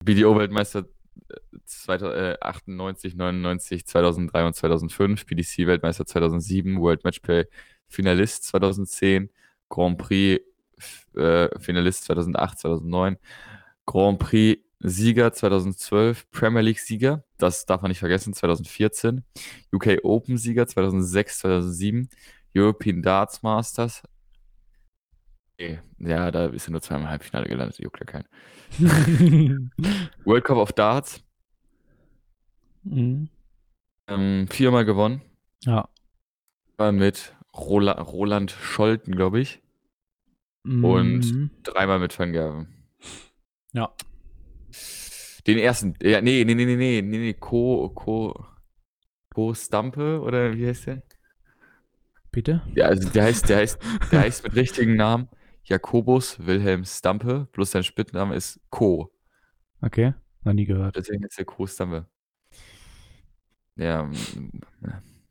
BDO-Weltmeister 0.04 0.86
äh, 1.28 1.36
2098, 1.64 3.14
99, 3.14 3.86
2003 3.86 4.46
und 4.46 4.54
2005, 4.54 5.26
PDC-Weltmeister 5.26 6.04
2007, 6.04 6.80
World 6.80 7.04
Matchplay 7.04 7.44
Finalist 7.86 8.44
2010, 8.44 9.30
Grand 9.68 9.98
Prix 9.98 10.42
äh, 11.16 11.48
Finalist 11.58 12.04
2008, 12.04 12.58
2009, 12.60 13.16
Grand 13.86 14.18
Prix 14.18 14.60
Sieger 14.80 15.32
2012, 15.32 16.30
Premier 16.30 16.60
League 16.60 16.78
Sieger, 16.78 17.24
das 17.38 17.64
darf 17.66 17.80
man 17.82 17.90
nicht 17.90 18.00
vergessen, 18.00 18.34
2014, 18.34 19.24
UK 19.72 19.98
Open 20.02 20.36
Sieger 20.36 20.66
2006, 20.66 21.38
2007, 21.38 22.08
European 22.54 23.02
Darts 23.02 23.42
Masters. 23.42 24.02
Okay. 25.54 25.80
Ja, 25.98 26.30
da 26.30 26.46
ist 26.46 26.68
er 26.68 26.72
nur 26.72 26.82
zweimal 26.82 27.04
im 27.04 27.10
Halbfinale 27.10 27.48
gelandet, 27.48 27.78
juckt 27.78 28.00
ja 28.00 28.06
keinen. 28.06 28.28
World 30.24 30.44
Cup 30.44 30.56
of 30.58 30.72
Darts, 30.72 31.22
Mhm. 32.82 33.28
ähm, 34.08 34.46
viermal 34.50 34.84
gewonnen, 34.84 35.22
Ja. 35.62 35.88
mit 36.92 37.34
Rola 37.56 37.92
Roland 37.92 38.50
Scholten, 38.50 39.14
glaube 39.16 39.40
ich, 39.40 39.62
Mhm. 40.64 40.84
Und- 40.84 41.50
dreimal 41.62 41.98
mit 41.98 42.18
Van 42.18 42.32
Gerven. 42.32 42.68
Ja. 43.72 43.94
Den 45.46 45.58
ersten, 45.58 45.94
ja, 46.02 46.20
nee, 46.20 46.42
nee, 46.44 46.54
nee, 46.54 46.64
nee, 46.64 46.76
nee, 46.76 47.02
nee, 47.02 47.18
nee, 47.18 47.34
Co, 47.34 47.90
Co, 47.94 48.46
Co 49.34 49.52
Stampe, 49.54 50.20
oder 50.20 50.56
wie 50.56 50.66
heißt 50.66 50.86
der? 50.86 51.02
Bitte? 52.32 52.62
Ja, 52.74 52.86
also 52.86 53.08
der 53.10 53.24
heißt, 53.24 53.48
der 53.48 53.58
heißt, 53.58 53.78
der 54.10 54.20
heißt 54.20 54.42
mit 54.44 54.54
richtigen 54.56 54.96
Namen 54.96 55.28
Jakobus 55.64 56.44
Wilhelm 56.44 56.84
Stampe, 56.84 57.46
plus 57.52 57.70
sein 57.72 57.84
Spitzname 57.84 58.34
ist 58.34 58.58
Co. 58.70 59.12
Okay. 59.82 60.14
Noch 60.44 60.52
nie 60.54 60.64
gehört. 60.64 60.96
Deswegen 60.96 61.24
ist 61.24 61.38
der 61.38 61.44
Co 61.44 61.66
Stampe. 61.66 62.06
Ja, 63.76 64.10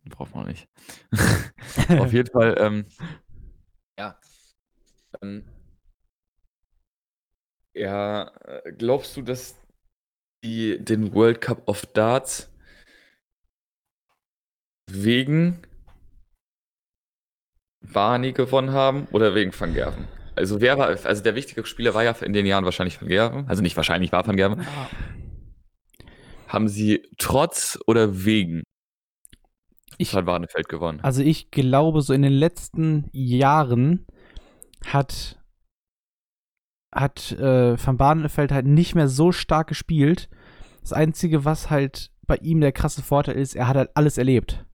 braucht 0.05 0.35
man 0.35 0.43
auch 0.43 0.47
nicht. 0.47 0.67
Auf 1.89 2.13
jeden 2.13 2.29
Fall. 2.31 2.55
Ähm, 2.59 2.85
ja, 7.73 8.31
äh, 8.45 8.71
glaubst 8.73 9.17
du, 9.17 9.21
dass 9.21 9.55
die 10.43 10.77
den 10.83 11.13
World 11.13 11.41
Cup 11.41 11.67
of 11.67 11.85
Darts 11.87 12.49
wegen 14.89 15.61
Barney 17.81 18.33
gewonnen 18.33 18.71
haben 18.71 19.07
oder 19.11 19.35
wegen 19.35 19.51
Van 19.57 19.73
Gerven? 19.73 20.07
Also 20.35 20.61
wer 20.61 20.77
war, 20.77 20.87
also 20.87 21.23
der 21.23 21.35
wichtige 21.35 21.65
Spieler 21.65 21.93
war 21.93 22.03
ja 22.03 22.11
in 22.11 22.33
den 22.33 22.45
Jahren 22.45 22.65
wahrscheinlich 22.65 22.99
Van 22.99 23.07
Gerven, 23.07 23.47
also 23.47 23.61
nicht 23.61 23.77
wahrscheinlich 23.77 24.11
war 24.11 24.25
Van 24.25 24.35
Gerven. 24.37 24.65
Haben 26.47 26.67
sie 26.67 27.07
trotz 27.17 27.79
oder 27.87 28.25
wegen 28.25 28.63
Ich- 29.97 30.13
Van 30.13 30.25
Barneveld 30.25 30.69
gewonnen? 30.69 30.99
Also 31.01 31.21
ich 31.21 31.51
glaube, 31.51 32.01
so 32.01 32.13
in 32.13 32.23
den 32.23 32.33
letzten 32.33 33.09
Jahren 33.11 34.05
hat 34.85 35.39
hat 36.93 37.31
äh, 37.31 37.75
Van 37.83 37.97
Barneveld 37.97 38.51
halt 38.51 38.65
nicht 38.65 38.95
mehr 38.95 39.07
so 39.07 39.31
stark 39.31 39.67
gespielt. 39.67 40.29
Das 40.81 40.93
Einzige, 40.93 41.43
was 41.45 41.69
halt 41.69 42.11
bei 42.27 42.35
ihm 42.37 42.61
der 42.61 42.71
krasse 42.71 43.01
Vorteil 43.01 43.35
ist, 43.35 43.55
er 43.55 43.67
hat 43.67 43.75
halt 43.75 43.89
alles 43.95 44.17
erlebt. 44.17 44.65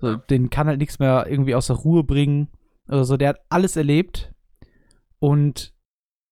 So. 0.00 0.16
Den 0.16 0.50
kann 0.50 0.68
halt 0.68 0.78
nichts 0.78 0.98
mehr 0.98 1.26
irgendwie 1.28 1.54
aus 1.54 1.68
der 1.68 1.76
Ruhe 1.76 2.04
bringen. 2.04 2.48
Also 2.86 3.16
der 3.16 3.30
hat 3.30 3.40
alles 3.48 3.76
erlebt. 3.76 4.32
Und 5.18 5.74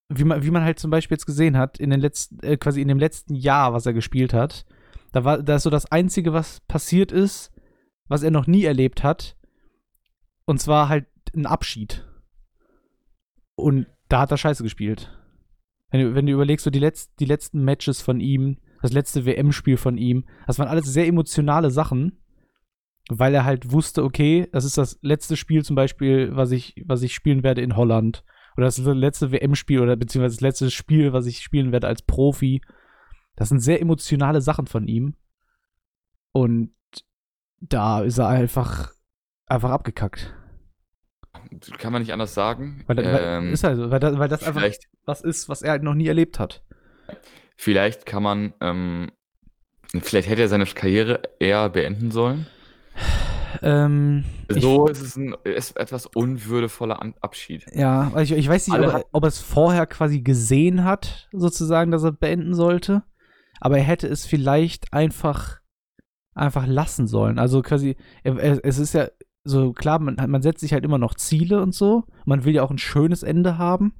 wie 0.08 0.24
man, 0.24 0.42
wie 0.44 0.50
man 0.50 0.62
halt 0.62 0.78
zum 0.78 0.90
Beispiel 0.90 1.16
jetzt 1.16 1.26
gesehen 1.26 1.56
hat, 1.56 1.78
in 1.78 1.90
den 1.90 2.00
letzten, 2.00 2.40
äh, 2.40 2.56
quasi 2.56 2.80
in 2.80 2.88
dem 2.88 2.98
letzten 2.98 3.34
Jahr, 3.34 3.72
was 3.72 3.86
er 3.86 3.92
gespielt 3.92 4.32
hat, 4.32 4.64
da 5.12 5.24
war 5.24 5.42
da 5.42 5.56
ist 5.56 5.64
so 5.64 5.70
das 5.70 5.90
Einzige, 5.90 6.32
was 6.32 6.60
passiert 6.60 7.10
ist, 7.10 7.50
was 8.08 8.22
er 8.22 8.30
noch 8.30 8.46
nie 8.46 8.64
erlebt 8.64 9.02
hat. 9.02 9.36
Und 10.44 10.60
zwar 10.60 10.88
halt 10.88 11.06
ein 11.34 11.46
Abschied. 11.46 12.04
Und 13.56 13.86
da 14.08 14.20
hat 14.20 14.30
er 14.30 14.36
scheiße 14.36 14.62
gespielt. 14.62 15.10
Wenn 15.90 16.00
du, 16.00 16.14
wenn 16.14 16.26
du 16.26 16.32
überlegst, 16.32 16.64
so 16.64 16.70
die, 16.70 16.78
letz, 16.78 17.14
die 17.16 17.24
letzten 17.24 17.64
Matches 17.64 18.02
von 18.02 18.20
ihm, 18.20 18.58
das 18.82 18.92
letzte 18.92 19.24
WM-Spiel 19.24 19.76
von 19.76 19.96
ihm, 19.98 20.26
das 20.46 20.58
waren 20.58 20.68
alles 20.68 20.86
sehr 20.86 21.06
emotionale 21.06 21.70
Sachen, 21.70 22.20
weil 23.08 23.34
er 23.34 23.44
halt 23.44 23.72
wusste, 23.72 24.04
okay, 24.04 24.48
das 24.52 24.64
ist 24.64 24.78
das 24.78 24.98
letzte 25.00 25.36
Spiel 25.36 25.64
zum 25.64 25.76
Beispiel, 25.76 26.34
was 26.34 26.50
ich, 26.50 26.74
was 26.86 27.02
ich 27.02 27.14
spielen 27.14 27.42
werde 27.42 27.62
in 27.62 27.76
Holland. 27.76 28.24
Oder 28.56 28.66
das 28.66 28.78
letzte 28.78 29.32
WM-Spiel 29.32 29.80
oder 29.80 29.96
beziehungsweise 29.96 30.36
das 30.36 30.40
letzte 30.40 30.70
Spiel, 30.70 31.12
was 31.12 31.26
ich 31.26 31.40
spielen 31.40 31.72
werde 31.72 31.88
als 31.88 32.02
Profi. 32.02 32.62
Das 33.36 33.48
sind 33.50 33.60
sehr 33.60 33.80
emotionale 33.80 34.40
Sachen 34.40 34.66
von 34.66 34.88
ihm. 34.88 35.14
Und 36.32 36.74
da 37.60 38.02
ist 38.02 38.18
er 38.18 38.28
einfach, 38.28 38.92
einfach 39.46 39.70
abgekackt. 39.70 40.34
Kann 41.78 41.92
man 41.92 42.02
nicht 42.02 42.12
anders 42.12 42.34
sagen. 42.34 42.82
Weil, 42.86 42.98
Ähm, 43.00 43.52
ist 43.52 43.64
halt 43.64 43.76
so, 43.76 43.90
weil, 43.90 44.00
das, 44.00 44.18
weil 44.18 44.28
das 44.28 44.42
einfach 44.44 44.64
was 45.04 45.20
ist, 45.22 45.48
was 45.48 45.62
er 45.62 45.72
halt 45.72 45.82
noch 45.82 45.94
nie 45.94 46.06
erlebt 46.08 46.38
hat. 46.38 46.62
vielleicht 47.56 48.06
kann 48.06 48.22
man, 48.22 48.52
ähm, 48.60 49.10
vielleicht 50.00 50.28
hätte 50.28 50.42
er 50.42 50.48
seine 50.48 50.66
Karriere 50.66 51.22
eher 51.38 51.68
beenden 51.70 52.10
sollen. 52.10 52.46
Ähm, 53.62 54.24
So 54.48 54.86
ist 54.86 55.00
es 55.00 55.16
ein 55.16 55.34
ist 55.44 55.76
etwas 55.76 56.06
unwürdevoller 56.06 57.00
Abschied. 57.20 57.64
ja, 57.72 58.12
ich, 58.20 58.32
ich 58.32 58.48
weiß 58.48 58.68
nicht, 58.68 58.78
ob, 58.78 58.84
er- 58.92 59.04
ob 59.12 59.24
er 59.24 59.28
es 59.28 59.40
vorher 59.40 59.86
quasi 59.86 60.20
gesehen 60.20 60.84
hat, 60.84 61.28
sozusagen, 61.32 61.90
dass 61.90 62.02
er 62.04 62.12
beenden 62.12 62.54
sollte. 62.54 63.02
Aber 63.60 63.78
er 63.78 63.84
hätte 63.84 64.06
es 64.06 64.26
vielleicht 64.26 64.92
einfach, 64.92 65.60
einfach 66.34 66.66
lassen 66.66 67.06
sollen. 67.06 67.38
Also 67.38 67.62
quasi, 67.62 67.96
es 68.24 68.78
ist 68.78 68.92
ja 68.92 69.08
so, 69.46 69.72
klar, 69.72 70.00
man, 70.00 70.16
man 70.28 70.42
setzt 70.42 70.60
sich 70.60 70.72
halt 70.72 70.84
immer 70.84 70.98
noch 70.98 71.14
Ziele 71.14 71.62
und 71.62 71.72
so. 71.74 72.04
Man 72.24 72.44
will 72.44 72.54
ja 72.54 72.62
auch 72.64 72.70
ein 72.70 72.78
schönes 72.78 73.22
Ende 73.22 73.58
haben. 73.58 73.94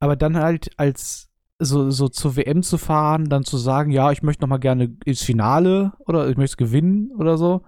Aber 0.00 0.16
dann 0.16 0.36
halt 0.36 0.70
als 0.76 1.30
so, 1.58 1.90
so 1.90 2.08
zur 2.08 2.36
WM 2.36 2.62
zu 2.62 2.76
fahren, 2.76 3.30
dann 3.30 3.44
zu 3.44 3.56
sagen, 3.56 3.90
ja, 3.90 4.12
ich 4.12 4.22
möchte 4.22 4.42
noch 4.42 4.48
mal 4.48 4.58
gerne 4.58 4.96
ins 5.06 5.22
Finale 5.22 5.92
oder 6.00 6.28
ich 6.28 6.36
möchte 6.36 6.56
gewinnen 6.56 7.10
oder 7.16 7.38
so. 7.38 7.62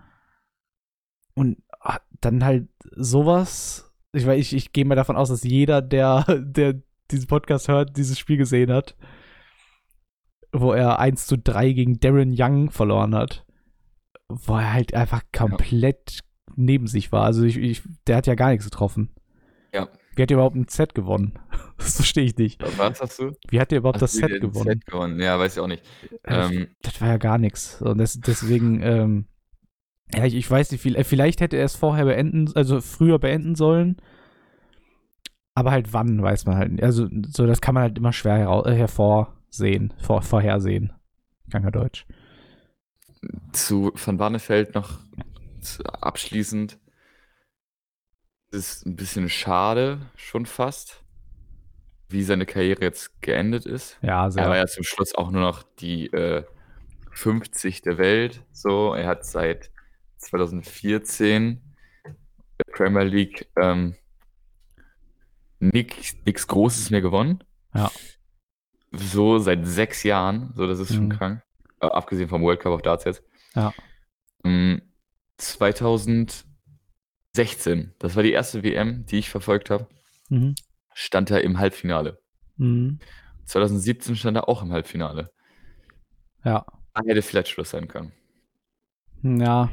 Und 1.34 1.62
ah, 1.80 1.98
dann 2.20 2.44
halt 2.44 2.68
sowas. 2.94 3.90
Ich, 4.12 4.26
weiß, 4.26 4.38
ich, 4.38 4.54
ich 4.54 4.72
gehe 4.72 4.84
mal 4.84 4.96
davon 4.96 5.16
aus, 5.16 5.30
dass 5.30 5.44
jeder, 5.44 5.80
der, 5.80 6.24
der 6.40 6.82
diesen 7.10 7.26
Podcast 7.26 7.68
hört, 7.68 7.96
dieses 7.96 8.18
Spiel 8.18 8.36
gesehen 8.36 8.70
hat, 8.70 8.96
wo 10.52 10.72
er 10.72 10.98
1 10.98 11.26
zu 11.26 11.38
3 11.38 11.72
gegen 11.72 12.00
Darren 12.00 12.34
Young 12.36 12.70
verloren 12.70 13.14
hat. 13.14 13.46
Wo 14.28 14.56
er 14.56 14.74
halt 14.74 14.92
einfach 14.92 15.22
komplett 15.32 16.25
neben 16.56 16.86
sich 16.86 17.12
war. 17.12 17.24
Also 17.24 17.44
ich, 17.44 17.56
ich, 17.56 17.82
der 18.06 18.16
hat 18.16 18.26
ja 18.26 18.34
gar 18.34 18.50
nichts 18.50 18.64
getroffen. 18.64 19.10
Ja. 19.74 19.88
Wie 20.14 20.22
hat 20.22 20.30
er 20.30 20.36
überhaupt 20.36 20.56
ein 20.56 20.68
Set 20.68 20.94
gewonnen? 20.94 21.38
Das 21.78 21.96
verstehe 21.96 22.24
ich 22.24 22.38
nicht. 22.38 22.62
Was 22.78 23.02
hast 23.02 23.18
du? 23.18 23.32
Wie 23.50 23.60
hat 23.60 23.70
er 23.70 23.76
überhaupt 23.78 23.96
Hast 24.00 24.14
das 24.14 24.30
Set 24.30 24.40
gewonnen? 24.40 24.64
Set 24.70 24.86
gewonnen? 24.86 25.20
Ja, 25.20 25.38
weiß 25.38 25.56
ich 25.56 25.60
auch 25.60 25.66
nicht. 25.66 25.82
Äh, 26.22 26.34
Ähm, 26.46 26.68
das 26.80 26.98
war 27.02 27.08
ja 27.08 27.16
gar 27.18 27.36
nichts. 27.36 27.82
Und 27.82 27.98
das, 27.98 28.18
deswegen, 28.18 28.80
ähm, 28.82 29.26
Ja, 30.14 30.24
ich, 30.24 30.34
ich 30.34 30.50
weiß 30.50 30.70
nicht, 30.72 30.80
viel- 30.80 30.96
äh, 30.96 31.04
vielleicht 31.04 31.42
hätte 31.42 31.58
er 31.58 31.66
es 31.66 31.76
vorher 31.76 32.06
beenden, 32.06 32.50
also 32.54 32.80
früher 32.80 33.18
beenden 33.18 33.56
sollen. 33.56 33.96
Aber 35.54 35.70
halt 35.70 35.92
wann, 35.92 36.22
weiß 36.22 36.46
man 36.46 36.56
halt 36.56 36.72
nicht. 36.72 36.82
Also, 36.82 37.08
so, 37.28 37.46
das 37.46 37.60
kann 37.60 37.74
man 37.74 37.82
halt 37.82 37.98
immer 37.98 38.14
schwer 38.14 38.38
herau- 38.38 38.66
äh, 38.66 38.74
hervorsehen, 38.74 39.92
vor, 40.00 40.22
vorhersehen. 40.22 40.94
Kranker 41.50 41.70
Deutsch. 41.72 42.06
Zu 43.52 43.92
Van 43.94 44.16
Barneveld 44.16 44.74
noch 44.74 45.00
abschließend. 46.00 46.78
ist 48.52 48.86
ein 48.86 48.96
bisschen 48.96 49.28
schade, 49.28 50.10
schon 50.16 50.46
fast, 50.46 51.02
wie 52.08 52.22
seine 52.22 52.46
Karriere 52.46 52.82
jetzt 52.82 53.20
geendet 53.20 53.66
ist. 53.66 53.98
Ja, 54.02 54.18
Er 54.20 54.22
war 54.22 54.30
sehr. 54.30 54.56
ja 54.56 54.66
zum 54.66 54.84
Schluss 54.84 55.14
auch 55.14 55.30
nur 55.30 55.42
noch 55.42 55.62
die 55.80 56.06
äh, 56.12 56.44
50 57.12 57.82
der 57.82 57.98
Welt. 57.98 58.44
So, 58.52 58.94
er 58.94 59.06
hat 59.08 59.24
seit 59.26 59.70
2014 60.18 61.60
der 62.04 62.72
Premier 62.72 63.02
League 63.02 63.48
ähm, 63.60 63.96
nichts 65.58 66.46
Großes 66.46 66.90
mehr 66.90 67.00
gewonnen. 67.00 67.42
Ja. 67.74 67.90
So 68.92 69.38
seit 69.38 69.66
sechs 69.66 70.02
Jahren. 70.04 70.52
So, 70.54 70.66
das 70.66 70.78
ist 70.78 70.94
schon 70.94 71.06
Mhm. 71.06 71.12
krank. 71.18 71.42
Äh, 71.80 71.86
abgesehen 71.86 72.28
vom 72.28 72.42
World 72.42 72.60
Cup 72.60 72.72
of 72.72 72.82
Darts 72.82 73.04
jetzt. 73.04 73.22
Ja. 73.54 73.72
Mm, 74.44 74.76
2016, 75.38 76.44
das 77.98 78.16
war 78.16 78.22
die 78.22 78.32
erste 78.32 78.62
WM, 78.62 79.04
die 79.06 79.18
ich 79.18 79.30
verfolgt 79.30 79.70
habe, 79.70 79.86
Mhm. 80.28 80.54
stand 80.94 81.30
er 81.30 81.42
im 81.44 81.58
Halbfinale. 81.58 82.20
Mhm. 82.56 82.98
2017 83.44 84.16
stand 84.16 84.36
er 84.36 84.48
auch 84.48 84.62
im 84.62 84.72
Halbfinale. 84.72 85.30
Ja. 86.44 86.64
Da 86.94 87.02
hätte 87.06 87.22
vielleicht 87.22 87.48
Schluss 87.48 87.70
sein 87.70 87.88
können. 87.88 88.12
Ja. 89.22 89.70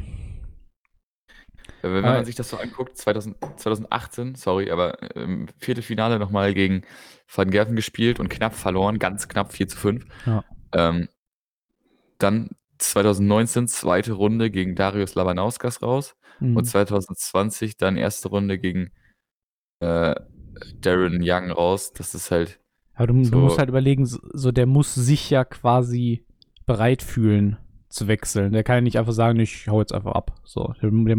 Wenn 1.81 2.03
Aber- 2.05 2.13
man 2.15 2.25
sich 2.25 2.35
das 2.35 2.49
so 2.49 2.57
anguckt, 2.57 2.97
2000, 2.97 3.37
2018, 3.57 4.35
sorry, 4.35 4.69
aber 4.71 5.01
im 5.15 5.47
Viertelfinale 5.59 6.19
nochmal 6.19 6.53
gegen 6.53 6.83
Van 7.33 7.49
Gerven 7.51 7.75
gespielt 7.75 8.19
und 8.19 8.29
knapp 8.29 8.53
verloren, 8.53 8.99
ganz 8.99 9.27
knapp 9.27 9.53
4 9.53 9.67
zu 9.67 9.77
5. 9.77 10.05
Ja. 10.25 10.43
Ähm, 10.73 11.07
dann 12.19 12.49
2019 12.83 13.67
zweite 13.67 14.13
Runde 14.13 14.49
gegen 14.51 14.75
Darius 14.75 15.15
Labanauskas 15.15 15.81
raus 15.81 16.15
Mhm. 16.39 16.57
und 16.57 16.65
2020 16.65 17.77
dann 17.77 17.95
erste 17.97 18.29
Runde 18.29 18.57
gegen 18.57 18.91
äh, 19.79 20.15
Darren 20.79 21.19
Young 21.23 21.51
raus. 21.51 21.93
Das 21.93 22.15
ist 22.15 22.31
halt, 22.31 22.59
Aber 22.95 23.07
du, 23.07 23.23
So- 23.23 23.31
du 23.31 23.37
musst 23.39 23.57
halt 23.59 23.69
überlegen, 23.69 24.05
so, 24.05 24.51
der 24.51 24.65
muss 24.65 24.93
sich 24.95 25.29
ja 25.29 25.43
quasi 25.45 26.25
bereit 26.65 27.01
fühlen 27.01 27.57
zu 27.89 28.07
wechseln. 28.07 28.53
Der 28.53 28.63
kann 28.63 28.75
ja 28.77 28.81
nicht 28.81 28.97
einfach 28.97 29.13
sagen, 29.13 29.39
ich 29.39 29.67
hau 29.67 29.79
jetzt 29.79 29.93
einfach 29.93 30.13
ab. 30.13 30.39
So, 30.43 30.73
der, 30.81 30.89
der, 30.91 31.17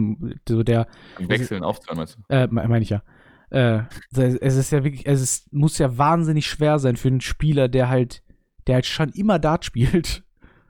so 0.48 0.62
der 0.62 0.86
Wechseln 1.18 1.62
aufzuhören, 1.62 1.98
meinst 1.98 2.16
du? 2.18 2.34
äh, 2.34 2.46
me- 2.48 2.66
meine 2.68 2.82
ich 2.82 2.90
ja. 2.90 3.02
Äh, 3.50 3.82
es 4.12 4.56
ist 4.56 4.72
ja 4.72 4.82
wirklich, 4.82 5.06
es 5.06 5.20
ist, 5.20 5.52
muss 5.52 5.78
ja 5.78 5.96
wahnsinnig 5.96 6.46
schwer 6.46 6.78
sein 6.80 6.96
für 6.96 7.08
einen 7.08 7.20
Spieler, 7.20 7.68
der 7.68 7.88
halt, 7.88 8.22
der 8.66 8.76
halt 8.76 8.86
schon 8.86 9.10
immer 9.10 9.38
Dart 9.38 9.64
spielt, 9.64 10.24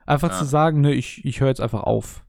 einfach 0.06 0.30
Ja. 0.30 0.38
zu 0.38 0.44
sagen, 0.44 0.80
ne, 0.80 0.92
ich, 0.94 1.24
ich 1.24 1.40
höre 1.40 1.48
jetzt 1.48 1.60
einfach 1.60 1.82
auf. 1.82 2.24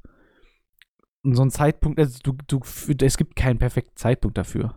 Und 1.24 1.36
so 1.36 1.42
ein 1.44 1.50
Zeitpunkt, 1.52 2.00
also 2.00 2.20
du, 2.24 2.38
du, 2.48 2.60
es 3.02 3.18
gibt 3.18 3.36
keinen 3.36 3.58
perfekten 3.58 3.96
Zeitpunkt 3.96 4.38
dafür. 4.38 4.76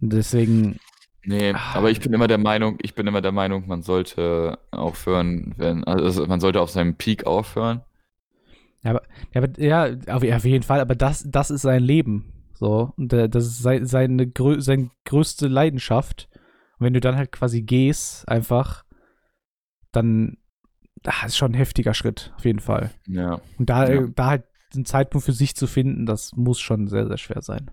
Deswegen, 0.00 0.78
Nee, 1.24 1.52
Ah. 1.52 1.74
aber 1.74 1.90
ich 1.90 2.00
bin 2.00 2.12
immer 2.12 2.26
der 2.28 2.38
Meinung, 2.38 2.78
ich 2.80 2.94
bin 2.94 3.06
immer 3.06 3.20
der 3.20 3.32
Meinung, 3.32 3.66
man 3.66 3.82
sollte 3.82 4.58
aufhören, 4.70 5.54
wenn, 5.58 5.84
also 5.84 6.26
man 6.26 6.40
sollte 6.40 6.60
auf 6.60 6.70
seinem 6.70 6.94
Peak 6.96 7.26
aufhören. 7.26 7.82
Ja, 8.82 9.00
aber, 9.34 9.48
ja, 9.58 9.88
auf, 10.08 10.22
ja, 10.22 10.36
auf 10.36 10.44
jeden 10.44 10.62
Fall, 10.62 10.80
aber 10.80 10.94
das, 10.94 11.24
das 11.28 11.50
ist 11.50 11.62
sein 11.62 11.82
Leben. 11.82 12.32
So, 12.54 12.92
und 12.96 13.12
äh, 13.12 13.28
das 13.28 13.44
ist 13.46 13.58
sei, 13.62 13.84
seine, 13.84 14.26
grö 14.28 14.60
seine 14.60 14.90
größte 15.04 15.48
Leidenschaft. 15.48 16.28
Und 16.78 16.86
wenn 16.86 16.94
du 16.94 17.00
dann 17.00 17.16
halt 17.16 17.30
quasi 17.32 17.62
gehst, 17.62 18.26
einfach, 18.28 18.84
dann 19.92 20.38
das 21.02 21.14
ist 21.26 21.36
schon 21.36 21.52
ein 21.52 21.54
heftiger 21.54 21.94
Schritt, 21.94 22.32
auf 22.36 22.44
jeden 22.44 22.60
Fall. 22.60 22.90
Ja. 23.06 23.40
Und 23.58 23.68
da, 23.70 23.88
Ja. 23.92 24.06
da 24.14 24.26
halt 24.26 24.44
einen 24.74 24.84
Zeitpunkt 24.84 25.24
für 25.24 25.32
sich 25.32 25.56
zu 25.56 25.66
finden, 25.66 26.06
das 26.06 26.34
muss 26.36 26.60
schon 26.60 26.88
sehr, 26.88 27.06
sehr 27.06 27.18
schwer 27.18 27.40
sein. 27.42 27.70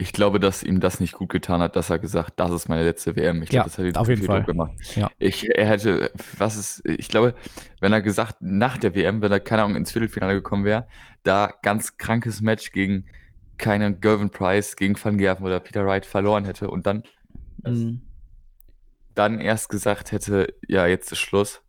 Ich 0.00 0.12
glaube, 0.12 0.38
dass 0.38 0.62
ihm 0.62 0.78
das 0.78 1.00
nicht 1.00 1.12
gut 1.14 1.28
getan 1.28 1.60
hat, 1.60 1.74
dass 1.74 1.90
er 1.90 1.98
gesagt, 1.98 2.34
das 2.36 2.52
ist 2.52 2.68
meine 2.68 2.84
letzte 2.84 3.16
WM. 3.16 3.42
Ich 3.42 3.50
Ja, 3.50 3.62
glaube, 3.62 3.70
das 3.70 3.78
hat 3.78 3.84
ihn 3.86 3.96
auf 3.96 4.08
jeden 4.08 4.22
Fall. 4.22 4.44
Gemacht. 4.44 4.72
Ja. 4.94 5.10
Ich, 5.18 5.48
er 5.50 5.66
hätte, 5.66 6.12
was 6.38 6.56
ist, 6.56 6.82
ich 6.86 7.08
glaube, 7.08 7.34
wenn 7.80 7.92
er 7.92 8.00
gesagt, 8.00 8.36
nach 8.40 8.78
der 8.78 8.94
WM, 8.94 9.22
wenn 9.22 9.32
er, 9.32 9.40
keine 9.40 9.62
Ahnung, 9.64 9.76
ins 9.76 9.90
Viertelfinale 9.90 10.34
gekommen 10.34 10.64
wäre, 10.64 10.86
da 11.24 11.52
ganz 11.62 11.96
krankes 11.96 12.40
Match 12.40 12.70
gegen 12.70 13.06
keinen 13.56 14.00
Gervin 14.00 14.30
Price, 14.30 14.76
gegen 14.76 14.94
Van 15.02 15.18
Gerven 15.18 15.44
oder 15.44 15.58
Peter 15.58 15.84
Wright 15.84 16.06
verloren 16.06 16.44
hätte 16.44 16.70
und 16.70 16.86
dann, 16.86 17.02
Mhm. 17.64 18.02
Dann 19.18 19.40
erst 19.40 19.68
gesagt 19.68 20.12
hätte, 20.12 20.54
ja, 20.66 20.86
jetzt 20.86 21.10
ist 21.12 21.18
Schluss. 21.18 21.62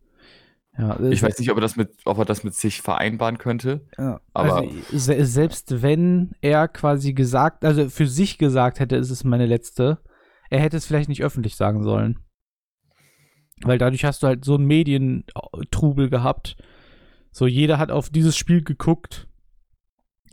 Ja, 0.78 0.98
Ich 1.00 1.22
weiß 1.22 1.38
nicht, 1.38 1.50
ob 1.50 1.58
er 1.58 1.62
das 1.62 1.76
mit, 1.76 1.90
ob 2.04 2.18
er 2.18 2.24
das 2.24 2.44
mit 2.44 2.54
sich 2.54 2.80
vereinbaren 2.80 3.38
könnte. 3.38 3.86
Ja, 3.98 4.20
Aber- 4.32 4.58
also, 4.58 4.72
se 4.92 5.24
selbst 5.26 5.82
wenn 5.82 6.32
er 6.40 6.68
quasi 6.68 7.12
gesagt, 7.12 7.64
also 7.64 7.88
für 7.90 8.06
sich 8.06 8.38
gesagt 8.38 8.78
hätte, 8.80 8.96
es 8.96 9.10
ist 9.10 9.24
meine 9.24 9.46
letzte, 9.46 9.98
er 10.48 10.60
hätte 10.60 10.76
es 10.76 10.86
vielleicht 10.86 11.08
nicht 11.08 11.22
öffentlich 11.24 11.56
sagen 11.56 11.82
sollen. 11.82 12.20
Weil 13.62 13.78
dadurch 13.78 14.04
hast 14.04 14.22
du 14.22 14.26
halt 14.26 14.44
so 14.44 14.54
einen 14.54 14.64
Medientrubel 14.66 16.08
gehabt. 16.08 16.56
So, 17.30 17.46
jeder 17.46 17.78
hat 17.78 17.90
auf 17.90 18.08
dieses 18.08 18.36
Spiel 18.36 18.62
geguckt. 18.62 19.26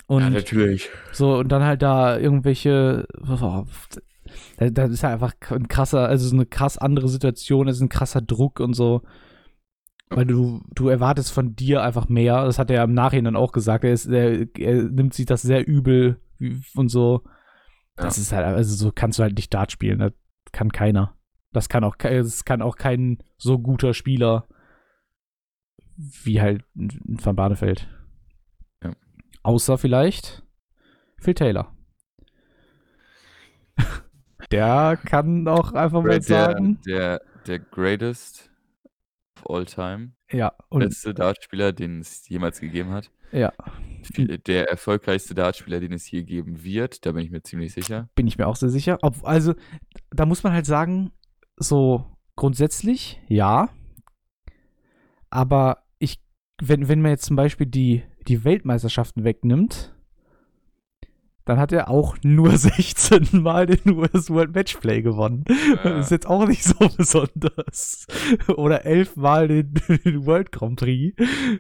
Und 0.06 0.32
natürlich. 0.32 0.90
so, 1.12 1.38
und 1.38 1.50
dann 1.50 1.64
halt 1.64 1.82
da 1.82 2.18
irgendwelche. 2.18 3.06
Da- 4.58 4.70
das 4.70 4.92
ist 4.92 5.04
halt 5.04 5.14
einfach 5.14 5.34
ein 5.52 5.68
krasser, 5.68 6.08
also 6.08 6.28
so 6.28 6.36
eine 6.36 6.46
krass 6.46 6.78
andere 6.78 7.08
Situation, 7.10 7.68
es 7.68 7.78
ist 7.78 7.82
ein 7.82 7.90
krasser 7.90 8.22
Druck 8.22 8.60
und 8.60 8.74
so. 8.74 9.02
Weil 10.10 10.26
du, 10.26 10.62
du 10.74 10.88
erwartest 10.88 11.32
von 11.34 11.56
dir 11.56 11.84
einfach 11.84 12.08
mehr. 12.08 12.46
Das 12.46 12.60
hat 12.60 12.72
er 12.72 12.84
im 12.84 12.94
Nachhinein 12.94 13.36
auch 13.36 13.52
gesagt. 13.52 13.84
Er, 13.84 13.92
ist, 13.92 14.06
er, 14.06 14.48
er 14.58 14.84
nimmt 14.84 15.14
sich 15.14 15.26
das 15.26 15.42
sehr 15.42 15.68
übel 15.68 16.22
und 16.76 16.88
so. 16.90 17.24
Das 17.98 18.16
Ja. 18.16 18.22
ist 18.22 18.32
halt, 18.32 18.46
also 18.46 18.74
so 18.76 18.92
kannst 18.94 19.20
du 19.20 19.24
halt 19.24 19.36
nicht 19.36 19.54
Dart 19.54 19.72
spielen. 19.72 20.00
Das 20.00 20.14
kann 20.54 20.72
keiner. 20.72 21.14
Das 21.52 21.68
kann 21.68 21.84
auch, 21.84 21.96
das 21.98 22.46
kann 22.46 22.62
auch 22.62 22.78
kein 22.78 23.18
so 23.38 23.60
guter 23.60 23.94
Spieler 23.94 24.48
wie 25.98 26.40
halt 26.40 26.64
Van 26.76 27.36
Barneveld. 27.36 27.90
Ja. 28.84 28.94
Außer 29.44 29.78
vielleicht 29.78 30.44
Phil 31.20 31.34
Taylor. 31.34 31.76
Der 34.52 34.98
kann 35.06 35.48
auch 35.48 35.74
einfach 35.74 36.02
mal 36.02 36.20
Der, 36.20 36.22
sagen. 36.22 36.80
der, 36.86 37.22
der 37.46 37.60
greatest 37.60 38.50
of 39.40 39.50
all 39.50 39.66
time. 39.66 40.12
Ja, 40.32 40.54
und 40.70 40.80
Beste 40.82 41.14
Dartspieler, 41.14 41.72
den 41.72 42.00
es 42.02 42.28
jemals 42.28 42.60
gegeben 42.60 42.92
hat. 42.92 43.12
ja, 43.32 43.54
Der 44.46 44.70
erfolgreichste 44.70 45.34
Dartspieler, 45.36 45.80
den 45.80 45.94
es 45.94 46.04
hier 46.06 46.24
geben 46.24 46.64
wird, 46.64 47.06
da 47.06 47.12
bin 47.14 47.24
ich 47.24 47.32
mir 47.32 47.42
ziemlich 47.44 47.74
sicher. 47.74 48.10
bin 48.16 48.28
ich 48.28 48.38
mir 48.38 48.48
auch 48.48 48.56
sehr 48.58 48.70
sicher. 48.70 48.98
Ob, 49.02 49.26
also, 49.26 49.54
da 50.12 50.26
muss 50.26 50.44
man 50.44 50.54
halt 50.54 50.66
sagen, 50.66 51.12
so 51.58 52.06
grundsätzlich, 52.36 53.22
ja. 53.28 53.70
Aber 55.30 55.84
ich, 56.00 56.22
wenn, 56.62 56.88
wenn 56.88 57.02
man 57.02 57.12
jetzt 57.12 57.26
zum 57.26 57.36
Beispiel 57.36 57.68
die, 57.68 58.04
die 58.28 58.44
Weltmeisterschaften 58.44 59.24
wegnimmt, 59.24 59.94
dann 61.48 61.58
hat 61.60 61.72
er 61.72 61.90
auch 61.90 62.18
nur 62.24 62.52
16 62.58 63.42
Mal 63.42 63.66
den 63.66 63.96
US 63.98 64.30
World 64.30 64.54
Matchplay 64.54 65.02
gewonnen. 65.02 65.46
Ja. 65.84 66.00
Ist 66.00 66.12
jetzt 66.12 66.28
auch 66.28 66.46
nicht 66.48 66.64
so 66.64 66.76
besonders. 66.98 68.06
Oder 68.56 68.86
11 68.86 69.16
Mal 69.16 69.48
den, 69.48 69.74
den 70.06 70.26
World 70.26 70.52
Grand 70.52 70.80
Prix. 70.80 71.16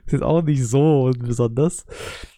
Ist 0.05 0.11
jetzt 0.11 0.23
auch 0.23 0.41
nicht 0.43 0.65
so 0.67 1.11
besonders. 1.17 1.85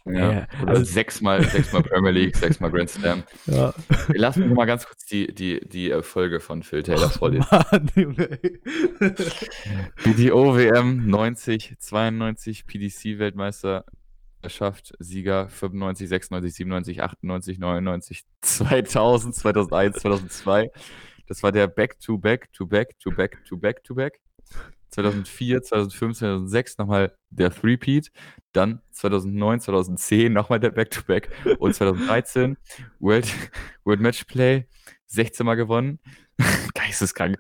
Ja. 0.06 0.32
Ja, 0.32 0.48
Oder 0.62 0.72
also- 0.72 0.84
sechsmal, 0.86 1.44
sechsmal 1.44 1.84
Premier 1.84 2.12
League, 2.12 2.36
sechsmal 2.36 2.72
Grand 2.72 2.90
Slam. 2.90 3.24
Ja. 3.46 3.74
Lass 4.10 4.38
mich 4.38 4.50
mal 4.52 4.66
ganz 4.66 4.86
kurz 4.86 5.06
die, 5.06 5.34
die, 5.34 5.60
die 5.68 5.90
Erfolge 5.90 6.40
von 6.40 6.64
Phil 6.64 6.84
Taylor 6.84 7.10
vorlesen. 7.10 7.46
Mann, 7.52 7.92
Junge. 7.96 8.40
BDO 10.04 10.56
WM 10.56 11.08
90, 11.08 11.76
92, 11.80 12.66
PDC-Weltmeisterschaft, 14.40 14.94
Sieger 15.00 15.50
95, 15.50 16.10
96, 16.10 16.56
97, 16.56 17.02
98, 17.02 17.60
99, 17.60 18.24
2000, 18.42 19.36
2001, 19.36 20.00
2002. 20.00 20.72
Das 21.28 21.44
war 21.44 21.52
der 21.52 21.68
Back-to-Back, 21.68 22.52
to-Back, 22.54 23.00
to-Back, 23.00 23.44
to-Back, 23.46 23.84
to-Back. 23.84 24.20
2004, 24.92 25.62
2005, 25.62 26.18
2006 26.18 26.78
nochmal 26.80 27.16
der 27.30 27.52
Three-Peat. 27.52 28.12
Dann 28.54 28.82
2009, 28.92 29.60
2010 29.60 30.34
nochmal 30.34 30.60
der 30.60 30.72
Back-to-Back. 30.72 31.30
Und 31.60 31.76
2013 31.76 32.58
World, 33.00 33.32
World 33.84 34.02
Matchplay 34.02 34.66
16 35.08 35.46
Mal 35.46 35.56
gewonnen. 35.56 36.00
Geisteskrank. 36.74 37.38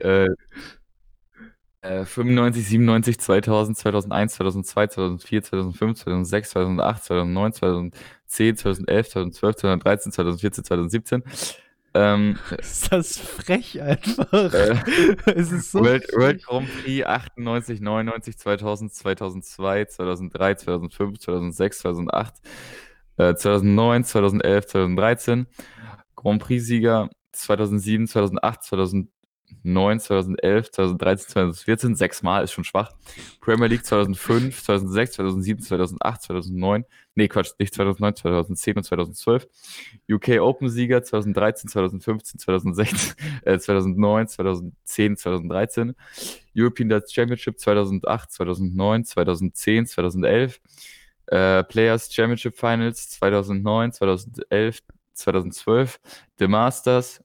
äh, 0.00 0.28
Äh, 1.84 2.06
95, 2.06 2.66
97, 2.66 3.18
2000, 3.18 3.76
2001, 3.76 4.32
2002, 4.32 4.88
2004, 4.88 5.42
2005, 5.42 5.98
2006, 5.98 6.50
2008, 6.50 7.04
2009, 7.04 7.52
2010, 7.52 8.56
2011, 8.56 9.10
2012, 9.10 9.56
2013, 9.56 10.12
2014, 10.12 10.64
2017. 10.64 11.22
Ähm, 11.92 12.38
Ist 12.58 12.90
das 12.90 13.18
frech 13.18 13.82
einfach? 13.82 14.32
Äh, 14.32 14.78
es 15.26 15.52
ist 15.52 15.72
so 15.72 15.80
World, 15.80 16.10
World 16.14 16.42
frech. 16.42 16.46
Grand 16.46 16.68
Prix 16.82 17.04
98, 17.04 17.80
99, 17.82 18.38
2000, 18.38 18.94
2002, 18.94 19.84
2003, 19.84 20.54
2005, 20.54 21.18
2006, 21.18 21.78
2008, 21.80 22.32
äh, 23.18 23.34
2009, 23.34 24.04
2011, 24.04 24.66
2013. 24.66 25.46
Grand 26.16 26.42
Prix-Sieger 26.42 27.10
2007, 27.32 28.06
2008, 28.06 28.62
2009, 29.62 30.00
2011, 30.00 30.70
2013, 30.70 31.28
2014. 31.28 31.94
Sechsmal 31.96 32.44
ist 32.44 32.52
schon 32.52 32.64
schwach. 32.64 32.92
Premier 33.40 33.66
League 33.68 33.84
2005, 33.84 34.62
2006, 34.62 35.12
2007, 35.12 35.62
2008, 35.62 36.22
2009. 36.22 36.84
Nee, 37.14 37.28
Quatsch, 37.28 37.52
nicht 37.58 37.74
2009, 37.74 38.16
2010 38.16 38.76
und 38.76 38.82
2012. 38.84 39.48
UK 40.10 40.40
Open-Sieger 40.40 41.02
2013, 41.02 41.70
2015, 41.70 42.40
2016, 42.40 43.14
äh, 43.44 43.58
2009, 43.58 44.28
2010, 44.28 45.16
2013. 45.16 45.94
European 46.56 46.88
Darts 46.88 47.12
Championship 47.12 47.58
2008, 47.58 48.30
2009, 48.32 49.04
2010, 49.04 49.86
2011. 49.86 50.60
Äh, 51.26 51.64
Players 51.64 52.12
Championship 52.12 52.56
Finals 52.58 53.10
2009, 53.10 53.92
2011, 53.92 54.80
2012. 55.14 56.00
The 56.38 56.48
Masters, 56.48 57.22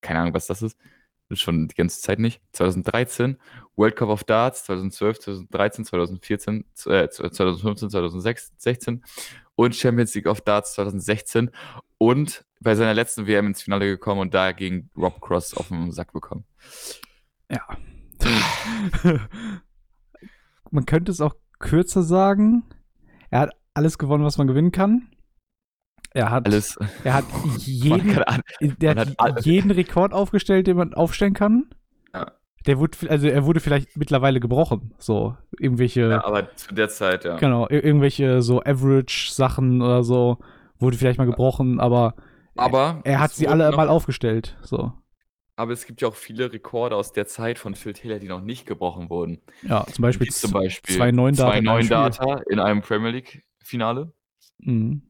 keine 0.00 0.20
Ahnung, 0.20 0.34
was 0.34 0.46
das 0.46 0.62
ist. 0.62 0.76
Schon 1.32 1.68
die 1.68 1.74
ganze 1.74 2.00
Zeit 2.00 2.18
nicht. 2.18 2.40
2013. 2.52 3.38
World 3.76 3.96
Cup 3.96 4.08
of 4.08 4.24
Darts 4.24 4.64
2012, 4.64 5.20
2013, 5.20 5.84
2014, 5.84 6.64
äh, 6.86 7.08
2015, 7.08 7.90
2016 7.90 9.04
und 9.54 9.74
Champions 9.74 10.14
League 10.14 10.26
of 10.26 10.40
Darts 10.40 10.74
2016 10.74 11.50
und 11.98 12.44
bei 12.60 12.74
seiner 12.74 12.94
letzten 12.94 13.26
WM 13.26 13.48
ins 13.48 13.62
Finale 13.62 13.86
gekommen 13.86 14.20
und 14.20 14.34
da 14.34 14.52
gegen 14.52 14.90
Rob 14.96 15.20
Cross 15.20 15.54
auf 15.54 15.68
den 15.68 15.92
Sack 15.92 16.12
bekommen. 16.12 16.44
Ja. 17.50 17.66
man 20.70 20.86
könnte 20.86 21.12
es 21.12 21.20
auch 21.20 21.34
kürzer 21.58 22.02
sagen. 22.02 22.64
Er 23.30 23.40
hat 23.40 23.50
alles 23.74 23.98
gewonnen, 23.98 24.24
was 24.24 24.38
man 24.38 24.46
gewinnen 24.46 24.72
kann. 24.72 25.08
Er 26.16 26.30
hat, 26.30 26.46
Alles. 26.46 26.78
er 27.04 27.14
hat 27.14 27.24
Man 27.44 27.58
jeden, 27.58 28.12
kann 28.12 28.22
an, 28.24 28.42
der 28.60 28.94
man 28.94 28.98
hat 29.00 29.08
hat 29.10 29.20
alles. 29.20 29.44
jeden 29.44 29.70
Rekord 29.70 30.12
aufgestellt, 30.14 30.66
den 30.66 30.76
man 30.76 30.94
aufstellen 30.94 31.34
kann. 31.34 31.66
Ja. 32.14 32.32
Der 32.66 32.78
wurde, 32.78 32.96
also 33.08 33.28
er 33.28 33.44
wurde 33.44 33.60
vielleicht 33.60 33.96
mittlerweile 33.96 34.40
gebrochen. 34.40 34.94
So, 34.98 35.36
irgendwelche, 35.60 36.08
ja, 36.08 36.24
aber 36.24 36.54
zu 36.56 36.74
der 36.74 36.88
Zeit, 36.88 37.24
ja. 37.24 37.36
genau, 37.36 37.66
ir- 37.68 37.84
irgendwelche 37.84 38.42
so 38.42 38.62
Average-Sachen 38.62 39.82
oder 39.82 40.02
so, 40.02 40.38
wurde 40.78 40.96
vielleicht 40.96 41.18
mal 41.18 41.26
gebrochen, 41.26 41.78
aber 41.80 42.14
Aber 42.56 43.00
er 43.04 43.20
hat 43.20 43.30
es 43.32 43.36
sie 43.36 43.46
alle 43.48 43.70
noch- 43.70 43.76
mal 43.76 43.88
aufgestellt. 43.88 44.56
So. 44.62 44.92
Aber 45.54 45.72
es 45.72 45.86
gibt 45.86 46.00
ja 46.02 46.08
auch 46.08 46.14
viele 46.14 46.52
Rekorde 46.52 46.96
aus 46.96 47.12
der 47.12 47.26
Zeit 47.26 47.58
von 47.58 47.74
Phil 47.74 47.92
Taylor, 47.92 48.18
die 48.18 48.28
noch 48.28 48.40
nicht 48.42 48.66
gebrochen 48.66 49.08
wurden. 49.10 49.40
Ja, 49.62 49.86
zum 49.86 50.02
Beispiel, 50.02 50.26
zum 50.28 50.50
Beispiel 50.52 50.96
zwei 50.96 51.12
neuen 51.12 51.34
Data. 51.36 51.50
zwei 51.52 51.58
in 51.58 51.68
einem 51.68 51.82
Spiel. 51.82 51.96
Data 52.26 52.42
in 52.50 52.58
einem 52.58 52.82
Premier 52.82 53.10
League 53.10 53.44
Finale. 53.62 54.12
Mhm. 54.58 55.02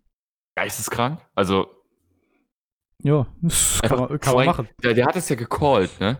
Geisteskrank. 0.56 1.20
Also 1.34 1.68
Ja, 3.02 3.26
das 3.42 3.80
kann, 3.82 3.98
man, 3.98 4.20
kann 4.20 4.34
man 4.34 4.46
machen. 4.46 4.68
Der, 4.82 4.94
der 4.94 5.06
hat 5.06 5.16
es 5.16 5.28
ja 5.28 5.36
gecallt, 5.36 6.00
ne? 6.00 6.18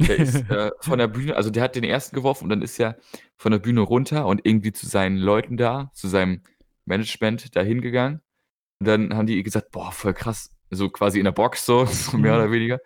Der 0.00 0.16
ist 0.18 0.34
äh, 0.50 0.70
von 0.80 0.98
der 0.98 1.06
Bühne, 1.08 1.36
also 1.36 1.50
der 1.50 1.62
hat 1.62 1.76
den 1.76 1.84
ersten 1.84 2.16
geworfen 2.16 2.44
und 2.44 2.50
dann 2.50 2.62
ist 2.62 2.80
er 2.80 2.96
von 3.36 3.52
der 3.52 3.58
Bühne 3.58 3.80
runter 3.82 4.26
und 4.26 4.40
irgendwie 4.44 4.72
zu 4.72 4.86
seinen 4.86 5.18
Leuten 5.18 5.56
da, 5.56 5.90
zu 5.94 6.08
seinem 6.08 6.42
Management 6.86 7.54
da 7.56 7.60
hingegangen. 7.62 8.20
Und 8.80 8.88
dann 8.88 9.14
haben 9.14 9.26
die 9.26 9.42
gesagt, 9.42 9.70
boah, 9.70 9.92
voll 9.92 10.14
krass, 10.14 10.50
so 10.70 10.88
quasi 10.90 11.18
in 11.18 11.24
der 11.24 11.32
Box 11.32 11.64
so, 11.64 11.84
so 11.86 12.16
mehr 12.16 12.32
Mhm. 12.34 12.38
oder 12.40 12.50
weniger. 12.50 12.78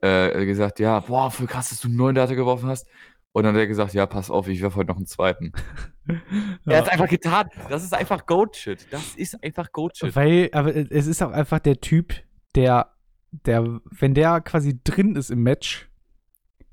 Äh, 0.00 0.46
gesagt, 0.46 0.78
ja, 0.78 1.00
boah, 1.00 1.30
voll 1.30 1.46
krass, 1.48 1.70
dass 1.70 1.80
du 1.80 1.88
einen 1.88 1.96
neuen 1.96 2.14
Data 2.14 2.34
geworfen 2.34 2.68
hast. 2.68 2.86
Und 3.32 3.44
dann 3.44 3.54
hat 3.54 3.60
er 3.60 3.66
gesagt, 3.66 3.94
ja, 3.94 4.06
pass 4.06 4.30
auf, 4.30 4.48
ich 4.48 4.60
werfe 4.62 4.76
heute 4.76 4.88
noch 4.88 4.96
einen 4.96 5.06
zweiten. 5.06 5.52
Er 6.08 6.72
Ja. 6.72 6.76
hat 6.78 6.86
es 6.86 6.92
einfach 6.92 7.08
getan. 7.08 7.48
Das 7.68 7.84
ist 7.84 7.92
einfach 7.94 8.24
Goat-Shit. 8.24 8.86
Das 8.90 9.14
ist 9.14 9.42
einfach 9.44 9.70
Goat-Shit. 9.72 10.16
Weil, 10.16 10.48
aber 10.52 10.74
es 10.74 11.06
ist 11.06 11.22
auch 11.22 11.30
einfach 11.32 11.58
der 11.58 11.80
Typ, 11.80 12.14
der, 12.54 12.94
der, 13.30 13.80
wenn 13.90 14.14
der 14.14 14.40
quasi 14.40 14.80
drin 14.82 15.16
ist 15.16 15.30
im 15.30 15.42
Match, 15.42 15.90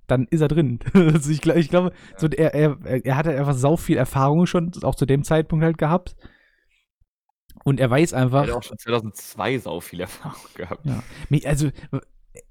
dann 0.08 0.26
ist 0.30 0.40
er 0.42 0.48
drin. 0.48 0.80
also 0.94 1.30
ich, 1.32 1.46
ich 1.46 1.70
glaube, 1.70 1.92
so, 2.18 2.28
er, 2.28 2.54
er, 2.54 2.78
er 2.86 3.18
hat 3.18 3.26
halt 3.28 3.38
einfach 3.38 3.56
sau 3.56 3.76
viel 3.76 3.98
Erfahrung 3.98 4.46
schon, 4.46 4.72
auch 4.84 4.96
zu 4.96 5.06
dem 5.06 5.24
Zeitpunkt 5.24 5.66
halt 5.66 5.78
gehabt. 5.78 6.16
Und 7.66 7.80
er 7.80 7.90
weiß 7.90 8.14
Er 8.14 8.22
einfach, 8.22 8.44
hat 8.44 8.52
auch 8.52 8.64
schon 8.64 8.78
2002 8.78 9.58
sau 9.60 9.80
viel 9.82 10.00
Erfahrung 10.00 10.40
gehabt. 10.56 10.86
Ja. 10.86 11.04
Also, 11.44 11.72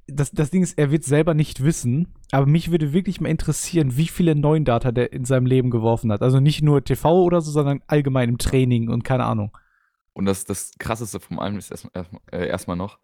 das, 0.06 0.32
das 0.32 0.50
Ding 0.50 0.62
ist, 0.62 0.78
er 0.78 0.90
wird 0.90 1.04
selber 1.04 1.34
nicht 1.34 1.62
wissen, 1.62 2.08
aber 2.30 2.46
mich 2.46 2.70
würde 2.70 2.92
wirklich 2.92 3.20
mal 3.20 3.28
interessieren, 3.28 3.96
wie 3.96 4.08
viele 4.08 4.34
neuen 4.34 4.64
Data 4.64 4.92
der 4.92 5.12
in 5.12 5.24
seinem 5.24 5.46
Leben 5.46 5.70
geworfen 5.70 6.12
hat. 6.12 6.22
Also 6.22 6.40
nicht 6.40 6.62
nur 6.62 6.84
TV 6.84 7.22
oder 7.22 7.40
so, 7.40 7.50
sondern 7.50 7.82
allgemein 7.86 8.28
im 8.28 8.38
Training 8.38 8.88
und 8.88 9.04
keine 9.04 9.24
Ahnung. 9.24 9.56
Und 10.12 10.26
das, 10.26 10.44
das 10.44 10.72
krasseste 10.78 11.20
von 11.20 11.38
allem 11.38 11.58
ist 11.58 11.70
erstmal 11.70 12.06
erst, 12.32 12.68
äh, 12.68 12.76
noch, 12.76 12.98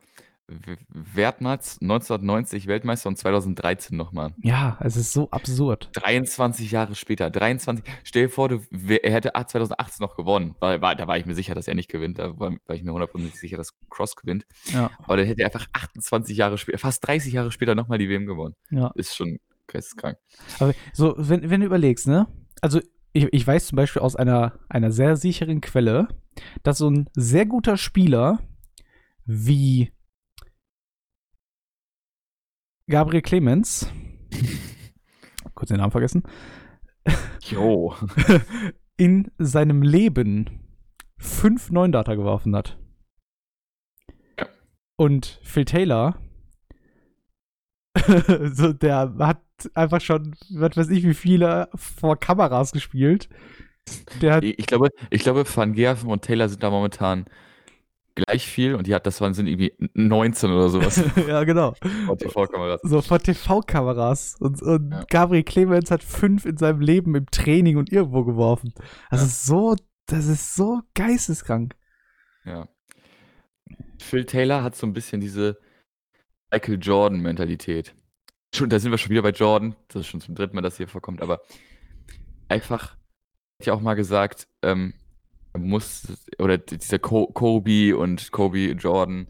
Wertmatz 0.91 1.79
1990 1.81 2.67
Weltmeister 2.67 3.09
und 3.09 3.17
2013 3.17 3.97
nochmal. 3.97 4.35
Ja, 4.43 4.79
es 4.81 4.97
ist 4.97 5.13
so 5.13 5.31
absurd. 5.31 5.91
23 5.93 6.71
Jahre 6.71 6.95
später, 6.95 7.31
23. 7.31 7.85
Stell 8.05 8.25
dir 8.25 8.29
vor, 8.29 8.49
du, 8.49 8.61
er 8.71 9.13
hätte 9.13 9.33
2018 9.35 10.05
noch 10.05 10.17
gewonnen. 10.17 10.55
Weil, 10.61 10.81
war, 10.83 10.95
da 10.95 11.07
war 11.07 11.19
ich 11.19 11.27
mir 11.27 11.35
sicher, 11.35 11.55
dass 11.55 11.69
er 11.69 11.75
nicht 11.75 11.89
gewinnt. 11.91 12.19
Da 12.19 12.39
war, 12.39 12.53
war 12.67 12.77
ich 12.77 12.83
mir 12.83 12.93
hundertprozentig 12.93 13.39
sicher, 13.39 13.57
dass 13.57 13.75
Cross 13.89 14.17
gewinnt. 14.17 14.47
Ja, 14.73 14.91
Aber 15.05 15.17
dann 15.17 15.27
hätte 15.27 15.43
er 15.43 15.47
einfach 15.47 15.67
28 15.73 16.37
Jahre 16.37 16.59
später, 16.59 16.79
fast 16.79 17.07
30 17.07 17.33
Jahre 17.33 17.53
später 17.53 17.75
nochmal 17.75 17.99
die 17.99 18.09
WM 18.09 18.27
gewonnen. 18.27 18.55
ja. 18.71 18.91
Ist 18.95 19.17
schon 19.17 19.39
geisteskrank. 19.67 20.19
Aber 20.59 20.75
so, 20.93 21.15
wenn, 21.17 21.49
wenn 21.49 21.61
du 21.61 21.67
überlegst, 21.67 22.07
ne? 22.07 22.27
Also, 22.61 22.81
ich, 23.13 23.29
ich 23.33 23.47
weiß 23.47 23.69
zum 23.69 23.77
Beispiel 23.77 24.03
aus 24.03 24.17
einer, 24.17 24.59
einer 24.69 24.93
sehr 24.93 25.17
sicheren 25.17 25.61
Quelle, 25.61 26.09
dass 26.63 26.79
so 26.79 26.89
ein 26.89 27.09
sehr 27.15 27.47
guter 27.47 27.77
Spieler 27.77 28.39
wie 29.25 29.93
Gabriel 32.91 33.23
Clemens, 33.23 33.91
kurz 35.55 35.69
den 35.69 35.79
Namen 35.79 35.93
vergessen, 35.93 36.25
Jo. 37.43 37.95
in 38.97 39.31
seinem 39.39 39.83
Leben 39.83 40.51
fünf 41.17 41.71
neuen 41.71 41.93
Data 41.93 42.15
geworfen 42.15 42.55
hat. 42.55 42.79
Ja. 44.39 44.47
Und 44.97 45.41
Phil 45.43 45.65
Taylor, 45.65 46.19
so, 48.53 48.73
der 48.73 49.15
hat 49.19 49.41
einfach 49.75 50.01
schon, 50.01 50.37
was 50.51 50.77
weiß 50.77 50.91
ich, 50.91 51.05
wie 51.05 51.15
viele 51.15 51.69
vor 51.75 52.19
Kameras 52.19 52.73
gespielt. 52.73 53.29
Der 54.21 54.35
hat, 54.35 54.45
Ich, 54.45 54.59
ich 54.59 54.67
glaube, 54.67 54.91
ich 55.11 55.23
glaube, 55.23 55.45
Van 55.47 55.73
Gerven 55.73 56.11
und 56.11 56.23
Taylor 56.23 56.49
sind 56.49 56.63
da 56.63 56.71
momentan 56.71 57.27
gleich 58.15 58.47
viel 58.47 58.75
und 58.75 58.87
die 58.87 58.95
hat, 58.95 59.07
das 59.07 59.21
waren 59.21 59.35
sind 59.35 59.47
irgendwie 59.47 59.73
19 59.95 60.51
oder 60.51 60.69
sowas. 60.69 61.03
ja, 61.29 61.45
genau. 61.45 61.75
vor 62.07 62.19
TV-Kameras. 62.19 62.81
So 62.83 63.01
vor 63.03 63.19
TV-Kameras. 63.19 64.37
Und, 64.41 64.63
und 64.63 64.91
Ja. 64.93 65.05
Gabriel 65.09 65.45
Clemens 65.45 65.91
hat 65.91 66.03
fünf 66.03 66.45
in 66.45 66.57
seinem 66.57 66.81
Leben 66.81 67.15
im 67.15 67.27
Training 67.27 67.77
und 67.77 67.91
irgendwo 67.93 68.25
geworfen. 68.25 68.73
Das 69.11 69.21
Ja. 69.21 69.27
ist 69.27 69.47
so, 69.47 69.77
das 70.07 70.27
ist 70.27 70.55
so 70.55 70.81
geisteskrank. 70.95 71.75
Ja. 72.45 72.69
Phil 74.01 74.25
Taylor 74.25 74.63
hat 74.63 74.75
so 74.77 74.87
ein 74.87 74.93
bisschen 74.93 75.21
diese 75.21 75.59
Michael 76.51 76.79
Jordan-Mentalität. 76.81 77.95
Schon, 78.55 78.69
da 78.69 78.79
sind 78.81 78.91
wir 78.91 78.99
schon 78.99 79.11
wieder 79.11 79.23
bei 79.23 79.31
Jordan. 79.31 79.77
Das 79.89 80.01
ist 80.01 80.07
schon 80.09 80.21
zum 80.21 80.35
dritten 80.35 80.57
Mal, 80.57 80.63
dass 80.63 80.77
hier 80.79 80.89
vorkommt, 80.89 81.23
aber 81.23 81.41
einfach, 82.49 82.97
hätte 83.59 83.63
ich 83.63 83.71
auch 83.71 83.81
mal 83.81 83.95
gesagt, 83.95 84.49
ähm, 84.63 84.95
muss, 85.57 86.07
oder 86.39 86.59
dieser 86.59 86.99
Kobe 86.99 87.97
und 87.97 88.31
Kobe 88.33 88.73
Jordan, 88.73 89.29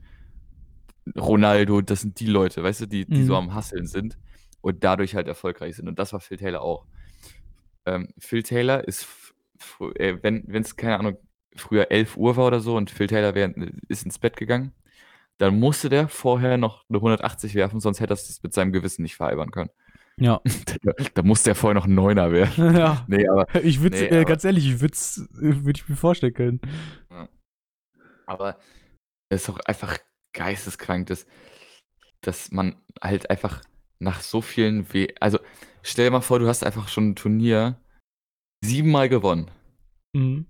Ronaldo, 1.16 1.80
das 1.80 2.02
sind 2.02 2.20
die 2.20 2.26
Leute, 2.26 2.62
weißt 2.62 2.82
du, 2.82 2.86
die, 2.86 3.06
die 3.06 3.22
so 3.24 3.32
Mhm. 3.32 3.38
am 3.38 3.54
Hasseln 3.54 3.86
sind 3.86 4.18
und 4.60 4.84
dadurch 4.84 5.14
halt 5.14 5.28
erfolgreich 5.28 5.76
sind. 5.76 5.88
Und 5.88 5.98
das 5.98 6.12
war 6.12 6.20
Phil 6.20 6.36
Taylor 6.36 6.60
auch. 6.62 6.86
Ähm, 7.86 8.08
Phil 8.18 8.42
Taylor 8.42 8.86
ist, 8.86 9.06
äh, 9.96 10.16
wenn 10.22 10.46
es, 10.54 10.76
keine 10.76 10.98
Ahnung, 10.98 11.16
früher 11.56 11.90
11 11.90 12.16
Uhr 12.16 12.36
war 12.36 12.46
oder 12.46 12.60
so 12.60 12.76
und 12.76 12.90
Phil 12.90 13.06
Taylor 13.06 13.34
wär, 13.34 13.52
ist 13.88 14.04
ins 14.04 14.18
Bett 14.18 14.36
gegangen, 14.36 14.72
dann 15.38 15.58
musste 15.58 15.88
der 15.88 16.08
vorher 16.08 16.58
noch 16.58 16.84
eine 16.88 17.00
180 17.00 17.54
werfen, 17.54 17.80
sonst 17.80 18.00
hätte 18.00 18.12
er 18.12 18.16
es 18.16 18.42
mit 18.42 18.52
seinem 18.52 18.72
Gewissen 18.72 19.02
nicht 19.02 19.16
vereinbaren 19.16 19.50
können. 19.50 19.70
Ja. 20.20 20.40
da, 20.82 20.92
da 21.14 21.22
musste 21.22 21.50
er 21.50 21.54
vorher 21.54 21.74
noch 21.74 21.86
einen 21.86 21.94
Neuner 21.94 22.30
werfen. 22.30 22.74
ja. 22.76 23.04
Nee, 23.08 23.26
aber, 23.28 23.46
Ich 23.64 23.80
würde 23.80 23.98
Nee, 23.98 24.06
äh, 24.06 24.24
ganz 24.24 24.44
ehrlich, 24.44 24.66
ich 24.66 24.80
würde 24.80 24.96
würd 25.64 25.78
ich 25.78 25.88
mir 25.88 25.96
vorstellen 25.96 26.34
können. 26.34 26.60
aber 28.26 28.58
es 29.30 29.42
ist 29.42 29.50
auch 29.50 29.58
einfach 29.60 29.98
geisteskrank, 30.32 31.06
dass, 31.06 31.26
dass 32.20 32.52
man 32.52 32.76
halt 33.02 33.30
einfach 33.30 33.62
nach 33.98 34.20
so 34.20 34.40
vielen 34.40 34.92
W. 34.92 35.08
Also, 35.20 35.38
stell 35.82 36.06
dir 36.06 36.10
mal 36.10 36.20
vor, 36.20 36.38
du 36.38 36.48
hast 36.48 36.64
einfach 36.64 36.88
schon 36.88 37.10
ein 37.10 37.16
Turnier 37.16 37.80
siebenmal 38.64 39.08
gewonnen. 39.08 39.50
Mhm. 40.12 40.46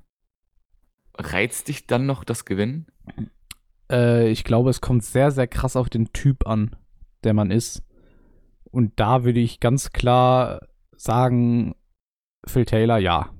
Reizt 1.16 1.68
dich 1.68 1.86
dann 1.86 2.06
noch 2.06 2.24
das 2.24 2.44
Gewinnen? 2.44 2.86
Äh, 3.90 4.30
ich 4.30 4.44
glaube, 4.44 4.70
es 4.70 4.80
kommt 4.80 5.04
sehr, 5.04 5.30
sehr 5.30 5.46
krass 5.46 5.76
auf 5.76 5.90
den 5.90 6.12
Typ 6.12 6.46
an, 6.46 6.76
der 7.24 7.34
man 7.34 7.50
ist. 7.50 7.82
Und 8.70 8.98
da 9.00 9.24
würde 9.24 9.40
ich 9.40 9.60
ganz 9.60 9.90
klar 9.90 10.60
sagen, 10.96 11.74
Phil 12.46 12.64
Taylor, 12.64 12.98
ja. 12.98 13.30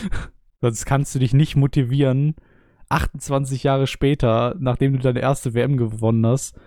Sonst 0.60 0.86
kannst 0.86 1.14
du 1.14 1.18
dich 1.18 1.34
nicht 1.34 1.56
motivieren, 1.56 2.34
28 2.88 3.62
Jahre 3.62 3.86
später, 3.86 4.54
nachdem 4.58 4.92
du 4.92 4.98
deine 4.98 5.20
erste 5.20 5.54
WM 5.54 5.76
gewonnen 5.76 6.26
hast, 6.26 6.58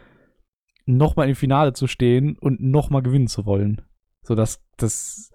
nochmal 0.85 1.29
im 1.29 1.35
Finale 1.35 1.73
zu 1.73 1.87
stehen 1.87 2.37
und 2.37 2.61
nochmal 2.61 3.01
gewinnen 3.01 3.27
zu 3.27 3.45
wollen. 3.45 3.81
So 4.23 4.35
dass 4.35 4.61
das, 4.77 5.31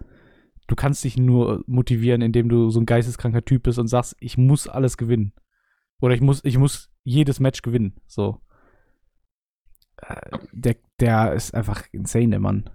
du 0.66 0.74
kannst 0.74 1.04
dich 1.04 1.16
nur 1.16 1.64
motivieren, 1.66 2.22
indem 2.22 2.48
du 2.48 2.70
so 2.70 2.80
ein 2.80 2.86
geisteskranker 2.86 3.44
Typ 3.44 3.64
bist 3.64 3.78
und 3.78 3.88
sagst, 3.88 4.16
ich 4.20 4.36
muss 4.36 4.68
alles 4.68 4.96
gewinnen. 4.96 5.32
Oder 6.00 6.14
ich 6.14 6.20
muss, 6.20 6.44
ich 6.44 6.58
muss 6.58 6.90
jedes 7.02 7.40
Match 7.40 7.62
gewinnen. 7.62 8.00
So. 8.06 8.40
Äh, 9.98 10.38
der, 10.52 10.76
der 11.00 11.32
ist 11.32 11.54
einfach 11.54 11.84
insane, 11.92 12.30
der 12.30 12.40
Mann. 12.40 12.70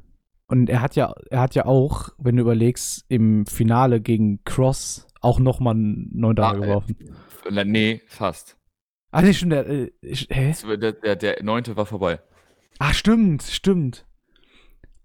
Und 0.47 0.69
er 0.69 0.81
hat 0.81 0.95
ja, 0.95 1.13
er 1.29 1.41
hat 1.41 1.55
ja 1.55 1.65
auch, 1.65 2.09
wenn 2.17 2.35
du 2.35 2.41
überlegst, 2.41 3.05
im 3.07 3.45
Finale 3.45 4.01
gegen 4.01 4.43
Cross 4.45 5.07
auch 5.21 5.39
nochmal 5.39 5.75
einen 5.75 6.09
9 6.13 6.39
Ah, 6.39 6.53
äh, 6.53 6.59
geworfen. 6.59 6.95
Äh, 7.45 7.65
Nee, 7.65 8.01
fast. 8.07 8.57
Ah, 9.11 9.21
nee, 9.21 9.33
stimmt, 9.33 9.53
der, 9.53 9.67
äh, 9.67 9.91
hä? 10.03 10.53
Der, 10.77 10.91
der, 10.93 11.15
der 11.15 11.43
neunte 11.43 11.75
war 11.75 11.85
vorbei. 11.85 12.19
Ah, 12.77 12.93
stimmt, 12.93 13.43
stimmt. 13.43 14.05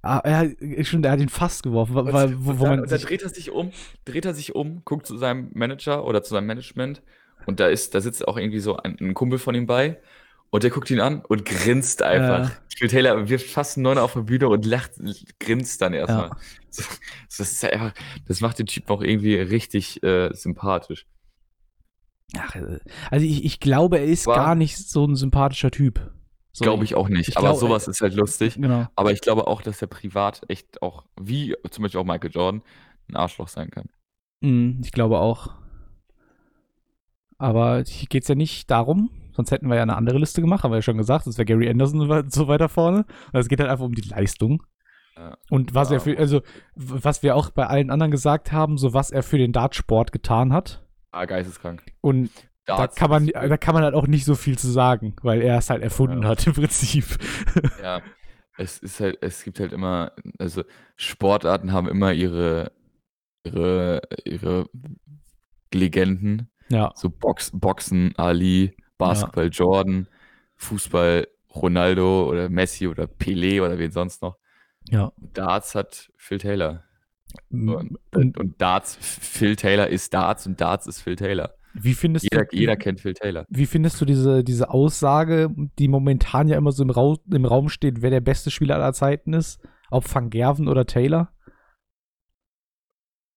Ah, 0.03 0.20
er, 0.23 0.51
stimmt, 0.85 1.07
er 1.07 1.12
hat 1.12 1.20
ihn 1.20 1.31
fast 1.31 1.62
geworfen, 1.62 1.95
weil, 1.95 2.35
wo, 2.45 2.59
wo 2.59 2.65
und 2.65 2.77
dann 2.77 2.89
sich, 2.89 3.05
dreht 3.07 3.23
er 3.23 3.31
sich 3.31 3.51
um, 3.51 3.70
dreht 4.05 4.27
er 4.27 4.35
sich 4.35 4.55
um, 4.55 4.82
guckt 4.85 5.07
zu 5.07 5.16
seinem 5.16 5.51
Manager 5.55 6.05
oder 6.05 6.23
zu 6.23 6.35
seinem 6.35 6.47
Management 6.47 7.03
und 7.47 7.59
da 7.59 7.69
ist, 7.69 7.95
da 7.95 8.03
sitzt 8.03 8.28
auch 8.28 8.36
irgendwie 8.36 8.61
so 8.61 8.77
ein, 8.77 8.99
ein 9.01 9.15
Kumpel 9.15 9.39
von 9.39 9.55
ihm 9.55 9.65
bei 9.66 9.99
und 10.55 10.62
der 10.62 10.70
guckt 10.70 10.89
ihn 10.89 11.01
an 11.01 11.24
und 11.24 11.44
grinst 11.44 12.01
einfach. 12.01 12.48
Phil 12.76 12.86
Taylor 12.86 13.28
wirft 13.28 13.51
fast 13.51 13.76
einen 13.76 13.82
Neuner 13.82 14.05
auf 14.05 14.12
der 14.12 14.20
Bühne 14.20 14.48
und 14.48 14.64
lacht, 14.64 14.93
grinst 15.40 15.82
dann 15.82 15.94
erstmal. 15.94 16.28
Ja. 16.28 16.36
So, 16.70 16.85
Das 17.26 17.40
ist 17.51 17.64
einfach, 17.64 17.93
das 18.28 18.40
macht 18.40 18.60
den 18.60 18.66
Typen 18.66 18.89
auch 18.90 19.02
irgendwie 19.02 19.35
richtig 19.35 20.01
äh, 20.05 20.32
sympathisch. 20.32 21.06
Ach, 22.36 22.55
äh, 22.55 22.78
also 23.10 23.26
ich, 23.26 23.44
ich 23.44 23.59
glaube, 23.59 23.98
er 23.98 24.05
ist 24.05 24.28
War- 24.28 24.36
gar 24.36 24.55
nicht 24.55 24.78
so 24.78 25.05
ein 25.05 25.16
sympathischer 25.16 25.72
Typ. 25.72 26.12
So, 26.52 26.62
Glaube 26.62 26.85
ich 26.85 26.94
auch 26.94 27.09
nicht. 27.09 27.31
ich 27.31 27.36
aber 27.36 27.48
glaub, 27.48 27.59
sowas 27.59 27.89
ist 27.89 28.01
halt 28.01 28.14
lustig. 28.14 28.55
Genau. 28.55 28.86
Aber 28.94 29.10
ich 29.10 29.20
glaube 29.22 29.48
auch, 29.48 29.60
dass 29.60 29.82
er 29.82 29.89
privat 29.89 30.43
echt 30.47 30.82
auch, 30.82 31.05
wie 31.20 31.56
zum 31.68 31.82
Beispiel 31.82 31.98
auch 32.01 32.05
Michael 32.05 32.31
Jordan, 32.31 32.62
ein 33.09 33.16
Arschloch 33.16 33.48
sein 33.48 33.70
kann. 33.72 33.89
Mm, 34.40 34.81
ich 34.85 34.93
glaube 34.93 35.18
auch. 35.18 35.48
Aber 37.39 37.82
hier 37.85 38.06
geht 38.06 38.22
es 38.22 38.28
ja 38.28 38.36
nicht 38.36 38.70
darum, 38.70 39.10
sonst 39.35 39.51
hätten 39.51 39.69
wir 39.69 39.77
ja 39.77 39.82
eine 39.82 39.97
andere 39.97 40.19
Liste 40.19 40.40
gemacht, 40.40 40.65
haben 40.65 40.70
wir 40.73 40.77
ja 40.78 40.82
schon 40.82 40.97
gesagt, 40.97 41.27
das 41.27 41.36
wäre 41.39 41.44
Gary 41.47 41.69
Anderson 41.69 42.01
so 42.01 42.09
weit- 42.09 42.32
so 42.32 42.48
weiter 42.48 42.69
vorne. 42.69 43.05
Und 43.32 43.40
es 43.40 43.48
geht 43.48 43.61
halt 43.61 43.70
einfach 43.70 43.85
um 43.85 43.94
die 43.94 44.09
Leistung. 44.09 44.62
Ja. 45.16 45.36
Und 45.51 45.74
was 45.74 45.90
er 45.90 45.98
Ja. 45.98 46.01
für, 46.01 46.19
also 46.19 46.43
was 46.74 47.23
wir 47.23 47.36
auch 47.36 47.51
bei 47.51 47.66
allen 47.66 47.90
anderen 47.90 48.11
gesagt 48.11 48.51
haben, 48.52 48.78
so 48.78 48.94
was 48.94 49.11
er 49.11 49.23
für 49.23 49.39
den 49.39 49.52
Dartsport 49.52 50.11
getan 50.12 50.52
hat. 50.52 50.85
Ah, 51.12 51.24
geisteskrank. 51.27 51.82
Und 52.01 52.31
da 52.66 52.86
kann 52.89 53.11
man, 53.11 53.27
da 53.27 53.56
kann 53.59 53.74
man 53.74 53.85
halt 53.85 53.94
auch 53.94 54.06
nicht 54.06 54.24
so 54.24 54.35
viel 54.35 54.59
zu 54.59 54.69
sagen, 54.69 55.15
weil 55.23 55.43
er 55.43 55.59
es 55.59 55.69
halt 55.70 55.82
erfunden 55.82 56.23
Ja. 56.23 56.28
hat 56.31 56.47
im 56.47 56.55
Prinzip. 56.55 57.05
Ja, 57.82 58.01
es 58.56 58.78
ist 58.78 58.98
halt, 59.01 59.19
es 59.20 59.44
gibt 59.44 59.61
halt 59.61 59.73
immer, 59.73 60.12
also 60.39 60.62
Sportarten 60.97 61.73
haben 61.73 61.89
immer 61.89 62.12
ihre, 62.12 62.73
ihre, 63.44 64.01
ihre 64.24 64.66
Legenden. 65.73 66.48
ja. 66.69 66.93
So 66.94 67.11
Box, 67.11 67.51
Boxen, 67.52 68.15
Ali, 68.16 68.77
Basketball, 68.99 69.49
Jordan, 69.53 70.07
Fußball, 70.57 71.27
Ronaldo 71.55 72.29
oder 72.29 72.49
Messi 72.49 72.87
oder 72.87 73.05
Pelé 73.05 73.62
oder 73.62 73.79
wen 73.79 73.91
sonst 73.91 74.23
noch. 74.23 74.39
Ja. 74.91 75.12
Darts 75.16 75.75
hat 75.75 76.11
Phil 76.16 76.39
Taylor. 76.39 76.85
Und, 77.51 77.99
Und 78.12 78.39
und 78.39 78.61
Darts, 78.61 78.97
Phil 79.01 79.57
Taylor 79.57 79.89
ist 79.89 80.12
Darts 80.15 80.47
und 80.47 80.61
Darts 80.61 80.87
ist 80.87 81.01
Phil 81.01 81.16
Taylor. 81.16 81.55
wie 81.73 81.95
findest 81.95 82.25
Jeder, 82.31 82.45
du, 82.45 82.57
jeder 82.57 82.77
kennt 82.77 83.01
Phil 83.01 83.15
Taylor. 83.15 83.45
Wie 83.49 83.66
findest 83.66 84.01
du 84.01 84.05
diese, 84.05 84.45
diese 84.45 84.71
Aussage, 84.71 85.51
die 85.79 85.89
momentan 85.89 86.49
ja 86.49 86.57
immer 86.57 86.71
so 86.73 86.83
im, 86.85 86.91
Rau 86.91 87.16
im 87.31 87.45
Raum 87.45 87.69
steht, 87.69 88.03
wer 88.03 88.11
der 88.11 88.21
beste 88.21 88.51
Spieler 88.51 88.77
aller 88.77 88.93
Zeiten 88.93 89.33
ist? 89.33 89.61
Ob 89.91 90.12
Van 90.12 90.31
Gerven 90.31 90.69
oder 90.69 90.87
Taylor? 90.87 91.33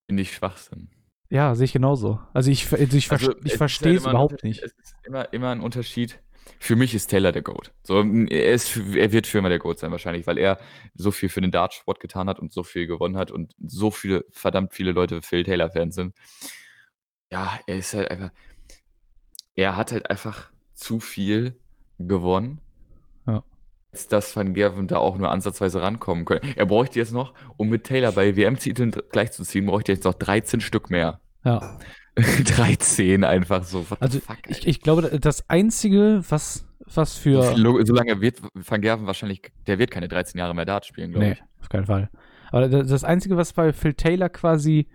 Finde 0.08 0.22
ich 0.22 0.34
Schwachsinn. 0.34 0.90
Ja, 1.30 1.56
sehe 1.56 1.66
ich 1.66 1.74
genauso. 1.74 2.20
Also 2.34 2.52
ich, 2.52 2.72
also 2.72 2.98
ich, 2.98 3.12
Also, 3.12 3.32
ich 3.44 3.52
es 3.52 3.58
verstehe 3.58 3.96
es 3.96 4.06
halt 4.06 4.08
ein 4.08 4.12
überhaupt 4.12 4.44
nicht. 4.44 4.64
Es 4.64 4.72
ist 4.72 4.96
immer, 5.04 5.32
immer 5.34 5.50
ein 5.52 5.62
Unterschied. 5.62 6.20
Für 6.60 6.76
mich 6.76 6.96
ist 6.96 7.08
Taylor 7.08 7.32
der 7.32 7.42
GOAT. 7.42 7.74
So, 7.84 8.02
er, 8.02 8.54
ist, 8.54 8.78
er 8.78 9.12
wird 9.12 9.28
für 9.28 9.40
immer 9.40 9.50
der 9.50 9.60
GOAT 9.60 9.80
sein, 9.80 9.92
wahrscheinlich, 9.92 10.26
weil 10.28 10.38
er 10.38 10.58
so 10.96 11.12
viel 11.12 11.30
für 11.30 11.42
den 11.42 11.52
Dartsport 11.52 12.00
getan 12.00 12.30
hat 12.30 12.40
und 12.40 12.54
so 12.54 12.64
viel 12.64 12.88
gewonnen 12.88 13.18
hat 13.18 13.32
und 13.32 13.54
so 13.60 13.92
viele, 13.92 14.26
verdammt 14.32 14.74
viele 14.74 14.94
Leute 14.94 15.22
Phil 15.22 15.44
Taylor-Fans 15.44 15.96
sind. 15.96 16.16
Ja, 17.32 17.60
er 17.68 17.78
ist 17.78 17.94
halt 17.94 18.10
einfach. 18.10 18.32
Er 19.56 19.76
hat 19.76 19.92
halt 19.92 20.10
einfach 20.10 20.52
zu 20.74 21.00
viel 21.00 21.60
gewonnen. 22.00 22.62
Dass 24.08 24.36
Van 24.36 24.54
Gerven 24.54 24.88
da 24.88 24.98
auch 24.98 25.18
nur 25.18 25.32
ansatzweise 25.32 25.82
rankommen 25.82 26.26
können. 26.26 26.54
Er 26.56 26.68
bräuchte 26.68 27.00
jetzt 27.00 27.14
noch, 27.14 27.34
um 27.58 27.70
mit 27.70 27.86
Taylor 27.86 28.12
bei 28.12 28.36
WM-Titeln 28.36 28.94
gleichzuziehen, 29.12 29.66
bräuchte 29.66 29.94
er 29.94 29.96
jetzt 29.96 30.04
noch 30.06 30.14
13 30.14 30.62
Stück 30.62 30.92
mehr. 30.92 31.20
Ja. 31.44 31.78
13 32.18 33.24
einfach 33.24 33.64
so. 33.64 33.90
What 33.90 34.02
Also 34.02 34.20
fuck, 34.20 34.38
ich, 34.48 34.68
ich 34.68 34.82
glaube, 34.82 35.20
das 35.20 35.50
Einzige, 35.50 36.22
was, 36.30 36.66
was 36.94 37.16
für. 37.18 37.44
So, 37.56 37.84
solange 37.84 38.22
wird 38.22 38.42
Van 38.54 38.82
Gerven 38.82 39.06
wahrscheinlich, 39.08 39.42
der 39.68 39.80
wird 39.80 39.92
keine 39.92 40.08
13 40.08 40.38
Jahre 40.40 40.54
mehr 40.56 40.66
Dart 40.66 40.86
spielen, 40.86 41.12
glaube 41.12 41.26
Nee, 41.28 41.32
ich. 41.34 41.44
auf 41.62 41.70
keinen 41.70 41.86
Fall. 41.86 42.10
Aber 42.52 42.68
das 42.70 42.88
das 42.90 43.04
Einzige, 43.04 43.38
was 43.38 43.54
bei 43.54 43.74
Phil 43.74 43.94
Taylor 43.94 44.30
quasi 44.30 44.88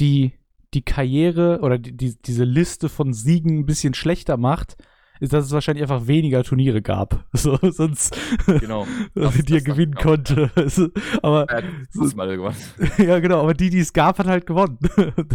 die, 0.00 0.32
die 0.74 0.82
Karriere 0.82 1.60
oder 1.62 1.78
die, 1.78 1.96
die, 1.96 2.16
diese 2.22 2.44
Liste 2.44 2.88
von 2.88 3.12
Siegen 3.14 3.60
ein 3.60 3.66
bisschen 3.66 3.94
schlechter 3.94 4.36
macht, 4.36 4.76
ist, 5.20 5.32
dass 5.32 5.46
es 5.46 5.52
wahrscheinlich 5.52 5.82
einfach 5.82 6.06
weniger 6.06 6.42
Turniere 6.44 6.82
gab. 6.82 7.24
So, 7.32 7.56
sonst, 7.62 8.16
Genau. 8.46 8.86
Das- 9.14 9.34
die 9.34 9.52
er 9.54 9.58
das 9.60 9.64
gewinnen 9.64 9.94
ich 9.96 10.02
konnte. 10.02 10.50
Aber 11.22 11.48
Er 11.48 11.56
hat 11.58 11.64
fünfmal 11.90 12.36
gewonnen. 12.36 12.56
ja, 12.98 13.18
genau, 13.20 13.40
aber 13.42 13.54
die, 13.54 13.70
die 13.70 13.78
es 13.80 13.92
gab, 13.92 14.18
hat 14.18 14.26
halt 14.26 14.46
gewonnen. 14.46 14.78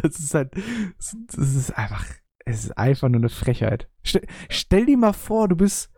Das 0.02 0.20
ist 0.20 0.34
halt, 0.34 0.52
das 0.58 1.38
ist 1.38 1.72
einfach, 1.78 2.06
es 2.46 2.66
ist 2.66 2.78
einfach 2.78 3.10
nur 3.10 3.20
eine 3.22 3.30
Frechheit. 3.30 3.88
Stell, 4.04 4.26
stell 4.50 4.86
dir 4.86 4.98
mal 4.98 5.14
vor, 5.14 5.48
du 5.48 5.56
bist, 5.56 5.90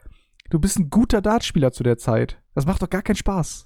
du 0.49 0.59
bist 0.59 0.77
ein 0.79 0.89
guter 0.89 1.21
Dartspieler 1.21 1.71
zu 1.71 1.83
der 1.83 1.97
Zeit. 1.97 2.41
Das 2.53 2.65
macht 2.65 2.81
doch 2.81 2.89
gar 2.89 3.01
keinen 3.01 3.15
Spaß. 3.17 3.64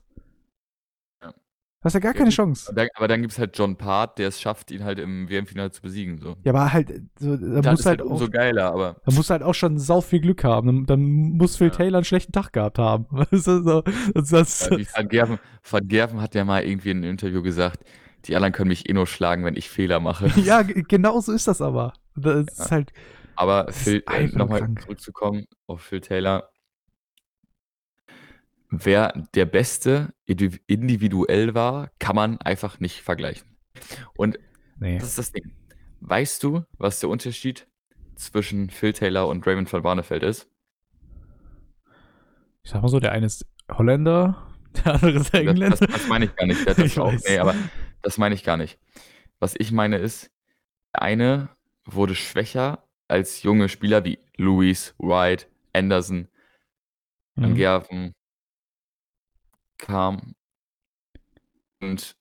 Hast 1.82 1.94
ja 1.94 2.02
gar 2.02 2.14
keine 2.14 2.30
Chance. 2.30 2.70
Aber 2.72 3.08
dann, 3.08 3.08
dann 3.08 3.22
gibt 3.22 3.32
es 3.32 3.40
halt 3.40 3.58
John 3.58 3.78
Part, 3.78 4.20
der 4.20 4.28
es 4.28 4.42
schafft, 4.42 4.70
ihn 4.70 4.84
halt 4.84 5.00
im 5.00 5.30
WM-Finale 5.30 5.72
zu 5.72 5.82
besiegen. 5.82 6.18
So. 6.18 6.36
Ja, 6.44 6.52
aber 6.52 6.74
halt, 6.74 6.92
so, 7.18 7.38
da 7.38 7.72
muss 7.72 7.80
ist 7.80 7.86
halt 7.86 8.00
halt 8.00 8.02
auch, 8.02 8.12
umso 8.12 8.30
geiler, 8.30 8.74
aber 8.74 8.98
da 9.06 9.12
muss 9.14 9.30
halt 9.30 9.44
auch 9.44 9.54
schon 9.56 9.78
sau 9.78 10.02
viel 10.02 10.20
Glück 10.20 10.44
haben. 10.44 10.68
Dann, 10.68 10.86
dann 10.86 11.02
muss 11.02 11.56
Phil 11.56 11.68
Ja. 11.68 11.74
Taylor 11.76 11.98
einen 12.00 12.06
schlechten 12.06 12.34
Tag 12.34 12.52
gehabt 12.52 12.80
haben. 12.80 13.06
Weißt 13.12 13.48
du, 13.48 13.64
so, 13.64 13.82
das, 14.14 14.30
das, 14.30 14.70
wie 14.72 14.86
Van 14.94 15.08
Gerven, 15.08 15.40
Van 15.64 15.88
Gerven 15.88 16.22
hat 16.22 16.36
ja 16.36 16.44
mal 16.44 16.64
irgendwie 16.66 16.92
in 16.92 16.98
einem 16.98 17.12
Interview 17.12 17.42
gesagt, 17.42 17.86
die 18.26 18.36
anderen 18.36 18.52
können 18.52 18.68
mich 18.68 18.90
eh 18.90 18.94
nur 18.94 19.08
schlagen, 19.08 19.46
wenn 19.46 19.56
ich 19.56 19.70
Fehler 19.70 20.02
mache. 20.02 20.28
ja, 20.44 20.64
genau 20.64 21.22
so 21.22 21.32
ist 21.32 21.48
das 21.48 21.62
aber. 21.62 21.94
Das 22.16 22.46
ist 22.46 22.60
Ja. 22.60 22.72
halt, 22.72 22.92
Aber 23.38 23.70
ist 23.70 23.78
Phil, 23.80 24.04
äh, 24.12 24.28
nochmal 24.28 24.68
zurückzukommen 24.82 25.46
auf 25.68 25.82
Phil 25.82 26.02
Taylor. 26.02 26.50
Wer 28.70 29.14
der 29.34 29.46
Beste 29.46 30.14
indi- 30.28 30.60
individuell 30.68 31.56
war, 31.56 31.90
kann 32.00 32.16
man 32.16 32.38
einfach 32.42 32.80
nicht 32.80 33.02
vergleichen. 33.02 33.58
Und 34.16 34.38
nee. 34.78 34.98
das 35.00 35.10
ist 35.10 35.18
das 35.18 35.32
Ding. 35.32 35.52
Weißt 36.02 36.44
du, 36.44 36.64
was 36.78 37.00
der 37.00 37.10
Unterschied 37.10 37.68
zwischen 38.16 38.70
Phil 38.70 38.94
Taylor 38.94 39.28
und 39.28 39.46
Raymond 39.48 39.72
van 39.72 39.82
Barneveld 39.82 40.24
ist? 40.24 40.48
Ich 42.64 42.72
sag 42.72 42.82
mal 42.82 42.90
so, 42.90 43.00
der 43.00 43.12
eine 43.12 43.26
ist 43.26 43.46
Holländer, 43.72 44.48
der 44.86 44.94
andere 44.96 45.12
ist 45.20 45.34
Das, 45.34 45.40
Engländer. 45.40 45.70
das, 45.72 45.80
das 45.80 46.08
meine 46.08 46.26
ich 46.26 46.36
gar 46.36 46.46
nicht. 46.46 46.68
Das, 46.68 46.76
das 46.78 46.86
Ich 46.86 47.00
auch, 47.00 47.12
weiß. 47.12 47.24
nee, 47.28 47.38
aber 47.40 47.56
das 48.02 48.18
meine 48.18 48.36
ich 48.36 48.44
gar 48.44 48.58
nicht. 48.58 48.78
Was 49.40 49.56
ich 49.58 49.72
meine 49.72 49.98
ist, 49.98 50.30
der 50.94 51.02
eine 51.04 51.50
wurde 51.86 52.16
schwächer 52.16 52.84
als 53.08 53.42
junge 53.44 53.70
Spieler 53.70 54.04
wie 54.06 54.20
Louis, 54.38 54.94
Wright, 55.00 55.48
Anderson, 55.74 56.28
Van 57.36 57.52
Mhm. 57.52 57.56
Gerven 57.56 58.14
kam. 59.80 60.36
Und 61.82 62.16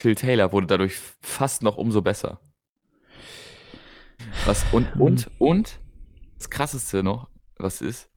Phil 0.00 0.14
Taylor 0.14 0.52
wurde 0.52 0.68
dadurch 0.68 0.96
fast 1.20 1.62
noch 1.62 1.76
umso 1.76 2.02
besser. 2.02 2.40
Was, 4.46 4.64
und, 4.72 4.94
Hm. 4.94 5.00
und, 5.00 5.30
und, 5.38 5.80
das 6.36 6.50
krasseste 6.50 7.02
noch, 7.02 7.28
was 7.56 7.80
ist, 7.80 8.10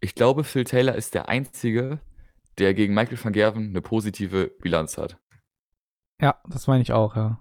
ich 0.00 0.14
glaube, 0.14 0.44
Phil 0.44 0.64
Taylor 0.64 0.94
ist 0.94 1.14
der 1.14 1.28
Einzige, 1.28 2.00
der 2.58 2.74
gegen 2.74 2.94
Michael 2.94 3.22
van 3.22 3.32
Gerven 3.32 3.68
eine 3.68 3.80
positive 3.80 4.50
Bilanz 4.60 4.98
hat. 4.98 5.18
Ja, 6.20 6.40
das 6.48 6.66
meine 6.66 6.82
ich 6.82 6.92
auch, 6.92 7.16
ja. 7.16 7.38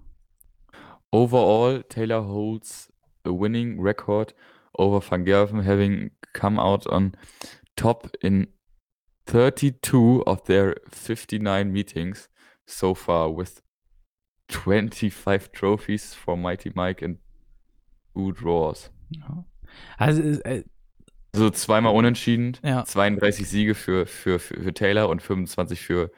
Overall, 1.12 1.84
Taylor 1.84 2.26
holds 2.26 2.94
a 3.26 3.30
winning 3.30 3.80
record 3.82 4.34
over 4.74 5.02
Van 5.02 5.26
Gerven, 5.26 5.66
having 5.66 6.12
come 6.34 6.62
out 6.62 6.88
on 6.88 7.12
top 7.76 8.12
in 8.22 8.48
32 9.32 10.22
of 10.26 10.44
their 10.44 10.76
59 10.92 11.72
meetings 11.72 12.30
so 12.66 12.94
far, 12.94 13.30
with 13.36 13.62
25 14.50 15.52
trophies 15.54 16.14
for 16.14 16.36
Mighty 16.38 16.72
Mike 16.76 17.02
and 17.04 17.18
two 18.14 18.32
draws. 18.34 18.92
ja. 19.10 19.46
Also, 19.98 20.22
äh, 20.22 20.64
Also 21.34 21.50
zweimal 21.52 21.96
unentschieden, 21.96 22.58
Ja. 22.62 22.84
32 22.84 23.48
Siege 23.48 23.74
für, 23.74 24.06
für, 24.06 24.38
für, 24.38 24.62
für 24.62 24.74
Taylor 24.74 25.08
und 25.08 25.22
25 25.22 25.80
für. 25.82 26.12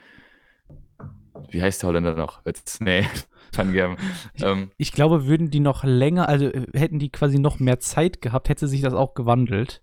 Wie 1.49 1.61
heißt 1.61 1.83
der 1.83 1.89
Holländer 1.89 2.15
noch? 2.15 2.43
Jetzt, 2.45 2.81
nee, 2.81 3.05
Van 3.53 3.73
Gerven. 3.73 3.97
Ähm, 4.41 4.71
ich 4.77 4.91
glaube, 4.91 5.27
würden 5.27 5.51
die 5.51 5.59
noch 5.59 5.83
länger, 5.83 6.27
also 6.29 6.45
äh, 6.47 6.65
hätten 6.73 6.97
die 6.97 7.11
quasi 7.11 7.37
noch 7.37 7.59
mehr 7.59 7.79
Zeit 7.79 8.21
gehabt, 8.23 8.49
hätte 8.49 8.67
sich 8.67 8.81
das 8.81 8.95
auch 8.95 9.13
gewandelt. 9.13 9.82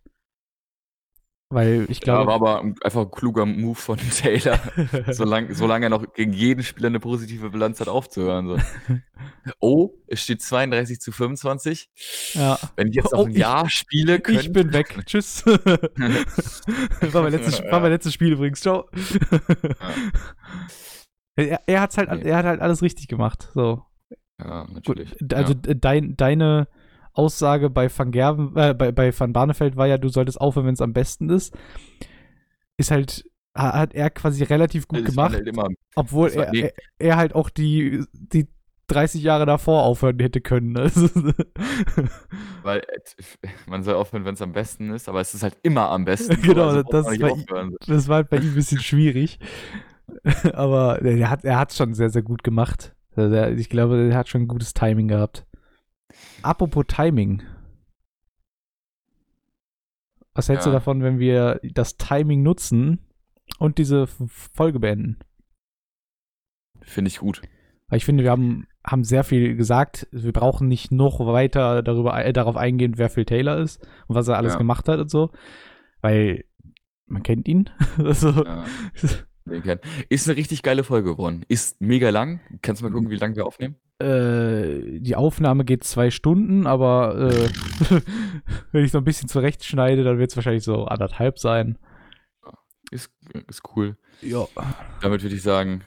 Weil 1.53 1.87
ich 1.89 1.99
ja, 1.99 2.05
glaube. 2.05 2.27
war 2.29 2.35
aber 2.35 2.61
ein- 2.61 2.77
einfach 2.85 3.01
ein 3.03 3.11
kluger 3.11 3.45
Move 3.45 3.75
von 3.75 3.99
Taylor, 3.99 4.61
solange, 5.13 5.53
solange 5.55 5.87
er 5.87 5.91
noch 5.91 6.13
gegen 6.15 6.33
jeden 6.33 6.63
Spieler 6.63 6.87
eine 6.87 7.01
positive 7.01 7.51
Bilanz 7.51 7.81
hat, 7.81 7.89
aufzuhören. 7.89 8.47
So. 8.49 8.59
Oh, 9.59 9.91
es 10.07 10.23
steht 10.23 10.43
32 10.43 11.01
zu 11.01 11.13
25. 11.13 11.91
ja. 12.35 12.59
Wenn 12.77 12.89
ich 12.89 12.95
jetzt 12.95 13.13
noch 13.13 13.21
Oh, 13.21 13.25
ein 13.25 13.33
ich- 13.33 13.39
Jahr 13.39 13.69
spiele, 13.69 14.17
Ich 14.17 14.23
könnte- 14.23 14.51
bin 14.51 14.73
weg. 14.73 14.97
Tschüss. 15.07 15.45
war, 15.47 17.23
mein 17.23 17.33
letztes, 17.33 17.63
war 17.65 17.81
mein 17.81 17.91
letztes 17.93 18.15
Spiel 18.15 18.33
übrigens. 18.33 18.61
Ciao. 18.61 18.89
er, 21.37 21.61
er, 21.67 21.81
hat's 21.81 21.97
halt, 21.99 22.09
er 22.25 22.37
hat 22.37 22.45
halt 22.47 22.61
alles 22.61 22.83
richtig 22.83 23.09
gemacht. 23.09 23.49
So. 23.55 23.83
Ja, 24.39 24.65
Gut, 24.65 24.75
natürlich. 24.75 25.17
d- 25.21 25.37
also 25.37 25.53
ja. 25.67 25.75
dein, 25.75 26.17
deine 26.17 26.69
Aussage 27.13 27.71
bei 27.71 27.89
Van 27.95 28.11
Gerven, 28.11 28.57
äh, 28.57 28.75
bei, 28.75 28.93
bei 28.93 29.13
Van 29.19 29.33
Barneveld 29.33 29.77
war 29.77 29.87
ja, 29.87 29.99
du 29.99 30.09
solltest 30.09 30.41
aufhören, 30.41 30.67
wenn 30.67 30.75
es 30.75 30.81
am 30.81 30.93
besten 30.93 31.29
ist. 31.31 31.57
Ist 32.77 32.91
halt, 32.91 33.25
ha- 33.57 33.79
hat 33.79 33.95
er 33.95 34.11
quasi 34.11 34.43
relativ 34.45 34.89
gut 34.89 35.07
Das 35.07 35.17
war 35.17 35.29
gemacht, 35.29 35.35
halt 35.45 35.49
immer, 35.49 35.69
obwohl 35.97 36.35
war- 36.37 36.47
er, 36.55 36.55
er, 36.55 36.73
er 36.99 37.17
halt 37.17 37.35
auch 37.35 37.51
die, 37.51 38.05
die 38.13 38.49
30 38.87 39.23
Jahre 39.23 39.47
davor 39.47 39.85
aufhören 39.85 40.19
hätte 40.19 40.41
können. 40.41 40.77
Also, 40.79 41.09
weil 42.63 42.81
äh, 42.81 43.49
man 43.67 43.83
soll 43.83 43.95
aufhören, 43.95 44.25
wenn 44.25 44.35
es 44.35 44.43
am 44.43 44.53
besten 44.53 44.91
ist, 44.93 45.09
aber 45.09 45.21
es 45.21 45.35
ist 45.35 45.43
halt 45.43 45.57
immer 45.63 45.91
am 45.91 46.05
besten. 46.05 46.37
Genau, 46.43 46.69
also 46.69 46.83
das 46.83 47.07
aufhören. 47.07 47.77
das 47.87 48.09
war 48.09 48.17
halt 48.17 48.31
bei 48.31 48.39
ihm 48.39 48.49
ein 48.51 48.55
bisschen 48.55 48.81
schwierig. 48.81 49.39
Aber 50.55 51.01
er 51.03 51.31
hat 51.31 51.45
er 51.45 51.57
hat's 51.59 51.77
schon 51.77 51.95
sehr, 51.95 52.11
sehr 52.11 52.23
gut 52.23 52.43
gemacht. 52.43 52.97
Also 53.15 53.37
ich 53.55 53.69
glaube, 53.69 54.09
er 54.11 54.17
hat 54.17 54.29
schon 54.29 54.43
ein 54.43 54.49
gutes 54.49 54.75
Timing 54.75 55.07
gehabt. 55.07 55.47
Apropos 56.43 56.85
Timing. 56.89 57.43
Was 60.35 60.49
hältst 60.49 60.67
du 60.67 60.71
Ja. 60.71 60.75
davon, 60.75 61.03
wenn 61.03 61.19
wir 61.19 61.61
das 61.63 61.97
Timing 61.97 62.43
nutzen 62.43 63.01
und 63.59 63.79
diese 63.79 64.07
Folge 64.07 64.79
beenden? 64.81 65.19
Finde 66.83 67.09
ich 67.09 67.19
gut. 67.19 67.43
Weil 67.89 67.97
ich 67.99 68.05
finde, 68.05 68.23
wir 68.23 68.31
haben, 68.31 68.67
haben 68.87 69.03
sehr 69.05 69.25
viel 69.25 69.57
gesagt. 69.57 70.07
Wir 70.13 70.33
brauchen 70.33 70.69
nicht 70.69 70.93
noch 70.93 71.19
weiter 71.27 71.83
darüber, 71.83 72.25
äh, 72.25 72.33
darauf 72.33 72.57
eingehen, 72.57 72.97
wer 72.97 73.11
Phil 73.11 73.25
Taylor 73.25 73.59
ist 73.59 73.83
und 74.07 74.15
was 74.15 74.29
er 74.29 74.37
alles 74.37 74.53
Ja. 74.53 74.59
gemacht 74.59 74.89
hat 74.89 75.01
und 75.01 75.11
so. 75.11 75.31
Weil 76.01 76.45
man 77.07 77.23
kennt 77.25 77.49
ihn. 77.49 77.69
also, 77.99 78.45
Ja. 78.45 78.65
Ist 80.09 80.29
eine 80.29 80.37
richtig 80.37 80.63
geile 80.63 80.85
Folge 80.85 81.11
geworden. 81.11 81.45
Ist 81.49 81.81
mega 81.81 82.11
lang. 82.11 82.41
Kannst 82.63 82.83
du 82.83 82.87
mal 82.87 82.93
gucken, 82.93 83.11
wie 83.11 83.17
lange 83.17 83.35
wir 83.35 83.47
aufnehmen? 83.47 83.75
Äh, 84.01 84.99
die 85.01 85.17
Aufnahme 85.17 85.65
geht 85.65 85.85
zwei 85.85 86.11
Stunden, 86.11 86.67
aber 86.67 87.31
äh, 87.31 87.49
wenn 88.73 88.85
ich 88.85 88.93
so 88.93 88.99
ein 88.99 89.05
bisschen 89.05 89.29
zurechtschneide, 89.29 90.05
dann 90.05 90.19
wird 90.19 90.31
es 90.31 90.37
wahrscheinlich 90.37 90.65
so 90.65 90.87
anderthalb 90.87 91.39
sein. 91.39 91.79
Ist, 92.91 93.11
ist 93.49 93.63
cool. 93.77 93.97
Ja. 94.21 94.47
Damit 95.01 95.23
würde 95.23 95.37
ich 95.37 95.43
sagen, 95.43 95.83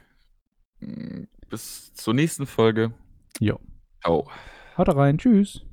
mh, 0.80 1.28
bis 1.50 1.94
zur 1.94 2.14
nächsten 2.14 2.46
Folge. 2.46 2.94
Jo. 3.40 3.60
Ciao. 4.02 4.30
Haut 4.78 4.96
rein. 4.96 5.18
Tschüss. 5.18 5.66